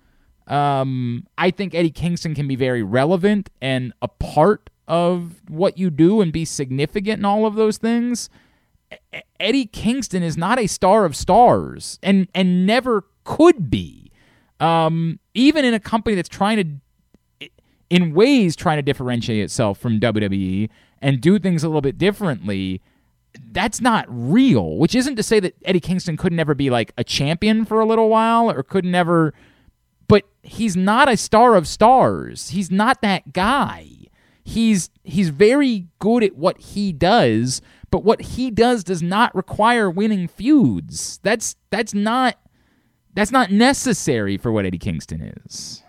um, 0.46 1.26
I 1.38 1.50
think 1.50 1.74
Eddie 1.74 1.90
Kingston 1.90 2.34
can 2.34 2.48
be 2.48 2.56
very 2.56 2.82
relevant 2.82 3.50
and 3.60 3.92
a 4.02 4.08
part 4.08 4.70
of 4.88 5.40
what 5.48 5.78
you 5.78 5.90
do 5.90 6.20
and 6.20 6.32
be 6.32 6.44
significant 6.44 7.18
in 7.18 7.24
all 7.24 7.46
of 7.46 7.54
those 7.54 7.78
things, 7.78 8.28
Eddie 9.38 9.66
Kingston 9.66 10.22
is 10.22 10.36
not 10.36 10.58
a 10.58 10.66
star 10.66 11.04
of 11.04 11.14
stars 11.14 11.98
and 12.02 12.28
and 12.34 12.66
never 12.66 13.04
could 13.24 13.70
be. 13.70 14.10
Um, 14.58 15.20
even 15.32 15.64
in 15.64 15.72
a 15.72 15.80
company 15.80 16.16
that's 16.16 16.28
trying 16.28 16.80
to, 17.40 17.48
in 17.88 18.12
ways, 18.12 18.54
trying 18.56 18.76
to 18.76 18.82
differentiate 18.82 19.42
itself 19.42 19.78
from 19.78 19.98
WWE 20.00 20.68
and 21.00 21.20
do 21.20 21.38
things 21.38 21.64
a 21.64 21.68
little 21.68 21.80
bit 21.80 21.96
differently, 21.96 22.82
that's 23.52 23.80
not 23.80 24.06
real. 24.08 24.76
Which 24.76 24.94
isn't 24.94 25.16
to 25.16 25.22
say 25.22 25.40
that 25.40 25.54
Eddie 25.64 25.80
Kingston 25.80 26.16
could 26.16 26.32
never 26.32 26.54
be 26.54 26.70
like 26.70 26.92
a 26.96 27.04
champion 27.04 27.64
for 27.64 27.80
a 27.80 27.86
little 27.86 28.08
while 28.08 28.50
or 28.50 28.62
could 28.62 28.84
never, 28.84 29.34
but 30.08 30.24
he's 30.42 30.76
not 30.76 31.08
a 31.08 31.16
star 31.16 31.54
of 31.54 31.66
stars. 31.66 32.50
He's 32.50 32.70
not 32.70 33.02
that 33.02 33.32
guy. 33.32 33.88
He's 34.42 34.90
he's 35.04 35.28
very 35.28 35.86
good 35.98 36.24
at 36.24 36.36
what 36.36 36.60
he 36.60 36.92
does, 36.92 37.60
but 37.90 38.04
what 38.04 38.20
he 38.20 38.50
does 38.50 38.82
does 38.82 39.02
not 39.02 39.34
require 39.34 39.90
winning 39.90 40.28
feuds. 40.28 41.20
That's 41.22 41.56
that's 41.70 41.94
not 41.94 42.36
that's 43.14 43.32
not 43.32 43.50
necessary 43.50 44.36
for 44.36 44.52
what 44.52 44.64
Eddie 44.64 44.78
Kingston 44.78 45.32
is. 45.44 45.82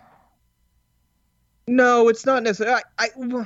No, 1.67 2.09
it's 2.09 2.25
not 2.25 2.43
necessary. 2.43 2.81
I, 2.97 3.07
I, 3.17 3.45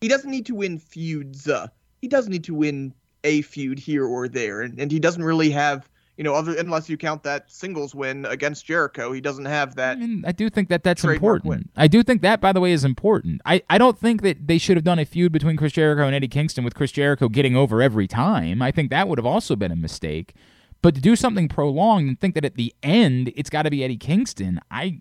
he 0.00 0.08
doesn't 0.08 0.30
need 0.30 0.46
to 0.46 0.54
win 0.54 0.78
feuds. 0.78 1.48
Uh, 1.48 1.68
he 2.02 2.08
does 2.08 2.28
need 2.28 2.44
to 2.44 2.54
win 2.54 2.92
a 3.24 3.40
feud 3.42 3.78
here 3.78 4.04
or 4.04 4.28
there, 4.28 4.60
and, 4.60 4.78
and 4.78 4.90
he 4.92 4.98
doesn't 4.98 5.22
really 5.22 5.50
have, 5.50 5.88
you 6.16 6.24
know, 6.24 6.34
other 6.34 6.54
unless 6.58 6.90
you 6.90 6.96
count 6.96 7.22
that 7.22 7.50
singles 7.50 7.94
win 7.94 8.26
against 8.26 8.66
Jericho, 8.66 9.12
he 9.12 9.20
doesn't 9.20 9.44
have 9.44 9.76
that. 9.76 9.96
I 9.96 10.00
mean, 10.00 10.24
I 10.26 10.32
do 10.32 10.50
think 10.50 10.68
that 10.68 10.82
that's 10.82 11.04
important. 11.04 11.48
win. 11.48 11.68
I 11.76 11.86
do 11.86 12.02
think 12.02 12.20
that, 12.22 12.40
by 12.40 12.52
the 12.52 12.60
way, 12.60 12.72
is 12.72 12.84
important. 12.84 13.40
I, 13.46 13.62
I 13.70 13.78
don't 13.78 13.98
think 13.98 14.22
that 14.22 14.46
they 14.48 14.58
should 14.58 14.76
have 14.76 14.84
done 14.84 14.98
a 14.98 15.04
feud 15.04 15.32
between 15.32 15.56
Chris 15.56 15.72
Jericho 15.72 16.04
and 16.04 16.14
Eddie 16.14 16.28
Kingston 16.28 16.64
with 16.64 16.74
Chris 16.74 16.92
Jericho 16.92 17.28
getting 17.28 17.56
over 17.56 17.80
every 17.80 18.08
time. 18.08 18.60
I 18.60 18.72
think 18.72 18.90
that 18.90 19.08
would 19.08 19.18
have 19.18 19.26
also 19.26 19.56
been 19.56 19.72
a 19.72 19.76
mistake. 19.76 20.34
But 20.82 20.96
to 20.96 21.00
do 21.00 21.14
something 21.14 21.48
prolonged 21.48 22.08
and 22.08 22.20
think 22.20 22.34
that 22.34 22.44
at 22.44 22.56
the 22.56 22.74
end 22.82 23.32
it's 23.36 23.48
got 23.48 23.62
to 23.62 23.70
be 23.70 23.84
Eddie 23.84 23.96
Kingston, 23.96 24.60
I, 24.68 25.00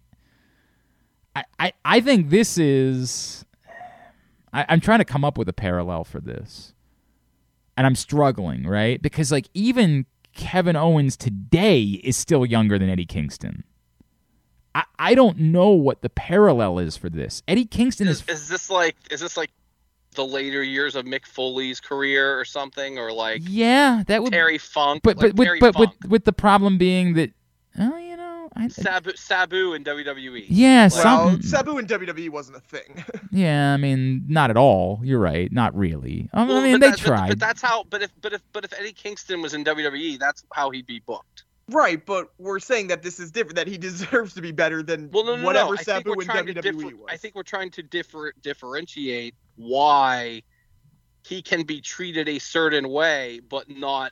I, 1.36 1.44
I, 1.60 1.74
I 1.84 2.00
think 2.02 2.30
this 2.30 2.60
is. 2.60 3.44
I, 4.54 4.66
I'm 4.70 4.80
trying 4.80 5.00
to 5.00 5.06
come 5.06 5.26
up 5.26 5.38
with 5.40 5.50
a 5.50 5.54
parallel 5.54 6.04
for 6.04 6.20
this, 6.20 6.74
and 7.78 7.88
I'm 7.88 7.96
struggling, 7.96 8.66
right? 8.66 9.02
Because 9.02 9.32
like 9.32 9.48
even 9.54 10.06
Kevin 10.34 10.76
Owens 10.76 11.18
today 11.18 11.82
is 11.82 12.18
still 12.18 12.46
younger 12.46 12.78
than 12.78 12.90
Eddie 12.90 13.06
Kingston. 13.06 13.64
I, 14.74 14.84
I 14.98 15.16
don't 15.16 15.38
know 15.38 15.70
what 15.70 16.02
the 16.02 16.10
parallel 16.10 16.80
is 16.80 16.96
for 16.96 17.10
this. 17.10 17.44
Eddie 17.48 17.66
Kingston 17.66 18.08
is 18.08 18.24
Is, 18.28 18.42
is 18.42 18.50
this 18.50 18.70
like 18.70 18.96
is 19.10 19.20
this 19.20 19.36
like 19.36 19.52
the 20.16 20.26
later 20.26 20.64
years 20.64 20.96
of 20.96 21.06
Mick 21.06 21.26
Foley's 21.26 21.80
career 21.80 22.40
or 22.40 22.46
something, 22.46 22.98
or 22.98 23.12
like 23.12 23.42
yeah, 23.46 24.04
that 24.08 24.24
would 24.24 24.32
Terry 24.32 24.58
Funk? 24.58 25.02
but 25.04 25.18
like 25.18 25.32
but 25.32 25.36
with, 25.38 25.46
Terry 25.48 25.60
but 25.60 25.78
with 25.78 25.90
Funk, 25.90 26.12
with 26.12 26.26
the 26.26 26.34
problem 26.34 26.78
being 26.78 27.14
that 27.16 27.32
oh 27.80 27.98
know 27.98 28.11
I 28.56 28.68
Sabu, 28.68 29.14
Sabu 29.16 29.74
in 29.74 29.84
WWE. 29.84 30.46
yeah 30.50 30.90
Well, 30.92 31.30
some 31.30 31.42
Sabu 31.42 31.78
in 31.78 31.88
WWE 31.88 32.30
wasn't 32.30 32.58
a 32.58 32.60
thing. 32.60 33.04
yeah 33.32 33.74
I 33.74 33.78
mean 33.78 34.26
not 34.28 34.50
at 34.50 34.58
all 34.58 35.00
you're 35.04 35.20
right 35.20 35.52
not 35.52 35.76
really 35.76 36.30
I, 36.34 36.44
Well, 36.44 36.62
mean 36.62 36.74
but 36.74 36.82
they 36.82 36.90
that- 36.92 37.00
tried 37.00 37.30
But, 37.30 37.40
that's 37.40 37.62
how. 37.62 37.86
But 37.90 38.02
if 38.02 38.12
but 38.22 38.34
if 38.34 38.42
but 38.52 38.66
if 38.66 38.74
Eddie 38.78 38.92
Kingston 38.94 39.42
was 39.42 39.54
in 39.54 39.64
WWE, 39.64 40.20
that's 40.20 40.44
how 40.54 40.70
he'd 40.70 40.86
be 40.86 41.00
booked. 41.00 41.44
right, 41.70 42.06
but 42.06 42.32
we're 42.40 42.60
saying 42.60 42.88
that 42.88 43.02
this 43.04 43.20
is 43.20 43.32
different. 43.32 43.56
That 43.56 43.68
he 43.68 43.78
deserves 43.90 44.34
to 44.34 44.42
be 44.42 44.52
better 44.52 44.84
than 44.84 45.10
Well, 45.12 45.24
no, 45.24 45.36
no, 45.38 45.46
whatever 45.46 45.68
no. 45.70 45.74
I 45.74 45.78
think 45.78 45.86
Sabu 45.86 46.10
we're 46.16 46.22
in 46.24 46.28
trying 46.28 46.46
to 46.48 46.54
WWE 46.54 46.62
differ- 46.62 46.76
was. 46.98 47.06
I 47.10 47.16
think 47.18 47.36
we're 47.36 47.44
trying 47.44 47.72
to 47.72 47.84
differ 47.84 48.34
differentiate 48.42 49.34
why 49.56 50.44
he 51.26 51.42
can 51.42 51.64
be 51.64 51.80
treated 51.82 52.28
a 52.28 52.40
certain 52.40 52.90
way, 52.90 53.40
but 53.50 53.70
not 53.70 54.12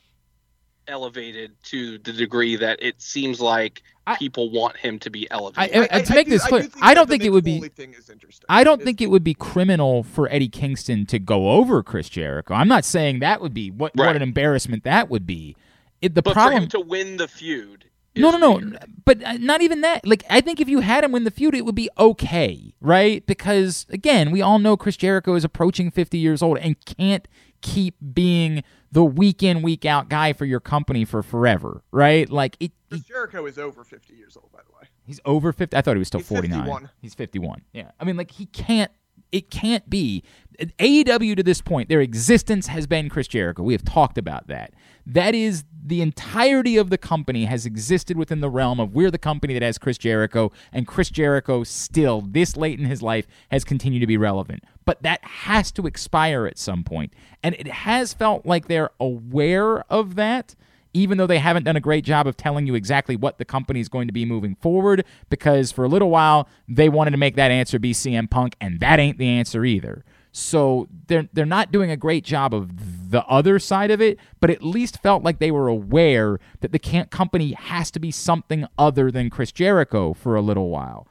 elevated 0.89 1.51
to 1.63 1.97
the 1.99 2.11
degree 2.11 2.55
that 2.57 2.81
it 2.81 3.01
seems 3.01 3.39
like 3.39 3.81
I- 4.07 4.17
people 4.17 4.49
want 4.51 4.75
him 4.75 4.99
to 4.99 5.09
be 5.09 5.29
I, 5.31 5.35
elevated. 5.35 5.87
I, 5.91 6.01
to 6.01 6.13
make 6.13 6.25
do- 6.25 6.31
this 6.31 6.43
I 6.45 6.49
clear 6.49 6.61
do 6.63 6.67
think 6.69 6.83
I 6.83 6.87
that 6.89 6.93
don't 6.95 7.09
think 7.09 7.23
it 7.23 7.29
would 7.29 7.43
be 7.43 7.59
thing 7.69 7.93
is 7.93 8.09
interesting. 8.09 8.45
I 8.49 8.63
don't 8.63 8.75
It's- 8.81 8.85
think 8.85 9.01
it 9.01 9.07
would 9.11 9.23
be 9.23 9.33
criminal 9.35 10.03
for 10.03 10.27
Eddie 10.31 10.49
Kingston 10.49 11.05
to 11.07 11.19
go 11.19 11.51
over 11.51 11.83
Chris 11.83 12.09
Jericho. 12.09 12.53
I'm 12.55 12.67
not 12.67 12.83
saying 12.85 13.19
that 13.19 13.39
would 13.41 13.53
be 13.53 13.69
what 13.71 13.95
what 13.95 14.15
an 14.15 14.21
embarrassment 14.21 14.83
that 14.83 15.09
would 15.09 15.25
be. 15.27 15.55
It, 16.01 16.15
the 16.15 16.21
but 16.21 16.33
problem 16.33 16.69
for 16.69 16.77
him 16.77 16.83
to 16.83 16.89
win 16.89 17.17
the 17.17 17.27
feud. 17.27 17.85
No, 18.15 18.29
is 18.29 18.33
no, 18.33 18.39
no. 18.39 18.53
weird. 18.55 18.85
But 19.05 19.23
uh, 19.23 19.33
not 19.33 19.61
even 19.61 19.81
that. 19.81 20.05
Like, 20.05 20.23
I 20.29 20.41
think 20.41 20.59
if 20.59 20.67
you 20.67 20.79
had 20.79 21.03
him 21.03 21.11
win 21.11 21.25
the 21.25 21.31
feud, 21.31 21.53
it 21.55 21.63
would 21.63 21.75
be 21.75 21.89
okay, 21.97 22.73
right? 22.81 23.23
Because 23.25 23.85
again, 23.89 24.31
we 24.31 24.41
all 24.41 24.59
know 24.59 24.75
Chris 24.75 24.97
Jericho 24.97 25.35
is 25.35 25.43
approaching 25.43 25.91
50 25.91 26.17
years 26.17 26.41
old 26.41 26.57
and 26.57 26.75
can't 26.85 27.27
keep 27.61 27.95
being 28.13 28.63
the 28.91 29.03
week 29.03 29.43
in, 29.43 29.61
week 29.61 29.85
out 29.85 30.09
guy 30.09 30.33
for 30.33 30.45
your 30.45 30.59
company 30.59 31.05
for 31.05 31.21
forever, 31.23 31.83
right? 31.91 32.29
Like, 32.29 32.57
it. 32.59 32.71
Chris 32.89 33.01
Jericho 33.01 33.45
is 33.45 33.57
over 33.57 33.83
50 33.83 34.15
years 34.15 34.35
old, 34.35 34.51
by 34.51 34.59
the 34.65 34.71
way. 34.73 34.87
He's 35.05 35.19
over 35.25 35.51
50. 35.51 35.75
I 35.75 35.81
thought 35.81 35.95
he 35.95 35.99
was 35.99 36.07
still 36.07 36.19
He's 36.21 36.29
49. 36.29 36.59
51. 36.59 36.89
He's 37.01 37.13
51. 37.15 37.61
Yeah. 37.73 37.91
I 37.99 38.03
mean, 38.03 38.17
like, 38.17 38.31
he 38.31 38.45
can't. 38.47 38.91
It 39.31 39.49
can't 39.49 39.89
be. 39.89 40.23
AEW 40.59 41.37
to 41.37 41.43
this 41.43 41.61
point, 41.61 41.87
their 41.87 42.01
existence 42.01 42.67
has 42.67 42.85
been 42.85 43.09
Chris 43.09 43.27
Jericho. 43.27 43.63
We 43.63 43.73
have 43.73 43.85
talked 43.85 44.17
about 44.17 44.47
that. 44.47 44.73
That 45.05 45.33
is 45.33 45.63
the 45.81 46.01
entirety 46.01 46.77
of 46.77 46.89
the 46.89 46.97
company 46.97 47.45
has 47.45 47.65
existed 47.65 48.17
within 48.17 48.41
the 48.41 48.49
realm 48.49 48.79
of 48.79 48.93
we're 48.93 49.09
the 49.09 49.17
company 49.17 49.53
that 49.53 49.63
has 49.63 49.77
Chris 49.77 49.97
Jericho, 49.97 50.51
and 50.73 50.85
Chris 50.85 51.09
Jericho 51.09 51.63
still, 51.63 52.21
this 52.21 52.57
late 52.57 52.77
in 52.79 52.85
his 52.85 53.01
life, 53.01 53.25
has 53.49 53.63
continued 53.63 54.01
to 54.01 54.07
be 54.07 54.17
relevant. 54.17 54.63
But 54.85 55.01
that 55.03 55.23
has 55.23 55.71
to 55.73 55.87
expire 55.87 56.45
at 56.45 56.57
some 56.57 56.83
point. 56.83 57.13
And 57.41 57.55
it 57.55 57.67
has 57.67 58.13
felt 58.13 58.45
like 58.45 58.67
they're 58.67 58.91
aware 58.99 59.79
of 59.91 60.15
that 60.15 60.55
even 60.93 61.17
though 61.17 61.27
they 61.27 61.39
haven't 61.39 61.63
done 61.63 61.75
a 61.75 61.81
great 61.81 62.03
job 62.03 62.27
of 62.27 62.35
telling 62.35 62.65
you 62.67 62.75
exactly 62.75 63.15
what 63.15 63.37
the 63.37 63.45
company 63.45 63.79
is 63.79 63.89
going 63.89 64.07
to 64.07 64.13
be 64.13 64.25
moving 64.25 64.55
forward, 64.55 65.05
because 65.29 65.71
for 65.71 65.83
a 65.83 65.87
little 65.87 66.09
while 66.09 66.47
they 66.67 66.89
wanted 66.89 67.11
to 67.11 67.17
make 67.17 67.35
that 67.35 67.51
answer 67.51 67.79
be 67.79 67.93
CM 67.93 68.29
Punk, 68.29 68.55
and 68.59 68.79
that 68.79 68.99
ain't 68.99 69.17
the 69.17 69.27
answer 69.27 69.65
either. 69.65 70.03
So 70.31 70.87
they're 71.07 71.27
they're 71.33 71.45
not 71.45 71.71
doing 71.71 71.89
a 71.89 71.97
great 71.97 72.23
job 72.23 72.53
of 72.53 73.11
the 73.11 73.25
other 73.25 73.57
side 73.59 73.91
of 73.91 74.01
it, 74.01 74.19
but 74.39 74.49
at 74.49 74.63
least 74.63 75.01
felt 75.01 75.23
like 75.23 75.39
they 75.39 75.51
were 75.51 75.67
aware 75.67 76.39
that 76.61 76.71
the 76.71 76.79
company 76.79 77.53
has 77.53 77.89
to 77.91 77.99
be 77.99 78.11
something 78.11 78.67
other 78.77 79.09
than 79.11 79.29
Chris 79.29 79.51
Jericho 79.51 80.13
for 80.13 80.35
a 80.35 80.41
little 80.41 80.69
while. 80.69 81.07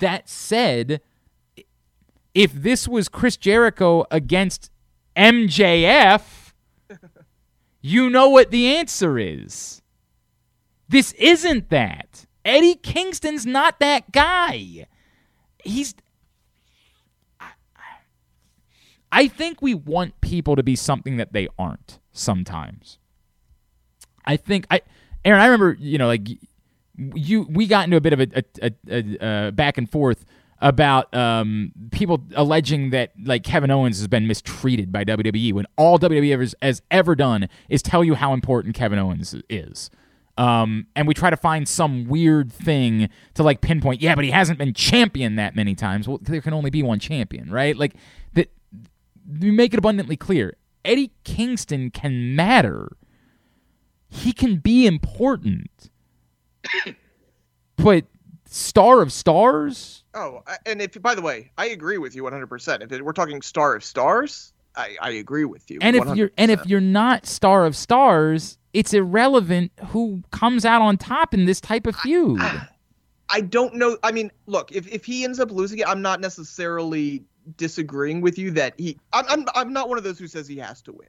That 0.00 0.28
said, 0.28 1.00
if 2.34 2.52
this 2.52 2.88
was 2.88 3.08
Chris 3.08 3.36
Jericho 3.36 4.06
against 4.10 4.70
MJF, 5.16 6.43
you 7.86 8.08
know 8.08 8.30
what 8.30 8.50
the 8.50 8.76
answer 8.76 9.18
is. 9.18 9.82
This 10.88 11.12
isn't 11.12 11.68
that. 11.68 12.24
Eddie 12.42 12.76
Kingston's 12.76 13.44
not 13.44 13.78
that 13.78 14.10
guy. 14.10 14.86
He's. 15.62 15.94
I 19.12 19.28
think 19.28 19.60
we 19.60 19.74
want 19.74 20.18
people 20.22 20.56
to 20.56 20.62
be 20.62 20.74
something 20.76 21.18
that 21.18 21.34
they 21.34 21.46
aren't 21.58 21.98
sometimes. 22.10 22.98
I 24.24 24.38
think 24.38 24.66
I, 24.70 24.80
Aaron. 25.22 25.42
I 25.42 25.44
remember 25.44 25.76
you 25.78 25.98
know 25.98 26.06
like 26.06 26.26
you. 26.96 27.42
We 27.50 27.66
got 27.66 27.84
into 27.84 27.98
a 27.98 28.00
bit 28.00 28.14
of 28.14 28.20
a, 28.20 28.44
a, 28.62 28.72
a, 28.88 29.48
a, 29.48 29.52
back 29.52 29.76
and 29.76 29.90
forth 29.90 30.24
about 30.64 31.14
um, 31.14 31.72
people 31.92 32.24
alleging 32.34 32.88
that 32.88 33.12
like 33.22 33.44
Kevin 33.44 33.70
Owens 33.70 33.98
has 33.98 34.08
been 34.08 34.26
mistreated 34.26 34.90
by 34.90 35.04
WWE 35.04 35.52
when 35.52 35.66
all 35.76 35.98
WWE 35.98 36.32
ever, 36.32 36.46
has 36.62 36.80
ever 36.90 37.14
done 37.14 37.50
is 37.68 37.82
tell 37.82 38.02
you 38.02 38.14
how 38.14 38.32
important 38.32 38.74
Kevin 38.74 38.98
Owens 38.98 39.36
is. 39.50 39.90
Um, 40.38 40.86
and 40.96 41.06
we 41.06 41.12
try 41.12 41.28
to 41.28 41.36
find 41.36 41.68
some 41.68 42.06
weird 42.06 42.50
thing 42.50 43.10
to 43.34 43.42
like 43.42 43.60
pinpoint. 43.60 44.00
Yeah, 44.00 44.14
but 44.14 44.24
he 44.24 44.30
hasn't 44.30 44.58
been 44.58 44.72
champion 44.72 45.36
that 45.36 45.54
many 45.54 45.74
times. 45.74 46.08
Well, 46.08 46.18
there 46.22 46.40
can 46.40 46.54
only 46.54 46.70
be 46.70 46.82
one 46.82 46.98
champion, 46.98 47.50
right? 47.50 47.76
Like 47.76 47.92
that. 48.32 48.50
We 49.38 49.50
make 49.50 49.74
it 49.74 49.78
abundantly 49.78 50.16
clear. 50.16 50.56
Eddie 50.82 51.12
Kingston 51.24 51.90
can 51.90 52.34
matter. 52.34 52.96
He 54.08 54.32
can 54.32 54.56
be 54.56 54.86
important. 54.86 55.90
but 57.76 58.06
star 58.46 59.02
of 59.02 59.12
stars? 59.12 60.03
Oh, 60.14 60.42
and 60.64 60.80
if 60.80 61.00
by 61.02 61.14
the 61.14 61.22
way, 61.22 61.50
I 61.58 61.66
agree 61.66 61.98
with 61.98 62.14
you 62.14 62.22
100%. 62.22 62.82
If 62.82 62.92
it, 62.92 63.04
we're 63.04 63.12
talking 63.12 63.42
star 63.42 63.74
of 63.74 63.84
stars, 63.84 64.52
I, 64.76 64.96
I 65.00 65.10
agree 65.10 65.44
with 65.44 65.70
you. 65.70 65.78
And 65.80 65.96
if 65.96 66.16
you're 66.16 66.30
and 66.38 66.50
if 66.50 66.64
you're 66.66 66.80
not 66.80 67.26
star 67.26 67.64
of 67.66 67.76
stars, 67.76 68.58
it's 68.72 68.92
irrelevant 68.92 69.72
who 69.88 70.22
comes 70.30 70.64
out 70.64 70.82
on 70.82 70.96
top 70.96 71.34
in 71.34 71.44
this 71.44 71.60
type 71.60 71.86
of 71.86 71.96
feud. 71.96 72.40
I 73.28 73.40
don't 73.40 73.74
know. 73.74 73.96
I 74.02 74.12
mean, 74.12 74.30
look, 74.46 74.70
if, 74.72 74.86
if 74.88 75.04
he 75.04 75.24
ends 75.24 75.40
up 75.40 75.50
losing 75.50 75.78
it, 75.78 75.88
I'm 75.88 76.02
not 76.02 76.20
necessarily 76.20 77.24
disagreeing 77.56 78.20
with 78.20 78.38
you 78.38 78.50
that 78.52 78.74
he. 78.78 78.98
I'm, 79.12 79.24
I'm 79.28 79.46
I'm 79.54 79.72
not 79.72 79.88
one 79.88 79.98
of 79.98 80.04
those 80.04 80.18
who 80.18 80.28
says 80.28 80.46
he 80.46 80.58
has 80.58 80.82
to 80.82 80.92
win. 80.92 81.08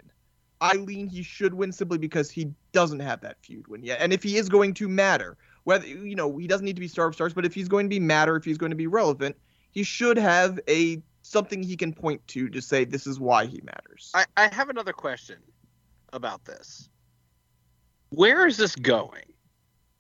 I 0.62 0.74
lean 0.76 1.08
he 1.08 1.22
should 1.22 1.54
win 1.54 1.72
simply 1.72 1.98
because 1.98 2.32
he 2.32 2.52
doesn't 2.72 3.02
have 3.02 3.22
that 3.22 3.38
feud 3.42 3.68
win 3.68 3.84
yet. 3.84 4.00
And 4.00 4.14
if 4.14 4.24
he 4.24 4.38
is 4.38 4.48
going 4.48 4.74
to 4.76 4.88
matter, 4.88 5.38
whether 5.66 5.86
you 5.86 6.16
know 6.16 6.38
he 6.38 6.48
doesn't 6.48 6.66
need 6.66 6.78
to 6.78 6.80
be 6.80 6.88
star 6.88 7.08
of 7.08 7.14
stars, 7.16 7.34
but 7.34 7.46
if 7.46 7.54
he's 7.54 7.68
going 7.68 7.86
to 7.86 7.90
be 7.90 8.00
matter, 8.00 8.36
if 8.38 8.46
he's 8.46 8.58
going 8.58 8.70
to 8.70 8.76
be 8.76 8.88
relevant, 8.88 9.36
he 9.72 9.84
should 9.84 10.18
have 10.18 10.60
a 10.70 11.02
something 11.22 11.62
he 11.62 11.76
can 11.76 11.92
point 11.92 12.26
to 12.30 12.48
to 12.50 12.62
say 12.62 12.86
this 12.86 13.06
is 13.06 13.20
why 13.20 13.46
he 13.46 13.60
matters. 13.64 14.12
I, 14.14 14.26
I 14.38 14.54
have 14.56 14.70
another 14.70 14.94
question 14.94 15.38
about 16.14 16.46
this. 16.46 16.88
Where 18.10 18.48
is 18.48 18.58
this 18.58 18.76
going? 18.76 19.24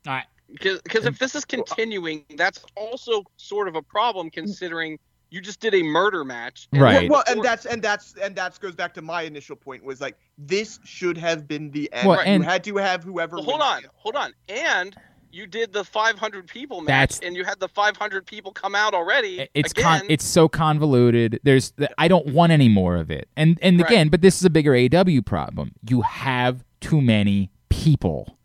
All 0.07 0.13
right. 0.13 0.25
Because 0.47 1.05
if 1.05 1.17
this 1.17 1.33
is 1.35 1.43
uh, 1.43 1.47
continuing, 1.49 2.23
that's 2.37 2.63
also 2.75 3.23
sort 3.37 3.67
of 3.67 3.75
a 3.75 3.81
problem 3.81 4.29
considering 4.29 4.99
you 5.31 5.41
just 5.41 5.59
did 5.59 5.73
a 5.73 5.81
murder 5.81 6.23
match. 6.23 6.67
and- 6.71 6.81
Right. 6.81 7.09
Well, 7.09 7.23
and 7.27 7.43
that's 7.43 7.65
and 7.65 7.81
that's 7.81 8.13
and 8.21 8.35
that 8.35 8.57
goes 8.59 8.75
back 8.75 8.93
to 8.93 9.01
my 9.01 9.23
initial 9.23 9.55
point 9.55 9.83
was 9.83 9.99
like 9.99 10.15
this 10.37 10.79
should 10.85 11.17
have 11.17 11.47
been 11.47 11.71
the 11.71 11.91
end. 11.91 12.07
Well, 12.07 12.19
you 12.19 12.25
and- 12.25 12.43
had 12.45 12.63
to 12.65 12.77
have 12.77 13.03
whoever. 13.03 13.37
Well, 13.37 13.45
hold 13.45 13.61
on, 13.61 13.81
the- 13.81 13.89
hold 13.95 14.15
on. 14.15 14.33
And 14.47 14.95
you 15.36 15.45
did 15.45 15.74
the 15.74 15.84
500 15.84 16.48
people 16.48 16.80
match, 16.82 16.88
That's- 16.88 17.20
and 17.20 17.36
you 17.36 17.44
had 17.44 17.60
the 17.60 17.68
500 17.68 18.26
people 18.26 18.53
come 18.53 18.74
out 18.74 18.94
already. 18.94 19.48
It's 19.53 19.72
again. 19.72 19.84
con- 19.84 20.07
it's 20.10 20.24
so 20.26 20.48
convoluted. 20.48 21.40
There's 21.44 21.74
I 21.98 22.07
don't 22.07 22.28
want 22.28 22.53
any 22.53 22.70
more 22.70 22.95
of 22.95 23.12
it. 23.12 23.28
And 23.36 23.60
and 23.62 23.80
Right. 23.82 23.90
again, 23.90 24.10
but 24.10 24.22
this 24.22 24.38
is 24.38 24.45
a 24.45 24.49
bigger 24.49 24.74
AEW 24.74 25.22
problem. 25.22 25.74
You 25.90 26.02
have 26.03 26.64
too 26.80 27.02
many 27.02 27.49
people. 27.70 28.38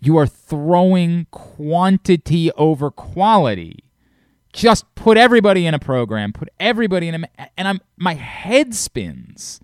You 0.00 0.16
are 0.18 0.26
throwing 0.26 1.26
quantity 1.32 2.52
over 2.52 2.90
quality. 2.90 3.84
Just 4.52 4.84
put 4.94 5.16
everybody 5.16 5.66
in 5.66 5.74
a 5.74 5.78
program. 5.78 6.32
Put 6.32 6.48
everybody 6.60 7.08
in 7.08 7.24
a 7.24 7.28
and 7.56 7.66
I'm 7.66 7.80
my 7.96 8.14
head 8.14 8.74
spins. 8.74 9.60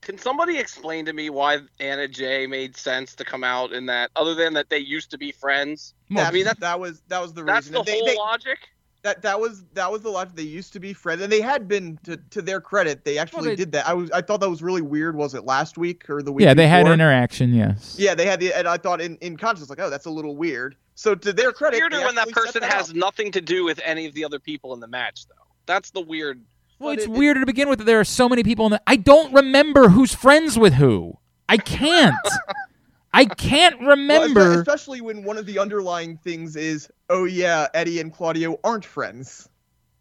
Can 0.00 0.18
somebody 0.18 0.56
explain 0.58 1.04
to 1.06 1.12
me 1.12 1.30
why 1.30 1.58
Anna 1.80 2.06
Jay 2.08 2.46
made 2.46 2.76
sense 2.76 3.14
to 3.16 3.24
come 3.24 3.42
out 3.42 3.72
in 3.72 3.86
that, 3.86 4.10
other 4.14 4.34
than 4.36 4.54
that 4.54 4.70
they 4.70 4.78
used 4.78 5.10
to 5.10 5.18
be 5.18 5.32
friends? 5.32 5.94
That's, 6.10 6.28
I 6.28 6.32
mean, 6.32 6.44
that's, 6.44 6.60
that 6.60 6.78
was 6.78 7.02
that 7.08 7.20
was 7.20 7.32
the 7.34 7.42
reason. 7.42 7.54
that's 7.54 7.68
the 7.68 7.82
they- 7.82 7.98
whole 7.98 8.06
they- 8.06 8.16
logic. 8.16 8.58
that 9.02 9.22
that 9.22 9.40
was 9.40 9.64
that 9.74 9.90
was 9.90 10.02
the 10.02 10.08
life 10.10 10.34
they 10.34 10.42
used 10.42 10.72
to 10.74 10.80
be 10.80 10.92
friends, 10.92 11.20
and 11.22 11.30
they 11.32 11.40
had 11.40 11.66
been 11.68 11.98
to 12.04 12.16
to 12.30 12.42
their 12.42 12.60
credit. 12.60 13.04
They 13.04 13.18
actually 13.18 13.50
they- 13.50 13.56
did 13.56 13.72
that. 13.72 13.86
I 13.88 13.94
was 13.94 14.10
I 14.10 14.20
thought 14.20 14.40
that 14.40 14.50
was 14.50 14.62
really 14.62 14.82
weird. 14.82 15.16
Was 15.16 15.34
it 15.34 15.44
last 15.44 15.76
week 15.78 16.08
or 16.10 16.22
the 16.22 16.32
week? 16.32 16.44
Yeah, 16.44 16.54
they 16.54 16.68
had 16.68 16.86
interaction. 16.88 17.52
Yes. 17.54 17.96
Yeah, 17.98 18.14
they 18.14 18.26
had 18.26 18.40
the, 18.40 18.52
and 18.52 18.66
I 18.68 18.76
thought 18.76 19.00
in 19.00 19.16
in 19.16 19.36
conscience 19.36 19.68
like, 19.70 19.80
oh, 19.80 19.90
that's 19.90 20.06
a 20.06 20.10
little 20.10 20.36
weird. 20.36 20.76
So 20.94 21.14
to 21.14 21.32
their 21.32 21.52
credit, 21.52 21.78
Weirder 21.80 22.00
when 22.00 22.14
that 22.14 22.30
person 22.30 22.62
that 22.62 22.72
has 22.72 22.90
up. 22.90 22.96
nothing 22.96 23.30
to 23.32 23.40
do 23.40 23.64
with 23.64 23.80
any 23.84 24.06
of 24.06 24.14
the 24.14 24.24
other 24.24 24.38
people 24.38 24.72
in 24.74 24.80
the 24.80 24.86
match, 24.88 25.26
though. 25.26 25.34
That's 25.66 25.90
the 25.90 26.00
weird. 26.00 26.40
Well, 26.78 26.90
it's 26.90 27.04
it- 27.04 27.10
weirder 27.10 27.40
to 27.40 27.46
begin 27.46 27.68
with 27.68 27.78
that 27.80 27.84
there 27.84 28.00
are 28.00 28.04
so 28.04 28.28
many 28.28 28.42
people 28.42 28.64
in 28.66 28.72
the. 28.72 28.82
I 28.86 28.96
don't 28.96 29.32
remember 29.34 29.88
who's 29.90 30.14
friends 30.14 30.58
with 30.58 30.74
who. 30.74 31.18
I 31.48 31.58
can't. 31.58 32.14
I 33.12 33.24
can't 33.24 33.80
Well, 33.80 33.90
remember. 33.90 34.60
especially 34.60 35.00
when 35.00 35.24
one 35.24 35.38
of 35.38 35.46
the 35.46 35.58
underlying 35.58 36.18
things 36.18 36.54
is, 36.56 36.90
oh 37.08 37.24
yeah, 37.24 37.68
Eddie 37.72 38.00
and 38.00 38.12
Claudio 38.12 38.58
aren't 38.62 38.84
friends. 38.84 39.48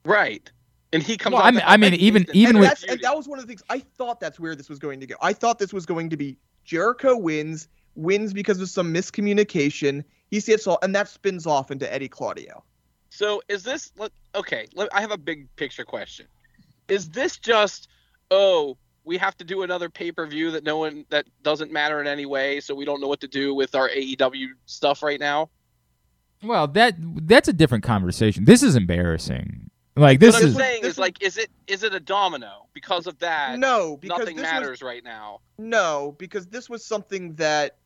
Right. 0.03 0.51
And 0.91 1.01
he 1.01 1.17
comes 1.17 1.33
Well, 1.33 1.43
I 1.43 1.51
mean- 1.51 1.61
I 1.65 1.77
mean, 1.77 1.93
even- 1.95 2.23
Kingston 2.23 2.37
even 2.41 2.59
with- 2.59 2.83
and 2.89 2.99
that 3.01 3.15
was 3.15 3.27
one 3.27 3.39
of 3.39 3.43
the 3.45 3.47
things 3.47 3.63
I 3.69 3.79
thought 3.79 4.19
that's 4.19 4.39
where 4.39 4.55
this 4.55 4.69
was 4.69 4.79
going 4.79 4.99
to 4.99 5.07
go. 5.07 5.15
I 5.21 5.33
thought 5.33 5.59
this 5.59 5.73
was 5.73 5.85
going 5.85 6.09
to 6.09 6.17
be 6.17 6.37
Jericho 6.65 7.15
wins, 7.17 7.67
wins 7.95 8.33
because 8.33 8.59
of 8.61 8.69
some 8.69 8.93
miscommunication. 8.93 10.03
He 10.29 10.41
gets 10.41 10.67
all, 10.67 10.79
and 10.81 10.93
that 10.95 11.07
spins 11.07 11.45
off 11.45 11.71
into 11.71 11.91
Eddie 11.91 12.09
Claudio. 12.09 12.63
So 13.09 13.41
is 13.47 13.63
this 13.63 13.91
let- 13.97 14.11
okay? 14.35 14.67
I 14.91 14.99
have 15.01 15.11
a 15.11 15.17
big 15.17 15.53
picture 15.55 15.85
question. 15.85 16.27
Is 16.87 17.09
this 17.09 17.37
just 17.37 17.87
oh 18.31 18.77
we 19.05 19.17
have 19.17 19.37
to 19.37 19.45
do 19.45 19.61
another 19.61 19.89
pay 19.89 20.11
per 20.11 20.25
view 20.25 20.51
that 20.51 20.63
no 20.63 20.77
one 20.77 21.05
that 21.09 21.25
doesn't 21.43 21.71
matter 21.71 22.01
in 22.01 22.07
any 22.07 22.25
way, 22.25 22.59
so 22.59 22.75
we 22.75 22.85
don't 22.85 22.99
know 22.99 23.07
what 23.07 23.21
to 23.21 23.27
do 23.27 23.53
with 23.53 23.75
our 23.75 23.89
AEW 23.89 24.47
stuff 24.65 25.03
right 25.03 25.19
now? 25.19 25.49
Well, 26.43 26.67
that 26.69 26.95
that's 27.27 27.47
a 27.47 27.53
different 27.53 27.83
conversation. 27.83 28.45
This 28.45 28.63
is 28.63 28.75
embarrassing. 28.75 29.69
Like 29.97 30.19
this 30.19 30.33
what 30.33 30.43
I'm 30.43 30.49
is. 30.49 30.55
saying 30.55 30.81
this 30.81 30.91
is 30.93 30.97
like, 30.97 31.21
is 31.23 31.37
it 31.37 31.49
is 31.67 31.83
it 31.83 31.93
a 31.93 31.99
domino 31.99 32.67
because 32.73 33.07
of 33.07 33.17
that? 33.19 33.57
No, 33.57 33.97
because 33.97 34.19
nothing 34.19 34.41
matters 34.41 34.69
was 34.69 34.81
right 34.81 35.03
now. 35.03 35.39
no, 35.57 36.15
because 36.19 36.47
this 36.47 36.69
was 36.69 36.83
something 36.83 37.33
that 37.35 37.77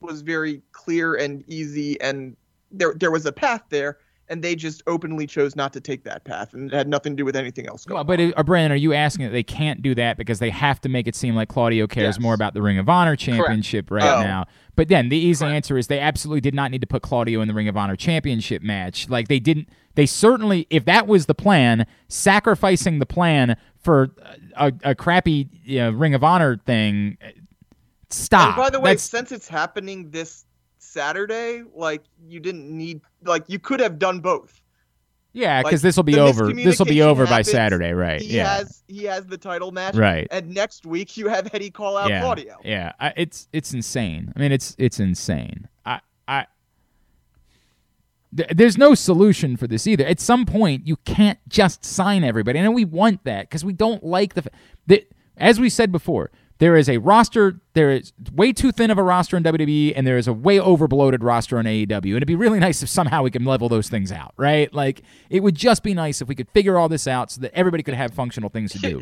was 0.00 0.20
very 0.22 0.62
clear 0.72 1.14
and 1.14 1.42
easy, 1.48 2.00
and 2.00 2.36
there 2.70 2.94
there 2.94 3.10
was 3.10 3.26
a 3.26 3.32
path 3.32 3.62
there, 3.70 3.98
and 4.28 4.42
they 4.42 4.54
just 4.56 4.82
openly 4.86 5.26
chose 5.26 5.54
not 5.56 5.72
to 5.72 5.80
take 5.80 6.04
that 6.04 6.24
path, 6.24 6.52
and 6.54 6.72
it 6.72 6.76
had 6.76 6.88
nothing 6.88 7.12
to 7.12 7.16
do 7.16 7.24
with 7.24 7.36
anything 7.36 7.66
else. 7.68 7.84
Going 7.84 7.96
Well, 7.96 8.04
but 8.04 8.18
it, 8.20 8.34
uh, 8.36 8.42
Brandon, 8.42 8.72
are 8.72 8.76
you 8.76 8.92
asking 8.92 9.26
that 9.26 9.32
they 9.32 9.42
can't 9.42 9.82
do 9.82 9.94
that 9.94 10.16
because 10.18 10.38
they 10.38 10.50
have 10.50 10.80
to 10.82 10.88
make 10.88 11.06
it 11.06 11.14
seem 11.14 11.34
like 11.34 11.48
Claudio 11.48 11.86
cares 11.86 12.16
Yes. 12.16 12.20
more 12.20 12.34
about 12.34 12.54
the 12.54 12.62
Ring 12.62 12.78
of 12.78 12.88
Honor 12.88 13.16
championship 13.16 13.90
right 13.90 14.02
Oh. 14.02 14.22
now? 14.22 14.44
But 14.74 14.88
then 14.88 15.08
the 15.08 15.16
easy 15.16 15.44
Correct. 15.44 15.54
answer 15.56 15.78
is 15.78 15.86
they 15.86 16.00
absolutely 16.00 16.40
did 16.42 16.54
not 16.54 16.70
need 16.70 16.80
to 16.82 16.86
put 16.86 17.02
Claudio 17.02 17.40
in 17.40 17.48
the 17.48 17.54
Ring 17.54 17.68
of 17.68 17.76
Honor 17.76 17.96
championship 17.96 18.62
match. 18.62 19.08
Like 19.08 19.28
they 19.28 19.38
didn't. 19.40 19.68
They 19.94 20.04
certainly, 20.06 20.66
if 20.68 20.84
that 20.84 21.06
was 21.06 21.24
the 21.26 21.34
plan, 21.34 21.86
sacrificing 22.08 22.98
the 22.98 23.06
plan 23.06 23.56
for 23.78 24.10
a, 24.56 24.72
a 24.84 24.94
crappy 24.94 25.48
you 25.64 25.78
know, 25.78 25.90
Ring 25.92 26.14
of 26.14 26.22
Honor 26.24 26.58
thing. 26.66 27.16
uh, 27.24 27.28
Stop. 28.10 28.48
And 28.48 28.56
by 28.56 28.70
the 28.70 28.78
way, 28.80 28.90
That's- 28.90 29.02
since 29.02 29.32
it's 29.32 29.48
happening 29.48 30.10
this 30.10 30.44
Saturday, 30.96 31.62
like 31.74 32.02
you 32.26 32.40
didn't 32.40 32.74
need, 32.74 33.02
like 33.22 33.44
you 33.48 33.58
could 33.58 33.80
have 33.80 33.98
done 33.98 34.20
both. 34.20 34.62
yeah, 35.34 35.58
like, 35.58 35.66
because 35.66 35.82
this 35.82 35.96
will 35.96 36.04
be 36.04 36.18
over. 36.18 36.50
This 36.52 36.78
will 36.78 36.86
be 36.86 37.02
over 37.02 37.26
by 37.26 37.42
Saturday, 37.42 37.92
right? 37.92 38.22
He 38.22 38.36
yeah. 38.36 38.56
has 38.56 38.82
he 38.88 39.04
has 39.04 39.26
the 39.26 39.36
title 39.36 39.72
match, 39.72 39.94
Right. 39.94 40.26
And 40.30 40.54
next 40.54 40.86
week 40.86 41.16
you 41.18 41.28
have 41.28 41.50
Eddie 41.52 41.70
call 41.70 41.98
out 41.98 42.08
yeah, 42.08 42.22
Claudio. 42.22 42.56
Yeah, 42.64 42.92
I, 42.98 43.12
it's 43.16 43.48
it's 43.52 43.74
insane. 43.74 44.32
I 44.34 44.38
mean, 44.40 44.52
it's 44.52 44.74
it's 44.78 44.98
insane. 44.98 45.68
I 45.84 46.00
I 46.26 46.46
th- 48.34 48.48
there's 48.54 48.78
no 48.78 48.94
solution 48.94 49.56
for 49.56 49.66
this 49.66 49.86
either. 49.86 50.04
At 50.06 50.20
some 50.20 50.46
point, 50.46 50.86
you 50.86 50.96
can't 51.04 51.38
just 51.48 51.84
sign 51.84 52.24
everybody, 52.24 52.58
and 52.58 52.74
we 52.74 52.86
want 52.86 53.24
that 53.24 53.50
because 53.50 53.64
we 53.64 53.74
don't 53.74 54.02
like 54.02 54.34
the, 54.34 54.42
fa- 54.42 54.50
the. 54.86 55.06
As 55.36 55.60
we 55.60 55.68
said 55.68 55.92
before, 55.92 56.30
there 56.58 56.76
is 56.76 56.88
a 56.88 56.98
roster. 56.98 57.60
There 57.74 57.90
is 57.90 58.12
way 58.32 58.52
too 58.52 58.72
thin 58.72 58.90
of 58.90 58.98
a 58.98 59.02
roster 59.02 59.36
in 59.36 59.42
WWE, 59.42 59.92
and 59.94 60.06
there 60.06 60.16
is 60.16 60.26
a 60.26 60.32
way 60.32 60.58
over 60.58 60.88
bloated 60.88 61.22
roster 61.22 61.58
on 61.58 61.64
AEW. 61.64 61.90
And 61.90 62.04
it'd 62.16 62.26
be 62.26 62.34
really 62.34 62.58
nice 62.68 62.82
if 62.82 62.88
somehow 62.88 63.22
we 63.22 63.30
can 63.30 63.44
level 63.44 63.68
those 63.68 63.88
things 63.88 64.10
out, 64.12 64.32
right? 64.36 64.72
Like 64.72 65.02
it 65.30 65.40
would 65.40 65.54
just 65.54 65.82
be 65.82 65.94
nice 65.94 66.22
if 66.22 66.28
we 66.28 66.34
could 66.34 66.48
figure 66.50 66.78
all 66.78 66.88
this 66.88 67.06
out 67.06 67.30
so 67.30 67.40
that 67.42 67.52
everybody 67.54 67.82
could 67.82 67.94
have 67.94 68.12
functional 68.14 68.48
things 68.50 68.72
to 68.72 68.78
do. 68.78 69.00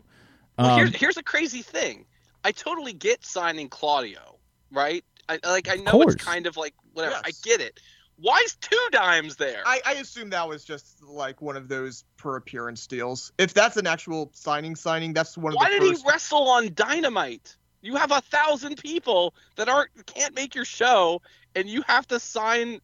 Well, 0.58 0.70
Um, 0.70 0.78
here's 0.78 0.94
here's 0.96 1.16
a 1.16 1.22
crazy 1.22 1.62
thing. 1.62 2.04
I 2.44 2.52
totally 2.52 2.92
get 2.92 3.24
signing 3.24 3.68
Claudio, 3.68 4.38
right? 4.70 5.04
I 5.28 5.38
like 5.44 5.68
I 5.68 5.76
know 5.76 6.02
it's 6.02 6.16
kind 6.16 6.46
of 6.46 6.56
like 6.56 6.74
whatever. 6.92 7.16
I 7.24 7.30
get 7.42 7.60
it. 7.60 7.80
Why 8.16 8.40
is 8.44 8.54
two 8.56 8.88
dimes 8.92 9.36
there? 9.36 9.62
I, 9.66 9.80
I 9.84 9.92
assume 9.94 10.30
that 10.30 10.48
was 10.48 10.64
just 10.64 11.02
like 11.02 11.42
one 11.42 11.56
of 11.56 11.68
those 11.68 12.04
per 12.16 12.36
appearance 12.36 12.86
deals. 12.86 13.32
If 13.38 13.54
that's 13.54 13.76
an 13.76 13.86
actual 13.86 14.30
signing, 14.34 14.76
signing, 14.76 15.12
that's 15.12 15.36
one 15.36 15.52
of 15.52 15.56
Why 15.56 15.70
the 15.70 15.80
did 15.80 15.88
first. 15.90 16.02
he 16.04 16.08
wrestle 16.08 16.48
on 16.48 16.72
Dynamite? 16.74 17.56
You 17.82 17.96
have 17.96 18.12
a 18.12 18.20
thousand 18.20 18.76
people 18.78 19.34
that 19.56 19.68
aren't 19.68 19.90
can't 20.06 20.34
make 20.34 20.54
your 20.54 20.64
show, 20.64 21.20
and 21.54 21.68
you 21.68 21.82
have 21.86 22.06
to 22.08 22.20
sign. 22.20 22.80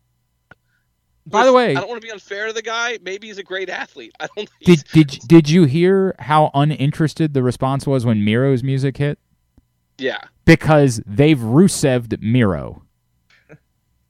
By 1.26 1.44
the 1.44 1.52
way- 1.52 1.70
I 1.76 1.80
don't 1.80 1.88
want 1.88 2.00
to 2.00 2.06
be 2.06 2.10
unfair 2.12 2.48
to 2.48 2.52
the 2.52 2.62
guy. 2.62 2.98
Maybe 3.02 3.28
he's 3.28 3.38
a 3.38 3.42
great 3.42 3.70
athlete. 3.70 4.12
I 4.20 4.28
don't. 4.36 4.50
Did 4.64 4.84
did 4.92 5.08
did 5.26 5.48
you 5.48 5.64
hear 5.64 6.14
how 6.18 6.50
uninterested 6.54 7.34
the 7.34 7.42
response 7.42 7.86
was 7.86 8.04
when 8.04 8.24
Miro's 8.24 8.62
music 8.62 8.96
hit? 8.96 9.18
yeah. 9.96 10.18
Because 10.44 11.00
they've 11.06 11.38
Rusev'd 11.38 12.20
Miro. 12.20 12.82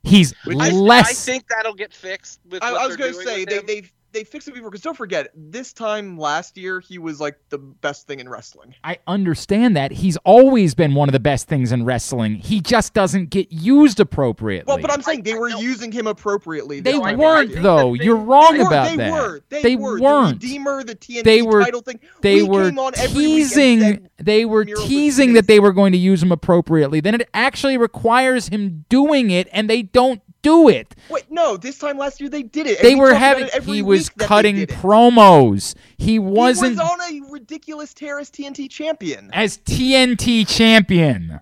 He's 0.02 0.35
Which 0.44 0.56
less. 0.56 1.10
I 1.10 1.12
think 1.12 1.44
that'll 1.48 1.74
get 1.74 1.93
fixed 1.93 2.40
with 2.48 2.62
I, 2.62 2.72
what 2.72 2.81
I 2.81 2.86
was 2.86 2.97
going 2.97 3.12
to 3.12 3.22
say 3.22 3.40
with 3.40 3.48
they 3.51 3.59
they've 3.59 3.93
they 4.12 4.24
fixed 4.24 4.49
it 4.49 4.55
before 4.55 4.70
because 4.70 4.82
don't 4.82 4.97
forget 4.97 5.28
this 5.35 5.73
time 5.73 6.19
last 6.19 6.57
year 6.57 6.81
he 6.81 6.99
was 6.99 7.20
like 7.20 7.37
the 7.51 7.59
best 7.59 8.07
thing 8.07 8.20
in 8.20 8.28
wrestling. 8.28 8.74
I 8.85 8.99
understand 9.07 9.77
that. 9.77 9.93
He's 9.93 10.16
always 10.19 10.74
been 10.74 10.95
one 10.95 11.09
of 11.09 11.12
the 11.12 11.20
best 11.20 11.49
things 11.49 11.73
in 11.73 11.85
wrestling. 11.85 12.35
He 12.37 12.61
just 12.61 12.95
doesn't 12.95 13.31
get 13.31 13.53
used 13.53 14.01
appropriately. 14.01 14.65
Well, 14.73 14.78
but 14.81 14.91
I'm 14.93 15.03
saying 15.03 15.23
they 15.23 15.35
I 15.35 15.39
were 15.39 15.51
know. 15.51 15.61
using 15.61 15.93
him 15.93 16.07
appropriately. 16.07 16.81
they 16.81 16.93
this 16.93 16.99
No, 17.01 17.05
I- 17.05 17.11
time 17.12 17.20
I 17.20 17.24
weren't 17.24 17.35
last 17.37 17.45
year. 17.49 17.53
think 17.55 17.62
though. 17.62 17.97
they- 17.97 18.05
You're 18.05 18.16
wrong 18.16 18.53
They 18.53 18.59
were, 18.62 18.66
about 18.66 18.89
they 18.91 18.97
that. 18.97 19.12
Were. 19.12 19.41
They, 19.49 19.62
They 19.62 19.77
were. 19.77 20.01
weren't. 20.01 20.41
The 20.41 20.47
Redeemer, 20.49 20.82
the 20.85 20.95
TNT 20.97 21.23
They 21.24 21.43
were- 21.43 21.61
title 21.62 21.81
thing. 21.82 22.01
They 22.23 22.43
we 22.43 22.49
were 22.49 22.65
came 22.70 22.78
on 22.78 22.93
every 22.97 23.16
week 23.16 23.27
and 23.43 23.51
teasing. 23.51 24.09
They 24.19 24.45
were 24.45 24.65
Miro 24.65 24.81
teasing 24.87 25.32
that 25.35 25.47
they 25.47 25.61
were 25.61 25.73
going 25.73 25.93
to 25.93 25.99
use 25.99 26.23
him 26.23 26.32
appropriately. 26.32 27.01
Then 27.01 27.15
it 27.15 27.28
actually 27.32 27.78
requires 27.78 28.49
him 28.49 28.85
doing 28.89 29.31
it, 29.31 29.49
and 29.53 29.70
they 29.70 29.82
don't 29.82 30.20
do 30.43 30.69
it. 30.69 30.95
Wait, 31.09 31.31
no. 31.31 31.57
This 31.57 31.79
time 31.79 31.99
last 31.99 32.21
year 32.21 32.29
they 32.31 32.43
did 32.43 32.67
it. 32.67 32.81
They 32.81 32.95
we 32.95 33.01
were 33.01 33.15
having. 33.15 33.49
He 33.62 33.83
was 33.83 34.01
week 34.01 34.07
that 34.07 34.19
they 34.19 34.27
cutting 34.27 34.57
promos. 34.67 35.75
He 35.99 36.19
wasn't 36.19 36.73
He 36.73 36.79
was 36.79 36.91
on 36.91 37.01
a 37.01 37.31
ridiculous 37.31 37.91
as 37.93 38.31
TNT 38.31 38.71
champion. 38.71 39.31
as 39.33 39.59
TNT 39.59 40.47
champion. 40.49 41.41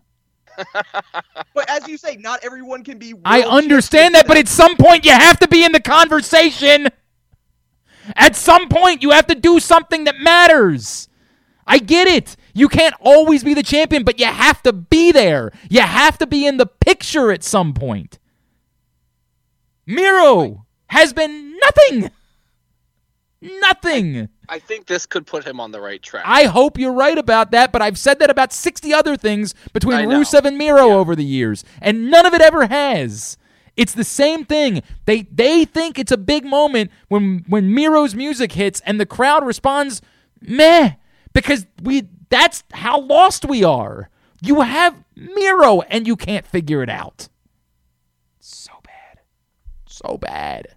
But 1.55 1.71
as 1.71 1.87
you 1.87 1.97
say, 1.97 2.17
not 2.17 2.41
everyone 2.45 2.83
can 2.83 2.99
be. 2.99 3.15
I 3.25 3.43
understand 3.43 4.15
that, 4.15 4.27
but 4.27 4.37
at 4.37 4.49
some 4.49 4.77
point 4.77 5.05
you 5.05 5.13
have 5.13 5.39
to 5.41 5.49
be 5.49 5.65
in 5.65 5.73
the 5.73 5.81
conversation. 5.81 6.89
At 8.17 8.35
some 8.37 8.69
point 8.69 9.03
you 9.03 9.11
have 9.11 9.27
to 9.29 9.35
do 9.35 9.61
something 9.61 10.05
that 10.05 10.19
matters. 10.19 11.09
I 11.67 11.79
get 11.79 12.09
it. 12.09 12.37
You 12.55 12.69
can't 12.69 12.95
always 13.01 13.45
be 13.45 13.55
the 13.55 13.63
champion, 13.63 14.03
but 14.03 14.19
you 14.19 14.27
have 14.27 14.63
to 14.63 14.73
be 14.73 15.13
there. 15.13 15.53
You 15.69 15.83
have 15.83 16.19
to 16.19 16.27
be 16.27 16.47
in 16.47 16.57
the 16.57 16.67
picture 16.67 17.31
at 17.31 17.45
some 17.45 17.75
point. 17.75 18.19
Miro 19.89 20.67
has 20.89 21.15
been 21.15 21.59
nothing. 21.59 22.11
Nothing. 23.41 24.29
I 24.49 24.59
think 24.59 24.87
this 24.87 25.07
could 25.07 25.27
put 25.27 25.47
him 25.47 25.61
on 25.61 25.71
the 25.73 25.81
right 25.81 26.03
track. 26.03 26.25
I 26.27 26.45
hope 26.45 26.79
you're 26.79 26.93
right 26.93 27.17
about 27.17 27.53
that, 27.53 27.73
but 27.73 27.81
I've 27.81 27.99
said 27.99 28.19
that 28.19 28.29
about 28.29 28.53
60 28.53 28.93
other 28.93 29.17
things 29.17 29.55
between. 29.73 30.09
Rusev 30.09 30.45
and 30.45 30.59
Miro 30.59 30.91
over 30.99 31.17
the 31.17 31.25
years, 31.25 31.65
and 31.81 32.11
none 32.11 32.27
of 32.27 32.35
it 32.35 32.43
ever 32.43 32.67
has. 32.67 33.39
It's 33.77 33.95
the 33.95 34.05
same 34.05 34.45
thing. 34.45 34.83
They 35.07 35.23
they 35.23 35.65
think 35.65 35.99
it's 35.99 36.13
a 36.13 36.17
big 36.19 36.45
moment 36.45 36.91
when 37.09 37.45
when 37.49 37.73
Miro's 37.73 38.15
music 38.15 38.53
hits 38.53 38.81
and 38.85 39.01
the 39.01 39.07
crowd 39.07 39.47
responds 39.47 40.03
meh 40.41 40.95
because 41.33 41.67
we 41.83 42.09
that's 42.29 42.65
how 42.73 43.01
lost 43.01 43.45
we 43.45 43.65
are. 43.65 44.11
You 44.43 44.63
have 44.63 45.03
Miro 45.15 45.81
and 45.83 46.07
you 46.07 46.17
can't 46.17 46.45
figure 46.45 46.83
it 46.83 46.91
out. 46.91 47.29
So 50.07 50.19
bad. 50.19 50.69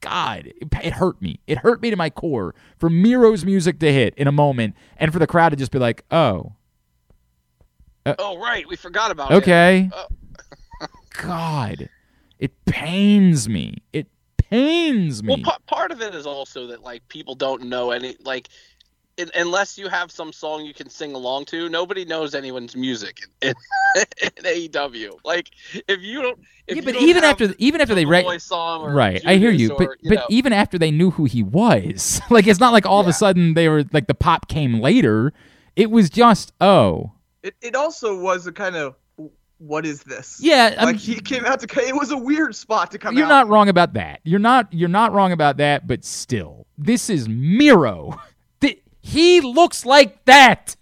God, 0.00 0.46
it, 0.46 0.68
it 0.82 0.92
hurt 0.94 1.20
me. 1.20 1.40
It 1.46 1.58
hurt 1.58 1.82
me 1.82 1.90
to 1.90 1.96
my 1.96 2.08
core 2.10 2.54
for 2.78 2.88
Miro's 2.88 3.44
music 3.44 3.80
to 3.80 3.92
hit 3.92 4.14
in 4.16 4.28
a 4.28 4.32
moment 4.32 4.74
and 4.96 5.12
for 5.12 5.18
the 5.18 5.26
crowd 5.26 5.50
to 5.50 5.56
just 5.56 5.72
be 5.72 5.78
like, 5.78 6.04
oh, 6.10 6.52
uh, 8.06 8.14
oh 8.18 8.38
right, 8.38 8.66
we 8.68 8.76
forgot 8.76 9.10
about 9.10 9.30
it. 9.30 9.34
okay. 9.34 9.90
Oh. 9.92 10.06
God, 11.20 11.88
it 12.38 12.52
pains 12.64 13.48
me. 13.48 13.82
It 13.92 14.06
pains 14.36 15.22
me. 15.22 15.34
Well, 15.34 15.42
pa- 15.42 15.58
part 15.66 15.90
of 15.90 16.00
it 16.00 16.14
is 16.14 16.26
also 16.26 16.68
that 16.68 16.82
like 16.82 17.06
people 17.08 17.34
don't 17.34 17.64
know 17.64 17.90
any 17.90 18.16
like. 18.24 18.48
Un- 19.18 19.30
Unless 19.34 19.78
you 19.78 19.88
have 19.88 20.10
some 20.10 20.32
song 20.32 20.64
you 20.64 20.72
can 20.74 20.88
sing 20.88 21.14
along 21.14 21.46
to, 21.46 21.68
nobody 21.68 22.04
knows 22.04 22.34
anyone's 22.34 22.76
music 22.76 23.20
in, 23.42 23.54
in, 23.96 24.04
in 24.22 24.44
AEW. 24.44 25.18
Like 25.24 25.50
if 25.88 26.00
you 26.00 26.22
don't, 26.22 26.38
if 26.66 26.76
yeah, 26.76 26.80
you 26.80 26.82
but 26.82 26.94
don't 26.94 27.02
even 27.02 27.22
have 27.22 27.32
after 27.40 27.54
even 27.58 27.80
after 27.80 27.94
they 27.94 28.04
the 28.04 28.10
re- 28.10 28.22
Boy 28.22 28.38
song 28.38 28.82
or 28.82 28.92
right, 28.92 29.20
I 29.26 29.36
hear 29.36 29.50
you. 29.50 29.68
Judas 29.68 29.78
But 29.78 29.96
you 30.02 30.10
but 30.10 30.14
know, 30.16 30.26
even 30.30 30.52
after 30.52 30.78
they 30.78 30.90
knew 30.90 31.10
who 31.10 31.24
he 31.24 31.42
was, 31.42 32.20
like 32.30 32.46
it's 32.46 32.60
not 32.60 32.72
like 32.72 32.86
all 32.86 33.00
of 33.00 33.06
a 33.08 33.12
sudden 33.12 33.54
they 33.54 33.68
were 33.68 33.84
like 33.92 34.06
the 34.06 34.14
pop 34.14 34.48
came 34.48 34.80
later. 34.80 35.32
It 35.76 35.90
was 35.90 36.10
just 36.10 36.52
oh 36.60 37.12
It, 37.42 37.54
it 37.60 37.74
also 37.76 38.18
was 38.20 38.46
a 38.46 38.52
kind 38.52 38.76
of 38.76 38.94
what 39.60 39.84
is 39.84 40.04
this? 40.04 40.38
yeah. 40.40 40.74
I'm- 40.78 40.86
like 40.86 40.96
he 40.96 41.16
came 41.16 41.44
out 41.44 41.58
to. 41.60 41.80
It 41.86 41.94
was 41.96 42.12
a 42.12 42.16
weird 42.16 42.54
spot 42.54 42.92
to 42.92 42.98
come 42.98 43.16
You're 43.16 43.26
out. 43.26 43.28
not 43.30 43.48
wrong 43.48 43.68
about 43.68 43.94
that. 43.94 44.20
You're 44.24 44.38
not 44.38 44.72
you're 44.72 44.88
not 44.88 45.12
wrong 45.12 45.32
about 45.32 45.56
that, 45.56 45.86
but 45.88 46.04
still. 46.04 46.66
This 46.76 47.10
is 47.10 47.28
Miro. 47.28 48.20
Th- 49.10 49.14
he 49.14 49.40
looks 49.40 49.84
like 49.84 50.24
that. 50.26 50.76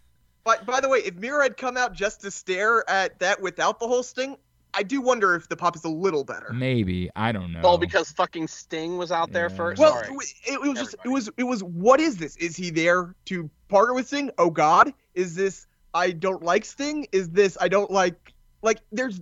By, 0.44 0.58
by 0.58 0.80
the 0.80 0.88
way, 0.88 0.98
if 0.98 1.14
Miro 1.16 1.42
had 1.42 1.56
come 1.56 1.76
out 1.76 1.92
just 1.92 2.20
to 2.22 2.30
stare 2.30 2.88
at 2.88 3.18
that 3.18 3.40
without 3.40 3.80
the 3.80 3.86
whole 3.88 4.02
sting, 4.02 4.36
I 4.74 4.82
do 4.82 5.00
wonder 5.00 5.34
if 5.34 5.48
the 5.48 5.56
pop 5.56 5.74
is 5.74 5.84
a 5.84 5.88
little 5.88 6.22
better. 6.22 6.52
Maybe, 6.52 7.10
I 7.16 7.32
don't 7.32 7.50
know. 7.52 7.60
Well, 7.62 7.78
because 7.78 8.10
fucking 8.12 8.46
Sting 8.48 8.98
was 8.98 9.10
out 9.10 9.32
there 9.32 9.48
first. 9.48 9.80
Well, 9.80 9.92
Sorry. 9.94 10.08
it, 10.08 10.12
was- 10.12 10.34
it 10.46 10.60
was 10.60 10.78
just 10.78 10.96
it 11.04 11.08
was 11.08 11.30
it 11.38 11.44
was 11.44 11.64
what 11.64 11.98
is 12.00 12.16
this? 12.18 12.36
Is 12.36 12.56
he 12.56 12.70
there 12.70 13.14
to 13.26 13.48
partner 13.68 13.94
with 13.94 14.06
Sting? 14.06 14.30
Oh 14.38 14.50
God, 14.50 14.92
is 15.14 15.34
this 15.34 15.66
I 15.94 16.10
don't 16.10 16.42
like 16.42 16.64
Sting? 16.64 17.06
Is 17.10 17.30
this 17.30 17.56
I 17.60 17.68
don't 17.68 17.90
like 17.90 18.34
like 18.62 18.80
there's 18.92 19.20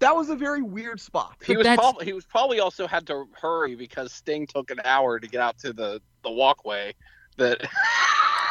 that 0.00 0.14
was 0.16 0.28
a 0.28 0.36
very 0.36 0.60
weird 0.62 1.00
spot. 1.00 1.36
he 1.46 1.56
was 1.56 1.66
probably 1.66 2.04
he 2.04 2.12
was 2.12 2.24
probably 2.24 2.58
also 2.60 2.86
had 2.88 3.06
to 3.06 3.26
hurry 3.40 3.74
because 3.76 4.12
Sting 4.12 4.46
took 4.48 4.70
an 4.70 4.80
hour 4.84 5.20
to 5.20 5.28
get 5.28 5.40
out 5.40 5.58
to 5.60 5.72
the 5.72 6.02
the 6.24 6.30
walkway. 6.30 6.92
That 7.36 7.68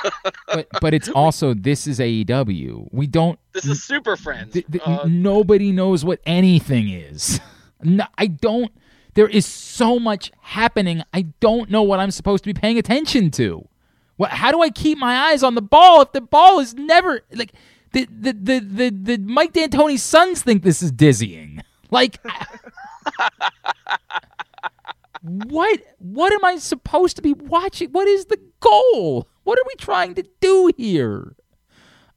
but 0.48 0.68
but 0.82 0.94
it's 0.94 1.10
also 1.10 1.54
this 1.54 1.88
is 1.88 2.00
AEW. 2.00 2.90
We 2.92 3.08
don't 3.08 3.40
this 3.54 3.66
is 3.66 3.84
Super 3.84 4.16
Friends. 4.18 4.54
th- 4.54 4.66
th- 4.70 4.84
Uh, 4.86 5.06
nobody 5.08 5.72
knows 5.72 6.04
what 6.06 6.20
anything 6.26 6.90
is. 6.90 7.40
No, 7.86 8.06
I 8.18 8.28
don't 8.28 8.72
there 9.14 9.28
is 9.28 9.46
so 9.46 10.00
much 10.00 10.32
happening. 10.40 11.04
I 11.14 11.24
don't 11.42 11.70
know 11.70 11.84
what 11.84 12.00
I'm 12.00 12.12
supposed 12.12 12.46
to 12.46 12.54
be 12.54 12.58
paying 12.60 12.78
attention 12.78 13.30
to. 13.32 13.68
What 14.16 14.30
how 14.32 14.52
do 14.52 14.62
I 14.62 14.70
keep 14.70 14.98
my 14.98 15.30
eyes 15.32 15.44
on 15.44 15.56
the 15.56 15.62
ball 15.62 16.02
if 16.02 16.14
the 16.14 16.22
ball 16.22 16.60
is 16.62 16.74
never 16.76 17.22
like 17.34 17.52
the 17.92 18.08
the 18.10 18.32
the 18.32 18.60
the, 18.60 18.90
the 18.90 19.18
Mike 19.18 19.52
D'Antoni's 19.52 20.02
sons 20.02 20.42
think 20.42 20.64
this 20.64 20.82
is 20.82 20.94
dizzying. 20.94 21.62
Like 21.92 22.20
what 25.24 25.80
what 26.00 26.34
am 26.34 26.44
I 26.44 26.58
supposed 26.58 27.16
to 27.16 27.22
be 27.22 27.34
watching? 27.34 27.90
What 27.92 28.08
is 28.08 28.26
the 28.26 28.40
goal? 28.60 29.28
What 29.44 29.58
are 29.58 29.64
we 29.68 29.76
trying 29.76 30.16
to 30.16 30.24
do 30.42 30.72
here? 30.78 31.36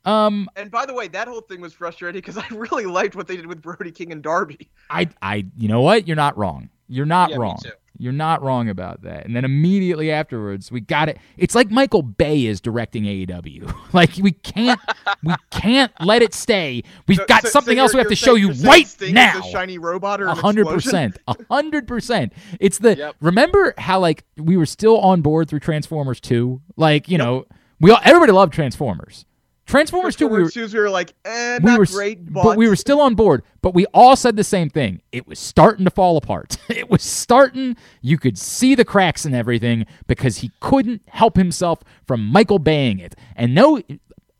Um 0.04 0.48
And 0.56 0.72
by 0.72 0.86
the 0.86 0.94
way, 0.94 1.06
that 1.08 1.28
whole 1.28 1.40
thing 1.40 1.60
was 1.60 1.72
frustrating 1.72 2.20
because 2.20 2.36
I 2.36 2.46
really 2.50 2.86
liked 2.86 3.14
what 3.14 3.28
they 3.28 3.36
did 3.36 3.46
with 3.46 3.62
Brody 3.62 3.92
King 3.92 4.10
and 4.10 4.22
Darby. 4.22 4.70
I, 4.90 5.08
I, 5.22 5.46
you 5.56 5.68
know 5.68 5.82
what? 5.82 6.06
You're 6.08 6.16
not 6.16 6.36
wrong. 6.36 6.68
You're 6.88 7.06
not 7.06 7.30
Yeah, 7.30 7.36
wrong. 7.36 7.58
You're 7.98 8.12
not 8.12 8.42
wrong 8.42 8.68
about 8.68 9.02
that. 9.02 9.24
And 9.26 9.34
then 9.34 9.44
immediately 9.44 10.10
afterwards, 10.10 10.70
we 10.70 10.80
got 10.80 11.08
it. 11.08 11.18
It's 11.36 11.54
like 11.54 11.70
Michael 11.70 12.02
Bay 12.02 12.46
is 12.46 12.60
directing 12.60 13.04
AEW. 13.04 13.74
like 13.92 14.10
we 14.20 14.32
can't, 14.32 14.80
we 15.22 15.34
can't 15.50 15.92
let 16.00 16.22
it 16.22 16.34
stay. 16.34 16.82
We've 17.08 17.18
So- 17.18 17.26
got 17.26 17.42
so- 17.42 17.48
so 17.48 17.52
something 17.52 17.78
else 17.78 17.94
we 17.94 17.98
have 17.98 18.08
to 18.08 18.14
show 18.16 18.34
you 18.34 18.52
right 18.52 18.86
Sting 18.86 19.14
now. 19.14 19.40
a 19.40 19.42
shiny 19.50 19.78
robot 19.78 20.20
or 20.20 20.28
hundred 20.28 20.66
percent, 20.66 21.18
A 21.28 21.34
hundred 21.50 21.86
percent. 21.88 22.32
It's 22.60 22.78
the 22.78 22.96
Yep. 22.96 23.16
remember 23.20 23.74
how 23.78 23.98
like 24.00 24.24
we 24.36 24.56
were 24.56 24.66
still 24.66 24.98
on 24.98 25.22
board 25.22 25.48
through 25.48 25.60
Transformers 25.60 26.20
two. 26.20 26.60
Like 26.76 27.08
you 27.08 27.18
know, 27.18 27.46
we 27.80 27.90
all 27.90 28.00
everybody 28.04 28.32
loved 28.32 28.52
Transformers. 28.52 29.24
Transformers 29.66 30.14
two. 30.14 30.26
We 30.28 30.30
were, 30.32 30.38
Transformers 30.42 30.68
2's 30.68 30.74
we 30.74 30.80
were 30.80 30.90
like, 30.90 31.12
eh, 31.24 31.58
we 31.60 31.70
not 31.70 31.78
were, 31.80 31.86
great, 31.86 32.32
but, 32.32 32.56
we 32.56 32.68
were 32.68 32.76
still 32.76 33.00
on 33.00 33.14
board. 33.14 33.42
But 33.62 33.74
we 33.74 33.84
all 33.86 34.14
said 34.14 34.36
the 34.36 34.44
same 34.44 34.70
thing. 34.70 35.02
It 35.10 35.26
was 35.26 35.40
starting 35.40 35.84
to 35.84 35.90
fall 35.90 36.16
apart. 36.16 36.56
it 36.68 36.88
was 36.88 37.02
starting. 37.02 37.76
You 38.00 38.16
could 38.16 38.38
see 38.38 38.76
the 38.76 38.84
cracks 38.84 39.24
and 39.24 39.34
everything 39.34 39.84
because 40.06 40.38
he 40.38 40.52
couldn't 40.60 41.02
help 41.08 41.36
himself 41.36 41.80
from 42.06 42.24
Michael 42.24 42.60
Baying 42.60 43.00
it. 43.00 43.16
And 43.34 43.54
no, 43.54 43.82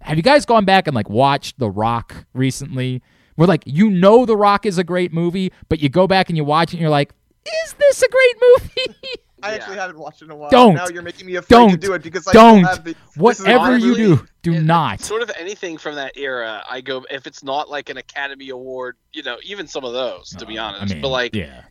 have 0.01 0.17
you 0.17 0.23
guys 0.23 0.47
gone 0.47 0.65
back 0.65 0.87
and 0.87 0.95
like 0.95 1.11
watched 1.11 1.59
The 1.59 1.71
Rock 1.71 2.27
recently? 2.33 3.03
We're 3.37 3.47
like 3.47 3.65
you 3.67 3.91
know 3.91 4.27
The 4.27 4.37
Rock 4.37 4.65
is 4.65 4.79
a 4.79 4.85
great 4.85 5.13
movie, 5.13 5.53
but 5.69 5.81
you 5.81 5.89
go 5.89 6.07
back 6.07 6.29
and 6.29 6.37
you 6.37 6.45
watch 6.45 6.71
it 6.71 6.75
and 6.75 6.81
you're 6.81 6.91
like, 6.91 7.13
is 7.65 7.73
this 7.75 8.03
a 8.03 8.09
great 8.09 8.35
movie? 8.41 9.21
I 9.43 9.51
Yeah. 9.51 9.55
actually 9.57 9.77
haven't 9.77 9.99
watched 9.99 10.23
it 10.23 10.27
in 10.27 10.31
a 10.31 10.37
while. 10.37 10.51
Don't. 10.51 10.75
Now 10.75 10.89
you're 10.89 11.03
making 11.03 11.27
me 11.27 11.35
afraid 11.37 11.49
to 11.49 11.67
Don't. 11.69 11.81
do 11.81 11.93
it 11.93 12.03
because 12.03 12.27
I 12.27 12.33
Don't. 12.33 12.65
have 12.65 12.85
the. 12.85 12.95
Whatever 13.17 13.77
you 13.77 13.93
honestly- 13.93 13.95
do, 14.17 14.27
do 14.43 14.53
it- 14.55 14.63
not. 14.63 15.01
Sort 15.01 15.23
of 15.23 15.31
anything 15.39 15.77
from 15.79 15.95
that 15.97 16.17
era, 16.17 16.65
I 16.69 16.81
go 16.81 17.05
if 17.11 17.27
it's 17.27 17.43
not 17.43 17.69
like 17.69 17.91
an 17.91 17.97
Academy 17.99 18.49
Award, 18.51 18.97
you 19.13 19.23
know, 19.23 19.37
even 19.45 19.67
some 19.67 19.85
of 19.85 19.93
those, 19.93 20.31
to 20.31 20.47
be 20.47 20.59
Uh, 20.59 20.65
honest. 20.65 20.93
I 20.93 20.95
mean, 20.95 21.03
but 21.03 21.09
like, 21.09 21.35
yeah. 21.35 21.63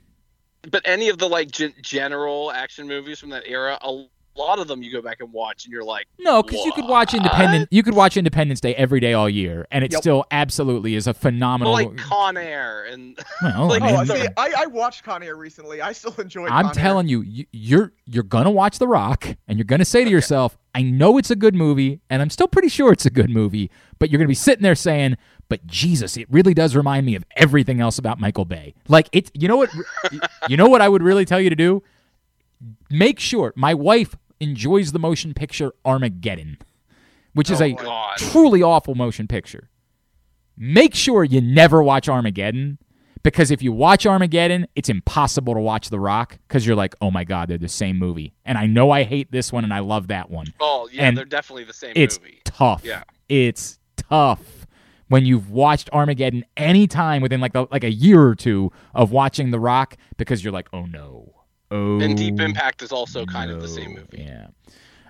but 0.70 0.84
any 0.86 1.10
of 1.10 1.18
the 1.18 1.28
like 1.28 1.50
gen- 1.52 1.74
general 1.82 2.52
action 2.52 2.88
movies 2.88 3.20
from 3.20 3.30
that 3.32 3.44
era, 3.48 3.78
a 3.82 4.06
lot 4.38 4.60
of 4.60 4.68
them 4.68 4.84
you 4.84 4.92
go 4.92 5.02
back 5.02 5.22
and 5.22 5.32
watch, 5.32 5.66
and 5.66 5.72
you're 5.72 5.84
like, 5.84 6.08
No, 6.20 6.44
because 6.44 6.64
you 6.66 6.72
could 6.74 6.86
watch 6.88 7.14
Independent. 7.14 7.70
You 7.72 7.84
could 7.84 7.94
watch 7.96 8.18
Independence 8.18 8.60
Day 8.60 8.76
every 8.76 9.00
day 9.00 9.14
all 9.14 9.30
year, 9.30 9.66
and 9.72 9.84
it 9.84 9.92
Yep. 9.94 10.02
still 10.02 10.26
absolutely 10.32 10.96
is 10.96 11.08
a 11.08 11.14
phenomenal. 11.14 11.74
well, 11.74 11.86
like 11.90 11.98
Con 11.98 12.38
Air, 12.38 12.86
and 12.86 13.18
Well, 13.42 13.68
like, 13.70 13.82
I 13.82 13.94
Oh, 13.94 13.98
mean, 14.00 14.08
see, 14.08 14.28
I, 14.38 14.54
I 14.58 14.66
watched 14.68 15.04
Con 15.04 15.24
Air 15.24 15.36
recently. 15.36 15.82
I 15.82 15.92
still 15.94 16.14
enjoy. 16.20 16.48
I'm 16.48 16.66
Con 16.66 16.74
telling 16.74 17.08
you, 17.08 17.22
you, 17.22 17.46
you're 17.52 17.94
you're 18.06 18.24
gonna 18.24 18.52
watch 18.52 18.78
The 18.80 18.88
Rock, 18.88 19.26
and 19.48 19.58
you're 19.58 19.66
gonna 19.66 19.86
say 19.86 20.04
to 20.04 20.10
yourself, 20.10 20.58
"I 20.74 20.82
know 20.82 21.18
it's 21.18 21.32
a 21.32 21.36
good 21.36 21.56
movie, 21.56 22.02
and 22.10 22.22
I'm 22.22 22.30
still 22.30 22.48
pretty 22.48 22.70
sure 22.70 22.92
it's 22.92 23.06
a 23.06 23.10
good 23.12 23.30
movie," 23.30 23.72
but 24.00 24.10
you're 24.10 24.20
gonna 24.20 24.28
be 24.28 24.34
sitting 24.36 24.64
there 24.64 24.76
saying, 24.76 25.16
"But 25.50 25.66
Jesus, 25.66 26.18
it 26.18 26.28
really 26.30 26.54
does 26.54 26.76
remind 26.76 27.06
me 27.06 27.16
of 27.16 27.24
everything 27.38 27.80
else 27.80 27.98
about 27.98 28.20
Michael 28.20 28.46
Bay." 28.46 28.74
Like 28.90 29.08
it, 29.14 29.32
you 29.34 29.48
know 29.48 29.58
what? 29.58 29.70
you 30.50 30.58
know 30.58 30.68
what 30.68 30.82
I 30.82 30.90
would 30.90 31.02
really 31.04 31.24
tell 31.26 31.40
you 31.40 31.50
to 31.50 31.56
do? 31.56 31.82
make 32.90 33.20
sure 33.20 33.52
my 33.56 33.74
wife 33.74 34.16
enjoys 34.40 34.92
the 34.92 35.00
motion 35.00 35.34
picture 35.34 35.72
Armageddon, 35.86 36.58
which 37.34 37.50
is 37.50 37.62
Oh, 37.62 37.66
a 37.66 37.74
God. 37.74 38.18
truly 38.18 38.62
awful 38.62 38.96
motion 38.96 39.28
picture. 39.28 39.70
Make 40.58 40.96
sure 40.96 41.24
you 41.24 41.42
never 41.42 41.84
watch 41.84 42.08
Armageddon 42.08 42.78
because 43.24 43.52
if 43.52 43.62
you 43.62 43.72
watch 43.74 44.06
Armageddon, 44.06 44.68
it's 44.76 44.88
impossible 44.88 45.54
to 45.54 45.60
watch 45.60 45.90
The 45.90 46.00
Rock 46.00 46.38
because 46.48 46.66
you're 46.66 46.76
like, 46.78 46.96
oh 47.02 47.12
my 47.12 47.24
God, 47.26 47.50
they're 47.50 47.58
the 47.58 47.68
same 47.68 47.98
movie. 47.98 48.34
And 48.46 48.58
I 48.58 48.66
know 48.68 48.92
I 48.92 49.04
hate 49.04 49.32
this 49.32 49.52
one 49.52 49.64
and 49.64 49.74
I 49.74 49.80
love 49.80 50.08
that 50.08 50.30
one. 50.30 50.48
Oh 50.60 50.88
yeah, 50.92 51.04
And 51.08 51.18
they're 51.18 51.26
definitely 51.26 51.66
the 51.66 51.74
same 51.74 51.92
It's 51.96 52.20
movie. 52.20 52.42
tough. 52.46 52.84
Yeah. 52.86 53.04
It's 53.28 53.80
tough 53.98 54.68
when 55.10 55.26
you've 55.26 55.52
watched 55.52 55.90
Armageddon 55.92 56.46
any 56.56 56.88
time 56.88 57.22
within 57.22 57.42
like 57.42 57.54
the, 57.54 57.68
like 57.72 57.84
a 57.84 57.92
year 57.92 58.22
or 58.24 58.36
two 58.36 58.72
of 58.94 59.12
watching 59.12 59.52
The 59.52 59.60
Rock 59.60 59.98
because 60.18 60.44
you're 60.44 60.54
like, 60.54 60.70
oh 60.72 60.86
no. 60.86 61.34
Oh, 61.76 62.00
And 62.00 62.18
Deep 62.18 62.40
Impact 62.40 62.82
is 62.82 62.92
also 62.92 63.26
kind 63.26 63.52
of 63.52 63.62
the 63.62 63.68
same 63.68 63.94
movie. 63.94 64.24
Yeah. 64.28 64.48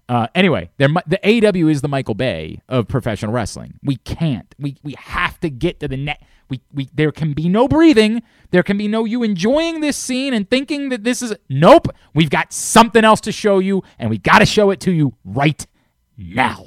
Uh, 0.08 0.28
anyway, 0.36 0.70
there, 0.78 0.88
the 1.08 1.20
AEW 1.24 1.72
is 1.72 1.82
the 1.82 1.88
Michael 1.88 2.14
Bay 2.14 2.62
of 2.70 2.88
professional 2.88 3.32
wrestling. 3.32 3.80
We 3.84 3.96
can't. 3.98 4.54
We 4.60 4.78
we 4.84 4.94
have 5.00 5.40
to 5.40 5.50
get 5.50 5.80
to 5.80 5.88
the 5.88 5.98
net. 5.98 6.22
We 6.48 6.62
we 6.72 6.90
there 6.94 7.12
can 7.12 7.34
be 7.34 7.50
no 7.50 7.68
breathing. 7.68 8.22
There 8.52 8.62
can 8.62 8.78
be 8.78 8.88
no 8.88 9.06
you 9.06 9.24
enjoying 9.24 9.82
this 9.82 9.98
scene 9.98 10.34
and 10.34 10.48
thinking 10.48 10.90
that 10.90 11.04
this 11.04 11.24
is 11.24 11.34
nope. 11.50 11.88
We've 12.14 12.30
got 12.30 12.54
something 12.54 13.04
else 13.04 13.20
to 13.22 13.32
show 13.32 13.58
you, 13.58 13.84
and 13.98 14.12
we 14.12 14.20
got 14.20 14.40
to 14.40 14.46
show 14.46 14.70
it 14.70 14.80
to 14.82 14.92
you 14.92 15.16
right 15.24 15.66
now. 16.18 16.64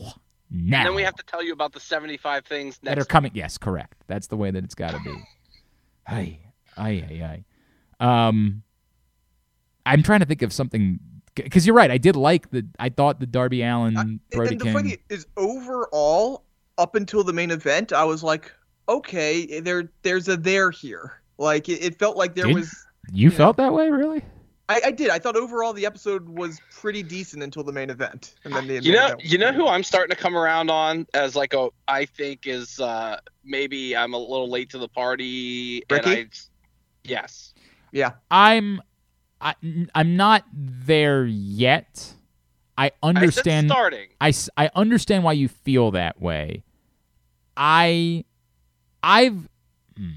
Now. 0.50 0.78
And 0.78 0.86
then 0.88 0.94
we 0.94 1.02
have 1.02 1.14
to 1.16 1.22
tell 1.24 1.42
you 1.42 1.52
about 1.52 1.74
the 1.74 1.80
75 1.80 2.44
things 2.46 2.78
that 2.82 2.98
are 2.98 3.04
coming. 3.04 3.32
Yes, 3.34 3.58
correct. 3.58 4.02
That's 4.06 4.28
the 4.28 4.36
way 4.36 4.50
that 4.50 4.64
it's 4.64 4.74
got 4.74 4.92
to 4.92 5.00
be. 5.00 5.14
Ay, 6.06 6.38
ay, 6.76 7.04
ay, 7.10 7.44
ay. 8.00 8.28
Um, 8.28 8.62
I'm 9.92 10.02
trying 10.02 10.20
to 10.20 10.26
think 10.26 10.42
of 10.42 10.52
something 10.52 10.98
because 11.34 11.66
you're 11.66 11.76
right. 11.76 11.90
I 11.90 11.98
did 11.98 12.16
like 12.16 12.50
the. 12.50 12.66
I 12.78 12.88
thought 12.88 13.20
the 13.20 13.26
Darby 13.26 13.62
Allin 13.62 13.96
I- 13.96 14.36
Brody 14.36 14.52
and 14.52 14.60
the 14.60 14.64
King. 14.64 14.72
funny 14.74 14.98
is, 15.08 15.26
overall, 15.36 16.44
up 16.78 16.94
until 16.94 17.24
the 17.24 17.32
main 17.32 17.50
event, 17.50 17.92
I 17.92 18.04
was 18.04 18.22
like, 18.22 18.52
okay, 18.88 19.60
there, 19.60 19.90
there's 20.02 20.28
a 20.28 20.36
there 20.36 20.70
here. 20.70 21.20
Like 21.38 21.68
it, 21.68 21.82
it 21.84 21.98
felt 21.98 22.16
like 22.16 22.34
there 22.34 22.46
Did- 22.46 22.54
was. 22.56 22.74
you 23.12 23.30
yeah. 23.30 23.36
felt 23.36 23.56
that 23.58 23.72
way, 23.72 23.88
really? 23.90 24.22
I, 24.70 24.80
I 24.86 24.90
did. 24.90 25.08
I 25.08 25.18
thought 25.18 25.34
overall 25.34 25.72
the 25.72 25.86
episode 25.86 26.28
was 26.28 26.60
pretty 26.70 27.02
decent 27.02 27.42
until 27.42 27.62
the 27.64 27.72
main 27.72 27.88
event, 27.88 28.34
and 28.44 28.52
then 28.52 28.66
the 28.66 28.82
You 28.82 28.92
know, 28.92 29.14
you 29.18 29.38
know 29.38 29.50
who 29.50 29.66
I'm 29.66 29.82
starting 29.82 30.14
to 30.14 30.20
come 30.20 30.36
around 30.36 30.70
on 30.70 31.06
as 31.14 31.34
like 31.34 31.54
a 31.54 31.70
I 31.86 32.04
think 32.04 32.46
is 32.46 32.78
uh 32.78 33.16
maybe 33.44 33.96
I'm 33.96 34.12
a 34.12 34.18
little 34.18 34.50
late 34.50 34.68
to 34.70 34.78
the 34.78 34.88
party 34.88 35.82
Ricky? 35.90 36.10
and 36.10 36.18
I 36.18 36.28
yes. 37.04 37.54
Yeah. 37.92 38.10
I'm. 38.30 38.82
I, 39.40 39.54
I'm 39.94 40.16
not 40.16 40.44
there 40.52 41.24
yet. 41.24 42.14
I 42.76 42.86
I 42.86 42.90
understand. 43.02 43.68
starting. 43.68 44.08
I, 44.20 44.32
I 44.56 44.70
understand 44.74 45.24
why 45.24 45.32
you 45.32 45.48
feel 45.48 45.90
that 45.92 46.20
way. 46.20 46.64
I 47.56 48.24
I've 49.02 49.48
hmm. 49.96 50.10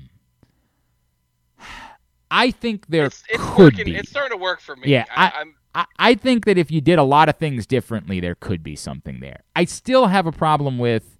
I 2.29 2.51
think 2.51 2.87
there 2.87 3.05
It's, 3.05 3.23
it's 3.29 3.43
could 3.43 3.57
working. 3.73 3.85
be. 3.85 3.95
It's 3.95 4.09
starting 4.09 4.37
to 4.37 4.41
work 4.41 4.61
for 4.61 4.75
me. 4.75 4.87
Yeah, 4.89 5.05
I, 5.15 5.27
I- 5.27 5.31
I'm 5.41 5.55
I, 5.73 5.85
I 5.99 6.15
think 6.15 6.45
that 6.45 6.57
if 6.57 6.69
you 6.69 6.81
did 6.81 6.99
a 6.99 7.03
lot 7.03 7.29
of 7.29 7.37
things 7.37 7.65
differently, 7.65 8.19
there 8.19 8.35
could 8.35 8.61
be 8.61 8.75
something 8.75 9.21
there. 9.21 9.43
I 9.55 9.63
still 9.65 10.07
have 10.07 10.27
a 10.27 10.31
problem 10.33 10.77
with. 10.77 11.17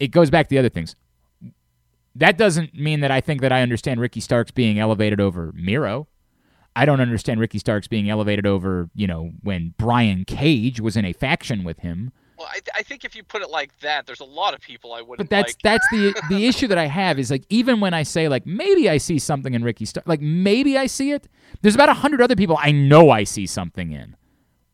It 0.00 0.08
goes 0.08 0.30
back 0.30 0.46
to 0.48 0.54
the 0.54 0.58
other 0.58 0.70
things. 0.70 0.96
That 2.14 2.38
doesn't 2.38 2.74
mean 2.74 3.00
that 3.00 3.10
I 3.10 3.20
think 3.20 3.40
that 3.42 3.52
I 3.52 3.60
understand 3.62 4.00
Ricky 4.00 4.20
Starks 4.20 4.50
being 4.50 4.78
elevated 4.78 5.20
over 5.20 5.52
Miro. 5.54 6.08
I 6.74 6.84
don't 6.84 7.00
understand 7.00 7.40
Ricky 7.40 7.58
Starks 7.58 7.86
being 7.88 8.08
elevated 8.08 8.46
over, 8.46 8.88
you 8.94 9.06
know, 9.06 9.32
when 9.42 9.74
Brian 9.76 10.24
Cage 10.24 10.80
was 10.80 10.96
in 10.96 11.04
a 11.04 11.12
faction 11.12 11.64
with 11.64 11.80
him. 11.80 12.12
well. 12.38 12.48
I, 12.50 12.60
I 12.78 12.82
think 12.82 13.04
if 13.04 13.14
you 13.14 13.22
put 13.22 13.42
it 13.42 13.50
like 13.50 13.78
that, 13.80 14.06
there's 14.06 14.20
a 14.20 14.24
lot 14.24 14.54
of 14.54 14.60
people 14.60 14.92
I 14.94 15.02
wouldn't 15.02 15.28
But 15.28 15.30
that's 15.30 15.52
like. 15.54 15.62
that's 15.62 15.86
the 15.90 16.14
the 16.34 16.46
issue 16.46 16.66
that 16.68 16.78
I 16.78 16.86
have 16.86 17.18
is 17.18 17.30
like 17.30 17.44
even 17.50 17.80
when 17.80 17.92
I 17.94 18.02
say 18.04 18.28
like 18.28 18.46
maybe 18.46 18.88
I 18.88 18.96
see 18.98 19.18
something 19.18 19.54
in 19.54 19.62
Ricky 19.62 19.84
Starks, 19.84 20.08
like 20.08 20.20
maybe 20.20 20.78
I 20.78 20.86
see 20.86 21.12
it. 21.12 21.28
There's 21.60 21.74
about 21.74 21.88
a 21.90 21.94
hundred 21.94 22.22
other 22.22 22.36
people 22.36 22.56
I 22.60 22.72
know 22.72 23.10
I 23.10 23.24
see 23.24 23.46
something 23.46 23.92
in. 23.92 24.16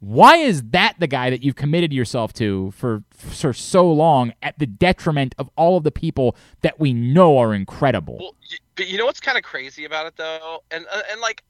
Why 0.01 0.37
is 0.37 0.63
that 0.71 0.95
the 1.01 1.09
guy 1.09 1.29
that 1.31 1.43
you've 1.43 1.57
committed 1.57 1.93
yourself 1.93 2.33
to 2.35 2.71
for 2.71 3.03
for 3.11 3.53
so 3.53 3.91
long 3.91 4.33
at 4.41 4.57
the 4.61 4.67
detriment 4.67 5.35
of 5.39 5.51
all 5.57 5.77
of 5.77 5.83
the 5.83 5.91
people 5.91 6.37
that 6.61 6.79
we 6.79 6.93
know 6.93 7.37
are 7.39 7.53
incredible? 7.53 8.17
Well, 8.19 8.37
y- 8.49 8.59
but 8.77 8.87
you 8.87 8.97
know 8.97 9.07
what's 9.07 9.19
kind 9.19 9.37
of 9.37 9.43
crazy 9.43 9.85
about 9.85 10.07
it 10.07 10.15
though, 10.17 10.63
and 10.71 10.87
uh, 10.93 11.01
and 11.11 11.21
like, 11.21 11.43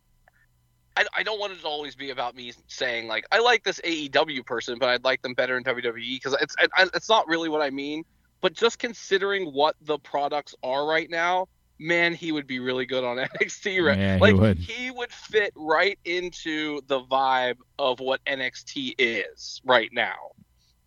I, 0.99 1.05
I 1.21 1.23
don't 1.23 1.39
want 1.39 1.53
it 1.53 1.61
to 1.61 1.67
always 1.69 1.95
be 1.95 2.11
about 2.11 2.35
me 2.35 2.53
saying 2.67 3.07
like 3.07 3.25
I 3.31 3.39
like 3.39 3.63
this 3.65 3.81
AEW 3.85 4.45
person, 4.45 4.79
but 4.79 4.89
I'd 4.89 5.05
like 5.05 5.23
them 5.23 5.35
better 5.35 5.57
in 5.57 5.65
WWE 5.65 6.17
because 6.17 6.37
it's 6.41 6.55
I, 6.59 6.67
I- 6.83 6.89
it's 6.95 7.09
not 7.09 7.27
really 7.29 7.49
what 7.49 7.63
I 7.63 7.71
mean. 7.71 8.05
But 8.41 8.53
just 8.53 8.79
considering 8.79 9.53
what 9.53 9.75
the 9.81 9.99
products 9.99 10.55
are 10.63 10.87
right 10.87 11.09
now, 11.11 11.47
man, 11.79 12.15
he 12.15 12.31
would 12.33 12.47
be 12.47 12.59
really 12.61 12.87
good 12.87 13.05
on 13.05 13.17
NXT. 13.41 13.85
Right? 13.85 13.99
Yeah, 13.99 14.15
he 14.17 14.21
like 14.21 14.35
would. 14.37 14.59
he 14.59 14.91
would 14.91 15.13
fit 15.13 15.53
right 15.57 15.99
into 16.05 16.81
the 16.89 17.01
vibe 17.01 17.57
of 17.79 18.01
what 18.01 18.25
NXT 18.25 18.95
is 18.99 19.61
right 19.65 19.91
now, 19.93 20.33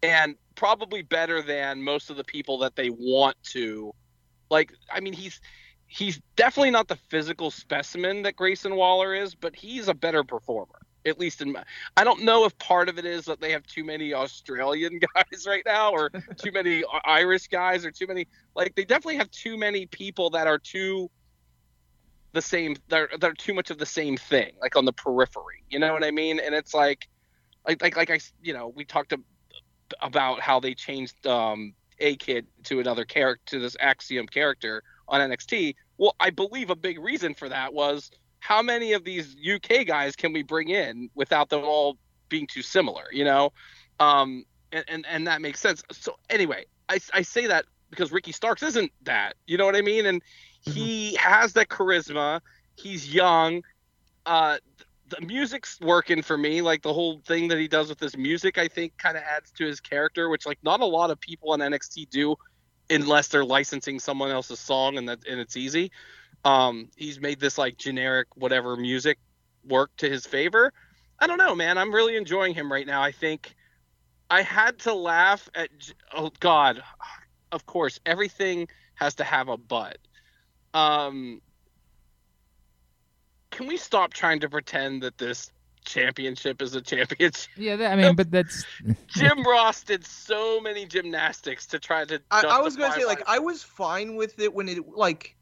and 0.04 0.36
probably 0.56 1.02
better 1.02 1.42
than 1.42 1.82
most 1.84 2.10
of 2.10 2.18
the 2.18 2.24
people 2.24 2.60
that 2.60 2.76
they 2.76 2.90
want 2.90 3.36
to. 3.52 3.94
Like, 4.50 4.74
I 4.92 5.00
mean, 5.00 5.14
he's 5.14 5.40
he's 5.92 6.22
definitely 6.38 6.72
not 6.72 6.88
the 6.88 6.96
physical 7.10 7.52
specimen 7.52 8.22
that 8.22 8.38
Grayson 8.38 8.78
Waller 8.78 9.14
is, 9.14 9.36
but 9.36 9.54
he's 9.54 9.90
a 9.90 9.94
better 9.94 10.24
performer. 10.24 10.80
At 11.06 11.20
least 11.20 11.42
in 11.42 11.52
my, 11.52 11.64
I 11.98 12.06
don't 12.06 12.24
know 12.24 12.46
if 12.46 12.58
part 12.60 12.88
of 12.88 12.98
it 12.98 13.04
is 13.06 13.26
that 13.26 13.42
they 13.42 13.52
have 13.52 13.68
too 13.68 13.84
many 13.84 14.14
Australian 14.14 15.00
guys 15.14 15.46
right 15.46 15.64
now, 15.66 15.92
or 15.92 16.10
too 16.38 16.54
many 16.54 16.84
Irish 17.04 17.48
guys, 17.48 17.86
or 17.86 17.92
too 17.92 18.08
many. 18.08 18.28
Like 18.56 18.74
they 18.76 18.86
definitely 18.86 19.18
have 19.18 19.30
too 19.32 19.58
many 19.58 19.86
people 19.86 20.30
that 20.30 20.48
are 20.48 20.60
too 20.60 21.12
the 22.32 22.42
same. 22.42 22.78
They're 22.88 23.10
they're 23.20 23.34
too 23.34 23.54
much 23.54 23.70
of 23.70 23.78
the 23.78 23.86
same 23.86 24.16
thing, 24.16 24.54
like 24.62 24.78
on 24.78 24.86
the 24.86 24.94
periphery. 24.94 25.66
You 25.70 25.80
know 25.80 25.92
what 25.92 26.06
I 26.06 26.12
mean? 26.12 26.40
And 26.40 26.56
it's 26.56 26.74
like, 26.74 27.10
like 27.68 27.82
like 27.82 27.98
like 27.98 28.12
I 28.12 28.20
you 28.42 28.54
know 28.54 28.70
we 28.70 28.86
talked 28.86 29.14
about 30.00 30.40
how 30.40 30.62
they 30.62 30.74
changed 30.74 31.28
um 31.28 31.74
A-Kid 32.00 32.46
to 32.66 32.80
another 32.80 33.04
character 33.04 33.58
to 33.58 33.60
this 33.60 33.76
axiom 33.82 34.28
character 34.28 34.84
on 35.12 35.20
NXT. 35.30 35.76
Well, 35.98 36.16
I 36.20 36.32
believe 36.32 36.72
a 36.72 36.76
big 36.76 37.00
reason 37.00 37.36
for 37.36 37.50
that 37.50 37.74
was 37.74 38.10
how 38.40 38.62
many 38.62 38.94
of 38.94 39.04
these 39.04 39.36
UK 39.38 39.86
guys 39.86 40.16
can 40.16 40.34
we 40.34 40.42
bring 40.42 40.70
in 40.70 41.10
without 41.14 41.50
them 41.50 41.64
all 41.64 41.98
being 42.30 42.48
too 42.48 42.64
similar, 42.64 43.04
you 43.12 43.24
know? 43.24 43.54
Um, 44.00 44.46
and, 44.72 44.84
and, 44.88 45.06
and 45.08 45.28
that 45.28 45.42
makes 45.42 45.60
sense. 45.60 45.84
So 45.92 46.16
anyway, 46.30 46.66
I, 46.90 47.00
I 47.14 47.22
say 47.22 47.46
that 47.48 47.66
because 47.92 48.12
Ricky 48.12 48.32
Starks 48.32 48.64
isn't 48.64 48.92
that, 49.04 49.36
you 49.46 49.58
know 49.58 49.66
what 49.66 49.76
I 49.76 49.82
mean? 49.82 50.08
And 50.08 50.24
he 50.62 51.16
has 51.16 51.54
that 51.54 51.68
charisma. 51.68 52.42
He's 52.76 53.14
young. 53.14 53.64
Uh, 54.26 54.58
the 55.10 55.26
music's 55.26 55.80
working 55.82 56.22
for 56.22 56.38
me. 56.38 56.62
Like 56.62 56.82
the 56.82 56.94
whole 56.94 57.20
thing 57.26 57.50
that 57.50 57.60
he 57.60 57.68
does 57.68 57.90
with 57.90 58.00
his 58.00 58.18
music, 58.18 58.58
I 58.58 58.68
think 58.68 58.98
kind 58.98 59.18
of 59.18 59.24
adds 59.24 59.52
to 59.52 59.66
his 59.66 59.80
character, 59.82 60.30
which 60.30 60.46
like 60.46 60.60
not 60.64 60.80
a 60.80 60.86
lot 60.86 61.12
of 61.12 61.20
people 61.20 61.52
on 61.52 61.60
NXT 61.60 62.10
do 62.10 62.36
unless 62.92 63.30
they're 63.30 63.46
licensing 63.46 64.00
someone 64.00 64.30
else's 64.32 64.60
song 64.60 64.98
and 64.98 65.10
that 65.10 65.20
and 65.28 65.40
it's 65.40 65.58
easy. 65.58 65.92
Um, 66.44 66.90
he's 66.96 67.20
made 67.20 67.40
this 67.40 67.58
like 67.58 67.78
generic 67.78 68.28
whatever 68.36 68.76
music 68.76 69.18
work 69.68 69.92
to 69.98 70.10
his 70.10 70.26
favor. 70.26 70.74
I 71.20 71.28
don't 71.28 71.38
know, 71.38 71.56
man. 71.56 71.78
I'm 71.78 71.94
really 71.94 72.16
enjoying 72.16 72.54
him 72.54 72.72
right 72.72 72.86
now. 72.86 73.02
I 73.02 73.12
think 73.12 73.56
I 74.30 74.42
had 74.42 74.80
to 74.80 74.94
laugh 74.94 75.50
at. 75.56 75.70
Oh 76.14 76.32
God, 76.40 76.82
of 77.52 77.66
course, 77.66 78.00
everything 78.06 78.68
has 78.96 79.16
to 79.16 79.24
have 79.24 79.50
a 79.50 79.58
but. 79.58 79.98
Um, 80.74 81.42
can 83.52 83.68
we 83.68 83.78
stop 83.78 84.14
trying 84.14 84.40
to 84.40 84.50
pretend 84.50 85.04
that 85.04 85.18
this 85.18 85.52
championship 85.86 86.62
is 86.62 86.76
a 86.76 86.82
championship? 86.82 87.50
Yeah, 87.56 87.76
that, 87.76 87.92
I 87.92 87.96
mean, 87.96 88.16
but 88.16 88.32
that's 88.32 88.66
Jim 89.08 89.44
Ross 89.44 89.84
did 89.84 90.06
so 90.06 90.60
many 90.60 90.86
gymnastics 90.86 91.66
to 91.68 91.80
try 91.80 92.06
to. 92.06 92.22
I, 92.32 92.44
I 92.48 92.62
was 92.62 92.76
gonna 92.76 92.94
say 92.94 93.06
like 93.06 93.24
I 93.28 93.40
was 93.40 93.64
fine 93.64 94.16
with 94.16 94.40
it 94.40 94.54
when 94.54 94.70
it 94.70 94.88
like 94.90 95.36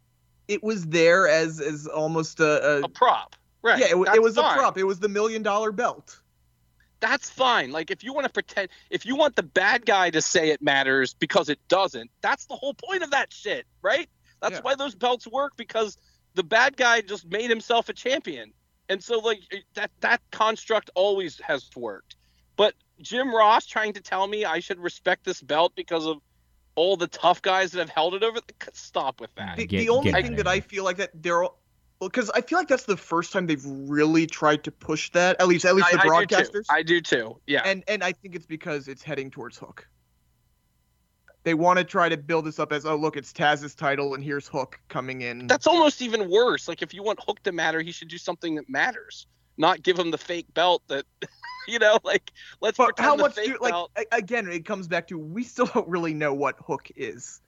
it 0.47 0.63
was 0.63 0.87
there 0.87 1.27
as 1.27 1.59
as 1.59 1.87
almost 1.87 2.39
a, 2.39 2.79
a 2.79 2.81
a 2.81 2.89
prop, 2.89 3.35
right? 3.61 3.79
yeah 3.79 3.87
it, 3.87 4.15
it 4.15 4.21
was 4.21 4.35
fine. 4.35 4.55
a 4.55 4.57
prop. 4.57 4.77
It 4.77 4.83
was 4.83 4.99
the 4.99 5.09
million 5.09 5.43
dollar 5.43 5.71
belt. 5.71 6.19
That's 6.99 7.29
fine. 7.29 7.71
Like 7.71 7.91
if 7.91 8.03
you 8.03 8.13
want 8.13 8.25
to 8.25 8.33
pretend, 8.33 8.69
if 8.89 9.05
you 9.05 9.15
want 9.15 9.35
the 9.35 9.43
bad 9.43 9.85
guy 9.85 10.09
to 10.09 10.21
say 10.21 10.49
it 10.49 10.61
matters 10.61 11.13
because 11.13 11.47
it 11.49 11.59
doesn't, 11.69 12.11
that's 12.21 12.45
the 12.45 12.55
whole 12.55 12.73
point 12.73 13.03
of 13.03 13.11
that 13.11 13.31
shit, 13.31 13.65
right? 13.81 14.09
That's 14.41 14.55
Yeah. 14.55 14.61
why 14.61 14.75
those 14.75 14.95
belts 14.95 15.25
work 15.27 15.53
because 15.55 15.97
the 16.35 16.43
bad 16.43 16.75
guy 16.77 17.01
just 17.01 17.25
made 17.29 17.49
himself 17.49 17.89
a 17.89 17.93
champion, 17.93 18.51
and 18.89 19.03
so 19.03 19.19
like 19.19 19.39
that 19.75 19.91
that 20.01 20.21
construct 20.31 20.89
always 20.95 21.39
has 21.41 21.69
worked. 21.75 22.15
But 22.55 22.73
Jim 23.01 23.33
Ross 23.33 23.65
trying 23.65 23.93
to 23.93 24.01
tell 24.01 24.27
me 24.27 24.43
I 24.43 24.59
should 24.59 24.79
respect 24.79 25.23
this 25.23 25.41
belt 25.41 25.73
because 25.75 26.05
of 26.05 26.17
all 26.75 26.97
the 26.97 27.07
tough 27.07 27.41
guys 27.41 27.71
that 27.71 27.79
have 27.79 27.89
held 27.89 28.15
it 28.15 28.23
over. 28.23 28.39
Stop 28.73 29.21
with 29.21 29.33
that. 29.35 29.57
The, 29.57 29.65
Get- 29.65 29.79
the 29.79 29.89
only 29.89 30.11
thing 30.11 30.35
that 30.35 30.47
I 30.47 30.59
feel 30.59 30.83
like 30.83 30.97
that 30.97 31.11
they're 31.13 31.41
Well, 31.41 31.53
because 32.01 32.29
I 32.31 32.41
feel 32.41 32.57
like 32.57 32.67
that's 32.67 32.85
the 32.85 32.97
first 32.97 33.33
time 33.33 33.47
they've 33.47 33.65
really 33.65 34.25
tried 34.25 34.63
to 34.65 34.71
push 34.71 35.11
that. 35.11 35.39
At 35.41 35.47
least, 35.47 35.65
at 35.65 35.75
least 35.75 35.89
I, 35.89 35.91
the 35.93 35.99
I 35.99 36.03
do 36.03 36.09
broadcasters. 36.35 36.51
too. 36.51 36.61
I 36.69 36.83
do 36.83 37.01
too. 37.01 37.39
Yeah. 37.47 37.61
and 37.65 37.83
and 37.87 38.03
I 38.03 38.11
think 38.13 38.35
it's 38.35 38.45
because 38.45 38.87
it's 38.87 39.03
heading 39.03 39.29
towards 39.31 39.57
Hook. 39.57 39.87
They 41.49 41.55
want 41.55 41.79
to 41.79 41.83
try 41.83 42.09
to 42.09 42.15
build 42.15 42.45
this 42.45 42.59
up 42.59 42.71
as, 42.71 42.85
oh 42.85 42.95
look, 42.95 43.17
it's 43.17 43.33
Taz's 43.33 43.73
title, 43.73 44.13
and 44.13 44.23
here's 44.23 44.47
Hook 44.47 44.79
coming 44.87 45.21
in. 45.21 45.47
That's 45.47 45.65
almost 45.65 45.99
even 45.99 46.29
worse. 46.29 46.67
Like 46.67 46.83
if 46.83 46.93
you 46.93 47.01
want 47.01 47.17
Hook 47.25 47.41
to 47.41 47.51
matter, 47.51 47.81
he 47.81 47.91
should 47.91 48.07
do 48.07 48.19
something 48.19 48.53
that 48.53 48.69
matters, 48.69 49.25
not 49.57 49.81
give 49.81 49.97
him 49.97 50.11
the 50.11 50.17
fake 50.19 50.45
belt 50.53 50.83
that, 50.89 51.05
you 51.67 51.79
know, 51.79 51.97
like 52.03 52.31
let's 52.61 52.77
but 52.77 52.95
pretend 52.95 53.05
how 53.07 53.15
the 53.15 53.23
much 53.23 53.33
fake 53.33 53.47
do 53.47 53.57
like 53.61 53.71
belt. 53.71 53.89
a- 53.97 54.05
again? 54.15 54.47
It 54.47 54.63
comes 54.63 54.87
back 54.87 55.07
to 55.07 55.17
we 55.17 55.43
still 55.43 55.65
don't 55.65 55.87
really 55.87 56.13
know 56.13 56.35
what 56.35 56.55
Hook 56.59 56.87
is. 56.95 57.41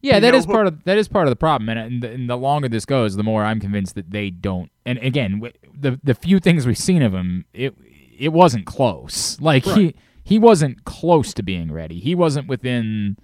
Yeah, 0.00 0.14
You 0.14 0.20
that 0.22 0.30
know, 0.30 0.38
is 0.38 0.46
part 0.46 0.66
of 0.66 0.82
that 0.84 0.96
is 0.96 1.06
part 1.06 1.26
of 1.26 1.30
the 1.32 1.36
problem, 1.36 1.68
and, 1.68 1.78
and, 1.78 2.02
the, 2.02 2.10
and 2.12 2.30
the 2.30 2.36
longer 2.38 2.70
this 2.70 2.86
goes, 2.86 3.14
the 3.16 3.22
more 3.22 3.44
I'm 3.44 3.60
convinced 3.60 3.94
that 3.96 4.10
they 4.10 4.30
don't. 4.30 4.70
And 4.86 4.98
again, 5.00 5.32
w- 5.40 5.52
the 5.78 6.00
the 6.02 6.14
few 6.14 6.40
things 6.40 6.66
we've 6.66 6.78
seen 6.78 7.02
of 7.02 7.12
him, 7.12 7.44
it 7.52 7.74
it 8.18 8.32
wasn't 8.32 8.64
close. 8.64 9.38
Like 9.38 9.64
he 9.66 9.94
he 10.22 10.38
wasn't 10.38 10.86
close 10.86 11.34
to 11.34 11.42
being 11.42 11.70
ready. 11.70 12.00
He 12.00 12.14
wasn't 12.14 12.48
within, 12.48 13.18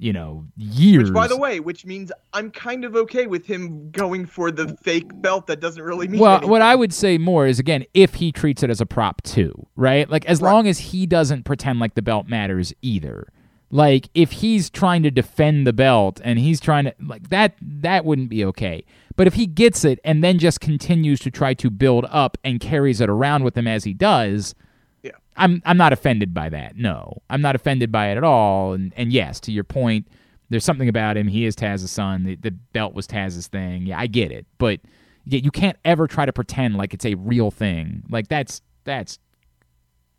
you 0.00 0.12
know, 0.12 0.46
years. 0.56 1.04
Which, 1.10 1.14
by 1.14 1.28
the 1.28 1.36
way, 1.36 1.60
which 1.60 1.84
means 1.84 2.10
I'm 2.32 2.50
kind 2.50 2.84
of 2.84 2.96
okay 2.96 3.26
with 3.26 3.46
him 3.46 3.90
going 3.90 4.26
for 4.26 4.50
the 4.50 4.76
fake 4.82 5.10
belt 5.20 5.46
that 5.48 5.60
doesn't 5.60 5.82
really 5.82 6.08
mean 6.08 6.20
well, 6.20 6.32
anything. 6.36 6.50
what 6.50 6.62
I 6.62 6.74
would 6.74 6.92
say 6.92 7.18
more 7.18 7.46
is 7.46 7.58
again, 7.58 7.84
if 7.94 8.14
he 8.14 8.32
treats 8.32 8.62
it 8.62 8.70
as 8.70 8.80
a 8.80 8.86
prop 8.86 9.22
too, 9.22 9.66
right? 9.76 10.08
Like 10.10 10.24
as 10.26 10.40
Right. 10.40 10.50
long 10.52 10.66
as 10.66 10.78
he 10.78 11.06
doesn't 11.06 11.44
pretend 11.44 11.78
like 11.80 11.94
the 11.94 12.02
belt 12.02 12.26
matters 12.28 12.72
either. 12.82 13.28
Like 13.70 14.08
if 14.14 14.32
he's 14.32 14.68
trying 14.70 15.02
to 15.04 15.10
defend 15.12 15.66
the 15.66 15.72
belt 15.72 16.20
and 16.24 16.38
he's 16.40 16.58
trying 16.60 16.86
to 16.86 16.94
like 17.00 17.28
that 17.28 17.54
that 17.60 18.04
wouldn't 18.04 18.30
be 18.30 18.44
okay. 18.46 18.84
But 19.16 19.26
if 19.26 19.34
he 19.34 19.46
gets 19.46 19.84
it 19.84 20.00
and 20.02 20.24
then 20.24 20.38
just 20.38 20.60
continues 20.60 21.20
to 21.20 21.30
try 21.30 21.52
to 21.54 21.70
build 21.70 22.06
up 22.10 22.38
and 22.42 22.58
carries 22.58 23.00
it 23.00 23.08
around 23.10 23.44
with 23.44 23.56
him 23.56 23.68
as 23.68 23.84
he 23.84 23.92
does, 23.94 24.54
Yeah. 25.02 25.12
I'm 25.36 25.62
I'm 25.64 25.76
not 25.76 25.92
offended 25.92 26.34
by 26.34 26.48
that. 26.50 26.76
No. 26.76 27.22
I'm 27.30 27.40
not 27.40 27.54
offended 27.56 27.90
by 27.90 28.08
it 28.10 28.16
at 28.16 28.24
all. 28.24 28.72
And 28.74 28.92
and 28.96 29.12
yes, 29.12 29.40
to 29.40 29.52
your 29.52 29.64
point, 29.64 30.06
there's 30.50 30.64
something 30.64 30.88
about 30.88 31.16
him. 31.16 31.28
He 31.28 31.44
is 31.46 31.54
Taz's 31.56 31.90
son. 31.90 32.24
The, 32.24 32.34
the 32.36 32.50
belt 32.50 32.92
was 32.94 33.06
Taz's 33.06 33.46
thing. 33.46 33.86
Yeah, 33.86 33.98
I 33.98 34.06
get 34.06 34.30
it. 34.32 34.46
But 34.58 34.80
yeah, 35.24 35.38
you 35.40 35.50
can't 35.50 35.76
ever 35.84 36.06
try 36.06 36.26
to 36.26 36.32
pretend 36.32 36.76
like 36.76 36.92
it's 36.94 37.04
a 37.06 37.14
real 37.14 37.50
thing. 37.50 38.02
Like 38.10 38.28
that's 38.28 38.60
that's 38.84 39.18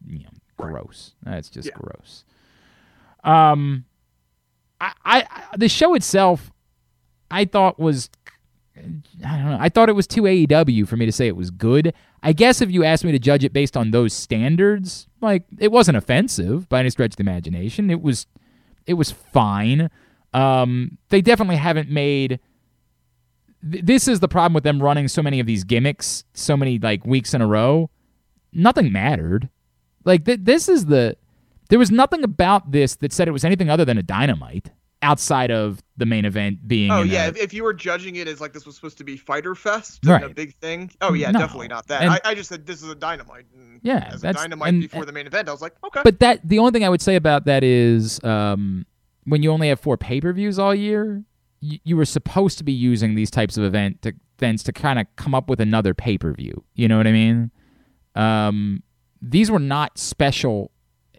you 0.08 0.20
know, 0.24 0.30
gross. 0.58 1.14
That's 1.24 1.50
just 1.50 1.68
Yeah. 1.68 1.74
gross. 1.76 2.24
Um, 3.24 3.86
I, 4.80 4.94
I 5.06 5.18
I- 5.30 5.58
the 5.58 5.70
show 5.70 5.94
itself, 5.94 6.52
I 7.30 7.46
thought 7.46 7.80
was. 7.80 8.10
I 8.78 8.82
don't 9.38 9.46
know. 9.52 9.58
I 9.60 9.70
thought 9.70 9.90
it 9.90 9.96
was 9.96 10.08
too 10.08 10.24
AEW 10.24 10.88
for 10.88 10.96
me 10.98 11.06
to 11.06 11.12
say 11.12 11.28
it 11.28 11.36
was 11.36 11.52
good. 11.52 11.94
I 12.24 12.34
guess 12.34 12.62
if 12.62 12.70
you 12.70 12.84
asked 12.84 13.04
me 13.04 13.12
to 13.12 13.20
judge 13.20 13.44
it 13.44 13.52
based 13.54 13.76
on 13.76 13.92
those 13.92 14.14
standards, 14.14 15.08
like 15.22 15.44
it 15.58 15.72
wasn't 15.72 15.98
offensive 15.98 16.70
by 16.70 16.80
any 16.82 16.90
stretch 16.92 17.14
of 17.14 17.16
the 17.18 17.22
imagination. 17.24 17.90
It 17.90 18.02
was, 18.02 18.28
it 18.86 18.94
was 18.94 19.12
fine. 19.12 19.90
Um, 20.34 20.98
they 21.10 21.22
definitely 21.22 21.56
haven't 21.58 21.90
made. 21.90 22.40
th- 23.70 23.84
This 23.84 24.08
is 24.08 24.20
the 24.20 24.28
problem 24.28 24.54
with 24.54 24.64
them 24.64 24.82
running 24.82 25.08
so 25.08 25.22
many 25.24 25.40
of 25.40 25.48
these 25.48 25.64
gimmicks, 25.64 26.24
so 26.34 26.56
many 26.56 26.78
like 26.80 27.06
weeks 27.06 27.34
in 27.34 27.42
a 27.42 27.48
row. 27.48 27.90
Nothing 28.54 28.92
mattered. 28.92 29.50
Like 30.06 30.26
th- 30.26 30.40
this 30.44 30.70
is 30.70 30.86
the. 30.86 31.18
There 31.70 31.80
was 31.80 31.90
nothing 31.92 32.24
about 32.24 32.72
this 32.72 32.96
that 32.98 33.14
said 33.14 33.28
it 33.28 33.32
was 33.32 33.46
anything 33.46 33.70
other 33.70 33.86
than 33.86 33.98
a 33.98 34.04
dynamite 34.04 34.72
outside 35.04 35.50
of 35.52 35.82
the 35.98 36.06
main 36.06 36.26
event 36.26 36.68
being. 36.68 36.92
Oh 36.92 37.02
yeah, 37.02 37.26
a- 37.26 37.30
if, 37.30 37.38
if 37.38 37.54
you 37.54 37.64
were 37.64 37.74
judging 37.74 38.16
it 38.18 38.28
as 38.28 38.40
like 38.42 38.54
this 38.54 38.66
was 38.66 38.76
supposed 38.76 38.98
to 39.00 39.04
be 39.04 39.18
Fighter 39.18 39.56
Fest, 39.56 40.06
and 40.06 40.24
a 40.24 40.30
big 40.30 40.56
thing. 40.58 40.92
Oh 41.02 41.14
yeah, 41.14 41.32
No. 41.32 41.40
definitely 41.40 41.68
not 41.70 41.88
that. 41.88 42.02
And- 42.02 42.12
I, 42.12 42.20
I 42.24 42.36
just 42.36 42.50
said 42.50 42.66
this 42.66 42.82
is 42.84 42.90
a 42.90 42.96
dynamite. 42.96 43.46
And 43.56 43.80
Yeah, 43.84 44.08
as 44.12 44.20
a 44.20 44.22
that's- 44.28 44.44
dynamite 44.44 44.70
and- 44.70 44.82
before 44.82 45.06
the 45.06 45.12
main 45.12 45.28
event. 45.28 45.50
I 45.50 45.52
was 45.52 45.62
like, 45.62 45.74
okay. 45.84 46.02
But 46.04 46.20
that 46.20 46.48
the 46.48 46.60
only 46.60 46.72
thing 46.72 46.84
I 46.84 46.90
would 46.90 47.02
say 47.02 47.16
about 47.16 47.46
that 47.46 47.64
is 47.64 48.24
um, 48.24 48.86
when 49.26 49.42
you 49.44 49.52
only 49.52 49.70
have 49.70 49.80
four 49.80 49.98
pay 49.98 50.22
per 50.22 50.32
views 50.34 50.60
all 50.60 50.74
year, 50.76 51.24
you, 51.62 51.80
you 51.84 51.98
were 51.98 52.06
supposed 52.06 52.58
to 52.60 52.64
be 52.64 52.72
using 52.74 53.16
these 53.16 53.30
types 53.32 53.58
of 53.58 53.64
event 53.64 54.02
to, 54.04 54.14
events 54.40 54.64
to 54.64 54.72
kind 54.74 54.98
of 55.00 55.06
come 55.16 55.36
up 55.36 55.50
with 55.50 55.60
another 55.62 55.94
pay 55.94 56.18
per 56.18 56.34
view. 56.34 56.64
You 56.76 56.88
know 56.88 56.98
what 56.98 57.08
I 57.08 57.12
mean? 57.12 57.52
Um, 58.16 58.84
these 59.22 59.52
were 59.52 59.60
not 59.60 59.98
special. 59.98 60.71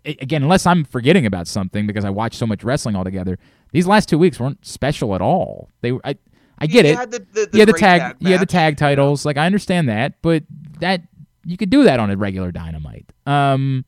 Again, 0.04 0.42
unless 0.42 0.66
I'm 0.66 0.84
forgetting 0.84 1.26
about 1.26 1.46
something 1.46 1.86
because 1.86 2.04
I 2.04 2.10
watched 2.10 2.38
so 2.38 2.46
much 2.46 2.64
wrestling 2.64 2.96
altogether. 2.96 3.38
These 3.70 3.86
last 3.86 4.08
two 4.08 4.18
weeks 4.18 4.40
weren't 4.40 4.64
special 4.66 5.14
at 5.14 5.20
all. 5.20 5.68
They 5.80 5.92
were. 5.92 6.00
I, 6.04 6.16
I 6.58 6.66
get 6.66 6.84
you 6.84 6.92
it. 6.92 7.10
The, 7.10 7.18
the, 7.18 7.48
the 7.50 7.58
yeah, 7.58 7.64
the 7.64 7.72
great 7.72 7.80
tag, 7.80 8.16
yeah, 8.20 8.36
the 8.36 8.46
tag 8.46 8.76
titles. 8.76 9.24
Like 9.24 9.36
I 9.36 9.46
understand 9.46 9.88
that, 9.88 10.20
but 10.22 10.44
that 10.80 11.02
you 11.44 11.56
could 11.56 11.70
do 11.70 11.84
that 11.84 12.00
on 12.00 12.10
a 12.10 12.16
regular 12.16 12.52
Dynamite. 12.52 13.12
Um, 13.26 13.84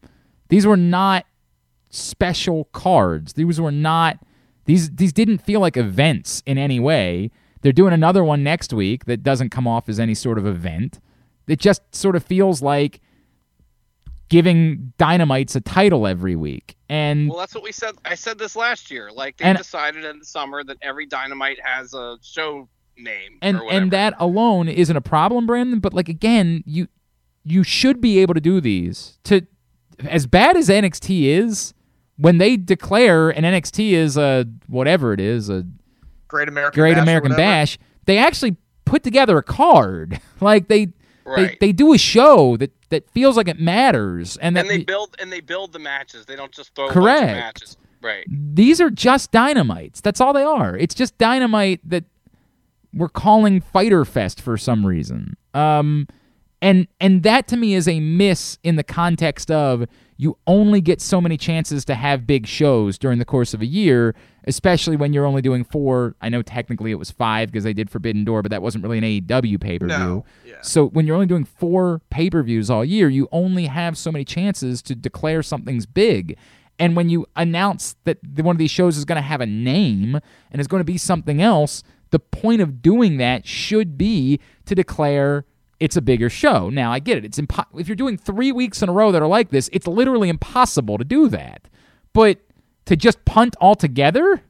these 0.48 0.66
were 0.66 0.76
not 0.76 1.26
special 1.90 2.64
cards. 2.66 3.34
These 3.34 3.60
were 3.60 3.72
not 3.72 4.18
these 4.66 4.90
these 4.90 5.12
didn't 5.12 5.38
feel 5.38 5.60
like 5.60 5.76
events 5.76 6.42
in 6.46 6.58
any 6.58 6.80
way. 6.80 7.30
They're 7.62 7.72
doing 7.72 7.92
another 7.92 8.22
one 8.22 8.42
next 8.42 8.72
week 8.72 9.06
that 9.06 9.22
doesn't 9.22 9.50
come 9.50 9.66
off 9.66 9.88
as 9.88 9.98
any 9.98 10.14
sort 10.14 10.38
of 10.38 10.46
event. 10.46 11.00
It 11.46 11.58
just 11.58 11.82
sort 11.94 12.16
of 12.16 12.24
feels 12.24 12.62
like 12.62 13.00
giving 14.34 14.92
Dynamites 14.98 15.54
a 15.54 15.60
title 15.60 16.08
every 16.08 16.34
week. 16.34 16.74
And 16.88 17.28
Well, 17.28 17.38
that's 17.38 17.54
what 17.54 17.62
we 17.62 17.70
said. 17.70 17.94
I 18.04 18.16
said 18.16 18.36
this 18.36 18.56
last 18.56 18.90
year. 18.90 19.12
Like 19.12 19.36
they 19.36 19.44
And- 19.44 19.56
decided 19.56 20.04
in 20.04 20.18
the 20.18 20.24
summer 20.24 20.64
that 20.64 20.76
every 20.82 21.06
Dynamite 21.06 21.58
has 21.62 21.94
a 21.94 22.16
show 22.20 22.68
name 22.96 23.38
and 23.42 23.58
or 23.60 23.72
and 23.72 23.90
that 23.92 24.14
alone 24.18 24.68
isn't 24.68 24.96
a 24.96 25.00
problem, 25.00 25.46
Brandon. 25.46 25.78
But 25.78 25.94
like 25.94 26.08
again, 26.08 26.64
you 26.66 26.88
you 27.44 27.62
should 27.62 28.00
be 28.00 28.18
able 28.18 28.34
to 28.34 28.40
do 28.40 28.60
these. 28.60 29.18
To 29.24 29.46
as 30.04 30.26
bad 30.26 30.56
as 30.56 30.68
NXT 30.68 31.26
is, 31.26 31.74
when 32.16 32.38
they 32.38 32.56
declare 32.56 33.30
an 33.30 33.44
NXT 33.44 33.92
is 33.92 34.16
a 34.16 34.46
whatever 34.66 35.12
it 35.12 35.20
is, 35.20 35.48
a 35.48 35.64
Great 36.26 36.48
American 36.48 36.80
Great 36.80 36.94
Bash 36.94 37.02
American. 37.02 37.36
Bash, 37.36 37.78
they 38.06 38.18
actually 38.18 38.56
put 38.84 39.04
together 39.04 39.38
a 39.38 39.44
card. 39.44 40.20
Like 40.40 40.66
they 40.68 40.88
right. 41.24 41.56
they, 41.60 41.68
they 41.68 41.72
do 41.72 41.94
a 41.94 41.98
show 41.98 42.56
that 42.58 42.70
that 42.94 43.10
feels 43.10 43.36
like 43.36 43.48
it 43.48 43.58
matters, 43.60 44.36
and 44.38 44.56
and 44.56 44.68
they 44.70 44.78
the- 44.78 44.84
build 44.84 45.16
and 45.20 45.30
they 45.32 45.40
build 45.40 45.72
the 45.72 45.78
matches. 45.78 46.24
They 46.26 46.36
don't 46.36 46.52
just 46.52 46.74
throw 46.74 46.84
a 46.84 46.88
bunch 46.88 46.96
of 46.96 47.02
Correct. 47.02 47.26
matches. 47.32 47.76
Right. 48.00 48.26
these 48.28 48.82
are 48.82 48.90
just 48.90 49.30
dynamites. 49.32 50.00
That's 50.02 50.20
all 50.20 50.34
they 50.34 50.42
are. 50.42 50.76
It's 50.76 50.94
just 50.94 51.16
dynamite 51.16 51.80
that 51.88 52.04
we're 52.92 53.08
calling 53.08 53.62
Fighter 53.62 54.04
Fest 54.04 54.42
for 54.42 54.58
some 54.58 54.84
reason. 54.84 55.36
Um, 55.54 56.06
and 56.60 56.86
and 57.00 57.22
that 57.22 57.48
to 57.48 57.56
me 57.56 57.74
is 57.74 57.88
a 57.88 58.00
miss 58.00 58.58
in 58.62 58.76
the 58.76 58.84
context 58.84 59.50
of 59.50 59.86
you 60.16 60.38
only 60.46 60.80
get 60.80 61.00
so 61.00 61.20
many 61.20 61.36
chances 61.36 61.84
to 61.86 61.94
have 61.94 62.26
big 62.26 62.46
shows 62.46 62.98
during 62.98 63.18
the 63.18 63.24
course 63.24 63.52
of 63.52 63.60
a 63.60 63.66
year, 63.66 64.14
especially 64.44 64.96
when 64.96 65.12
you're 65.12 65.26
only 65.26 65.42
doing 65.42 65.64
four. 65.64 66.14
I 66.20 66.28
know 66.28 66.42
technically 66.42 66.92
it 66.92 66.96
was 66.96 67.10
five 67.10 67.50
because 67.50 67.64
they 67.64 67.72
did 67.72 67.90
Forbidden 67.90 68.24
Door, 68.24 68.42
but 68.42 68.50
that 68.50 68.62
wasn't 68.62 68.84
really 68.84 68.98
an 68.98 69.04
AEW 69.04 69.60
pay 69.60 69.78
per 69.78 69.86
view. 69.86 69.98
No. 69.98 70.24
Yeah. 70.44 70.54
So 70.62 70.86
when 70.86 71.06
you're 71.06 71.16
only 71.16 71.26
doing 71.26 71.44
four 71.44 72.00
pay 72.10 72.30
per 72.30 72.42
views 72.42 72.70
all 72.70 72.84
year, 72.84 73.08
you 73.08 73.28
only 73.32 73.66
have 73.66 73.98
so 73.98 74.12
many 74.12 74.24
chances 74.24 74.82
to 74.82 74.94
declare 74.94 75.42
something's 75.42 75.86
big. 75.86 76.36
And 76.78 76.96
when 76.96 77.08
you 77.08 77.26
announce 77.36 77.96
that 78.04 78.18
one 78.36 78.54
of 78.54 78.58
these 78.58 78.70
shows 78.70 78.96
is 78.96 79.04
going 79.04 79.16
to 79.16 79.22
have 79.22 79.40
a 79.40 79.46
name 79.46 80.18
and 80.50 80.60
is 80.60 80.66
going 80.66 80.80
to 80.80 80.84
be 80.84 80.98
something 80.98 81.40
else, 81.40 81.82
the 82.10 82.18
point 82.18 82.60
of 82.60 82.82
doing 82.82 83.16
that 83.18 83.46
should 83.46 83.96
be 83.98 84.40
to 84.66 84.74
declare 84.74 85.44
it's 85.80 85.96
a 85.96 86.02
bigger 86.02 86.30
show. 86.30 86.70
Now 86.70 86.92
I 86.92 86.98
get 86.98 87.18
it; 87.18 87.24
it's 87.24 87.38
impo- 87.38 87.66
if 87.78 87.88
you're 87.88 87.96
doing 87.96 88.16
three 88.16 88.52
weeks 88.52 88.82
in 88.82 88.88
a 88.88 88.92
row 88.92 89.12
that 89.12 89.22
are 89.22 89.28
like 89.28 89.50
this, 89.50 89.70
it's 89.72 89.86
literally 89.86 90.28
impossible 90.28 90.98
to 90.98 91.04
do 91.04 91.28
that. 91.28 91.68
But 92.12 92.38
to 92.86 92.96
just 92.96 93.24
punt 93.24 93.56
altogether, 93.60 94.42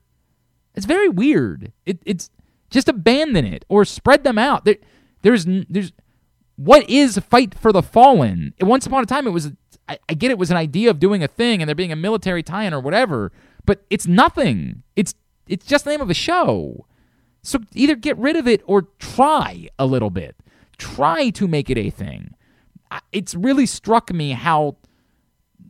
it's 0.74 0.86
very 0.86 1.08
weird. 1.08 1.72
It, 1.86 1.98
it's 2.04 2.30
just 2.70 2.88
abandon 2.88 3.44
it 3.44 3.64
or 3.68 3.84
spread 3.84 4.24
them 4.24 4.38
out. 4.38 4.64
There, 4.64 4.76
there's 5.22 5.46
there's 5.68 5.92
what 6.56 6.88
is 6.88 7.18
fight 7.18 7.54
for 7.54 7.72
the 7.72 7.82
fallen. 7.82 8.54
Once 8.60 8.86
upon 8.86 9.02
a 9.02 9.06
time, 9.06 9.26
it 9.26 9.30
was. 9.30 9.52
I, 9.88 9.98
I 10.08 10.14
get 10.14 10.30
it 10.30 10.38
was 10.38 10.50
an 10.50 10.56
idea 10.56 10.88
of 10.88 10.98
doing 10.98 11.22
a 11.22 11.28
thing 11.28 11.60
and 11.60 11.68
there 11.68 11.74
being 11.74 11.92
a 11.92 11.96
military 11.96 12.42
tie-in 12.42 12.72
or 12.72 12.80
whatever, 12.80 13.32
but 13.66 13.84
it's 13.90 14.06
nothing. 14.06 14.82
It's 14.96 15.14
it's 15.46 15.66
just 15.66 15.84
the 15.84 15.90
name 15.90 16.00
of 16.00 16.10
a 16.10 16.14
show. 16.14 16.86
So 17.42 17.58
either 17.74 17.94
get 17.94 18.16
rid 18.16 18.36
of 18.36 18.48
it 18.48 18.62
or 18.64 18.88
try 18.98 19.68
a 19.78 19.84
little 19.84 20.08
bit. 20.08 20.34
Try 20.78 21.30
to 21.30 21.48
make 21.48 21.70
it 21.70 21.78
a 21.78 21.90
thing. 21.90 22.34
It's 23.12 23.34
really 23.34 23.66
struck 23.66 24.12
me 24.12 24.30
how 24.30 24.76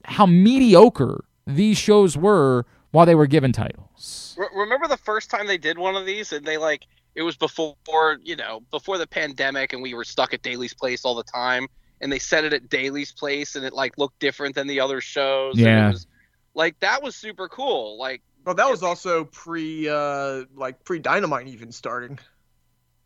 how 0.05 0.27
mediocre 0.27 1.25
these 1.47 1.79
shows 1.79 2.17
were 2.17 2.67
while 2.91 3.07
they 3.07 3.15
were 3.15 3.27
given 3.27 3.53
titles. 3.53 4.37
Remember 4.55 4.87
the 4.87 4.97
first 4.99 5.31
time 5.31 5.47
they 5.47 5.59
did 5.59 5.79
one 5.79 5.97
of 5.97 6.05
these 6.07 6.33
and 6.33 6.45
they 6.45 6.59
like 6.59 6.83
it 7.15 7.23
was 7.23 7.37
before 7.37 8.19
you 8.23 8.37
know 8.37 8.63
before 8.71 8.99
the 8.99 9.07
pandemic 9.07 9.73
and 9.73 9.83
we 9.83 9.95
were 9.95 10.05
stuck 10.05 10.35
at 10.35 10.43
Daily's 10.43 10.75
place 10.75 11.05
all 11.05 11.15
the 11.15 11.25
time 11.25 11.69
and 12.01 12.13
they 12.13 12.19
set 12.19 12.45
it 12.45 12.53
at 12.53 12.69
Daily's 12.69 13.13
place 13.13 13.57
and 13.57 13.65
it 13.65 13.73
like 13.73 13.97
looked 13.99 14.19
different 14.19 14.55
than 14.55 14.67
the 14.67 14.81
other 14.81 15.01
shows. 15.01 15.57
and 15.57 15.65
Yeah. 15.65 15.89
it 15.89 15.93
was, 15.93 16.07
like 16.55 16.79
that 16.81 17.03
was 17.03 17.17
super 17.17 17.49
cool. 17.49 17.99
Like 17.99 18.23
Well, 18.45 18.55
that 18.55 18.69
was 18.69 18.83
also 18.83 19.25
pre, 19.25 19.89
uh, 19.89 20.45
like 20.55 20.85
pre 20.85 20.99
Dynamite 20.99 21.49
even 21.49 21.73
starting. 21.73 22.19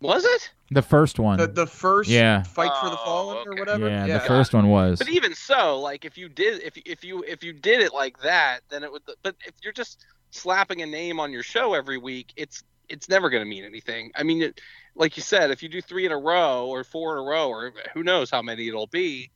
Was 0.01 0.25
it? 0.25 0.51
The 0.70 0.83
first 0.83 1.19
one. 1.19 1.39
The 1.39 1.47
the 1.47 1.66
first 1.66 2.09
Yeah. 2.11 2.43
fight 2.43 2.70
for 2.81 2.91
the 2.91 2.97
Oh, 3.01 3.05
fallen 3.05 3.49
or 3.49 3.55
whatever. 3.55 3.89
yeah, 3.89 4.05
yeah. 4.07 4.19
the 4.19 4.25
first 4.25 4.53
one 4.55 4.69
was. 4.69 4.99
But 4.99 5.09
even 5.09 5.35
so, 5.35 5.81
like 5.81 6.05
if 6.05 6.16
you 6.19 6.29
did, 6.29 6.62
if 6.62 6.77
if 6.85 7.03
you 7.03 7.25
if 7.25 7.43
you 7.43 7.53
did 7.53 7.81
it 7.81 7.93
like 7.95 8.19
that, 8.20 8.61
then 8.69 8.85
it 8.85 8.93
would. 8.93 9.03
But 9.23 9.35
if 9.47 9.55
you're 9.62 9.73
just 9.73 10.05
slapping 10.31 10.83
a 10.83 10.87
name 10.87 11.19
on 11.19 11.33
your 11.33 11.43
show 11.43 11.75
every 11.75 11.99
week, 11.99 12.33
it's 12.37 12.62
it's 12.89 13.09
never 13.09 13.29
going 13.31 13.43
to 13.43 13.49
mean 13.49 13.65
anything. 13.65 14.12
I 14.15 14.23
mean, 14.23 14.43
it, 14.43 14.61
like 14.95 15.16
you 15.16 15.23
said, 15.23 15.51
if 15.51 15.62
you 15.62 15.69
do 15.69 15.81
three 15.83 16.07
in 16.07 16.12
a 16.12 16.19
row 16.19 16.66
or 16.66 16.85
four 16.85 17.15
in 17.19 17.25
a 17.25 17.27
row 17.27 17.49
or 17.49 17.73
who 17.93 18.03
knows 18.03 18.31
how 18.31 18.41
many 18.43 18.69
it'll 18.69 18.87
be, 18.87 19.31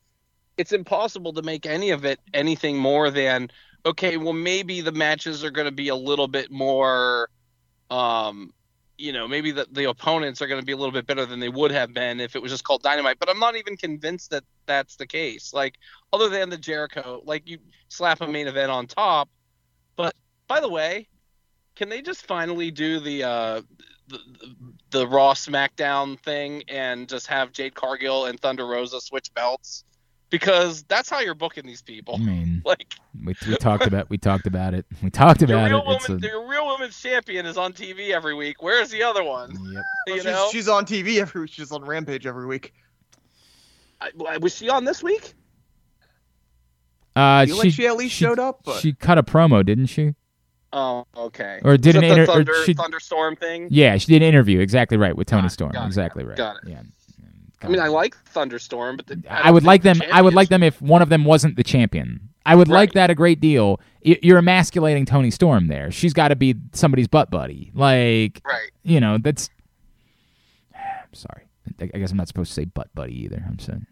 it's 0.57 0.71
impossible 0.71 1.33
to 1.33 1.41
make 1.41 1.65
any 1.65 1.89
of 1.91 2.05
it 2.05 2.19
anything 2.33 2.77
more 2.77 3.09
than 3.11 3.49
okay. 3.85 4.17
Well, 4.17 4.33
maybe 4.33 4.81
the 4.81 4.91
matches 4.91 5.43
are 5.43 5.51
going 5.51 5.65
to 5.65 5.71
be 5.71 5.89
a 5.89 5.95
little 5.95 6.27
bit 6.27 6.51
more. 6.51 7.29
Um, 7.89 8.53
you 8.97 9.11
know, 9.11 9.27
maybe 9.27 9.51
the, 9.51 9.67
the 9.71 9.89
opponents 9.89 10.41
are 10.41 10.47
going 10.47 10.59
to 10.59 10.65
be 10.65 10.71
a 10.71 10.77
little 10.77 10.91
bit 10.91 11.07
better 11.07 11.25
than 11.25 11.39
they 11.39 11.49
would 11.49 11.71
have 11.71 11.93
been 11.93 12.19
if 12.19 12.35
it 12.35 12.41
was 12.41 12.51
just 12.51 12.63
called 12.63 12.83
Dynamite. 12.83 13.17
But 13.19 13.29
I'm 13.29 13.39
not 13.39 13.55
even 13.55 13.75
convinced 13.75 14.29
that 14.31 14.43
that's 14.65 14.95
the 14.95 15.07
case. 15.07 15.53
Like, 15.53 15.75
other 16.11 16.29
than 16.29 16.49
the 16.49 16.57
Jericho, 16.57 17.21
like 17.25 17.47
you 17.47 17.57
slap 17.89 18.21
a 18.21 18.27
main 18.27 18.47
event 18.47 18.71
on 18.71 18.87
top. 18.87 19.29
But 19.95 20.15
by 20.47 20.59
the 20.59 20.69
way, 20.69 21.07
can 21.75 21.89
they 21.89 22.01
just 22.01 22.25
finally 22.25 22.71
do 22.71 22.99
the 22.99 23.23
uh, 23.23 23.61
the, 24.07 24.19
the 24.91 25.07
Raw 25.07 25.33
SmackDown 25.33 26.19
thing 26.19 26.63
and 26.67 27.09
just 27.09 27.27
have 27.27 27.51
Jade 27.51 27.73
Cargill 27.73 28.25
and 28.25 28.39
Thunder 28.39 28.65
Rosa 28.65 29.01
switch 29.01 29.33
belts? 29.33 29.83
Because 30.33 30.81
that's 30.87 31.11
how 31.11 31.19
you're 31.19 31.35
booking 31.35 31.63
these 31.63 31.83
people. 31.83 32.15
I 32.15 32.17
mean, 32.17 32.61
Like 32.65 32.95
we, 33.23 33.35
we 33.47 33.55
talked 33.57 33.85
about 33.85 34.09
we 34.09 34.17
talked 34.17 34.47
about 34.47 34.73
it. 34.73 34.83
We 35.03 35.11
talked 35.11 35.43
about 35.43 35.69
real 35.69 35.83
it. 35.87 35.93
It's 35.95 36.09
woman, 36.09 36.23
a, 36.25 36.27
your 36.27 36.49
real 36.49 36.67
women's 36.67 36.99
champion 36.99 37.45
is 37.45 37.55
on 37.55 37.71
TV 37.71 38.09
every 38.09 38.33
week. 38.33 38.63
Where's 38.63 38.89
the 38.89 39.03
other 39.03 39.23
one? 39.23 39.51
yep. 39.51 39.83
Well, 40.07 40.15
You 40.15 40.15
she's, 40.15 40.25
know, 40.25 40.49
she's 40.51 40.67
on 40.67 40.85
TV 40.87 41.21
every 41.21 41.41
week. 41.41 41.51
She's 41.51 41.71
on 41.71 41.85
Rampage 41.85 42.25
every 42.25 42.47
week. 42.47 42.73
I- 44.01 44.37
was 44.39 44.55
she 44.55 44.69
on 44.69 44.85
this 44.85 45.03
week? 45.03 45.35
Uh, 47.15 47.45
she, 47.45 47.53
like 47.53 47.71
she 47.71 47.85
at 47.87 47.95
least 47.95 48.15
showed 48.15 48.39
up, 48.39 48.61
but 48.65 48.79
She 48.81 48.93
cut 48.93 49.19
a 49.19 49.23
promo, 49.23 49.63
didn't 49.63 49.85
she? 49.85 50.15
Oh, 50.75 51.05
okay. 51.15 51.59
Or 51.63 51.77
did 51.77 51.95
an 51.95 52.01
that 52.01 52.07
the 52.07 52.21
inter- 52.21 52.23
or 52.23 52.35
thunder, 52.37 52.65
she- 52.65 52.73
thunderstorm 52.73 53.35
thing? 53.35 53.67
Yeah, 53.69 53.97
she 53.97 54.07
did 54.07 54.23
an 54.23 54.27
interview. 54.27 54.59
Exactly 54.61 54.97
right 54.97 55.15
with 55.15 55.27
Tony 55.27 55.43
Got 55.43 55.51
Storm. 55.51 55.71
got 55.73 55.83
it, 55.83 55.85
exactly 55.85 56.23
right. 56.23 56.35
got 56.35 56.55
it. 56.63 56.69
Yeah. 56.69 56.81
I 57.63 57.67
mean, 57.67 57.79
I 57.79 57.87
like 57.87 58.15
Thunderstorm, 58.25 58.97
but 58.97 59.07
the, 59.07 59.23
I 59.29 59.49
would 59.51 59.63
like 59.63 59.83
them. 59.83 60.01
I 60.11 60.21
would 60.21 60.33
like 60.33 60.49
them 60.49 60.63
if 60.63 60.81
one 60.81 61.01
of 61.01 61.09
them 61.09 61.23
wasn't 61.25 61.55
the 61.55 61.63
champion. 61.63 62.29
I 62.45 62.55
would 62.55 62.67
like 62.67 62.91
that 62.93 63.09
a 63.09 63.15
great 63.15 63.39
deal. 63.39 63.79
You're 64.01 64.37
emasculating 64.39 65.05
Toni 65.05 65.31
Storm 65.31 65.67
there. 65.67 65.89
She's 65.91 66.11
got 66.13 66.27
to 66.27 66.35
be 66.35 66.55
somebody's 66.73 67.07
butt 67.07 67.31
buddy. 67.31 67.71
Like, 67.73 68.41
Right. 68.45 68.69
you 68.83 68.99
know, 68.99 69.17
that's. 69.17 69.49
I'm 70.75 71.13
sorry. 71.13 71.43
I 71.79 71.89
I 71.93 71.97
guess 71.99 72.11
I'm 72.11 72.17
not 72.17 72.27
supposed 72.27 72.49
to 72.49 72.53
say 72.53 72.65
butt 72.65 72.93
buddy 72.93 73.13
either. 73.23 73.43
I'm 73.47 73.59
saying 73.59 73.85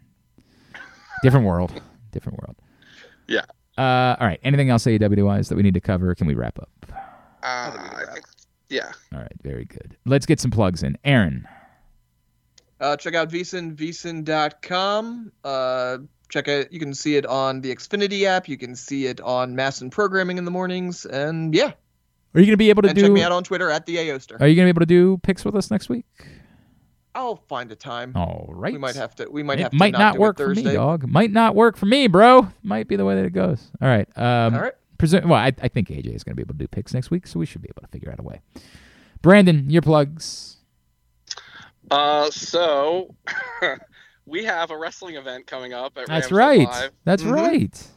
different 1.22 1.46
world. 1.46 1.72
Different 2.10 2.38
world. 2.40 2.56
Yeah. 3.28 3.44
Uh, 3.78 4.16
all 4.20 4.26
right. 4.26 4.40
Anything 4.44 4.68
else 4.68 4.84
AEW 4.84 5.24
wise 5.24 5.48
that 5.48 5.56
we 5.56 5.62
need 5.62 5.74
to 5.74 5.80
cover? 5.80 6.14
Can 6.14 6.26
we 6.26 6.34
wrap 6.34 6.58
up? 6.58 6.68
Uh, 7.42 7.72
I 7.96 8.04
think, 8.12 8.26
yeah. 8.68 8.92
All 9.14 9.20
right. 9.20 9.32
Very 9.42 9.64
good. 9.64 9.96
Let's 10.04 10.26
get 10.26 10.40
some 10.40 10.50
plugs 10.50 10.82
in. 10.82 10.98
Aaron. 11.04 11.46
Uh, 12.82 12.96
check 12.96 13.14
out 13.14 13.30
Vison, 13.30 13.76
Vison.com. 13.76 15.30
Uh, 15.44 15.98
check 16.28 16.48
it. 16.48 16.72
You 16.72 16.80
can 16.80 16.94
see 16.94 17.14
it 17.16 17.24
on 17.26 17.60
the 17.60 17.74
Xfinity 17.74 18.24
app. 18.24 18.48
You 18.48 18.58
can 18.58 18.74
see 18.74 19.06
it 19.06 19.20
on 19.20 19.54
MASN 19.54 19.90
Programming 19.90 20.36
in 20.36 20.44
the 20.44 20.50
mornings. 20.50 21.06
And 21.06 21.54
yeah, 21.54 21.72
Are 22.34 22.40
you 22.40 22.46
going 22.46 22.48
to 22.48 22.56
be 22.56 22.70
able 22.70 22.82
to 22.82 22.88
and 22.88 22.96
do? 22.96 23.02
check 23.02 23.12
me 23.12 23.22
out 23.22 23.30
on 23.30 23.44
Twitter 23.44 23.70
at 23.70 23.86
the 23.86 23.96
Aoster. 23.96 24.40
Are 24.40 24.48
you 24.48 24.56
going 24.56 24.66
to 24.66 24.74
be 24.74 24.76
able 24.76 24.80
to 24.80 24.86
do 24.86 25.18
picks 25.18 25.44
with 25.44 25.54
us 25.54 25.70
next 25.70 25.88
week? 25.88 26.06
I'll 27.14 27.36
find 27.36 27.70
a 27.70 27.76
time. 27.76 28.12
All 28.16 28.46
right. 28.48 28.72
We 28.72 28.78
might 28.78 28.96
have 28.96 29.14
to. 29.16 29.28
We 29.30 29.44
might 29.44 29.60
it 29.60 29.62
have 29.62 29.70
to 29.72 29.76
might 29.76 29.92
not, 29.92 29.98
not 29.98 30.18
work 30.18 30.38
for 30.38 30.54
me, 30.54 30.62
dog. 30.62 31.06
Might 31.06 31.30
not 31.30 31.54
work 31.54 31.76
for 31.76 31.86
me, 31.86 32.08
bro. 32.08 32.48
Might 32.64 32.88
be 32.88 32.96
the 32.96 33.04
way 33.04 33.14
that 33.14 33.24
it 33.24 33.32
goes. 33.32 33.70
All 33.80 33.88
right. 33.88 34.08
Um, 34.16 34.54
All 34.54 34.60
right. 34.60 34.72
Well, 35.24 35.34
I, 35.34 35.52
I 35.60 35.68
think 35.68 35.88
AJ 35.88 36.14
is 36.14 36.24
going 36.24 36.32
to 36.32 36.36
be 36.36 36.42
able 36.42 36.54
to 36.54 36.58
do 36.58 36.68
picks 36.68 36.94
next 36.94 37.10
week, 37.10 37.26
so 37.26 37.38
we 37.38 37.44
should 37.44 37.60
be 37.60 37.68
able 37.68 37.82
to 37.82 37.88
figure 37.88 38.10
out 38.10 38.20
a 38.20 38.22
way. 38.22 38.40
Brandon, 39.20 39.68
your 39.68 39.82
plugs. 39.82 40.58
Uh, 41.90 42.30
so 42.30 43.14
we 44.26 44.44
have 44.44 44.70
a 44.70 44.76
wrestling 44.76 45.16
event 45.16 45.46
coming 45.46 45.72
up 45.72 45.96
at 45.98 46.08
That's 46.08 46.28
Ramshead 46.28 46.36
right. 46.36 46.58
Live. 46.68 46.90
That's 47.04 47.22
Mhm. 47.22 47.34
right. 47.34 47.88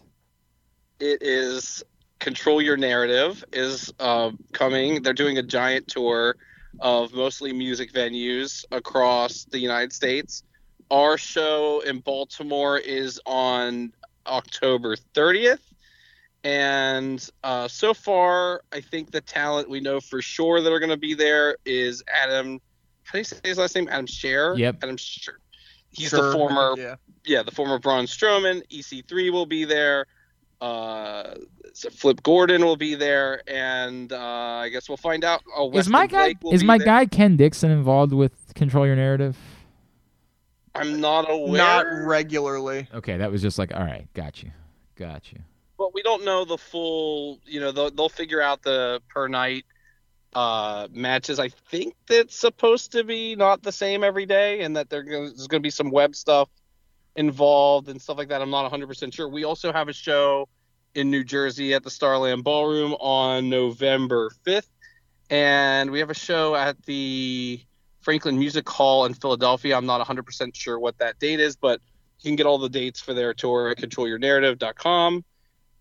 It 0.99 1.21
is 1.21 1.83
Control 2.19 2.61
Your 2.61 2.77
Narrative 2.77 3.43
is 3.53 3.93
uh, 3.99 4.31
coming. 4.53 5.01
They're 5.03 5.13
doing 5.13 5.37
a 5.37 5.43
giant 5.43 5.87
tour 5.87 6.35
of 6.79 7.13
mostly 7.13 7.53
music 7.53 7.93
venues 7.93 8.65
across 8.71 9.45
the 9.45 9.59
United 9.59 9.93
States. 9.93 10.43
Our 10.91 11.17
show 11.17 11.81
in 11.81 11.99
Baltimore 11.99 12.77
is 12.77 13.19
on 13.25 13.91
October 14.25 14.95
30th. 15.13 15.59
And 16.43 17.27
uh, 17.43 17.67
so 17.67 17.93
far, 17.93 18.61
I 18.71 18.79
think 18.79 19.11
the 19.11 19.21
talent 19.21 19.69
we 19.69 19.79
know 19.79 19.99
for 19.99 20.21
sure 20.21 20.61
that 20.61 20.71
are 20.71 20.79
going 20.79 20.91
to 20.91 20.97
be 20.97 21.15
there 21.15 21.57
is 21.65 22.03
Adam. 22.07 22.61
How 23.15 23.17
do 23.17 23.19
you 23.21 23.23
say 23.23 23.39
his 23.45 23.57
last 23.57 23.75
name? 23.75 23.87
Adam 23.89 24.05
Scherr. 24.07 24.57
Yep. 24.57 24.77
Adam 24.83 24.97
Scherr. 24.97 25.35
He's 25.91 26.09
Sure. 26.09 26.21
the 26.21 26.33
former 26.33 26.75
Yeah. 26.77 26.95
yeah, 27.23 27.43
the 27.43 27.51
former 27.51 27.79
Braun 27.79 28.05
Strowman, 28.07 28.61
EC3 28.69 29.29
will 29.31 29.45
be 29.45 29.63
there. 29.63 30.05
Uh, 30.59 31.35
so 31.73 31.89
Flip 31.91 32.21
Gordon 32.23 32.65
will 32.65 32.75
be 32.75 32.95
there, 32.95 33.41
and 33.47 34.11
uh, 34.11 34.17
I 34.19 34.67
guess 34.69 34.89
we'll 34.89 34.97
find 34.97 35.23
out. 35.23 35.43
Oh, 35.55 35.71
is 35.71 35.87
my 35.87 36.07
guy 36.07 36.35
is 36.51 36.63
my 36.65 36.77
there. 36.77 36.85
guy 36.87 37.05
Ken 37.05 37.37
Dixon 37.37 37.71
involved 37.71 38.11
with 38.13 38.33
Control 38.53 38.85
Your 38.85 38.95
Narrative? 38.97 39.37
I'm 40.73 40.99
not 40.99 41.29
aware, 41.29 41.57
Not 41.57 41.85
regularly. 42.05 42.87
Okay, 42.93 43.15
that 43.17 43.31
was 43.31 43.41
just 43.41 43.57
like, 43.57 43.73
all 43.73 43.83
right, 43.83 44.07
got 44.13 44.43
you, 44.43 44.51
got 44.97 45.31
you. 45.31 45.39
but 45.77 45.93
we 45.93 46.01
don't 46.01 46.25
know 46.25 46.43
the 46.43 46.57
full. 46.57 47.39
You 47.45 47.61
know, 47.61 47.71
they'll, 47.71 47.91
they'll 47.91 48.09
figure 48.09 48.41
out 48.41 48.61
the 48.63 49.01
per 49.09 49.27
night 49.29 49.63
uh, 50.35 50.87
matches. 50.91 51.39
I 51.39 51.49
think 51.49 51.95
that's 52.07 52.35
supposed 52.35 52.91
to 52.91 53.03
be 53.03 53.35
not 53.35 53.63
the 53.63 53.71
same 53.71 54.03
every 54.03 54.25
day, 54.25 54.61
and 54.61 54.75
that 54.75 54.89
there's 54.89 55.05
going 55.47 55.47
to 55.47 55.59
be 55.61 55.69
some 55.69 55.89
web 55.89 56.15
stuff 56.15 56.49
involved 57.15 57.87
and 57.87 58.01
stuff 58.01 58.17
like 58.17 58.27
that. 58.27 58.41
I'm 58.41 58.49
not 58.49 58.69
100% 58.69 59.13
sure. 59.13 59.29
We 59.29 59.45
also 59.45 59.71
have 59.71 59.87
a 59.87 59.93
show 59.93 60.49
in 60.93 61.09
New 61.09 61.23
Jersey 61.23 61.73
at 61.73 61.83
the 61.83 61.89
Starland 61.89 62.43
Ballroom 62.43 62.93
on 62.99 63.49
November 63.49 64.29
5th, 64.45 64.67
and 65.29 65.89
we 65.89 65.99
have 65.99 66.09
a 66.09 66.15
show 66.15 66.53
at 66.53 66.81
the 66.83 67.61
Franklin 68.01 68.37
Music 68.37 68.67
Hall 68.69 69.05
in 69.05 69.13
Philadelphia. 69.13 69.77
I'm 69.77 69.85
not 69.85 70.05
100% 70.05 70.53
sure 70.53 70.77
what 70.77 70.97
that 70.99 71.17
date 71.19 71.39
is, 71.39 71.55
but 71.55 71.79
you 72.19 72.29
can 72.29 72.35
get 72.35 72.45
all 72.45 72.57
the 72.57 72.69
dates 72.69 72.99
for 72.99 73.13
their 73.13 73.33
tour 73.33 73.69
at 73.69 73.77
controlyournarrative.com. 73.77 75.23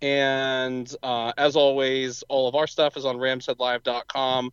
And 0.05 0.95
uh, 1.03 1.33
as 1.39 1.57
always, 1.57 2.23
all 2.29 2.47
of 2.47 2.55
our 2.55 2.67
stuff 2.67 2.99
is 2.99 3.07
on 3.07 3.17
ramsheadlive.com. 3.17 4.53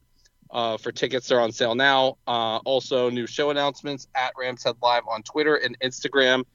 Uh, 0.49 0.77
for 0.77 0.93
tickets, 0.93 1.27
they're 1.27 1.41
on 1.41 1.51
sale 1.51 1.75
now. 1.75 2.17
Uh, 2.25 2.59
also, 2.59 3.09
new 3.09 3.27
show 3.27 3.49
announcements 3.49 4.07
at 4.15 4.33
Ramshead 4.35 4.75
Live 4.81 5.03
on 5.09 5.23
Twitter 5.23 5.55
and 5.55 5.77
Instagram. 5.81 6.45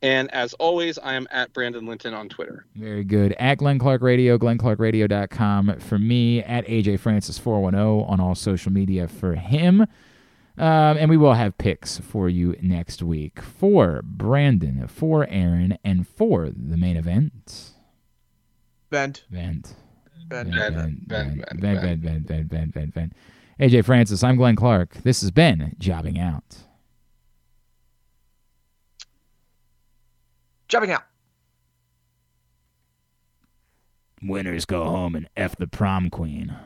And 0.00 0.32
as 0.32 0.54
always, 0.54 0.98
I 0.98 1.12
am 1.14 1.28
at 1.30 1.52
Brandon 1.52 1.84
Linton 1.84 2.14
on 2.14 2.30
Twitter. 2.30 2.64
Very 2.74 3.04
good. 3.04 3.34
At 3.38 3.58
Glenn 3.58 3.78
Clark 3.78 4.00
Radio, 4.00 4.38
glennclarkradio.com 4.38 5.78
for 5.80 5.98
me, 5.98 6.42
at 6.42 6.66
AJ 6.66 7.00
Francis 7.00 7.38
410 7.38 8.08
on 8.08 8.20
all 8.20 8.34
social 8.34 8.72
media 8.72 9.06
for 9.06 9.34
him. 9.34 9.82
Um, 9.82 10.96
and 10.96 11.10
we 11.10 11.18
will 11.18 11.34
have 11.34 11.58
picks 11.58 11.98
for 11.98 12.30
you 12.30 12.56
next 12.62 13.02
week 13.02 13.42
for 13.42 14.00
Brandon, 14.02 14.88
for 14.88 15.26
Aaron, 15.28 15.76
and 15.84 16.08
for 16.08 16.48
the 16.48 16.78
main 16.78 16.96
event. 16.96 17.75
Vent. 18.90 19.24
Vent. 19.30 19.74
Vent. 20.28 20.48
Vent, 20.48 20.54
Vent, 20.54 22.02
vent, 22.02 22.26
vent, 22.26 22.50
vent, 22.50 22.74
vent, 22.74 22.94
vent. 22.94 23.12
AJ 23.60 23.84
Francis, 23.84 24.22
I'm 24.22 24.36
Glenn 24.36 24.56
Clark. 24.56 24.94
This 25.02 25.20
has 25.22 25.30
been 25.30 25.74
Jobbing 25.78 26.18
Out. 26.18 26.58
Jumping 30.68 30.90
out. 30.90 31.04
Winners 34.22 34.64
go 34.64 34.84
home 34.84 35.14
and 35.14 35.28
F 35.36 35.56
the 35.56 35.68
prom 35.68 36.10
queen. 36.10 36.56